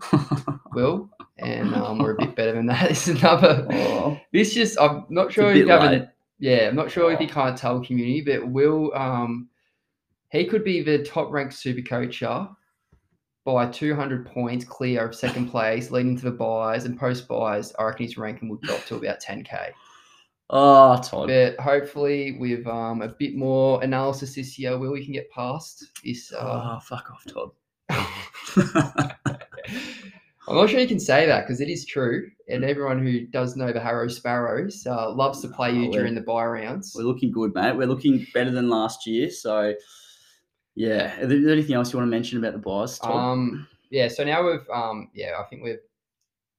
will 0.73 1.09
and 1.37 1.73
um, 1.75 1.97
we're 1.99 2.13
a 2.13 2.17
bit 2.17 2.35
better 2.35 2.53
than 2.53 2.65
that 2.67 2.89
this 2.89 3.07
is 3.07 3.19
another 3.21 3.67
Oh, 3.71 4.19
This 4.31 4.53
just 4.53 4.79
I'm 4.79 5.05
not 5.09 5.31
sure 5.33 5.51
if 5.51 5.57
you 5.57 5.67
haven't 5.67 6.09
yeah, 6.39 6.67
I'm 6.67 6.75
not 6.75 6.91
sure 6.91 7.11
if 7.11 7.19
you 7.21 7.27
Oh. 7.29 7.33
can't 7.33 7.57
tell 7.57 7.79
community, 7.81 8.21
but 8.21 8.47
Will 8.49 8.93
um 8.95 9.47
he 10.29 10.45
could 10.45 10.63
be 10.65 10.81
the 10.81 11.03
top 11.03 11.31
ranked 11.31 11.53
super 11.55 11.81
coacher 11.81 12.47
by 13.45 13.67
200 13.67 14.25
points 14.25 14.65
clear 14.65 15.05
of 15.07 15.15
second 15.15 15.49
place, 15.49 15.91
leading 15.91 16.17
to 16.17 16.23
the 16.25 16.31
byes 16.31 16.85
and 16.85 16.99
post 16.99 17.27
byes. 17.27 17.71
I 17.79 17.83
reckon 17.83 18.05
his 18.07 18.17
ranking 18.17 18.49
would 18.49 18.61
drop 18.61 18.83
to 18.85 18.95
about 18.95 19.21
10k. 19.21 19.69
Oh, 20.49 20.99
Todd. 21.01 21.27
But 21.27 21.59
hopefully, 21.59 22.37
with 22.39 22.67
um, 22.67 23.01
a 23.01 23.07
bit 23.07 23.35
more 23.35 23.81
analysis 23.83 24.35
this 24.35 24.59
year, 24.59 24.77
Will, 24.77 24.91
we 24.91 25.03
can 25.03 25.13
get 25.13 25.29
past 25.31 25.85
this. 26.03 26.33
Uh, 26.33 26.75
Oh, 26.75 26.79
fuck 26.79 27.09
off, 27.11 27.23
Todd. 27.25 27.51
I'm 30.47 30.55
not 30.57 30.69
sure 30.69 30.79
you 30.79 30.87
can 30.87 30.99
say 30.99 31.25
that 31.25 31.41
because 31.41 31.59
it 31.61 31.69
is 31.69 31.85
true, 31.85 32.29
and 32.47 32.63
everyone 32.63 33.03
who 33.03 33.21
does 33.27 33.55
know 33.55 33.71
the 33.73 33.79
Harrow 33.79 34.07
Sparrows 34.07 34.85
uh, 34.85 35.09
loves 35.11 35.41
to 35.41 35.47
play 35.47 35.71
you 35.73 35.81
we're- 35.89 35.91
during 35.93 36.13
the 36.13 36.21
bye 36.21 36.45
rounds. 36.45 36.93
We're 36.95 37.03
looking 37.05 37.31
good, 37.31 37.53
mate. 37.55 37.75
We're 37.75 37.87
looking 37.87 38.25
better 38.33 38.51
than 38.51 38.69
last 38.69 39.07
year. 39.07 39.31
So, 39.31 39.73
yeah. 40.75 41.19
Is 41.19 41.29
there 41.29 41.51
anything 41.51 41.75
else 41.75 41.91
you 41.93 41.99
want 41.99 42.07
to 42.07 42.11
mention 42.15 42.37
about 42.37 42.53
the 42.53 42.59
byes, 42.59 42.99
Todd? 42.99 43.11
Um, 43.11 43.67
yeah, 43.89 44.07
so 44.07 44.23
now 44.23 44.45
we've 44.45 44.67
um, 44.73 45.09
yeah, 45.13 45.33
I 45.39 45.43
think 45.43 45.63
we've 45.63 45.79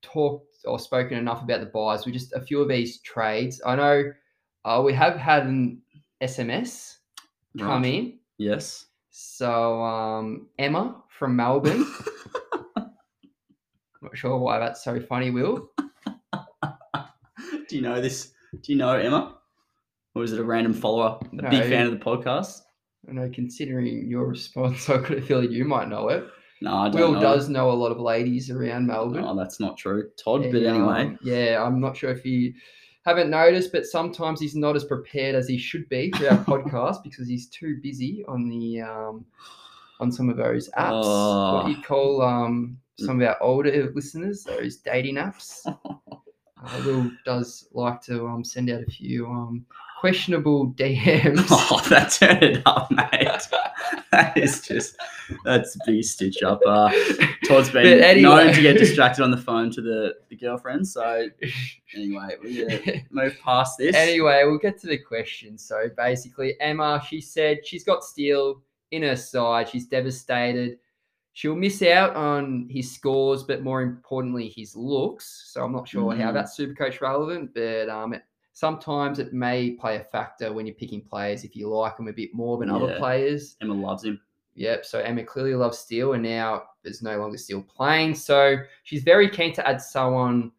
talked 0.01 0.45
or 0.65 0.79
spoken 0.79 1.17
enough 1.17 1.41
about 1.43 1.59
the 1.59 1.67
byes. 1.67 2.05
We 2.05 2.11
just 2.11 2.33
a 2.33 2.41
few 2.41 2.61
of 2.61 2.67
these 2.67 2.99
trades. 3.01 3.61
I 3.65 3.75
know 3.75 4.11
uh, 4.65 4.81
we 4.83 4.93
have 4.93 5.15
had 5.15 5.45
an 5.45 5.81
SMS 6.21 6.97
come 7.57 7.85
in. 7.85 8.19
Yes. 8.37 8.85
So 9.09 9.81
um, 9.81 10.47
Emma 10.59 11.01
from 11.09 11.35
Melbourne. 11.35 11.85
Not 14.01 14.15
sure 14.15 14.37
why 14.37 14.59
that's 14.59 14.83
so 14.83 14.99
funny, 14.99 15.31
Will. 15.31 15.69
Do 17.67 17.75
you 17.75 17.81
know 17.81 17.99
this? 17.99 18.31
Do 18.61 18.71
you 18.71 18.77
know 18.77 18.91
Emma? 18.91 19.35
Or 20.15 20.23
is 20.23 20.31
it 20.33 20.39
a 20.39 20.43
random 20.43 20.73
follower? 20.73 21.19
A 21.31 21.35
No. 21.35 21.49
big 21.49 21.63
fan 21.63 21.85
of 21.87 21.91
the 21.91 21.97
podcast? 22.03 22.61
I 23.07 23.13
know, 23.13 23.29
considering 23.33 24.07
your 24.09 24.25
response, 24.25 24.89
I 24.89 24.97
could 24.97 25.19
have 25.19 25.27
feel 25.27 25.43
you 25.43 25.65
might 25.65 25.89
know 25.89 26.09
it. 26.09 26.25
No, 26.61 26.75
I 26.75 26.89
don't 26.89 26.99
Will 26.99 27.11
know. 27.13 27.21
does 27.21 27.49
know 27.49 27.69
a 27.69 27.73
lot 27.73 27.91
of 27.91 27.99
ladies 27.99 28.49
around 28.49 28.87
Melbourne. 28.87 29.23
Oh, 29.25 29.35
that's 29.35 29.59
not 29.59 29.77
true, 29.77 30.09
Todd. 30.17 30.43
And, 30.43 30.51
but 30.51 30.63
anyway, 30.63 31.01
um, 31.01 31.19
yeah, 31.21 31.63
I'm 31.63 31.79
not 31.79 31.95
sure 31.95 32.09
if 32.09 32.25
you 32.25 32.53
haven't 33.05 33.29
noticed, 33.29 33.71
but 33.71 33.85
sometimes 33.85 34.39
he's 34.39 34.55
not 34.55 34.75
as 34.75 34.83
prepared 34.83 35.35
as 35.35 35.47
he 35.47 35.57
should 35.57 35.87
be 35.87 36.11
for 36.11 36.29
our 36.29 36.37
podcast 36.45 37.03
because 37.03 37.27
he's 37.27 37.47
too 37.47 37.79
busy 37.83 38.25
on 38.27 38.49
the 38.49 38.81
um, 38.81 39.25
on 39.99 40.11
some 40.11 40.29
of 40.29 40.37
those 40.37 40.67
apps. 40.77 41.03
Oh. 41.03 41.55
What 41.55 41.69
you 41.69 41.81
call 41.83 42.21
um, 42.23 42.77
some 42.97 43.21
of 43.21 43.27
our 43.27 43.41
older 43.41 43.91
listeners, 43.93 44.43
those 44.43 44.77
dating 44.77 45.15
apps. 45.15 45.61
Uh, 46.65 46.81
Will 46.85 47.11
does 47.23 47.67
like 47.73 48.01
to 48.01 48.25
um, 48.27 48.43
send 48.43 48.71
out 48.71 48.81
a 48.81 48.85
few 48.85 49.27
um, 49.27 49.63
questionable 49.99 50.71
DMs. 50.77 51.45
oh, 51.51 51.81
that 51.89 52.11
turned 52.11 52.43
it 52.43 52.61
up, 52.65 52.89
mate. 52.91 53.47
that 54.11 54.37
is 54.37 54.61
just 54.61 54.95
that's 55.43 55.77
stitch 56.01 56.43
up. 56.43 56.61
Uh, 56.65 56.91
Todd's 57.45 57.69
been 57.69 58.01
anyway. 58.01 58.21
known 58.21 58.53
to 58.53 58.61
get 58.61 58.77
distracted 58.77 59.23
on 59.23 59.31
the 59.31 59.37
phone 59.37 59.71
to 59.71 59.81
the, 59.81 60.15
the 60.29 60.35
girlfriend. 60.35 60.87
So 60.87 61.27
anyway, 61.95 62.35
we 62.41 62.65
uh, 62.65 62.79
move 63.09 63.37
past 63.43 63.77
this. 63.77 63.95
Anyway, 63.95 64.43
we'll 64.45 64.57
get 64.57 64.79
to 64.81 64.87
the 64.87 64.97
question. 64.97 65.57
So 65.57 65.89
basically, 65.97 66.59
Emma, 66.59 67.03
she 67.07 67.21
said 67.21 67.65
she's 67.65 67.83
got 67.83 68.03
Steele 68.03 68.61
in 68.91 69.03
her 69.03 69.15
side. 69.15 69.69
She's 69.69 69.87
devastated. 69.87 70.77
She'll 71.33 71.55
miss 71.55 71.83
out 71.83 72.15
on 72.15 72.67
his 72.67 72.91
scores, 72.91 73.43
but 73.43 73.61
more 73.61 73.83
importantly, 73.83 74.51
his 74.55 74.75
looks. 74.75 75.51
So 75.53 75.63
I'm 75.63 75.71
not 75.71 75.87
sure 75.87 76.15
how 76.15 76.31
Mhm. 76.31 76.33
that's 76.33 76.55
super 76.55 76.73
coach 76.73 76.99
relevant, 76.99 77.53
but 77.53 77.89
um, 77.89 78.15
sometimes 78.57 79.19
it 79.19 79.33
may 79.33 79.69
play 79.69 79.97
a 79.97 80.03
factor 80.03 80.51
when 80.51 80.65
you're 80.65 80.73
picking 80.73 80.99
players 80.99 81.43
if 81.43 81.55
you 81.55 81.69
like 81.69 81.95
them 81.95 82.07
a 82.07 82.11
bit 82.13 82.33
more 82.33 82.57
than 82.57 82.71
other 82.71 82.97
players. 82.97 83.55
Emma 83.61 83.71
loves 83.75 84.03
him. 84.03 84.19
Yep. 84.55 84.83
So 84.83 84.97
Emma 84.97 85.23
clearly 85.23 85.53
loves 85.53 85.77
Steele, 85.77 86.13
and 86.13 86.23
now 86.23 86.63
there's 86.83 87.03
no 87.03 87.19
longer 87.19 87.37
Steele 87.37 87.61
playing. 87.61 88.15
So 88.15 88.57
she's 88.81 89.03
very 89.03 89.29
keen 89.29 89.53
to 89.53 89.67
add 89.67 89.79
someone 89.79 90.51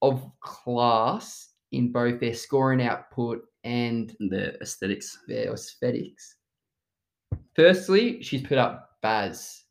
of 0.00 0.30
class 0.38 1.48
in 1.72 1.90
both 1.90 2.20
their 2.20 2.34
scoring 2.34 2.82
output 2.82 3.42
and 3.64 4.14
The 4.20 4.56
aesthetics. 4.62 5.18
their 5.26 5.52
aesthetics. 5.52 6.36
Firstly, 7.56 8.22
she's 8.22 8.42
put 8.42 8.58
up 8.58 8.90
Baz. 9.02 9.64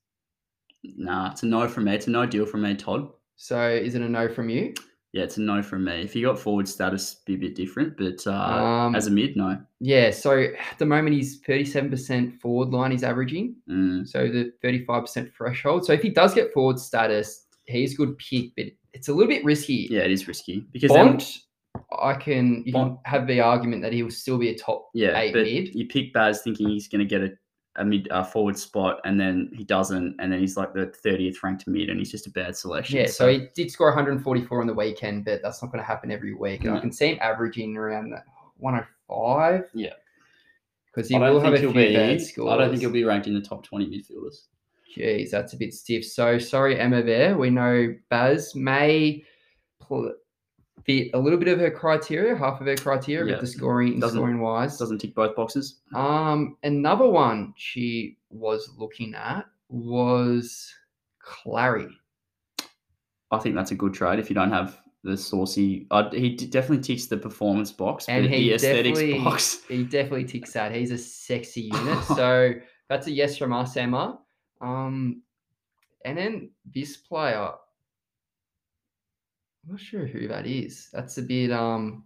Nah, 0.84 1.32
it's 1.32 1.44
a 1.44 1.46
no 1.46 1.66
from 1.70 1.86
me. 1.86 1.96
It's 1.96 2.08
a 2.08 2.12
no 2.12 2.26
deal 2.26 2.46
from 2.46 2.64
me, 2.64 2.76
Todd. 2.76 3.10
So 3.38 3.70
is 3.70 3.96
it 3.96 4.02
a 4.02 4.10
no 4.10 4.28
from 4.28 4.50
you? 4.50 4.74
Yeah, 5.12 5.24
it's 5.24 5.38
a 5.38 5.42
no 5.42 5.64
from 5.64 5.86
me. 5.86 6.02
If 6.04 6.14
he 6.14 6.22
got 6.22 6.38
forward 6.38 6.68
status, 6.68 7.16
be 7.26 7.34
a 7.34 7.38
bit 7.38 7.56
different, 7.56 7.98
but 7.98 8.26
uh, 8.28 8.32
Um, 8.32 8.96
as 8.96 9.08
a 9.08 9.12
mid, 9.12 9.36
no. 9.36 9.60
Yeah. 9.80 10.12
So 10.12 10.40
at 10.40 10.78
the 10.78 10.86
moment, 10.86 11.16
he's 11.16 11.42
37% 11.42 12.40
forward 12.40 12.70
line 12.70 12.92
he's 12.92 13.04
averaging. 13.04 13.56
Mm, 13.68 14.08
So 14.08 14.28
the 14.28 14.52
35% 14.64 15.34
threshold. 15.34 15.86
So 15.86 15.94
if 15.94 16.02
he 16.04 16.10
does 16.10 16.34
get 16.36 16.54
forward 16.54 16.80
status, 16.80 17.48
he's 17.66 17.94
a 17.94 17.98
good 17.98 18.18
pick, 18.20 18.52
but 18.56 18.66
it's 18.94 19.08
a 19.08 19.14
little 19.14 19.28
bit 19.30 19.44
risky. 19.44 19.88
yeah, 19.90 20.02
it 20.02 20.12
is 20.12 20.28
risky 20.28 20.66
because 20.72 20.92
then, 20.92 21.20
I 22.00 22.14
can 22.14 22.64
you 22.66 22.74
can 22.74 22.98
have 23.06 23.28
the 23.28 23.40
argument 23.42 23.82
that 23.84 23.94
he 23.94 24.02
will 24.04 24.12
still 24.12 24.38
be 24.40 24.50
a 24.50 24.58
top 24.58 24.90
yeah, 24.94 25.18
eight 25.20 25.34
but 25.34 25.44
mid. 25.44 25.74
you 25.76 25.88
pick 25.88 26.12
Baz 26.14 26.42
thinking 26.42 26.68
he's 26.70 26.88
going 26.88 27.00
to 27.00 27.06
get 27.06 27.22
a, 27.22 27.32
a 27.80 27.86
mid 27.86 28.08
uh, 28.12 28.24
forward 28.24 28.58
spot, 28.58 29.00
and 29.06 29.20
then 29.20 29.50
he 29.54 29.64
doesn't, 29.64 30.16
and 30.20 30.32
then 30.32 30.40
he's 30.40 30.56
like 30.58 30.74
the 30.74 30.86
thirtieth 30.88 31.42
ranked 31.42 31.66
mid, 31.68 31.90
and 31.90 31.98
he's 31.98 32.12
just 32.12 32.28
a 32.28 32.32
bad 32.32 32.56
selection. 32.56 32.98
Yeah, 33.00 33.08
so 33.08 33.28
he 33.28 33.48
did 33.56 33.72
score 33.72 33.88
144 33.88 34.62
on 34.62 34.68
the 34.68 34.74
weekend, 34.74 35.26
but 35.26 35.42
that's 35.42 35.62
not 35.64 35.72
going 35.72 35.82
to 35.82 35.88
happen 35.88 36.12
every 36.12 36.34
week. 36.36 36.62
And 36.62 36.72
I 36.72 36.76
No. 36.76 36.82
can 36.82 36.92
see 36.92 37.08
him 37.14 37.18
averaging 37.22 37.76
around 37.78 38.14
105. 38.58 39.70
Yeah. 39.74 39.94
because 40.94 41.10
he 41.10 41.16
I 41.16 41.30
will 41.30 41.40
have 41.40 41.54
a 41.54 41.58
few 41.60 41.74
be. 41.74 41.94
bad 41.96 42.22
scores. 42.22 42.52
I 42.54 42.58
don't 42.58 42.70
think 42.70 42.82
he'll 42.82 42.92
be 42.92 43.04
ranked 43.06 43.28
in 43.28 43.34
the 43.34 43.42
top 43.42 43.64
twenty 43.64 43.86
midfielders. 43.88 44.46
Jeez, 44.98 45.30
that's 45.30 45.54
a 45.54 45.58
bit 45.58 45.74
stiff. 45.74 46.04
So 46.06 46.38
sorry, 46.40 46.80
Emma. 46.80 47.02
There, 47.04 47.38
we 47.38 47.50
know 47.50 47.96
Baz 48.10 48.56
may 48.56 49.24
fit 50.86 51.12
a 51.14 51.20
little 51.20 51.40
bit 51.40 51.48
of 51.48 51.60
her 51.60 51.72
criteria, 51.72 52.36
half 52.36 52.60
of 52.62 52.68
her 52.68 52.76
criteria, 52.76 53.26
Yeah. 53.26 53.32
with 53.34 53.42
the 53.42 53.48
scoring, 53.48 54.00
Doesn't- 54.00 54.18
scoring 54.18 54.40
wise. 54.40 54.78
Doesn't 54.78 55.00
tick 55.00 55.14
both 55.16 55.36
boxes. 55.36 55.82
Um, 55.94 56.58
another 56.64 57.08
one 57.08 57.54
she 57.58 58.18
was 58.30 58.70
looking 58.78 59.14
at 59.16 59.46
was 59.70 60.74
Clarry. 61.24 61.90
I 63.32 63.38
think 63.40 63.56
that's 63.56 63.72
a 63.72 63.76
good 63.76 63.94
trade 63.94 64.20
if 64.20 64.30
you 64.30 64.34
don't 64.34 64.52
have 64.52 64.80
the 65.04 65.16
saucy. 65.16 65.88
Uh, 65.92 66.10
he 66.12 66.36
definitely 66.36 66.84
ticks 66.84 67.06
the 67.06 67.18
performance 67.18 67.72
box, 67.72 68.08
And 68.10 68.26
but 68.26 68.32
he 68.36 68.50
the 68.50 68.56
aesthetics 68.56 69.02
box. 69.24 69.62
He 69.68 69.84
definitely 69.84 70.26
ticks 70.26 70.54
that. 70.54 70.74
He's 70.74 70.92
a 70.92 70.98
sexy 70.98 71.62
unit. 71.74 72.04
so 72.06 72.54
that's 72.90 73.08
a 73.08 73.12
yes 73.12 73.38
from 73.38 73.54
us, 73.54 73.78
Emma. 73.78 74.20
Um, 74.62 75.22
and 76.04 76.18
then 76.18 76.50
this 76.74 76.98
player, 76.98 77.52
I'm 79.70 79.76
not 79.76 79.82
sure 79.82 80.08
who 80.08 80.28
that 80.30 80.48
is. 80.48 80.90
That's 80.92 81.20
a 81.20 81.22
bit 81.22 81.52
um, 81.52 82.04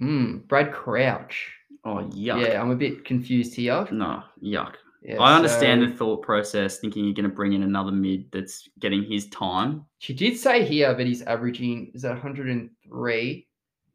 hmm, 0.00 0.38
Brad 0.48 0.72
Crouch. 0.72 1.52
Oh 1.84 2.10
yuck! 2.12 2.44
Yeah, 2.44 2.60
I'm 2.60 2.72
a 2.72 2.76
bit 2.76 3.04
confused 3.04 3.54
here. 3.54 3.86
No, 3.92 4.20
yuck. 4.42 4.74
Yeah, 5.00 5.22
I 5.22 5.36
understand 5.36 5.82
so 5.82 5.86
the 5.86 5.96
thought 5.96 6.22
process, 6.22 6.80
thinking 6.80 7.04
you're 7.04 7.14
going 7.14 7.28
to 7.28 7.34
bring 7.34 7.52
in 7.52 7.62
another 7.62 7.92
mid 7.92 8.32
that's 8.32 8.68
getting 8.80 9.04
his 9.04 9.28
time. 9.28 9.84
She 9.98 10.12
did 10.12 10.36
say 10.36 10.64
here 10.64 10.92
that 10.92 11.06
he's 11.06 11.22
averaging 11.22 11.92
is 11.94 12.02
that 12.02 12.12
103. 12.12 13.46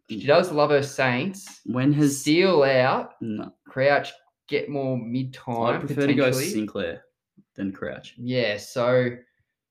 She 0.09 0.25
does 0.25 0.51
love 0.53 0.69
her 0.69 0.81
Saints. 0.81 1.59
When 1.65 1.91
has 1.91 2.21
Steele 2.21 2.63
out, 2.63 3.15
no? 3.19 3.51
Crouch 3.67 4.13
get 4.47 4.69
more 4.69 4.97
mid 4.97 5.33
time. 5.33 5.75
I'd 5.75 5.85
prefer 5.85 6.07
to 6.07 6.13
go. 6.13 6.31
Sinclair 6.31 7.03
than 7.55 7.73
Crouch. 7.73 8.13
Yeah, 8.17 8.55
so 8.55 9.09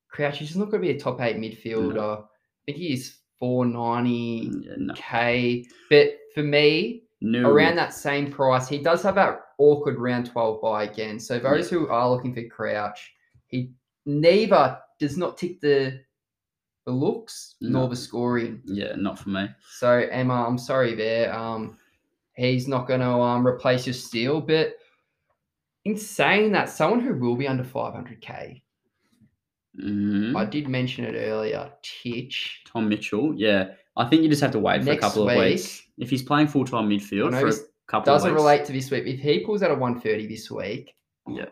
Crouch 0.08 0.42
is 0.42 0.54
not 0.54 0.66
going 0.70 0.82
to 0.82 0.88
be 0.88 0.90
a 0.90 1.00
top 1.00 1.18
eight 1.22 1.36
midfielder. 1.36 2.24
I 2.24 2.27
think 2.72 2.78
he's 2.78 3.18
490k. 3.42 4.76
No. 4.78 4.94
But 5.90 6.18
for 6.34 6.42
me, 6.42 7.04
No. 7.20 7.48
around 7.50 7.76
that 7.76 7.92
same 7.94 8.30
price, 8.30 8.68
he 8.68 8.78
does 8.78 9.02
have 9.02 9.14
that 9.16 9.40
awkward 9.58 9.98
round 9.98 10.26
12 10.26 10.60
bye 10.62 10.84
again. 10.84 11.18
So 11.18 11.38
those 11.38 11.68
who 11.70 11.88
are 11.88 12.10
looking 12.10 12.34
for 12.34 12.44
Crouch, 12.48 13.12
he 13.48 13.72
neither 14.06 14.78
does 15.00 15.16
not 15.16 15.36
tick 15.38 15.60
the 15.60 16.00
the 16.86 16.92
looks 16.94 17.56
nor 17.60 17.86
the 17.86 17.96
scoring. 17.96 18.62
Yeah, 18.64 18.94
not 18.96 19.18
for 19.18 19.28
me. 19.28 19.48
So 19.72 19.90
Emma, 20.10 20.46
I'm 20.46 20.56
sorry 20.56 20.94
there. 20.94 21.34
Um, 21.34 21.76
he's 22.34 22.66
not 22.66 22.86
going 22.88 23.00
to 23.00 23.10
um 23.10 23.46
replace 23.46 23.86
your 23.86 23.92
Steele, 23.94 24.40
but 24.40 24.74
in 25.84 25.96
saying 25.98 26.52
that, 26.52 26.68
someone 26.70 27.00
who 27.00 27.14
will 27.14 27.36
be 27.36 27.46
under 27.48 27.62
500k, 27.64 28.62
Mhm. 29.82 30.36
I 30.36 30.44
did 30.44 30.68
mention 30.68 31.04
it 31.04 31.16
earlier, 31.16 31.70
Titch. 31.82 32.62
Tom 32.66 32.88
Mitchell. 32.88 33.34
Yeah, 33.36 33.72
I 33.96 34.04
think 34.06 34.22
you 34.22 34.28
just 34.28 34.42
have 34.42 34.50
to 34.52 34.58
wait 34.58 34.80
for 34.80 34.86
Next 34.86 34.98
a 34.98 35.00
couple 35.08 35.22
of 35.28 35.36
week- 35.36 35.52
weeks. 35.52 35.82
If 35.98 36.10
he's 36.10 36.22
playing 36.22 36.48
full 36.48 36.64
time 36.64 36.86
I 36.86 36.88
midfield 36.88 37.30
know 37.32 37.40
for 37.40 37.46
a 37.46 37.50
he's- 37.50 37.64
couple 37.88 38.12
Doesn't 38.12 38.30
weeks, 38.32 38.40
relate 38.42 38.64
to 38.66 38.72
this 38.72 38.90
week. 38.90 39.06
If 39.06 39.20
he 39.20 39.40
pulls 39.44 39.62
out 39.62 39.70
a 39.70 39.74
130 39.74 40.26
this 40.26 40.50
week, 40.50 40.92
Yeah. 41.28 41.46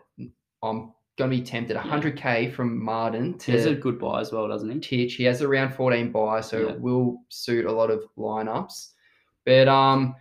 I'm 0.63 0.93
going 1.17 1.31
to 1.31 1.37
be 1.37 1.41
tempted. 1.41 1.75
100k 1.77 2.51
from 2.53 2.83
Martin 2.83 3.37
He 3.43 3.51
has 3.53 3.65
a 3.65 3.73
to 3.75 3.81
good 3.81 3.97
bye 3.99 4.19
as 4.21 4.31
well, 4.31 4.47
doesn't 4.47 4.69
he? 4.69 4.79
Titch. 4.79 5.15
He 5.15 5.23
has 5.23 5.41
around 5.41 5.73
14 5.73 6.11
bye, 6.11 6.41
so 6.41 6.59
Yeah. 6.59 6.73
it 6.73 6.81
will 6.81 7.19
suit 7.29 7.65
a 7.65 7.71
lot 7.71 7.89
of 7.89 8.03
lineups. 8.17 8.91
But 9.45 9.67
um, 9.67 10.15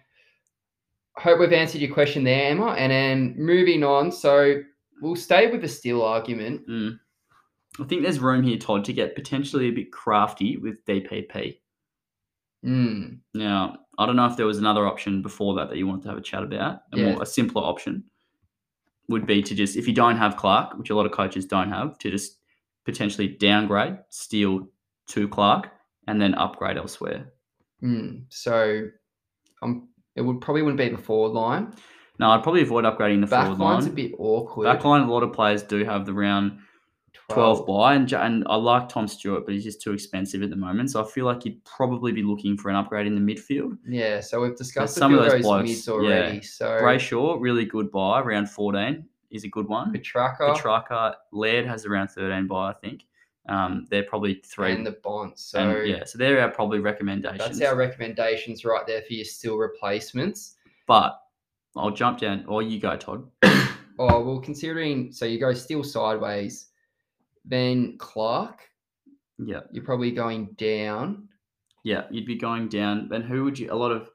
hope 1.16 1.38
we've 1.40 1.52
answered 1.52 1.80
your 1.80 1.92
question 1.92 2.24
there, 2.24 2.50
Emma. 2.50 2.72
And 2.72 2.90
then 2.92 3.34
moving 3.38 3.82
on, 3.84 4.10
so 4.12 4.62
we'll 5.02 5.16
stay 5.16 5.50
with 5.50 5.60
the 5.62 5.68
Steele 5.68 6.02
argument. 6.02 6.66
Mm. 6.68 6.98
I 7.80 7.84
think 7.84 8.02
there's 8.02 8.18
room 8.20 8.42
here, 8.42 8.56
Todd, 8.58 8.84
to 8.86 8.92
get 8.92 9.14
potentially 9.14 9.68
a 9.68 9.72
bit 9.72 9.92
crafty 9.92 10.56
with 10.56 10.84
DPP. 10.86 11.58
Mm, 12.64 13.18
Now, 13.34 13.78
I 13.98 14.06
don't 14.06 14.16
know 14.16 14.26
if 14.26 14.36
there 14.36 14.46
was 14.46 14.58
another 14.58 14.86
option 14.86 15.22
before 15.22 15.54
that 15.56 15.68
that 15.68 15.76
you 15.78 15.86
wanted 15.86 16.02
to 16.02 16.08
have 16.08 16.18
a 16.18 16.22
chat 16.22 16.42
about. 16.42 16.80
A 16.92 16.98
Yeah. 16.98 17.12
more 17.12 17.22
a 17.22 17.26
simpler 17.26 17.62
option 17.62 18.04
would 19.08 19.26
be 19.26 19.42
to 19.42 19.54
just 19.54 19.76
if 19.76 19.86
you 19.86 19.94
don't 19.94 20.16
have 20.16 20.36
Clark, 20.36 20.76
which 20.78 20.90
a 20.90 20.94
lot 20.96 21.06
of 21.06 21.12
coaches 21.12 21.44
don't 21.46 21.70
have, 21.70 21.96
to 21.98 22.10
just 22.10 22.38
potentially 22.84 23.28
downgrade, 23.28 23.98
Steele 24.10 24.68
to 25.08 25.28
Clark, 25.28 25.70
and 26.08 26.20
then 26.20 26.34
upgrade 26.34 26.76
elsewhere. 26.76 27.32
mm. 27.82 28.24
So 28.30 28.88
um, 29.62 29.88
it 30.16 30.22
would 30.22 30.40
probably 30.40 30.62
wouldn't 30.62 30.78
be 30.78 30.88
the 30.88 30.98
forward 31.02 31.34
line. 31.38 31.72
No, 32.18 32.30
I'd 32.30 32.42
probably 32.42 32.62
avoid 32.62 32.84
upgrading 32.84 33.20
the 33.20 33.26
Back 33.26 33.44
forward 33.46 33.58
line's 33.62 33.84
line. 33.84 33.92
a 33.92 33.94
bit 33.96 34.12
awkward. 34.18 34.64
Back 34.64 34.84
line, 34.84 35.02
a 35.02 35.10
lot 35.12 35.22
of 35.22 35.32
players 35.32 35.62
do 35.62 35.84
have 35.84 36.06
the 36.06 36.14
round 36.14 36.58
12 37.28 37.66
bye, 37.66 37.94
and, 37.94 38.12
and 38.12 38.44
I 38.48 38.54
like 38.56 38.88
Tom 38.88 39.08
Stewart, 39.08 39.44
but 39.44 39.54
he's 39.54 39.64
just 39.64 39.82
too 39.82 39.92
expensive 39.92 40.42
at 40.42 40.50
the 40.50 40.56
moment. 40.56 40.92
So 40.92 41.02
I 41.02 41.06
feel 41.06 41.24
like 41.24 41.42
he'd 41.42 41.62
probably 41.64 42.12
be 42.12 42.22
looking 42.22 42.56
for 42.56 42.68
an 42.68 42.76
upgrade 42.76 43.06
in 43.06 43.14
the 43.14 43.34
midfield. 43.34 43.78
Yeah, 43.86 44.20
so 44.20 44.40
we've 44.42 44.56
discussed 44.56 44.94
some 44.94 45.12
of 45.14 45.28
those 45.28 45.42
blokes, 45.42 45.68
mids 45.68 45.86
yeah. 45.86 45.92
already. 45.92 46.42
So 46.42 46.66
Brayshaw, 46.80 47.40
really 47.40 47.64
good 47.64 47.90
bye, 47.90 48.20
around 48.20 48.48
14 48.48 49.04
is 49.30 49.44
a 49.44 49.48
good 49.48 49.68
one. 49.68 49.92
Petracca 49.92 50.54
Petracca, 50.54 51.14
Laird 51.32 51.66
has 51.66 51.84
around 51.84 52.08
13 52.08 52.46
bye, 52.46 52.70
I 52.70 52.74
think. 52.74 53.02
Um, 53.48 53.86
they're 53.90 54.04
probably 54.04 54.40
three. 54.44 54.72
and 54.72 54.86
the 54.86 54.98
Bonds. 55.02 55.42
So 55.42 55.58
and, 55.58 55.88
yeah, 55.88 56.04
so 56.04 56.18
they're 56.18 56.40
our 56.40 56.50
probably 56.50 56.80
recommendations. 56.80 57.58
that's 57.58 57.60
our 57.62 57.76
recommendations 57.76 58.64
right 58.64 58.86
there 58.86 59.02
for 59.02 59.12
your 59.12 59.24
Steele 59.24 59.56
replacements. 59.56 60.56
but 60.86 61.20
I'll 61.76 61.90
jump 61.90 62.20
down, 62.20 62.44
or 62.46 62.62
you 62.62 62.80
go, 62.80 62.96
Todd. 62.96 63.28
Oh 63.98 64.20
well, 64.20 64.40
considering 64.40 65.10
so 65.10 65.24
you 65.24 65.40
go 65.40 65.54
Steele 65.54 65.82
sideways, 65.82 66.66
then 67.46 67.96
Clark, 67.98 68.60
Yeah, 69.38 69.60
you're 69.72 69.84
probably 69.84 70.10
going 70.10 70.54
down. 70.58 71.28
yeah, 71.84 72.04
you'd 72.10 72.26
be 72.26 72.36
going 72.36 72.68
down. 72.68 73.08
Then 73.08 73.22
who 73.22 73.44
would 73.44 73.58
you? 73.58 73.72
A 73.72 73.74
lot 73.74 73.92
of, 73.92 74.10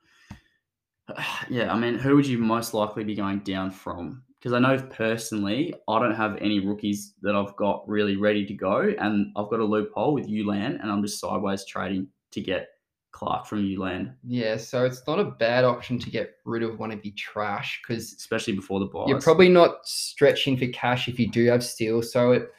yeah, 1.50 1.72
I 1.74 1.78
mean, 1.78 1.96
who 1.96 2.16
would 2.16 2.28
you 2.28 2.38
most 2.38 2.74
likely 2.74 3.04
be 3.04 3.16
going 3.16 3.40
down 3.40 3.72
from? 3.72 4.24
Because 4.40 4.54
I 4.54 4.60
know 4.60 4.82
personally, 4.90 5.74
I 5.88 6.00
don't 6.00 6.16
have 6.16 6.38
any 6.38 6.60
rookies 6.66 7.14
that 7.22 7.36
I've 7.36 7.56
got 7.58 7.88
really 7.88 8.16
ready 8.16 8.46
to 8.46 8.54
go, 8.54 8.92
and 9.00 9.28
I've 9.36 9.50
got 9.50 9.60
a 9.60 9.64
loophole 9.66 10.14
with 10.16 10.28
ULAN, 10.28 10.80
and 10.82 10.92
I'm 10.92 11.04
just 11.04 11.20
sideways 11.20 11.64
trading 11.66 12.08
to 12.32 12.42
get 12.42 12.70
Clark 13.12 13.46
from 13.46 13.60
ULAN, 13.64 14.16
Yeah, 14.26 14.56
so 14.58 14.86
it's 14.86 15.06
not 15.06 15.20
a 15.20 15.26
bad 15.26 15.64
option 15.66 16.00
to 16.00 16.10
get 16.10 16.38
rid 16.46 16.64
of 16.64 16.80
one 16.80 16.92
of 16.92 17.04
your 17.06 17.14
trash 17.18 17.82
because 17.84 18.14
especially 18.14 18.54
before 18.54 18.80
the 18.80 18.86
buys. 18.86 19.10
you're 19.10 19.20
probably 19.22 19.50
not 19.50 19.86
stretching 19.86 20.56
for 20.58 20.66
cash 20.68 21.08
if 21.10 21.20
you 21.20 21.28
do 21.30 21.46
have 21.48 21.62
Steele. 21.64 22.02
So 22.02 22.32
it 22.32 22.50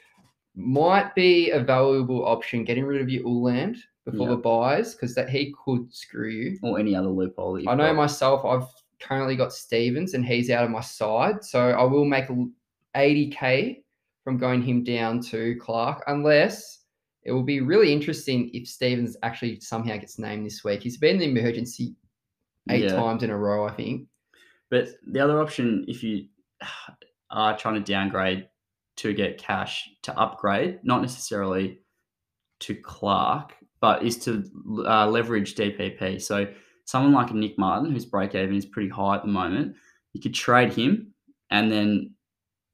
might 0.55 1.15
be 1.15 1.51
a 1.51 1.61
valuable 1.61 2.25
option 2.27 2.65
getting 2.65 2.85
rid 2.85 3.01
of 3.01 3.09
your 3.09 3.25
Uland 3.25 3.77
before 4.05 4.29
Yeah. 4.29 4.35
the 4.35 4.41
byes 4.41 4.95
because 4.95 5.15
that 5.15 5.29
he 5.31 5.55
could 5.65 5.93
screw 5.93 6.29
you. 6.31 6.59
or 6.63 6.79
any 6.79 6.95
other 6.95 7.09
loophole. 7.09 7.59
I 7.69 7.75
know 7.75 7.87
got. 7.89 7.97
myself, 7.97 8.45
I've 8.45 8.69
currently 9.01 9.37
got 9.37 9.53
Stevens 9.53 10.15
and 10.15 10.25
he's 10.25 10.51
out 10.51 10.65
of 10.65 10.71
my 10.71 10.81
side. 10.81 11.43
So 11.45 11.71
I 11.71 11.83
will 11.85 12.05
make 12.05 12.27
80k 12.95 13.83
from 14.25 14.39
going 14.39 14.63
him 14.63 14.85
down 14.85 15.21
to 15.21 15.57
Clark, 15.61 16.05
unless 16.07 16.85
it 17.25 17.33
will 17.33 17.43
be 17.43 17.61
really 17.61 17.93
interesting 17.93 18.51
if 18.53 18.69
Stevens 18.69 19.17
actually 19.23 19.61
somehow 19.61 19.97
gets 19.97 20.19
named 20.19 20.45
this 20.47 20.63
week. 20.65 20.83
He's 20.83 20.99
been 20.99 21.21
in 21.21 21.35
the 21.35 21.41
emergency 21.41 21.95
eight 22.71 22.85
Yeah. 22.85 22.95
times 22.97 23.23
in 23.23 23.31
a 23.31 23.39
row. 23.39 23.65
I 23.67 23.73
think. 23.73 24.07
But 24.71 24.89
the 25.07 25.21
other 25.21 25.41
option, 25.41 25.85
if 25.89 26.03
you 26.03 26.27
are 27.31 27.57
trying 27.57 27.75
to 27.75 27.81
downgrade 27.93 28.49
to 29.03 29.13
get 29.13 29.37
cash 29.37 29.91
to 30.03 30.17
upgrade, 30.17 30.79
not 30.85 31.03
necessarily 31.03 31.81
to 32.61 32.75
Clark, 32.77 33.55
but 33.81 34.05
is 34.05 34.17
to 34.19 34.45
uh, 34.87 35.09
leverage 35.09 35.57
DPP. 35.57 36.23
So 36.23 36.47
someone 36.85 37.13
like 37.13 37.35
Nick 37.35 37.59
Martin, 37.59 37.91
whose 37.91 38.07
break 38.07 38.37
even 38.37 38.55
is 38.55 38.65
pretty 38.65 38.89
high 38.89 39.17
at 39.17 39.23
the 39.23 39.29
moment, 39.29 39.75
you 40.13 40.21
could 40.21 40.35
trade 40.35 40.73
him, 40.73 41.13
and 41.51 41.71
then 41.71 42.15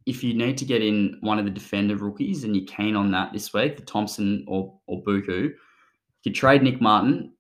if 0.05 0.23
you 0.23 0.35
need 0.35 0.59
to 0.59 0.67
get 0.67 0.83
in 0.83 1.17
one 1.23 1.39
of 1.39 1.47
the 1.47 1.51
defender 1.51 1.97
rookies 1.97 2.45
and 2.45 2.55
you're 2.55 2.67
keen 2.67 2.95
on 2.95 3.11
that 3.13 3.33
this 3.33 3.55
week, 3.55 3.77
the 3.77 3.83
Thompson 3.83 4.45
or 4.47 4.79
or 4.87 5.03
Buku, 5.05 5.45
you 5.45 5.55
could 6.23 6.35
trade 6.35 6.63
Nick 6.63 6.81
Martin, 6.81 7.33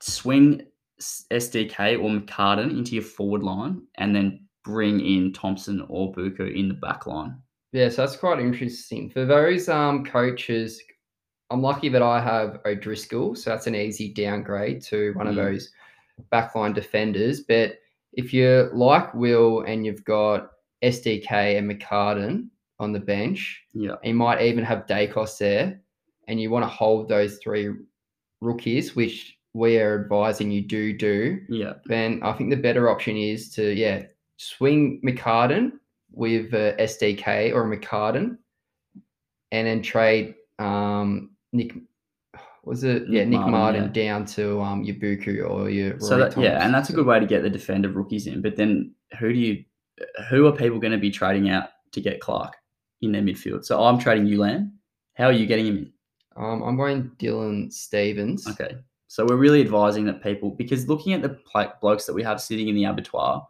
swing 0.00 0.62
SDK 1.00 2.02
or 2.02 2.08
McCartan 2.08 2.70
into 2.70 2.94
your 2.94 3.04
forward 3.04 3.42
line, 3.42 3.82
and 3.96 4.16
then 4.16 4.46
bring 4.64 5.00
in 5.00 5.34
Thompson 5.34 5.84
or 5.88 6.12
Buku 6.14 6.54
in 6.58 6.68
the 6.68 6.74
back 6.74 7.06
line. 7.06 7.36
Yeah, 7.72 7.88
so 7.88 8.02
that's 8.02 8.16
quite 8.16 8.38
interesting. 8.38 9.08
For 9.10 9.24
those 9.24 9.68
um 9.68 10.04
coaches, 10.04 10.82
I'm 11.50 11.62
lucky 11.62 11.88
that 11.90 12.02
I 12.02 12.20
have 12.20 12.60
O'Driscoll, 12.66 13.34
so 13.34 13.50
that's 13.50 13.66
an 13.66 13.74
easy 13.74 14.12
downgrade 14.12 14.82
to 14.84 15.12
one 15.14 15.26
of 15.26 15.34
Mm. 15.34 15.44
those 15.44 15.70
backline 16.32 16.74
defenders. 16.74 17.40
But 17.40 17.78
if 18.12 18.32
you're 18.34 18.72
like 18.74 19.12
Will 19.14 19.62
and 19.62 19.84
you've 19.86 20.04
got 20.04 20.50
SDK 20.82 21.56
and 21.58 21.70
McCartin 21.70 22.48
on 22.78 22.92
the 22.92 23.00
bench, 23.00 23.62
Yeah. 23.72 23.96
you 24.02 24.14
might 24.14 24.42
even 24.42 24.64
have 24.64 24.86
Daicos 24.86 25.38
there, 25.38 25.80
and 26.28 26.40
you 26.40 26.50
want 26.50 26.64
to 26.64 26.68
hold 26.68 27.08
those 27.08 27.38
three 27.38 27.70
rookies, 28.40 28.94
which 28.96 29.36
we 29.54 29.78
are 29.78 30.00
advising 30.02 30.50
you 30.50 30.62
do 30.62 30.92
do, 30.96 31.40
Yeah. 31.48 31.74
then 31.86 32.20
I 32.22 32.32
think 32.32 32.50
the 32.50 32.56
better 32.56 32.88
option 32.90 33.16
is 33.16 33.50
to 33.54 33.72
yeah 33.74 34.04
swing 34.38 35.00
McCartin 35.04 35.72
with 36.12 36.52
uh, 36.54 36.76
SDK 36.76 37.54
or 37.54 37.64
McCartin, 37.64 38.38
and 39.50 39.66
then 39.66 39.82
trade 39.82 40.34
um, 40.58 41.30
Nick. 41.52 41.74
Was 42.64 42.84
it 42.84 43.08
yeah 43.08 43.24
Nick 43.24 43.30
Nick 43.30 43.40
Martin, 43.40 43.50
Martin, 43.50 43.82
yeah. 43.82 44.12
down 44.12 44.24
to 44.26 44.60
um 44.60 44.84
your 44.84 44.94
Buku 44.96 45.48
or 45.50 45.68
your 45.68 45.98
So 45.98 46.16
Rory 46.16 46.30
that, 46.30 46.40
yeah, 46.40 46.64
and 46.64 46.72
that's 46.72 46.90
a 46.90 46.92
good 46.92 47.06
way 47.06 47.18
to 47.18 47.26
get 47.26 47.42
the 47.42 47.50
defender 47.50 47.88
rookies 47.88 48.28
in. 48.28 48.40
But 48.40 48.56
then 48.56 48.94
who 49.18 49.32
do 49.32 49.38
you, 49.38 49.64
who 50.30 50.46
are 50.46 50.52
people 50.52 50.78
going 50.78 50.92
to 50.92 50.98
be 50.98 51.10
trading 51.10 51.50
out 51.50 51.70
to 51.90 52.00
get 52.00 52.20
Clark 52.20 52.54
in 53.00 53.10
their 53.10 53.22
midfield? 53.22 53.64
So 53.64 53.82
I'm 53.82 53.98
trading 53.98 54.26
Ulan. 54.26 54.72
How 55.14 55.26
are 55.26 55.32
you 55.32 55.46
getting 55.46 55.66
him 55.66 55.76
in? 55.78 55.92
Um, 56.36 56.62
I'm 56.62 56.76
going 56.76 57.10
Dylan 57.18 57.72
Stevens. 57.72 58.46
Okay. 58.46 58.76
So 59.08 59.26
we're 59.26 59.36
really 59.36 59.60
advising 59.60 60.06
that 60.06 60.22
people, 60.22 60.50
because 60.50 60.88
looking 60.88 61.12
at 61.12 61.20
the 61.20 61.30
pla- 61.30 61.72
blokes 61.80 62.06
that 62.06 62.14
we 62.14 62.22
have 62.22 62.40
sitting 62.40 62.68
in 62.68 62.74
the 62.74 62.84
abattoir, 62.84 63.46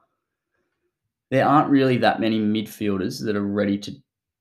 there 1.32 1.48
aren't 1.48 1.70
really 1.70 1.96
that 1.96 2.20
many 2.20 2.38
midfielders 2.38 3.24
that 3.24 3.34
are 3.36 3.40
ready 3.46 3.78
to 3.78 3.90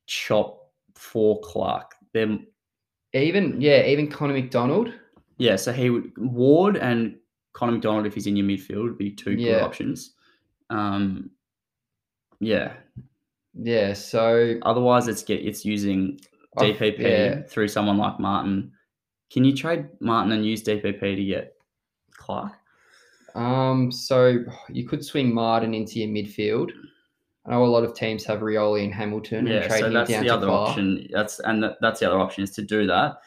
chop 0.08 0.70
for 0.94 1.40
Clark. 1.40 1.96
They're, 2.14 2.38
Even 3.14 3.62
yeah, 3.62 3.86
even 3.86 4.10
Connor 4.12 4.34
MacDonald. 4.34 4.94
yeah, 5.38 5.56
so 5.56 5.72
he 5.72 5.90
would, 5.90 6.12
Ward 6.18 6.76
and 6.76 7.16
Connor 7.54 7.72
MacDonald, 7.72 8.06
if 8.06 8.14
he's 8.14 8.28
in 8.28 8.36
your 8.36 8.46
midfield, 8.46 8.84
would 8.84 8.98
be 8.98 9.10
two 9.10 9.38
good 9.38 9.40
Yeah. 9.42 9.64
options. 9.64 10.16
Um, 10.70 11.30
yeah. 12.42 12.74
Yeah, 13.54 13.94
so 13.94 14.56
Otherwise, 14.64 15.08
it's 15.08 15.24
get 15.24 15.40
it's 15.46 15.64
using 15.64 16.20
I- 16.58 16.72
DPP 16.74 17.00
yeah, 17.00 17.42
through 17.44 17.70
someone 17.70 17.98
like 17.98 18.20
Martin. 18.20 18.74
Can 19.32 19.46
you 19.46 19.56
trade 19.56 19.88
Martin 20.02 20.34
and 20.34 20.46
use 20.46 20.62
DPP 20.62 21.16
to 21.16 21.24
get 21.24 21.56
Clark? 22.12 22.52
Um, 23.36 23.92
so 23.92 24.40
you 24.70 24.88
could 24.88 25.04
swing 25.04 25.34
Martin 25.34 25.74
into 25.74 26.00
your 26.00 26.10
midfield. 26.10 26.72
I 27.46 27.52
know 27.52 27.64
a 27.64 27.66
lot 27.66 27.84
of 27.84 27.96
teams 27.96 28.24
have 28.26 28.40
Rioli 28.42 28.84
and 28.84 28.94
Hamilton 28.94 29.48
Yeah, 29.48 29.56
and 29.62 29.70
trade 29.70 29.80
so 29.80 29.90
that's 29.90 30.10
the 30.10 30.30
other 30.30 30.46
Clark. 30.48 30.70
option. 30.70 31.08
That's 31.12 31.40
and 31.40 31.64
that, 31.64 31.78
that's 31.82 32.00
the 32.00 32.08
other 32.08 32.20
option 32.20 32.44
is 32.44 32.52
to 32.52 32.62
do 32.62 32.86
that, 32.88 33.18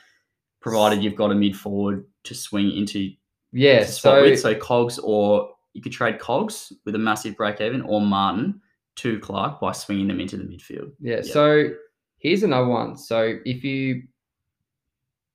provided 0.61 1.03
you've 1.03 1.17
got 1.17 1.33
a 1.33 1.35
mid 1.35 1.57
forward 1.57 2.05
to 2.25 2.35
swing 2.35 2.71
into 2.77 3.11
Yeah, 3.53 3.85
so 3.85 4.23
with. 4.23 4.39
So 4.41 4.55
Cogs 4.55 4.99
or 5.01 5.51
you 5.73 5.83
could 5.83 5.93
trade 5.93 6.21
Cogs 6.21 6.73
with 6.85 6.95
a 6.95 6.99
massive 6.99 7.37
break 7.37 7.61
even 7.61 7.83
or 7.83 8.01
Martin 8.01 8.61
to 8.97 9.19
Clark 9.19 9.61
by 9.61 9.73
swinging 9.73 10.07
them 10.07 10.21
into 10.21 10.37
the 10.37 10.45
midfield. 10.45 10.93
yeah, 11.01 11.17
yeah. 11.17 11.33
so 11.33 11.71
here's 12.19 12.45
another 12.45 12.69
one. 12.69 12.97
So 12.97 13.39
if 13.45 13.65
you 13.65 14.05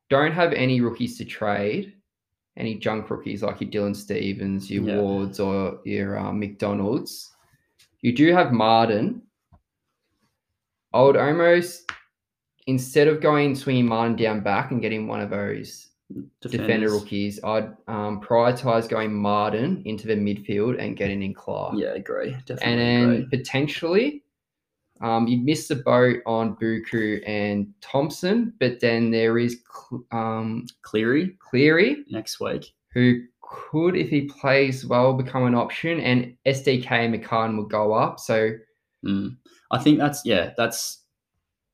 don't 0.10 0.32
have 0.32 0.54
any 0.54 0.80
rookies 0.80 1.18
to 1.18 1.26
trade, 1.26 1.94
any 2.60 2.76
junk 2.76 3.10
rookies 3.10 3.42
like 3.42 3.62
your 3.62 3.70
Dylan 3.70 3.96
Stevens, 3.96 4.70
your 4.70 4.84
Yeah. 4.84 5.02
Wards, 5.02 5.40
or 5.40 5.80
your 5.86 6.20
um, 6.20 6.40
MacDonald's, 6.40 7.32
you 8.02 8.14
do 8.14 8.34
have 8.34 8.52
Martin. 8.52 9.22
I 10.94 11.02
would 11.02 11.18
almost 11.18 11.92
instead 12.68 13.08
of 13.08 13.20
going 13.20 13.56
swinging 13.56 13.88
Martin 13.88 14.16
down 14.16 14.42
back 14.42 14.70
and 14.72 14.82
getting 14.82 15.08
one 15.08 15.22
of 15.22 15.32
those 15.32 15.88
defender 16.42 16.92
rookies, 16.92 17.40
I'd 17.44 17.70
um, 17.88 18.22
prioritize 18.22 18.88
going 18.88 19.14
Martin 19.14 19.82
into 19.86 20.08
the 20.08 20.16
midfield 20.16 20.80
and 20.80 20.96
getting 20.96 21.24
in 21.24 21.34
Clark. 21.34 21.76
Yeah, 21.78 21.94
agree. 21.94 22.32
Definitely 22.46 22.66
and 22.66 22.80
then 22.80 23.10
agree. 23.24 23.38
potentially 23.38 24.24
um, 25.02 25.28
you 25.28 25.38
missed 25.38 25.70
the 25.70 25.76
boat 25.76 26.18
on 26.26 26.56
Buku 26.58 27.22
and 27.28 27.68
Thompson, 27.82 28.54
but 28.60 28.80
then 28.80 29.12
there 29.12 29.38
is 29.38 29.62
Cl- 29.90 30.04
um, 30.12 30.66
Cleary 30.82 31.36
Cleary, 31.40 32.04
next 32.10 32.40
week. 32.40 32.74
who 32.94 33.22
could, 33.42 33.96
if 33.96 34.10
he 34.10 34.22
plays 34.24 34.86
well, 34.86 35.14
become 35.14 35.46
an 35.46 35.56
option, 35.56 36.00
and 36.00 36.36
SDK 36.46 36.92
and 36.92 37.16
McCann 37.16 37.58
will 37.58 37.66
go 37.66 37.94
up. 37.94 38.20
So 38.20 38.52
Mm. 39.06 39.38
I 39.72 39.78
think 39.80 39.98
that's 39.98 40.26
yeah. 40.26 40.52
That's 40.58 41.04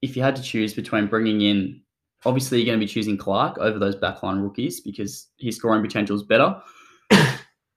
if 0.04 0.16
you 0.16 0.22
had 0.22 0.36
to 0.36 0.44
choose 0.44 0.76
between 0.76 1.08
bringing 1.08 1.42
in, 1.42 1.82
obviously 2.24 2.60
you're 2.60 2.68
going 2.68 2.80
to 2.80 2.86
be 2.86 2.92
choosing 2.92 3.18
Clark 3.18 3.58
over 3.58 3.80
those 3.80 3.96
backline 3.96 4.44
rookies 4.44 4.82
because 4.82 5.30
his 5.40 5.56
scoring 5.56 5.82
potential 5.82 6.16
is 6.16 6.22
better, 6.22 6.56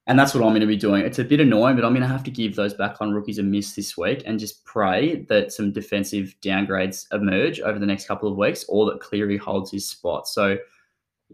and 0.09 0.19
that's 0.19 0.35
what 0.35 0.43
I'm 0.43 0.51
going 0.51 0.61
to 0.63 0.67
be 0.67 0.77
doing. 0.77 1.05
It's 1.05 1.21
a 1.21 1.25
bit 1.25 1.39
annoying, 1.39 1.77
but 1.77 1.85
I'm 1.85 1.93
going 1.93 2.03
to 2.03 2.09
have 2.09 2.25
to 2.25 2.31
give 2.33 2.57
those 2.57 2.75
backline 2.75 3.15
rookies 3.15 3.39
a 3.39 3.43
miss 3.45 3.75
this 3.75 3.97
week 3.97 4.23
and 4.27 4.41
just 4.41 4.65
pray 4.65 5.25
that 5.29 5.53
some 5.53 5.71
defensive 5.71 6.35
downgrades 6.43 7.07
emerge 7.13 7.61
over 7.61 7.79
the 7.79 7.87
next 7.87 8.09
couple 8.09 8.29
of 8.29 8.37
weeks, 8.37 8.65
or 8.69 8.91
that 8.91 9.01
Cleary 9.01 9.37
holds 9.37 9.71
his 9.71 9.89
spot. 9.89 10.27
So. 10.27 10.59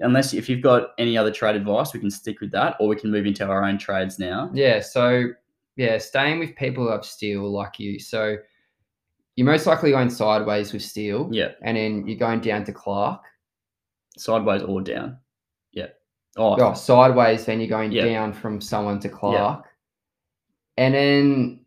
Unless 0.01 0.34
if 0.34 0.48
you've 0.48 0.60
got 0.60 0.88
any 0.98 1.16
other 1.16 1.30
trade 1.30 1.55
advice, 1.55 1.94
we 1.94 2.01
can 2.01 2.10
stick 2.10 2.40
with 2.40 2.51
that, 2.51 2.74
or 2.80 2.88
we 2.88 2.96
can 2.96 3.12
move 3.12 3.26
into 3.26 3.46
our 3.46 3.62
own 3.64 3.78
trades 3.78 4.18
now. 4.18 4.51
yeah, 4.52 4.80
so 4.80 5.28
yeah, 5.76 5.98
staying 5.98 6.40
with 6.40 6.56
people 6.56 6.88
up 6.92 7.05
Steele 7.05 7.48
like 7.48 7.78
you. 7.78 8.01
So 8.01 8.36
you're 9.36 9.46
most 9.46 9.66
likely 9.66 9.92
going 9.92 10.10
sideways 10.10 10.72
with 10.72 10.82
Steele, 10.82 11.28
Yeah, 11.30 11.52
and 11.62 11.76
then 11.76 12.09
you're 12.09 12.18
going 12.18 12.40
down 12.40 12.64
to 12.64 12.72
Clark. 12.72 13.22
sideways 14.18 14.62
or 14.62 14.80
down. 14.80 15.16
Yeah. 16.36 16.43
Oh, 16.43 16.56
oh, 16.59 16.74
sideways, 16.74 17.44
then 17.44 17.61
you're 17.61 17.69
going 17.69 17.93
Yeah. 17.93 18.05
down 18.06 18.32
from 18.32 18.61
someone 18.61 18.98
to 19.01 19.09
Clark. 19.09 19.66
And 20.77 20.94
then 20.94 21.61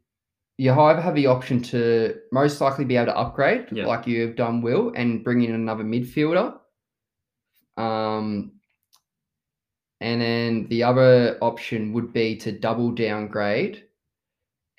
you 0.57 0.73
either 0.73 1.01
have 1.01 1.15
the 1.15 1.27
option 1.27 1.61
to 1.61 2.15
most 2.31 2.59
likely 2.59 2.83
be 2.83 2.97
able 2.97 3.07
to 3.07 3.17
upgrade, 3.17 3.67
Yeah. 3.71 3.85
like 3.85 4.07
you've 4.07 4.35
done, 4.35 4.61
Will, 4.61 4.91
and 4.95 5.23
bring 5.23 5.43
in 5.43 5.53
another 5.53 5.83
midfielder. 5.83 6.59
Um, 7.77 8.53
and 10.01 10.21
then 10.21 10.67
the 10.67 10.83
other 10.83 11.37
option 11.41 11.93
would 11.93 12.11
be 12.11 12.35
to 12.37 12.51
double 12.51 12.91
downgrade 12.91 13.83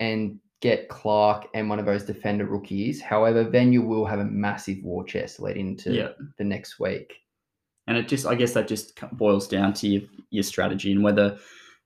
and 0.01 0.41
get 0.61 0.89
Clark 0.89 1.47
and 1.55 1.69
one 1.71 1.79
of 1.79 1.87
those 1.87 2.05
defender 2.05 2.45
rookies. 2.45 3.01
However, 3.01 3.45
then 3.45 3.73
you 3.73 3.83
will 3.83 4.05
have 4.05 4.19
a 4.19 4.25
massive 4.25 4.83
war 4.83 5.05
chest 5.05 5.39
led 5.41 5.57
into 5.57 5.93
Yeah. 5.95 6.09
the 6.37 6.45
next 6.45 6.79
week. 6.81 7.15
And 7.89 7.97
it 7.97 8.07
just, 8.07 8.27
I 8.27 8.37
guess 8.37 8.53
that 8.53 8.69
just 8.69 9.01
boils 9.13 9.49
down 9.49 9.73
to 9.75 9.89
your, 9.89 10.03
your 10.31 10.45
strategy 10.45 10.93
and 10.93 11.03
whether 11.03 11.39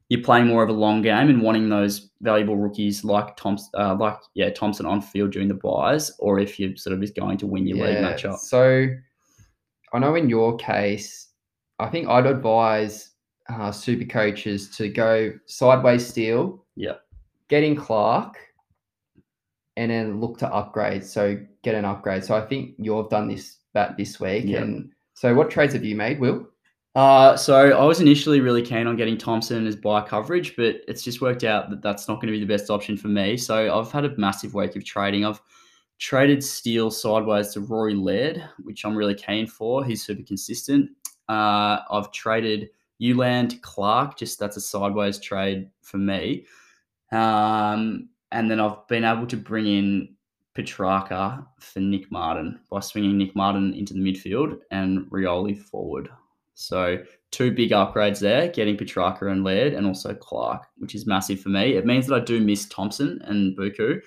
you're 0.09 0.23
playing 0.23 0.47
more 0.47 0.63
of 0.63 0.69
a 0.69 0.73
long 0.75 1.01
game 1.01 1.31
and 1.31 1.41
wanting 1.41 1.71
those 1.71 2.11
valuable 2.21 2.57
rookies 2.57 3.03
like 3.03 3.35
Thompson, 3.37 3.71
uh, 3.79 3.95
like 3.95 4.19
yeah 4.35 4.51
Thompson 4.51 4.85
on 4.85 5.01
field 5.01 5.31
during 5.31 5.49
the 5.49 5.55
byes, 5.55 6.13
or 6.19 6.39
if 6.39 6.61
you're 6.61 6.77
sort 6.77 6.93
of 6.93 7.01
just 7.01 7.17
going 7.17 7.39
to 7.39 7.47
win 7.47 7.67
your 7.67 7.79
league 7.79 7.97
matchup. 7.97 8.37
So 8.37 8.89
I 9.95 9.99
know 9.99 10.15
in 10.15 10.29
your 10.29 10.57
case, 10.59 11.29
I 11.79 11.89
think 11.89 12.09
I'd 12.09 12.27
advise 12.27 13.13
uh, 13.49 13.73
super 13.73 14.05
coaches 14.05 14.69
to 14.77 14.89
go 14.89 15.33
sideways 15.47 16.07
Steele. 16.07 16.65
Yeah. 16.77 16.97
Getting 17.49 17.75
Clark 17.75 18.37
and 19.77 19.91
then 19.91 20.21
look 20.21 20.37
to 20.39 20.53
upgrade. 20.53 21.05
So 21.05 21.39
get 21.63 21.75
an 21.75 21.85
upgrade. 21.85 22.25
So 22.25 22.35
I 22.35 22.43
think 22.43 22.75
you've 22.79 23.09
done 23.09 23.29
this 23.29 23.59
that 23.73 23.97
this 23.97 24.21
week. 24.21 24.45
Yeah. 24.47 24.63
And 24.63 24.93
so 25.23 25.33
what 25.33 25.51
trades 25.51 25.73
have 25.75 25.85
you 25.85 25.95
made, 25.95 26.19
Will? 26.19 26.49
Uh, 26.97 27.37
so 27.37 27.71
I 27.71 27.85
was 27.85 28.01
initially 28.01 28.41
really 28.41 28.61
keen 28.61 28.89
on 28.89 28.97
getting 28.97 29.17
Thompson 29.17 29.69
as 29.69 29.77
bye 29.77 30.01
coverage, 30.01 30.57
but 30.57 30.81
it's 30.89 31.05
just 31.05 31.21
worked 31.21 31.45
out 31.45 31.71
that 31.71 31.81
that's 31.81 32.09
not 32.09 32.17
going 32.17 32.27
to 32.27 32.33
be 32.33 32.41
the 32.41 32.53
best 32.53 32.71
option 32.71 32.97
for 32.97 33.07
me. 33.07 33.37
So 33.37 33.73
I've 33.73 33.93
had 33.93 34.05
a 34.05 34.17
massive 34.19 34.53
week 34.53 34.75
of 34.75 34.85
trading. 34.85 35.25
I've 35.25 35.41
traded 36.01 36.43
Steele 36.43 36.91
sideways 36.91 37.51
to 37.51 37.61
Rory 37.61 37.95
Laird, 37.95 38.43
which 38.65 38.85
I'm 38.85 38.97
really 38.97 39.15
keen 39.15 39.47
for. 39.47 39.85
He's 39.85 40.05
super 40.05 40.25
consistent. 40.25 40.91
Uh, 41.29 41.79
I've 41.89 42.11
traded 42.11 42.71
You 42.99 43.17
land 43.17 43.63
Clark, 43.63 44.19
just 44.19 44.41
that's 44.41 44.57
a 44.57 44.61
sideways 44.61 45.21
trade 45.21 45.71
for 45.83 45.99
me. 45.99 46.47
Um, 47.13 48.09
and 48.33 48.51
then 48.51 48.59
I've 48.59 48.89
been 48.89 49.05
able 49.05 49.29
to 49.29 49.37
bring 49.37 49.69
in 49.69 50.17
Petracca 50.57 51.47
for 51.61 51.81
Nick 51.81 52.11
Martin 52.11 52.61
by 52.71 52.81
swinging 52.81 53.19
Nick 53.19 53.35
Martin 53.35 53.75
into 53.75 53.95
the 53.95 54.01
midfield 54.01 54.59
and 54.71 55.11
Rioli 55.11 55.59
forward. 55.59 56.09
So 56.55 56.99
two 57.31 57.51
big 57.51 57.71
upgrades 57.71 58.21
there, 58.21 58.49
getting 58.49 58.77
Petracca 58.77 59.31
and 59.33 59.43
Laird 59.43 59.73
and 59.73 59.87
also 59.87 60.15
Clark, 60.15 60.67
which 60.77 60.95
is 60.95 61.07
massive 61.07 61.41
for 61.41 61.49
me. 61.49 61.75
It 61.75 61.87
means 61.87 62.07
that 62.07 62.15
I 62.15 62.25
do 62.25 62.41
miss 62.41 62.67
Thompson 62.67 63.21
and 63.25 63.57
Buku. 63.57 64.01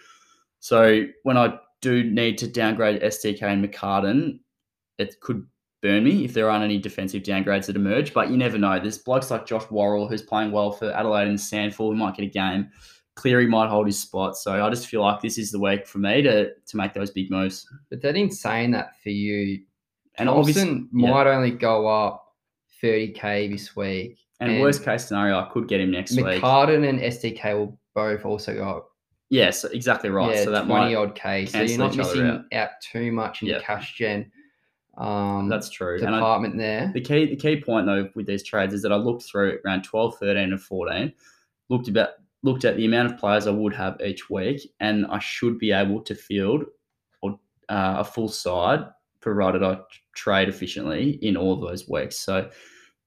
So 0.60 1.06
when 1.24 1.38
I 1.38 1.58
do 1.82 2.04
need 2.04 2.38
to 2.40 2.48
downgrade 2.48 3.02
SDK 3.02 3.42
and 3.42 3.66
McCartin, 3.66 4.40
it 4.98 5.20
could 5.22 5.46
burn 5.82 6.04
me 6.04 6.26
if 6.26 6.34
there 6.34 6.50
aren't 6.50 6.64
any 6.64 6.80
defensive 6.80 7.24
downgrades 7.24 7.66
that 7.66 7.76
emerge. 7.76 8.14
But 8.14 8.30
you 8.30 8.38
never 8.38 8.58
know. 8.58 8.80
There's 8.80 8.98
blokes 8.98 9.32
like 9.32 9.46
Josh 9.46 9.70
Worrell 9.70 10.08
who's 10.08 10.22
playing 10.22 10.52
well 10.52 10.72
for 10.72 10.92
Adelaide 10.92 11.28
and 11.28 11.40
Sandford 11.40 11.94
who 11.94 11.96
might 11.96 12.16
get 12.16 12.26
a 12.26 12.30
game. 12.30 12.70
Cleary 13.16 13.48
might 13.48 13.70
hold 13.70 13.86
his 13.88 14.00
spot. 14.00 14.38
So 14.38 14.66
I 14.66 14.70
just 14.70 14.88
feel 14.88 15.02
like 15.02 15.22
this 15.22 15.38
is 15.38 15.52
the 15.52 15.60
week 15.60 15.88
for 15.88 16.00
me 16.00 16.22
to 16.22 16.52
to 16.54 16.78
make 16.78 16.94
those 16.94 17.12
big 17.12 17.32
moves. 17.32 17.68
But 17.90 18.02
that 18.02 18.16
in 18.16 18.30
saying 18.30 18.72
that 18.72 19.02
for 19.02 19.10
you, 19.10 19.62
And 20.16 20.28
Thompson 20.28 20.90
yeah. 20.94 21.12
might 21.12 21.28
only 21.28 21.52
go 21.52 21.88
up 21.88 22.34
30k 22.84 23.50
this 23.52 23.76
week. 23.76 24.18
and, 24.40 24.52
and 24.52 24.62
worst 24.62 24.84
case 24.84 25.06
scenario, 25.08 25.40
I 25.40 25.50
could 25.52 25.68
get 25.68 25.80
him 25.80 25.92
next 25.92 26.16
week. 26.16 26.26
McCartin 26.26 26.88
and 26.88 27.00
SDK 27.00 27.54
will 27.58 27.80
both 27.94 28.26
also 28.26 28.54
go 28.54 28.64
up. 28.70 28.90
Yes, 29.30 29.64
exactly 29.64 30.10
right. 30.10 30.36
Yeah, 30.36 30.44
so 30.44 30.52
that 30.52 30.66
20 30.66 30.68
might 30.68 30.96
odd 30.96 31.16
K. 31.16 31.46
So 31.46 31.62
you're 31.62 31.80
not 31.80 31.96
missing 31.96 32.28
out. 32.28 32.46
out. 32.54 32.70
too 32.82 33.12
much 33.12 33.42
in 33.42 33.48
Yeah. 33.48 33.58
the 33.58 33.64
cash 33.64 33.96
gen 33.96 34.32
um, 34.98 35.50
that's 35.50 35.70
true. 35.70 35.98
And 35.98 36.10
I, 36.16 36.20
department 36.20 36.58
there. 36.58 36.90
the 36.94 37.02
key 37.02 37.26
the 37.26 37.36
key 37.36 37.60
point 37.62 37.86
though 37.86 38.10
with 38.16 38.28
these 38.28 38.44
trades 38.44 38.74
is 38.74 38.82
that 38.84 38.94
I 38.94 38.96
looked 38.96 39.24
through 39.24 39.60
around 39.66 39.84
12, 39.84 40.18
13, 40.20 40.54
and 40.54 40.62
14, 40.62 41.14
looked 41.70 41.88
about 41.90 42.12
looked 42.46 42.64
at 42.64 42.78
the 42.78 42.86
amount 42.86 43.12
of 43.12 43.18
players 43.18 43.48
I 43.48 43.52
would 43.52 43.74
have 43.74 44.00
each 44.06 44.30
week, 44.30 44.62
and 44.80 45.06
I 45.08 45.20
should 45.20 45.58
be 45.58 45.72
able 45.72 46.00
to 46.02 46.14
field 46.16 46.64
or 47.22 47.32
uh, 47.70 47.96
a 47.98 48.04
full 48.04 48.30
side 48.30 48.86
provided 49.20 49.64
I 49.64 49.80
trade 50.16 50.48
efficiently 50.48 51.18
in 51.24 51.36
all 51.36 51.54
of 51.54 51.62
those 51.62 51.90
weeks. 51.90 52.18
So 52.20 52.50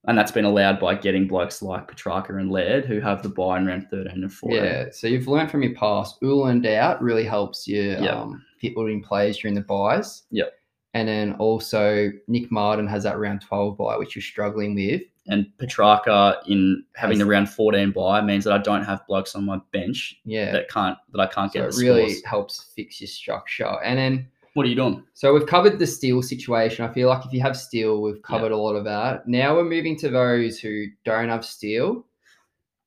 and 0.07 0.17
that's 0.17 0.33
been 0.33 0.45
allowed 0.45 0.81
by 0.81 0.95
getting 0.95 1.27
blokes 1.27 1.61
like 1.61 1.89
Petracca 1.89 2.31
and 2.41 2.51
Laird 2.51 2.85
who 2.85 3.01
have 3.01 3.23
the 3.23 3.29
bye 3.29 3.59
in 3.59 3.67
round 3.67 3.87
13 3.91 4.23
and 4.23 4.33
14. 4.33 4.57
Yeah, 4.57 4.85
so 4.91 5.07
you've 5.07 5.29
learned 5.29 5.51
from 5.51 5.63
your 5.63 5.75
past. 5.75 6.21
Uland 6.23 6.67
out 6.67 7.03
really 7.03 7.25
helps 7.25 7.67
you 7.67 7.83
Yep. 7.83 8.15
um, 8.15 8.45
hit 8.61 8.75
building 8.75 9.03
plays 9.03 9.39
during 9.39 9.55
the 9.55 9.61
byes. 9.61 10.23
Yep. 10.31 10.53
And 10.95 11.09
then 11.09 11.35
also 11.35 12.11
Nick 12.27 12.51
Martin 12.51 12.87
has 12.87 13.03
that 13.03 13.19
round 13.19 13.43
12 13.43 13.77
bye, 13.77 13.97
which 13.97 14.17
you're 14.17 14.23
struggling 14.23 14.75
with. 14.75 15.03
And 15.31 15.47
Petracca 15.59 16.39
in 16.47 16.85
having 16.95 17.19
the 17.19 17.27
round 17.27 17.51
14 17.51 17.93
bye 17.93 18.21
means 18.23 18.45
that 18.45 18.53
I 18.55 18.59
don't 18.59 18.83
have 18.85 19.07
blokes 19.07 19.35
on 19.35 19.45
my 19.45 19.61
bench 19.73 20.17
Yeah. 20.25 20.53
that 20.53 20.71
can't 20.71 20.97
that 21.13 21.21
I 21.21 21.27
can't 21.27 21.53
so 21.53 21.61
get 21.61 21.69
it 21.69 21.77
really 21.77 22.11
scores. 22.11 22.25
helps 22.25 22.73
fix 22.75 23.01
your 23.01 23.09
structure. 23.09 23.77
And 23.85 23.99
then 23.99 24.29
What 24.55 24.65
are 24.65 24.71
you 24.71 24.75
doing? 24.75 25.05
So 25.15 25.35
we've 25.35 25.47
covered 25.47 25.79
the 25.79 25.87
Steele 25.87 26.23
situation. 26.23 26.85
I 26.85 26.93
feel 26.93 27.09
like 27.09 27.25
if 27.27 27.33
you 27.33 27.41
have 27.43 27.57
Steele, 27.57 28.01
we've 28.01 28.23
covered 28.23 28.53
a 28.53 28.57
lot 28.57 28.75
of 28.75 28.85
that. 28.85 29.29
Now 29.29 29.55
we're 29.55 29.65
moving 29.65 29.97
to 29.99 30.09
those 30.09 30.59
who 30.59 30.87
don't 31.05 31.29
have 31.29 31.45
Steele. 31.45 32.05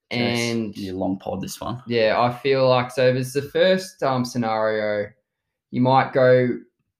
And 0.09 0.76
long 0.77 1.18
pod 1.19 1.39
this 1.41 1.61
one. 1.61 1.81
yeah, 1.88 2.19
I 2.19 2.34
feel 2.34 2.68
like 2.68 2.91
so 2.91 3.07
it's 3.15 3.31
the 3.31 3.43
first 3.43 4.03
um, 4.03 4.26
scenario, 4.26 5.09
you 5.69 5.80
might 5.81 6.11
go 6.11 6.49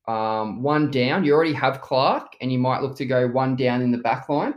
um, 0.08 0.64
one 0.64 0.90
down. 0.92 1.26
You 1.26 1.34
already 1.34 1.52
have 1.54 1.82
Clark, 1.82 2.38
and 2.40 2.52
you 2.54 2.60
might 2.60 2.82
look 2.82 2.96
to 2.98 3.06
go 3.06 3.28
one 3.28 3.58
down 3.58 3.82
in 3.82 3.92
the 3.92 3.98
back 3.98 4.30
line. 4.30 4.54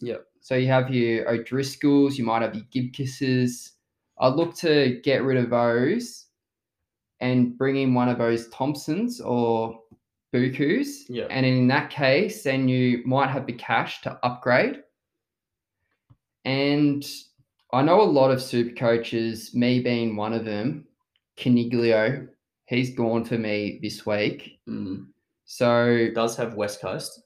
Yep. 0.00 0.24
So 0.40 0.54
you 0.54 0.68
have 0.68 0.92
your 0.92 1.28
O'Driscolls, 1.28 2.16
you 2.16 2.24
might 2.24 2.42
have 2.42 2.54
your 2.54 2.64
Gibcuses. 2.72 3.72
I'd 4.20 4.34
look 4.34 4.54
to 4.56 5.00
get 5.04 5.22
rid 5.22 5.36
of 5.36 5.50
those 5.50 6.26
and 7.20 7.56
bring 7.56 7.76
in 7.76 7.94
one 7.94 8.08
of 8.08 8.18
those 8.18 8.48
Thompsons 8.48 9.20
or 9.20 9.80
Bukus. 10.34 11.04
Yep. 11.08 11.28
And 11.30 11.46
in 11.46 11.68
that 11.68 11.90
case, 11.90 12.42
then 12.42 12.68
you 12.68 13.02
might 13.04 13.30
have 13.30 13.46
the 13.46 13.52
cash 13.52 14.00
to 14.02 14.18
upgrade. 14.22 14.82
And 16.44 17.04
I 17.72 17.82
know 17.82 18.00
a 18.00 18.02
lot 18.02 18.30
of 18.30 18.42
super 18.42 18.74
coaches, 18.74 19.54
me 19.54 19.80
being 19.80 20.16
one 20.16 20.32
of 20.32 20.44
them, 20.44 20.86
Coniglio, 21.36 22.28
he's 22.66 22.94
gone 22.94 23.24
for 23.24 23.38
me 23.38 23.78
this 23.82 24.06
week. 24.06 24.60
Mm. 24.68 25.06
So 25.44 26.08
does 26.14 26.36
have 26.36 26.54
West 26.54 26.80
Coast. 26.80 27.22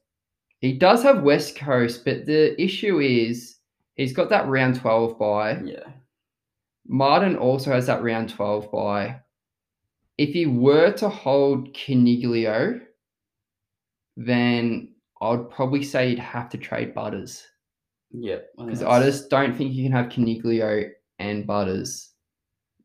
He 0.62 0.72
does 0.72 1.02
have 1.02 1.24
West 1.24 1.56
Coast, 1.56 2.04
but 2.04 2.24
the 2.24 2.60
issue 2.62 3.00
is 3.00 3.56
he's 3.96 4.12
got 4.12 4.30
that 4.30 4.46
round 4.46 4.76
12 4.76 5.18
bye. 5.18 5.60
Yeah. 5.64 5.88
Martin 6.86 7.36
also 7.36 7.72
has 7.72 7.86
that 7.88 8.02
round 8.02 8.30
12 8.30 8.70
bye. 8.70 9.20
If 10.18 10.30
he 10.30 10.46
were 10.46 10.92
to 10.92 11.08
hold 11.08 11.74
Coniglio, 11.74 12.80
then 14.16 14.94
I'd 15.20 15.50
probably 15.50 15.82
say 15.82 16.10
you'd 16.10 16.20
have 16.20 16.48
to 16.50 16.58
trade 16.58 16.94
Butters. 16.94 17.44
Yeah. 18.12 18.38
Because 18.56 18.84
I 18.84 19.02
just 19.02 19.30
don't 19.30 19.56
think 19.56 19.72
you 19.72 19.82
can 19.82 19.92
have 19.92 20.12
Coniglio 20.12 20.90
and 21.18 21.44
Butters. 21.44 22.10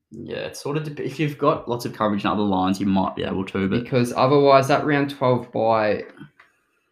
Yeah, 0.10 0.38
it's 0.38 0.62
sort 0.62 0.78
of 0.78 1.00
if 1.00 1.20
you've 1.20 1.38
got 1.38 1.70
lots 1.70 1.86
of 1.86 1.94
coverage 1.94 2.24
in 2.24 2.32
other 2.32 2.42
lines, 2.42 2.80
you 2.80 2.88
might 2.88 3.16
be 3.16 3.24
able 3.24 3.46
to, 3.46 3.70
but 3.70 3.84
because 3.84 4.14
otherwise 4.14 4.68
that 4.70 4.86
round 4.86 5.12
12 5.12 5.52
bye 5.52 6.06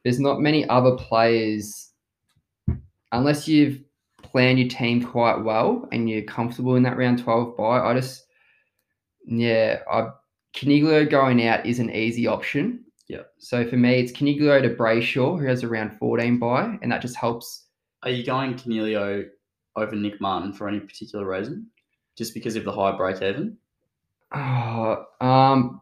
there's 0.05 0.19
not 0.19 0.39
many 0.39 0.67
other 0.69 0.95
players 0.95 1.91
unless 3.11 3.47
you've 3.49 3.81
planned 4.23 4.59
your 4.59 4.69
team 4.69 5.03
quite 5.03 5.43
well 5.43 5.89
and 5.91 6.09
you're 6.09 6.21
comfortable 6.21 6.77
in 6.77 6.83
that 6.83 6.97
round 6.97 7.21
12 7.21 7.57
bye 7.57 7.79
i 7.79 7.93
just 7.93 8.25
yeah 9.25 9.79
i 9.91 10.07
Coniglio 10.55 11.09
going 11.09 11.45
out 11.45 11.65
is 11.65 11.79
an 11.79 11.91
easy 11.91 12.27
option 12.27 12.85
Yeah. 13.09 13.23
so 13.39 13.67
for 13.67 13.75
me 13.75 13.99
it's 13.99 14.13
Coniglio 14.13 14.61
to 14.61 14.69
Brayshaw 14.69 15.37
who 15.37 15.45
has 15.45 15.63
a 15.63 15.67
round 15.67 15.97
14 15.97 16.39
bye 16.39 16.77
and 16.81 16.89
that 16.91 17.01
just 17.01 17.17
helps 17.17 17.65
are 18.03 18.11
you 18.11 18.23
going 18.23 18.53
Coniglio 18.53 19.25
over 19.75 19.95
Nick 19.95 20.21
Martin 20.21 20.53
for 20.53 20.67
any 20.67 20.79
particular 20.79 21.27
reason? 21.27 21.67
Just 22.17 22.33
because 22.33 22.55
of 22.55 22.63
the 22.63 22.71
high 22.71 22.95
break 22.95 23.21
even? 23.21 23.57
Oh, 24.33 25.05
um, 25.21 25.81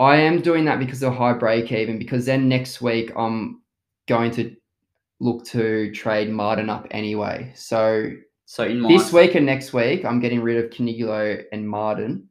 I 0.00 0.16
am 0.16 0.40
doing 0.40 0.64
that 0.64 0.78
because 0.78 1.02
of 1.02 1.14
high 1.14 1.34
break 1.34 1.70
even. 1.70 1.98
Because 1.98 2.24
then 2.24 2.48
next 2.48 2.80
week 2.80 3.12
I'm 3.16 3.60
going 4.08 4.30
to 4.32 4.56
look 5.20 5.44
to 5.44 5.92
trade 5.92 6.30
Martin 6.30 6.70
up 6.70 6.86
anyway. 6.90 7.52
So 7.54 8.10
So 8.46 8.64
in 8.64 8.80
my 8.80 8.88
this 8.88 9.12
week 9.12 9.34
and 9.34 9.44
next 9.44 9.74
week 9.74 10.06
I'm 10.06 10.18
getting 10.18 10.40
rid 10.40 10.56
of 10.56 10.70
Coniglio 10.70 11.44
and 11.52 11.68
Martin, 11.68 12.26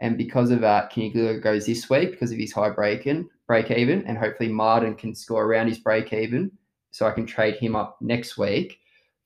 and 0.00 0.18
because 0.18 0.50
of 0.50 0.60
that, 0.62 0.92
Coniglio 0.92 1.40
goes 1.40 1.64
this 1.64 1.88
week 1.88 2.10
because 2.10 2.32
of 2.32 2.38
his 2.38 2.52
high 2.52 2.70
break 2.70 3.06
in 3.06 3.30
break 3.46 3.70
even, 3.70 4.04
and 4.06 4.18
hopefully 4.18 4.48
Martin 4.48 4.96
can 4.96 5.14
score 5.14 5.44
around 5.44 5.68
his 5.68 5.78
break 5.78 6.12
even, 6.12 6.50
so 6.90 7.06
I 7.06 7.12
can 7.12 7.26
trade 7.26 7.56
him 7.56 7.76
up 7.76 7.98
next 8.00 8.36
week 8.36 8.78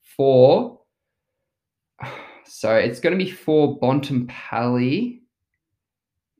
for. 0.02 0.78
So 2.50 2.74
it's 2.74 2.98
going 2.98 3.16
to 3.16 3.22
be 3.22 3.30
for 3.30 3.78
Bontempelli, 3.78 5.20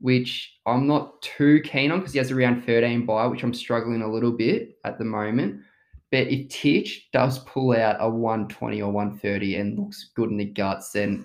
which 0.00 0.58
I'm 0.66 0.86
not 0.86 1.20
too 1.22 1.60
keen 1.62 1.90
on 1.90 2.00
because 2.00 2.12
he 2.12 2.18
has 2.18 2.30
around 2.30 2.64
13 2.64 3.06
bye, 3.06 3.26
which 3.26 3.42
I'm 3.42 3.54
struggling 3.54 4.02
a 4.02 4.10
little 4.10 4.32
bit 4.32 4.78
at 4.84 4.98
the 4.98 5.04
moment. 5.04 5.62
But 6.10 6.28
if 6.28 6.48
Titch 6.48 7.08
does 7.12 7.40
pull 7.40 7.76
out 7.76 7.96
a 8.00 8.08
120 8.08 8.80
or 8.80 8.90
130 8.90 9.56
and 9.56 9.78
looks 9.78 10.10
good 10.14 10.30
in 10.30 10.38
the 10.38 10.44
guts, 10.44 10.92
then 10.92 11.24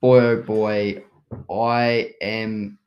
boy 0.00 0.18
oh 0.18 0.42
boy, 0.42 1.04
I 1.50 2.12
am 2.20 2.78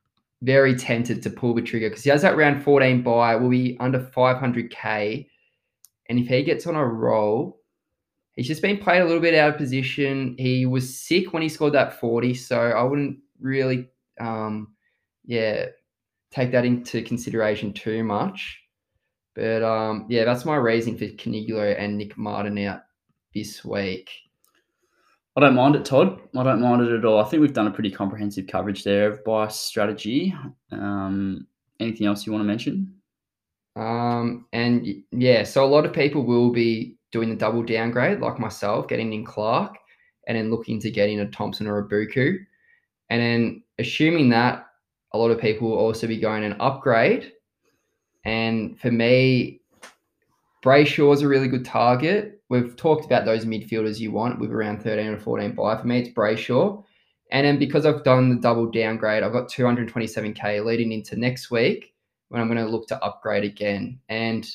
very 0.41 0.75
tempted 0.75 1.23
to 1.23 1.29
pull 1.29 1.53
the 1.53 1.61
trigger 1.61 1.89
because 1.89 2.03
he 2.03 2.09
has 2.09 2.21
that 2.21 2.35
round 2.35 2.63
14 2.63 3.01
bye, 3.01 3.35
will 3.35 3.49
be 3.49 3.77
under 3.79 3.99
500k. 3.99 5.27
And 6.09 6.19
if 6.19 6.27
he 6.27 6.43
gets 6.43 6.67
on 6.67 6.75
a 6.75 6.85
roll, 6.85 7.61
he's 8.33 8.47
just 8.47 8.61
been 8.61 8.77
played 8.77 9.01
a 9.01 9.05
little 9.05 9.21
bit 9.21 9.35
out 9.35 9.51
of 9.51 9.57
position. 9.57 10.35
He 10.37 10.65
was 10.65 10.99
sick 10.99 11.31
when 11.31 11.41
he 11.41 11.49
scored 11.49 11.73
that 11.73 11.99
40, 11.99 12.33
so 12.33 12.59
I 12.59 12.83
wouldn't 12.83 13.19
really, 13.39 13.87
um, 14.19 14.72
yeah, 15.25 15.67
take 16.31 16.51
that 16.51 16.65
into 16.65 17.01
consideration 17.03 17.73
too 17.73 18.03
much. 18.03 18.59
But 19.35 19.63
um, 19.63 20.05
yeah, 20.09 20.25
that's 20.25 20.45
my 20.45 20.55
reason 20.55 20.97
for 20.97 21.05
Coniglio 21.05 21.75
and 21.77 21.97
Nick 21.97 22.17
Martin 22.17 22.57
out 22.59 22.81
this 23.33 23.65
week. 23.65 24.09
I 25.35 25.41
don't 25.41 25.55
mind 25.55 25.75
it, 25.75 25.85
Todd. 25.85 26.21
I 26.37 26.43
don't 26.43 26.61
mind 26.61 26.83
it 26.83 26.93
at 26.93 27.05
all. 27.05 27.19
I 27.19 27.27
think 27.27 27.41
we've 27.41 27.53
done 27.53 27.65
a 27.65 27.71
pretty 27.71 27.89
comprehensive 27.89 28.45
coverage 28.45 28.83
there 28.83 29.11
of 29.11 29.23
bias 29.23 29.59
strategy. 29.59 30.35
Um, 30.71 31.47
anything 31.79 32.05
else 32.05 32.25
you 32.25 32.31
want 32.31 32.43
to 32.43 32.47
mention? 32.47 32.93
Um, 33.75 34.45
and 34.53 34.87
yeah, 35.11 35.43
so 35.43 35.65
a 35.65 35.65
lot 35.65 35.85
of 35.85 35.93
people 35.93 36.23
will 36.23 36.51
be 36.51 36.97
doing 37.11 37.29
the 37.29 37.35
double 37.35 37.63
downgrade, 37.63 38.19
like 38.19 38.37
myself, 38.39 38.87
getting 38.87 39.13
in 39.13 39.25
Clark 39.25 39.75
and 40.27 40.37
then 40.37 40.51
looking 40.51 40.79
to 40.79 40.91
get 40.91 41.09
in 41.09 41.21
a 41.21 41.29
Thompson 41.29 41.67
or 41.67 41.79
a 41.79 41.87
Buku. 41.87 42.37
And 43.09 43.21
then 43.21 43.63
assuming 43.79 44.29
that 44.29 44.67
a 45.13 45.17
lot 45.17 45.31
of 45.31 45.39
people 45.39 45.69
will 45.69 45.77
also 45.77 46.07
be 46.07 46.19
going 46.19 46.43
an 46.43 46.55
upgrade. 46.59 47.31
And 48.25 48.79
for 48.79 48.91
me, 48.91 49.61
Brayshaw's 50.63 51.21
a 51.21 51.27
really 51.27 51.47
good 51.47 51.65
target. 51.65 52.41
We've 52.49 52.75
talked 52.75 53.05
about 53.05 53.25
those 53.25 53.45
midfielders 53.45 53.99
you 53.99 54.11
want 54.11 54.39
with 54.39 54.51
around 54.51 54.81
13 54.81 55.07
or 55.07 55.19
14 55.19 55.53
bye. 55.53 55.77
For 55.77 55.87
me, 55.87 55.99
it's 55.99 56.09
Brayshaw. 56.09 56.83
And 57.31 57.45
then 57.45 57.57
because 57.57 57.85
I've 57.85 58.03
done 58.03 58.29
the 58.29 58.35
double 58.35 58.69
downgrade, 58.69 59.23
I've 59.23 59.33
got 59.33 59.49
227k 59.49 60.63
leading 60.63 60.91
into 60.91 61.15
next 61.15 61.51
week 61.51 61.93
when 62.29 62.41
I'm 62.41 62.47
going 62.47 62.63
to 62.63 62.71
look 62.71 62.87
to 62.87 63.03
upgrade 63.03 63.43
again. 63.43 63.99
And 64.09 64.47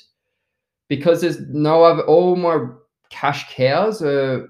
because 0.88 1.20
there's 1.20 1.40
no 1.48 1.84
other, 1.84 2.02
all 2.02 2.36
my 2.36 2.66
cash 3.10 3.52
cows 3.54 4.02
are 4.02 4.48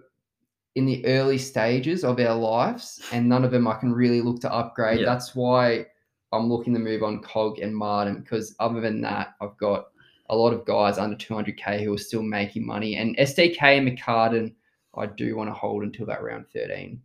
in 0.74 0.86
the 0.86 1.04
early 1.06 1.38
stages 1.38 2.04
of 2.04 2.20
our 2.20 2.36
lives, 2.36 3.02
and 3.12 3.28
none 3.28 3.44
of 3.44 3.50
them 3.50 3.66
I 3.66 3.74
can 3.74 3.92
really 3.92 4.20
look 4.20 4.40
to 4.42 4.52
upgrade. 4.52 5.00
Yeah. 5.00 5.06
That's 5.06 5.34
why 5.34 5.86
I'm 6.32 6.50
looking 6.50 6.74
to 6.74 6.80
move 6.80 7.02
on 7.02 7.22
Cog 7.22 7.58
and 7.58 7.74
Martin 7.74 8.20
because 8.20 8.54
other 8.60 8.80
than 8.80 9.00
that, 9.02 9.34
I've 9.40 9.56
got 9.56 9.86
a 10.30 10.36
lot 10.36 10.52
of 10.52 10.66
guys 10.66 10.98
under 10.98 11.16
200k 11.16 11.82
who 11.82 11.94
are 11.94 11.98
still 11.98 12.22
making 12.22 12.66
money. 12.66 12.96
And 12.96 13.16
SDK 13.16 13.62
and 13.62 13.88
McCartin, 13.88 14.54
I 14.94 15.06
do 15.06 15.36
want 15.36 15.48
to 15.48 15.54
hold 15.54 15.82
until 15.82 16.06
that 16.06 16.22
round 16.22 16.46
13 16.52 17.00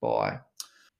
Bye. 0.00 0.40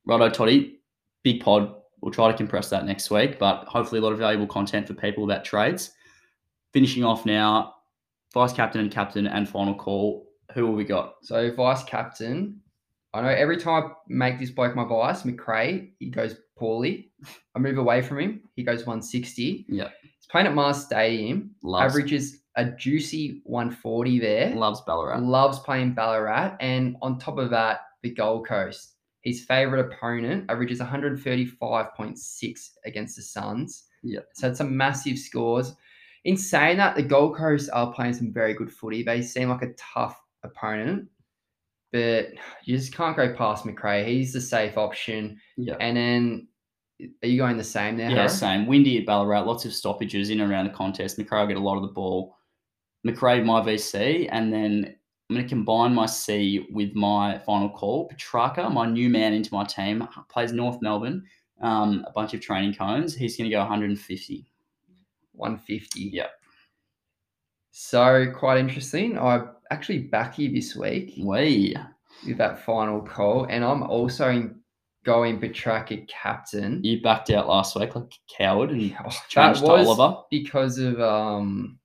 Righto, 0.06 0.28
Toddy. 0.28 0.80
Big 1.22 1.42
pod. 1.42 1.74
We'll 2.00 2.12
try 2.12 2.30
to 2.30 2.36
compress 2.36 2.70
that 2.70 2.86
next 2.86 3.10
week, 3.10 3.38
but 3.38 3.64
hopefully 3.64 3.98
a 3.98 4.02
lot 4.02 4.12
of 4.12 4.18
valuable 4.18 4.46
content 4.46 4.86
for 4.86 4.94
people 4.94 5.24
about 5.24 5.44
trades. 5.44 5.92
Finishing 6.72 7.04
off 7.04 7.26
now, 7.26 7.74
vice 8.32 8.52
captain 8.52 8.80
and 8.80 8.90
captain 8.90 9.26
and 9.26 9.48
final 9.48 9.74
call. 9.74 10.26
Who 10.54 10.66
have 10.66 10.74
we 10.74 10.84
got? 10.84 11.16
So 11.22 11.52
vice 11.54 11.84
captain, 11.84 12.60
I 13.12 13.22
know 13.22 13.28
every 13.28 13.56
time 13.56 13.84
I 13.84 13.90
make 14.08 14.38
this 14.38 14.50
bloke 14.50 14.76
my 14.76 14.84
vice, 14.84 15.22
McRae, 15.22 15.90
he 15.98 16.10
goes 16.10 16.36
poorly. 16.60 17.10
I 17.56 17.58
move 17.58 17.78
away 17.78 18.02
from 18.02 18.20
him. 18.20 18.42
He 18.54 18.62
goes 18.62 18.86
160. 18.86 19.66
Yeah. 19.68 19.88
He's 20.02 20.26
playing 20.30 20.46
at 20.46 20.54
Mars 20.54 20.84
Stadium. 20.84 21.50
Loves, 21.64 21.94
Averages 21.94 22.42
a 22.56 22.66
juicy 22.66 23.40
140 23.44 24.18
there. 24.20 24.54
loves 24.54 24.80
Ballarat. 24.82 25.18
Loves 25.18 25.58
playing 25.60 25.94
Ballarat. 25.94 26.56
And 26.60 26.96
on 27.02 27.18
top 27.18 27.38
of 27.38 27.50
that, 27.50 27.80
the 28.02 28.10
Gold 28.10 28.46
Coast. 28.46 28.94
His 29.22 29.44
favourite 29.44 29.84
opponent 29.84 30.46
averages 30.48 30.80
135.6 30.80 32.70
against 32.84 33.16
the 33.16 33.22
Suns. 33.22 33.84
Yeah. 34.02 34.20
So 34.34 34.48
it's 34.48 34.58
some 34.58 34.76
massive 34.76 35.18
scores. 35.18 35.74
In 36.24 36.36
saying 36.36 36.78
that, 36.78 36.96
the 36.96 37.02
Gold 37.02 37.36
Coast 37.36 37.70
are 37.72 37.92
playing 37.92 38.14
some 38.14 38.32
very 38.32 38.54
good 38.54 38.72
footy. 38.72 39.02
They 39.02 39.22
seem 39.22 39.48
like 39.48 39.62
a 39.62 39.72
tough 39.74 40.20
opponent, 40.42 41.08
but 41.92 42.28
you 42.64 42.76
just 42.76 42.94
can't 42.94 43.16
go 43.16 43.34
past 43.34 43.64
McRae. 43.64 44.06
He's 44.06 44.32
the 44.32 44.40
safe 44.40 44.76
option. 44.78 45.38
Yeah. 45.56 45.76
And 45.80 45.96
then, 45.96 46.48
are 47.22 47.28
you 47.28 47.38
going 47.38 47.56
the 47.56 47.64
same 47.64 47.96
there? 47.96 48.10
Yeah, 48.10 48.16
Harry? 48.16 48.28
same. 48.28 48.66
Windy 48.66 48.98
at 48.98 49.06
Ballarat, 49.06 49.42
lots 49.42 49.64
of 49.64 49.72
stoppages 49.74 50.30
in 50.30 50.40
and 50.40 50.50
around 50.50 50.66
the 50.66 50.72
contest. 50.72 51.18
McRae 51.18 51.40
will 51.40 51.46
get 51.48 51.56
a 51.56 51.60
lot 51.60 51.76
of 51.76 51.82
the 51.82 51.88
ball. 51.88 52.36
McRae, 53.06 53.44
my 53.44 53.60
VC, 53.60 54.28
and 54.30 54.52
then 54.52 54.94
I'm 55.28 55.36
going 55.36 55.46
to 55.46 55.48
combine 55.48 55.94
my 55.94 56.06
C 56.06 56.66
with 56.72 56.94
my 56.94 57.38
final 57.38 57.70
call. 57.70 58.08
Petrarca, 58.08 58.68
my 58.68 58.86
new 58.86 59.08
man 59.08 59.32
into 59.32 59.54
my 59.54 59.64
team, 59.64 60.06
plays 60.28 60.52
North 60.52 60.78
Melbourne, 60.82 61.24
um, 61.62 62.04
a 62.06 62.10
bunch 62.12 62.34
of 62.34 62.40
training 62.40 62.74
cones. 62.74 63.14
He's 63.14 63.36
going 63.36 63.48
to 63.48 63.54
go 63.54 63.60
150. 63.60 64.44
150. 65.32 66.00
Yep. 66.00 66.30
So 67.70 68.26
quite 68.36 68.58
interesting. 68.58 69.18
I 69.18 69.44
actually 69.70 70.00
back 70.00 70.38
you 70.38 70.52
this 70.52 70.74
week 70.76 71.14
We. 71.22 71.76
with 72.26 72.36
that 72.38 72.64
final 72.64 73.00
call, 73.00 73.44
and 73.44 73.64
I'm 73.64 73.82
also 73.84 74.28
in- 74.28 74.59
going 75.04 75.40
Petrarca 75.40 75.96
captain. 76.08 76.80
You 76.84 77.00
backed 77.02 77.30
out 77.30 77.48
last 77.48 77.74
week 77.78 77.94
like 77.94 78.04
a 78.04 78.34
coward 78.36 78.70
and 78.70 78.96
Oh, 79.04 79.10
changed 79.28 79.60
to 79.60 79.70
Oliver. 79.72 80.22
because 80.30 80.78
of 80.78 81.00
um, 81.00 81.78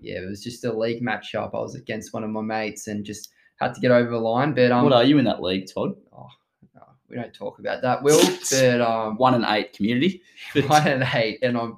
yeah, 0.00 0.20
it 0.20 0.28
was 0.28 0.42
just 0.42 0.64
a 0.64 0.72
league 0.72 1.02
matchup. 1.02 1.54
I 1.54 1.58
was 1.58 1.74
against 1.74 2.12
one 2.12 2.24
of 2.24 2.30
my 2.30 2.40
mates 2.42 2.86
and 2.86 3.04
just 3.04 3.30
had 3.56 3.74
to 3.74 3.80
get 3.80 3.90
over 3.90 4.10
the 4.10 4.18
line. 4.18 4.52
But 4.54 4.72
um, 4.72 4.84
what 4.84 4.92
are 4.92 5.04
you 5.04 5.18
in 5.18 5.24
that 5.24 5.42
league, 5.42 5.66
Todd? 5.72 5.92
oh, 6.16 6.28
no, 6.74 6.82
we 7.08 7.16
don't 7.16 7.32
talk 7.34 7.58
about 7.58 7.82
that, 7.82 8.02
Will. 8.02 8.20
but 8.50 8.80
um, 8.80 9.16
One 9.16 9.34
and 9.34 9.44
eight 9.48 9.72
community. 9.72 10.22
one 10.66 10.86
and 10.86 11.06
eight, 11.14 11.38
and 11.42 11.56
I'm 11.56 11.76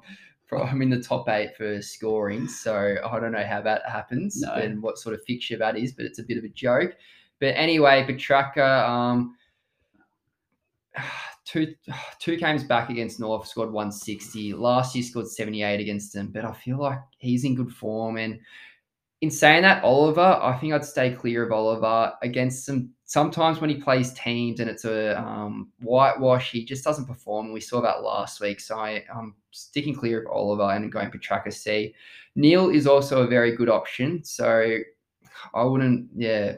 I'm 0.51 0.81
in 0.81 0.89
the 0.89 1.01
top 1.01 1.29
eight 1.29 1.55
for 1.55 1.81
scoring. 1.81 2.47
So 2.47 2.95
I 3.05 3.19
don't 3.19 3.31
know 3.31 3.45
how 3.45 3.61
that 3.61 3.83
happens 3.87 4.41
No. 4.41 4.53
and 4.53 4.81
what 4.81 4.97
sort 4.97 5.13
of 5.13 5.21
fixture 5.27 5.57
that 5.57 5.77
is, 5.77 5.91
but 5.93 6.05
it's 6.05 6.19
a 6.19 6.23
bit 6.23 6.37
of 6.37 6.43
a 6.43 6.49
joke. 6.49 6.95
But 7.39 7.49
anyway, 7.55 8.03
Petrarca, 8.05 8.89
um, 8.89 9.35
two 11.45 11.73
two 12.19 12.37
games 12.37 12.63
back 12.63 12.89
against 12.89 13.19
North, 13.19 13.47
scored 13.47 13.71
160. 13.71 14.53
Last 14.53 14.95
year 14.95 15.03
scored 15.03 15.27
78 15.27 15.79
against 15.79 16.13
them, 16.13 16.27
but 16.27 16.45
I 16.45 16.53
feel 16.53 16.79
like 16.79 16.99
he's 17.17 17.43
in 17.43 17.55
good 17.55 17.71
form. 17.71 18.17
And 18.17 18.39
in 19.21 19.29
saying 19.29 19.63
that, 19.63 19.83
Oliver, 19.83 20.39
I 20.41 20.57
think 20.57 20.73
I'd 20.73 20.85
stay 20.85 21.11
clear 21.11 21.45
of 21.45 21.51
Oliver 21.51 22.13
against 22.21 22.65
some. 22.65 22.91
Sometimes 23.05 23.59
when 23.59 23.71
he 23.71 23.77
plays 23.77 24.13
teams 24.13 24.59
and 24.59 24.69
it's 24.69 24.85
a 24.85 25.19
um, 25.19 25.71
whitewash, 25.79 26.51
he 26.51 26.63
just 26.63 26.83
doesn't 26.83 27.07
perform. 27.07 27.51
We 27.51 27.59
saw 27.59 27.81
that 27.81 28.03
last 28.03 28.39
week, 28.39 28.59
so 28.59 28.77
I, 28.77 29.03
I'm 29.13 29.33
sticking 29.49 29.95
clear 29.95 30.21
of 30.21 30.31
Oliver 30.31 30.71
and 30.71 30.91
going 30.91 31.09
Petrarca 31.09 31.51
C. 31.51 31.95
Neale 32.35 32.69
is 32.69 32.85
also 32.85 33.23
a 33.23 33.27
very 33.27 33.55
good 33.55 33.67
option, 33.67 34.23
so 34.23 34.77
I 35.53 35.63
wouldn't, 35.63 36.07
yeah, 36.15 36.57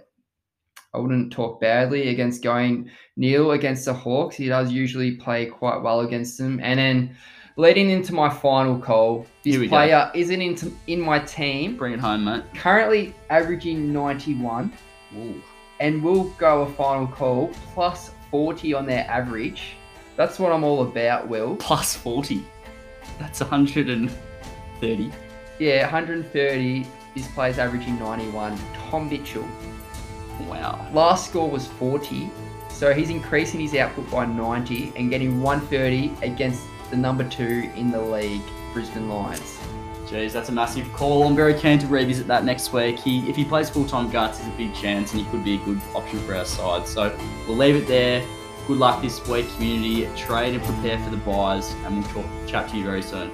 I 0.93 0.97
wouldn't 0.99 1.31
talk 1.31 1.59
badly 1.61 2.09
against 2.09 2.43
going 2.43 2.89
Neale 3.15 3.51
against 3.51 3.85
the 3.85 3.93
Hawks. 3.93 4.35
He 4.35 4.47
does 4.47 4.71
usually 4.71 5.11
play 5.15 5.45
quite 5.45 5.81
well 5.81 6.01
against 6.01 6.37
them. 6.37 6.59
And 6.61 6.77
then 6.79 7.15
leading 7.55 7.89
into 7.89 8.13
my 8.13 8.29
final 8.29 8.77
call, 8.77 9.25
this 9.43 9.57
we 9.57 9.67
go. 9.67 9.69
player 9.69 10.11
isn't 10.13 10.41
into, 10.41 10.71
in 10.87 10.99
my 10.99 11.19
team, 11.19 11.77
Bring 11.77 11.93
it 11.93 11.99
home, 11.99 12.25
mate. 12.25 12.43
currently 12.55 13.13
averaging 13.29 13.93
91, 13.93 14.71
Ooh. 15.17 15.41
and 15.79 16.03
will 16.03 16.25
go 16.37 16.63
a 16.63 16.69
final 16.73 17.07
call 17.07 17.47
plus 17.73 18.11
40 18.29 18.73
on 18.73 18.85
their 18.85 19.05
average. 19.09 19.73
That's 20.17 20.39
what 20.39 20.51
I'm 20.51 20.63
all 20.65 20.81
about, 20.83 21.27
Will. 21.29 21.55
Plus 21.55 21.95
40. 21.95 22.43
That's 23.17 23.39
130. 23.39 25.11
Yeah, 25.59 25.83
130. 25.83 26.85
This 27.15 27.27
player's 27.29 27.59
averaging 27.59 27.97
91. 27.99 28.57
Tom 28.89 29.09
Mitchell. 29.09 29.45
Wow. 30.47 30.87
Last 30.93 31.29
score 31.29 31.49
was 31.49 31.67
40, 31.67 32.29
so 32.69 32.93
he's 32.93 33.09
increasing 33.09 33.59
his 33.59 33.75
output 33.75 34.09
by 34.09 34.25
90 34.25 34.93
and 34.95 35.09
getting 35.09 35.41
130 35.41 36.25
against 36.25 36.63
the 36.89 36.97
number 36.97 37.27
two 37.27 37.69
in 37.75 37.91
the 37.91 38.01
league, 38.01 38.41
Brisbane 38.73 39.09
Lions. 39.09 39.59
Jeez, 40.05 40.33
that's 40.33 40.49
a 40.49 40.51
massive 40.51 40.91
call. 40.91 41.25
I'm 41.25 41.37
very 41.37 41.53
keen 41.53 41.79
to 41.79 41.87
revisit 41.87 42.27
that 42.27 42.43
next 42.43 42.73
week. 42.73 42.99
He, 42.99 43.29
if 43.29 43.35
he 43.37 43.45
plays 43.45 43.69
full 43.69 43.85
time 43.85 44.09
guts, 44.09 44.39
there's 44.39 44.53
a 44.53 44.57
big 44.57 44.73
chance, 44.75 45.13
and 45.13 45.21
he 45.21 45.31
could 45.31 45.43
be 45.43 45.55
a 45.55 45.59
good 45.59 45.79
option 45.95 46.19
for 46.19 46.35
our 46.35 46.43
side. 46.43 46.85
So 46.85 47.17
we'll 47.47 47.55
leave 47.55 47.77
it 47.77 47.87
there. 47.87 48.21
Good 48.67 48.77
luck 48.77 49.01
this 49.01 49.25
week, 49.27 49.49
community. 49.55 50.09
Trade 50.17 50.53
and 50.53 50.63
prepare 50.63 50.99
for 50.99 51.11
the 51.11 51.17
buys, 51.17 51.71
and 51.85 51.97
we'll 51.97 52.07
talk, 52.09 52.25
chat 52.45 52.69
to 52.69 52.77
you 52.77 52.83
very 52.83 53.01
soon. 53.01 53.31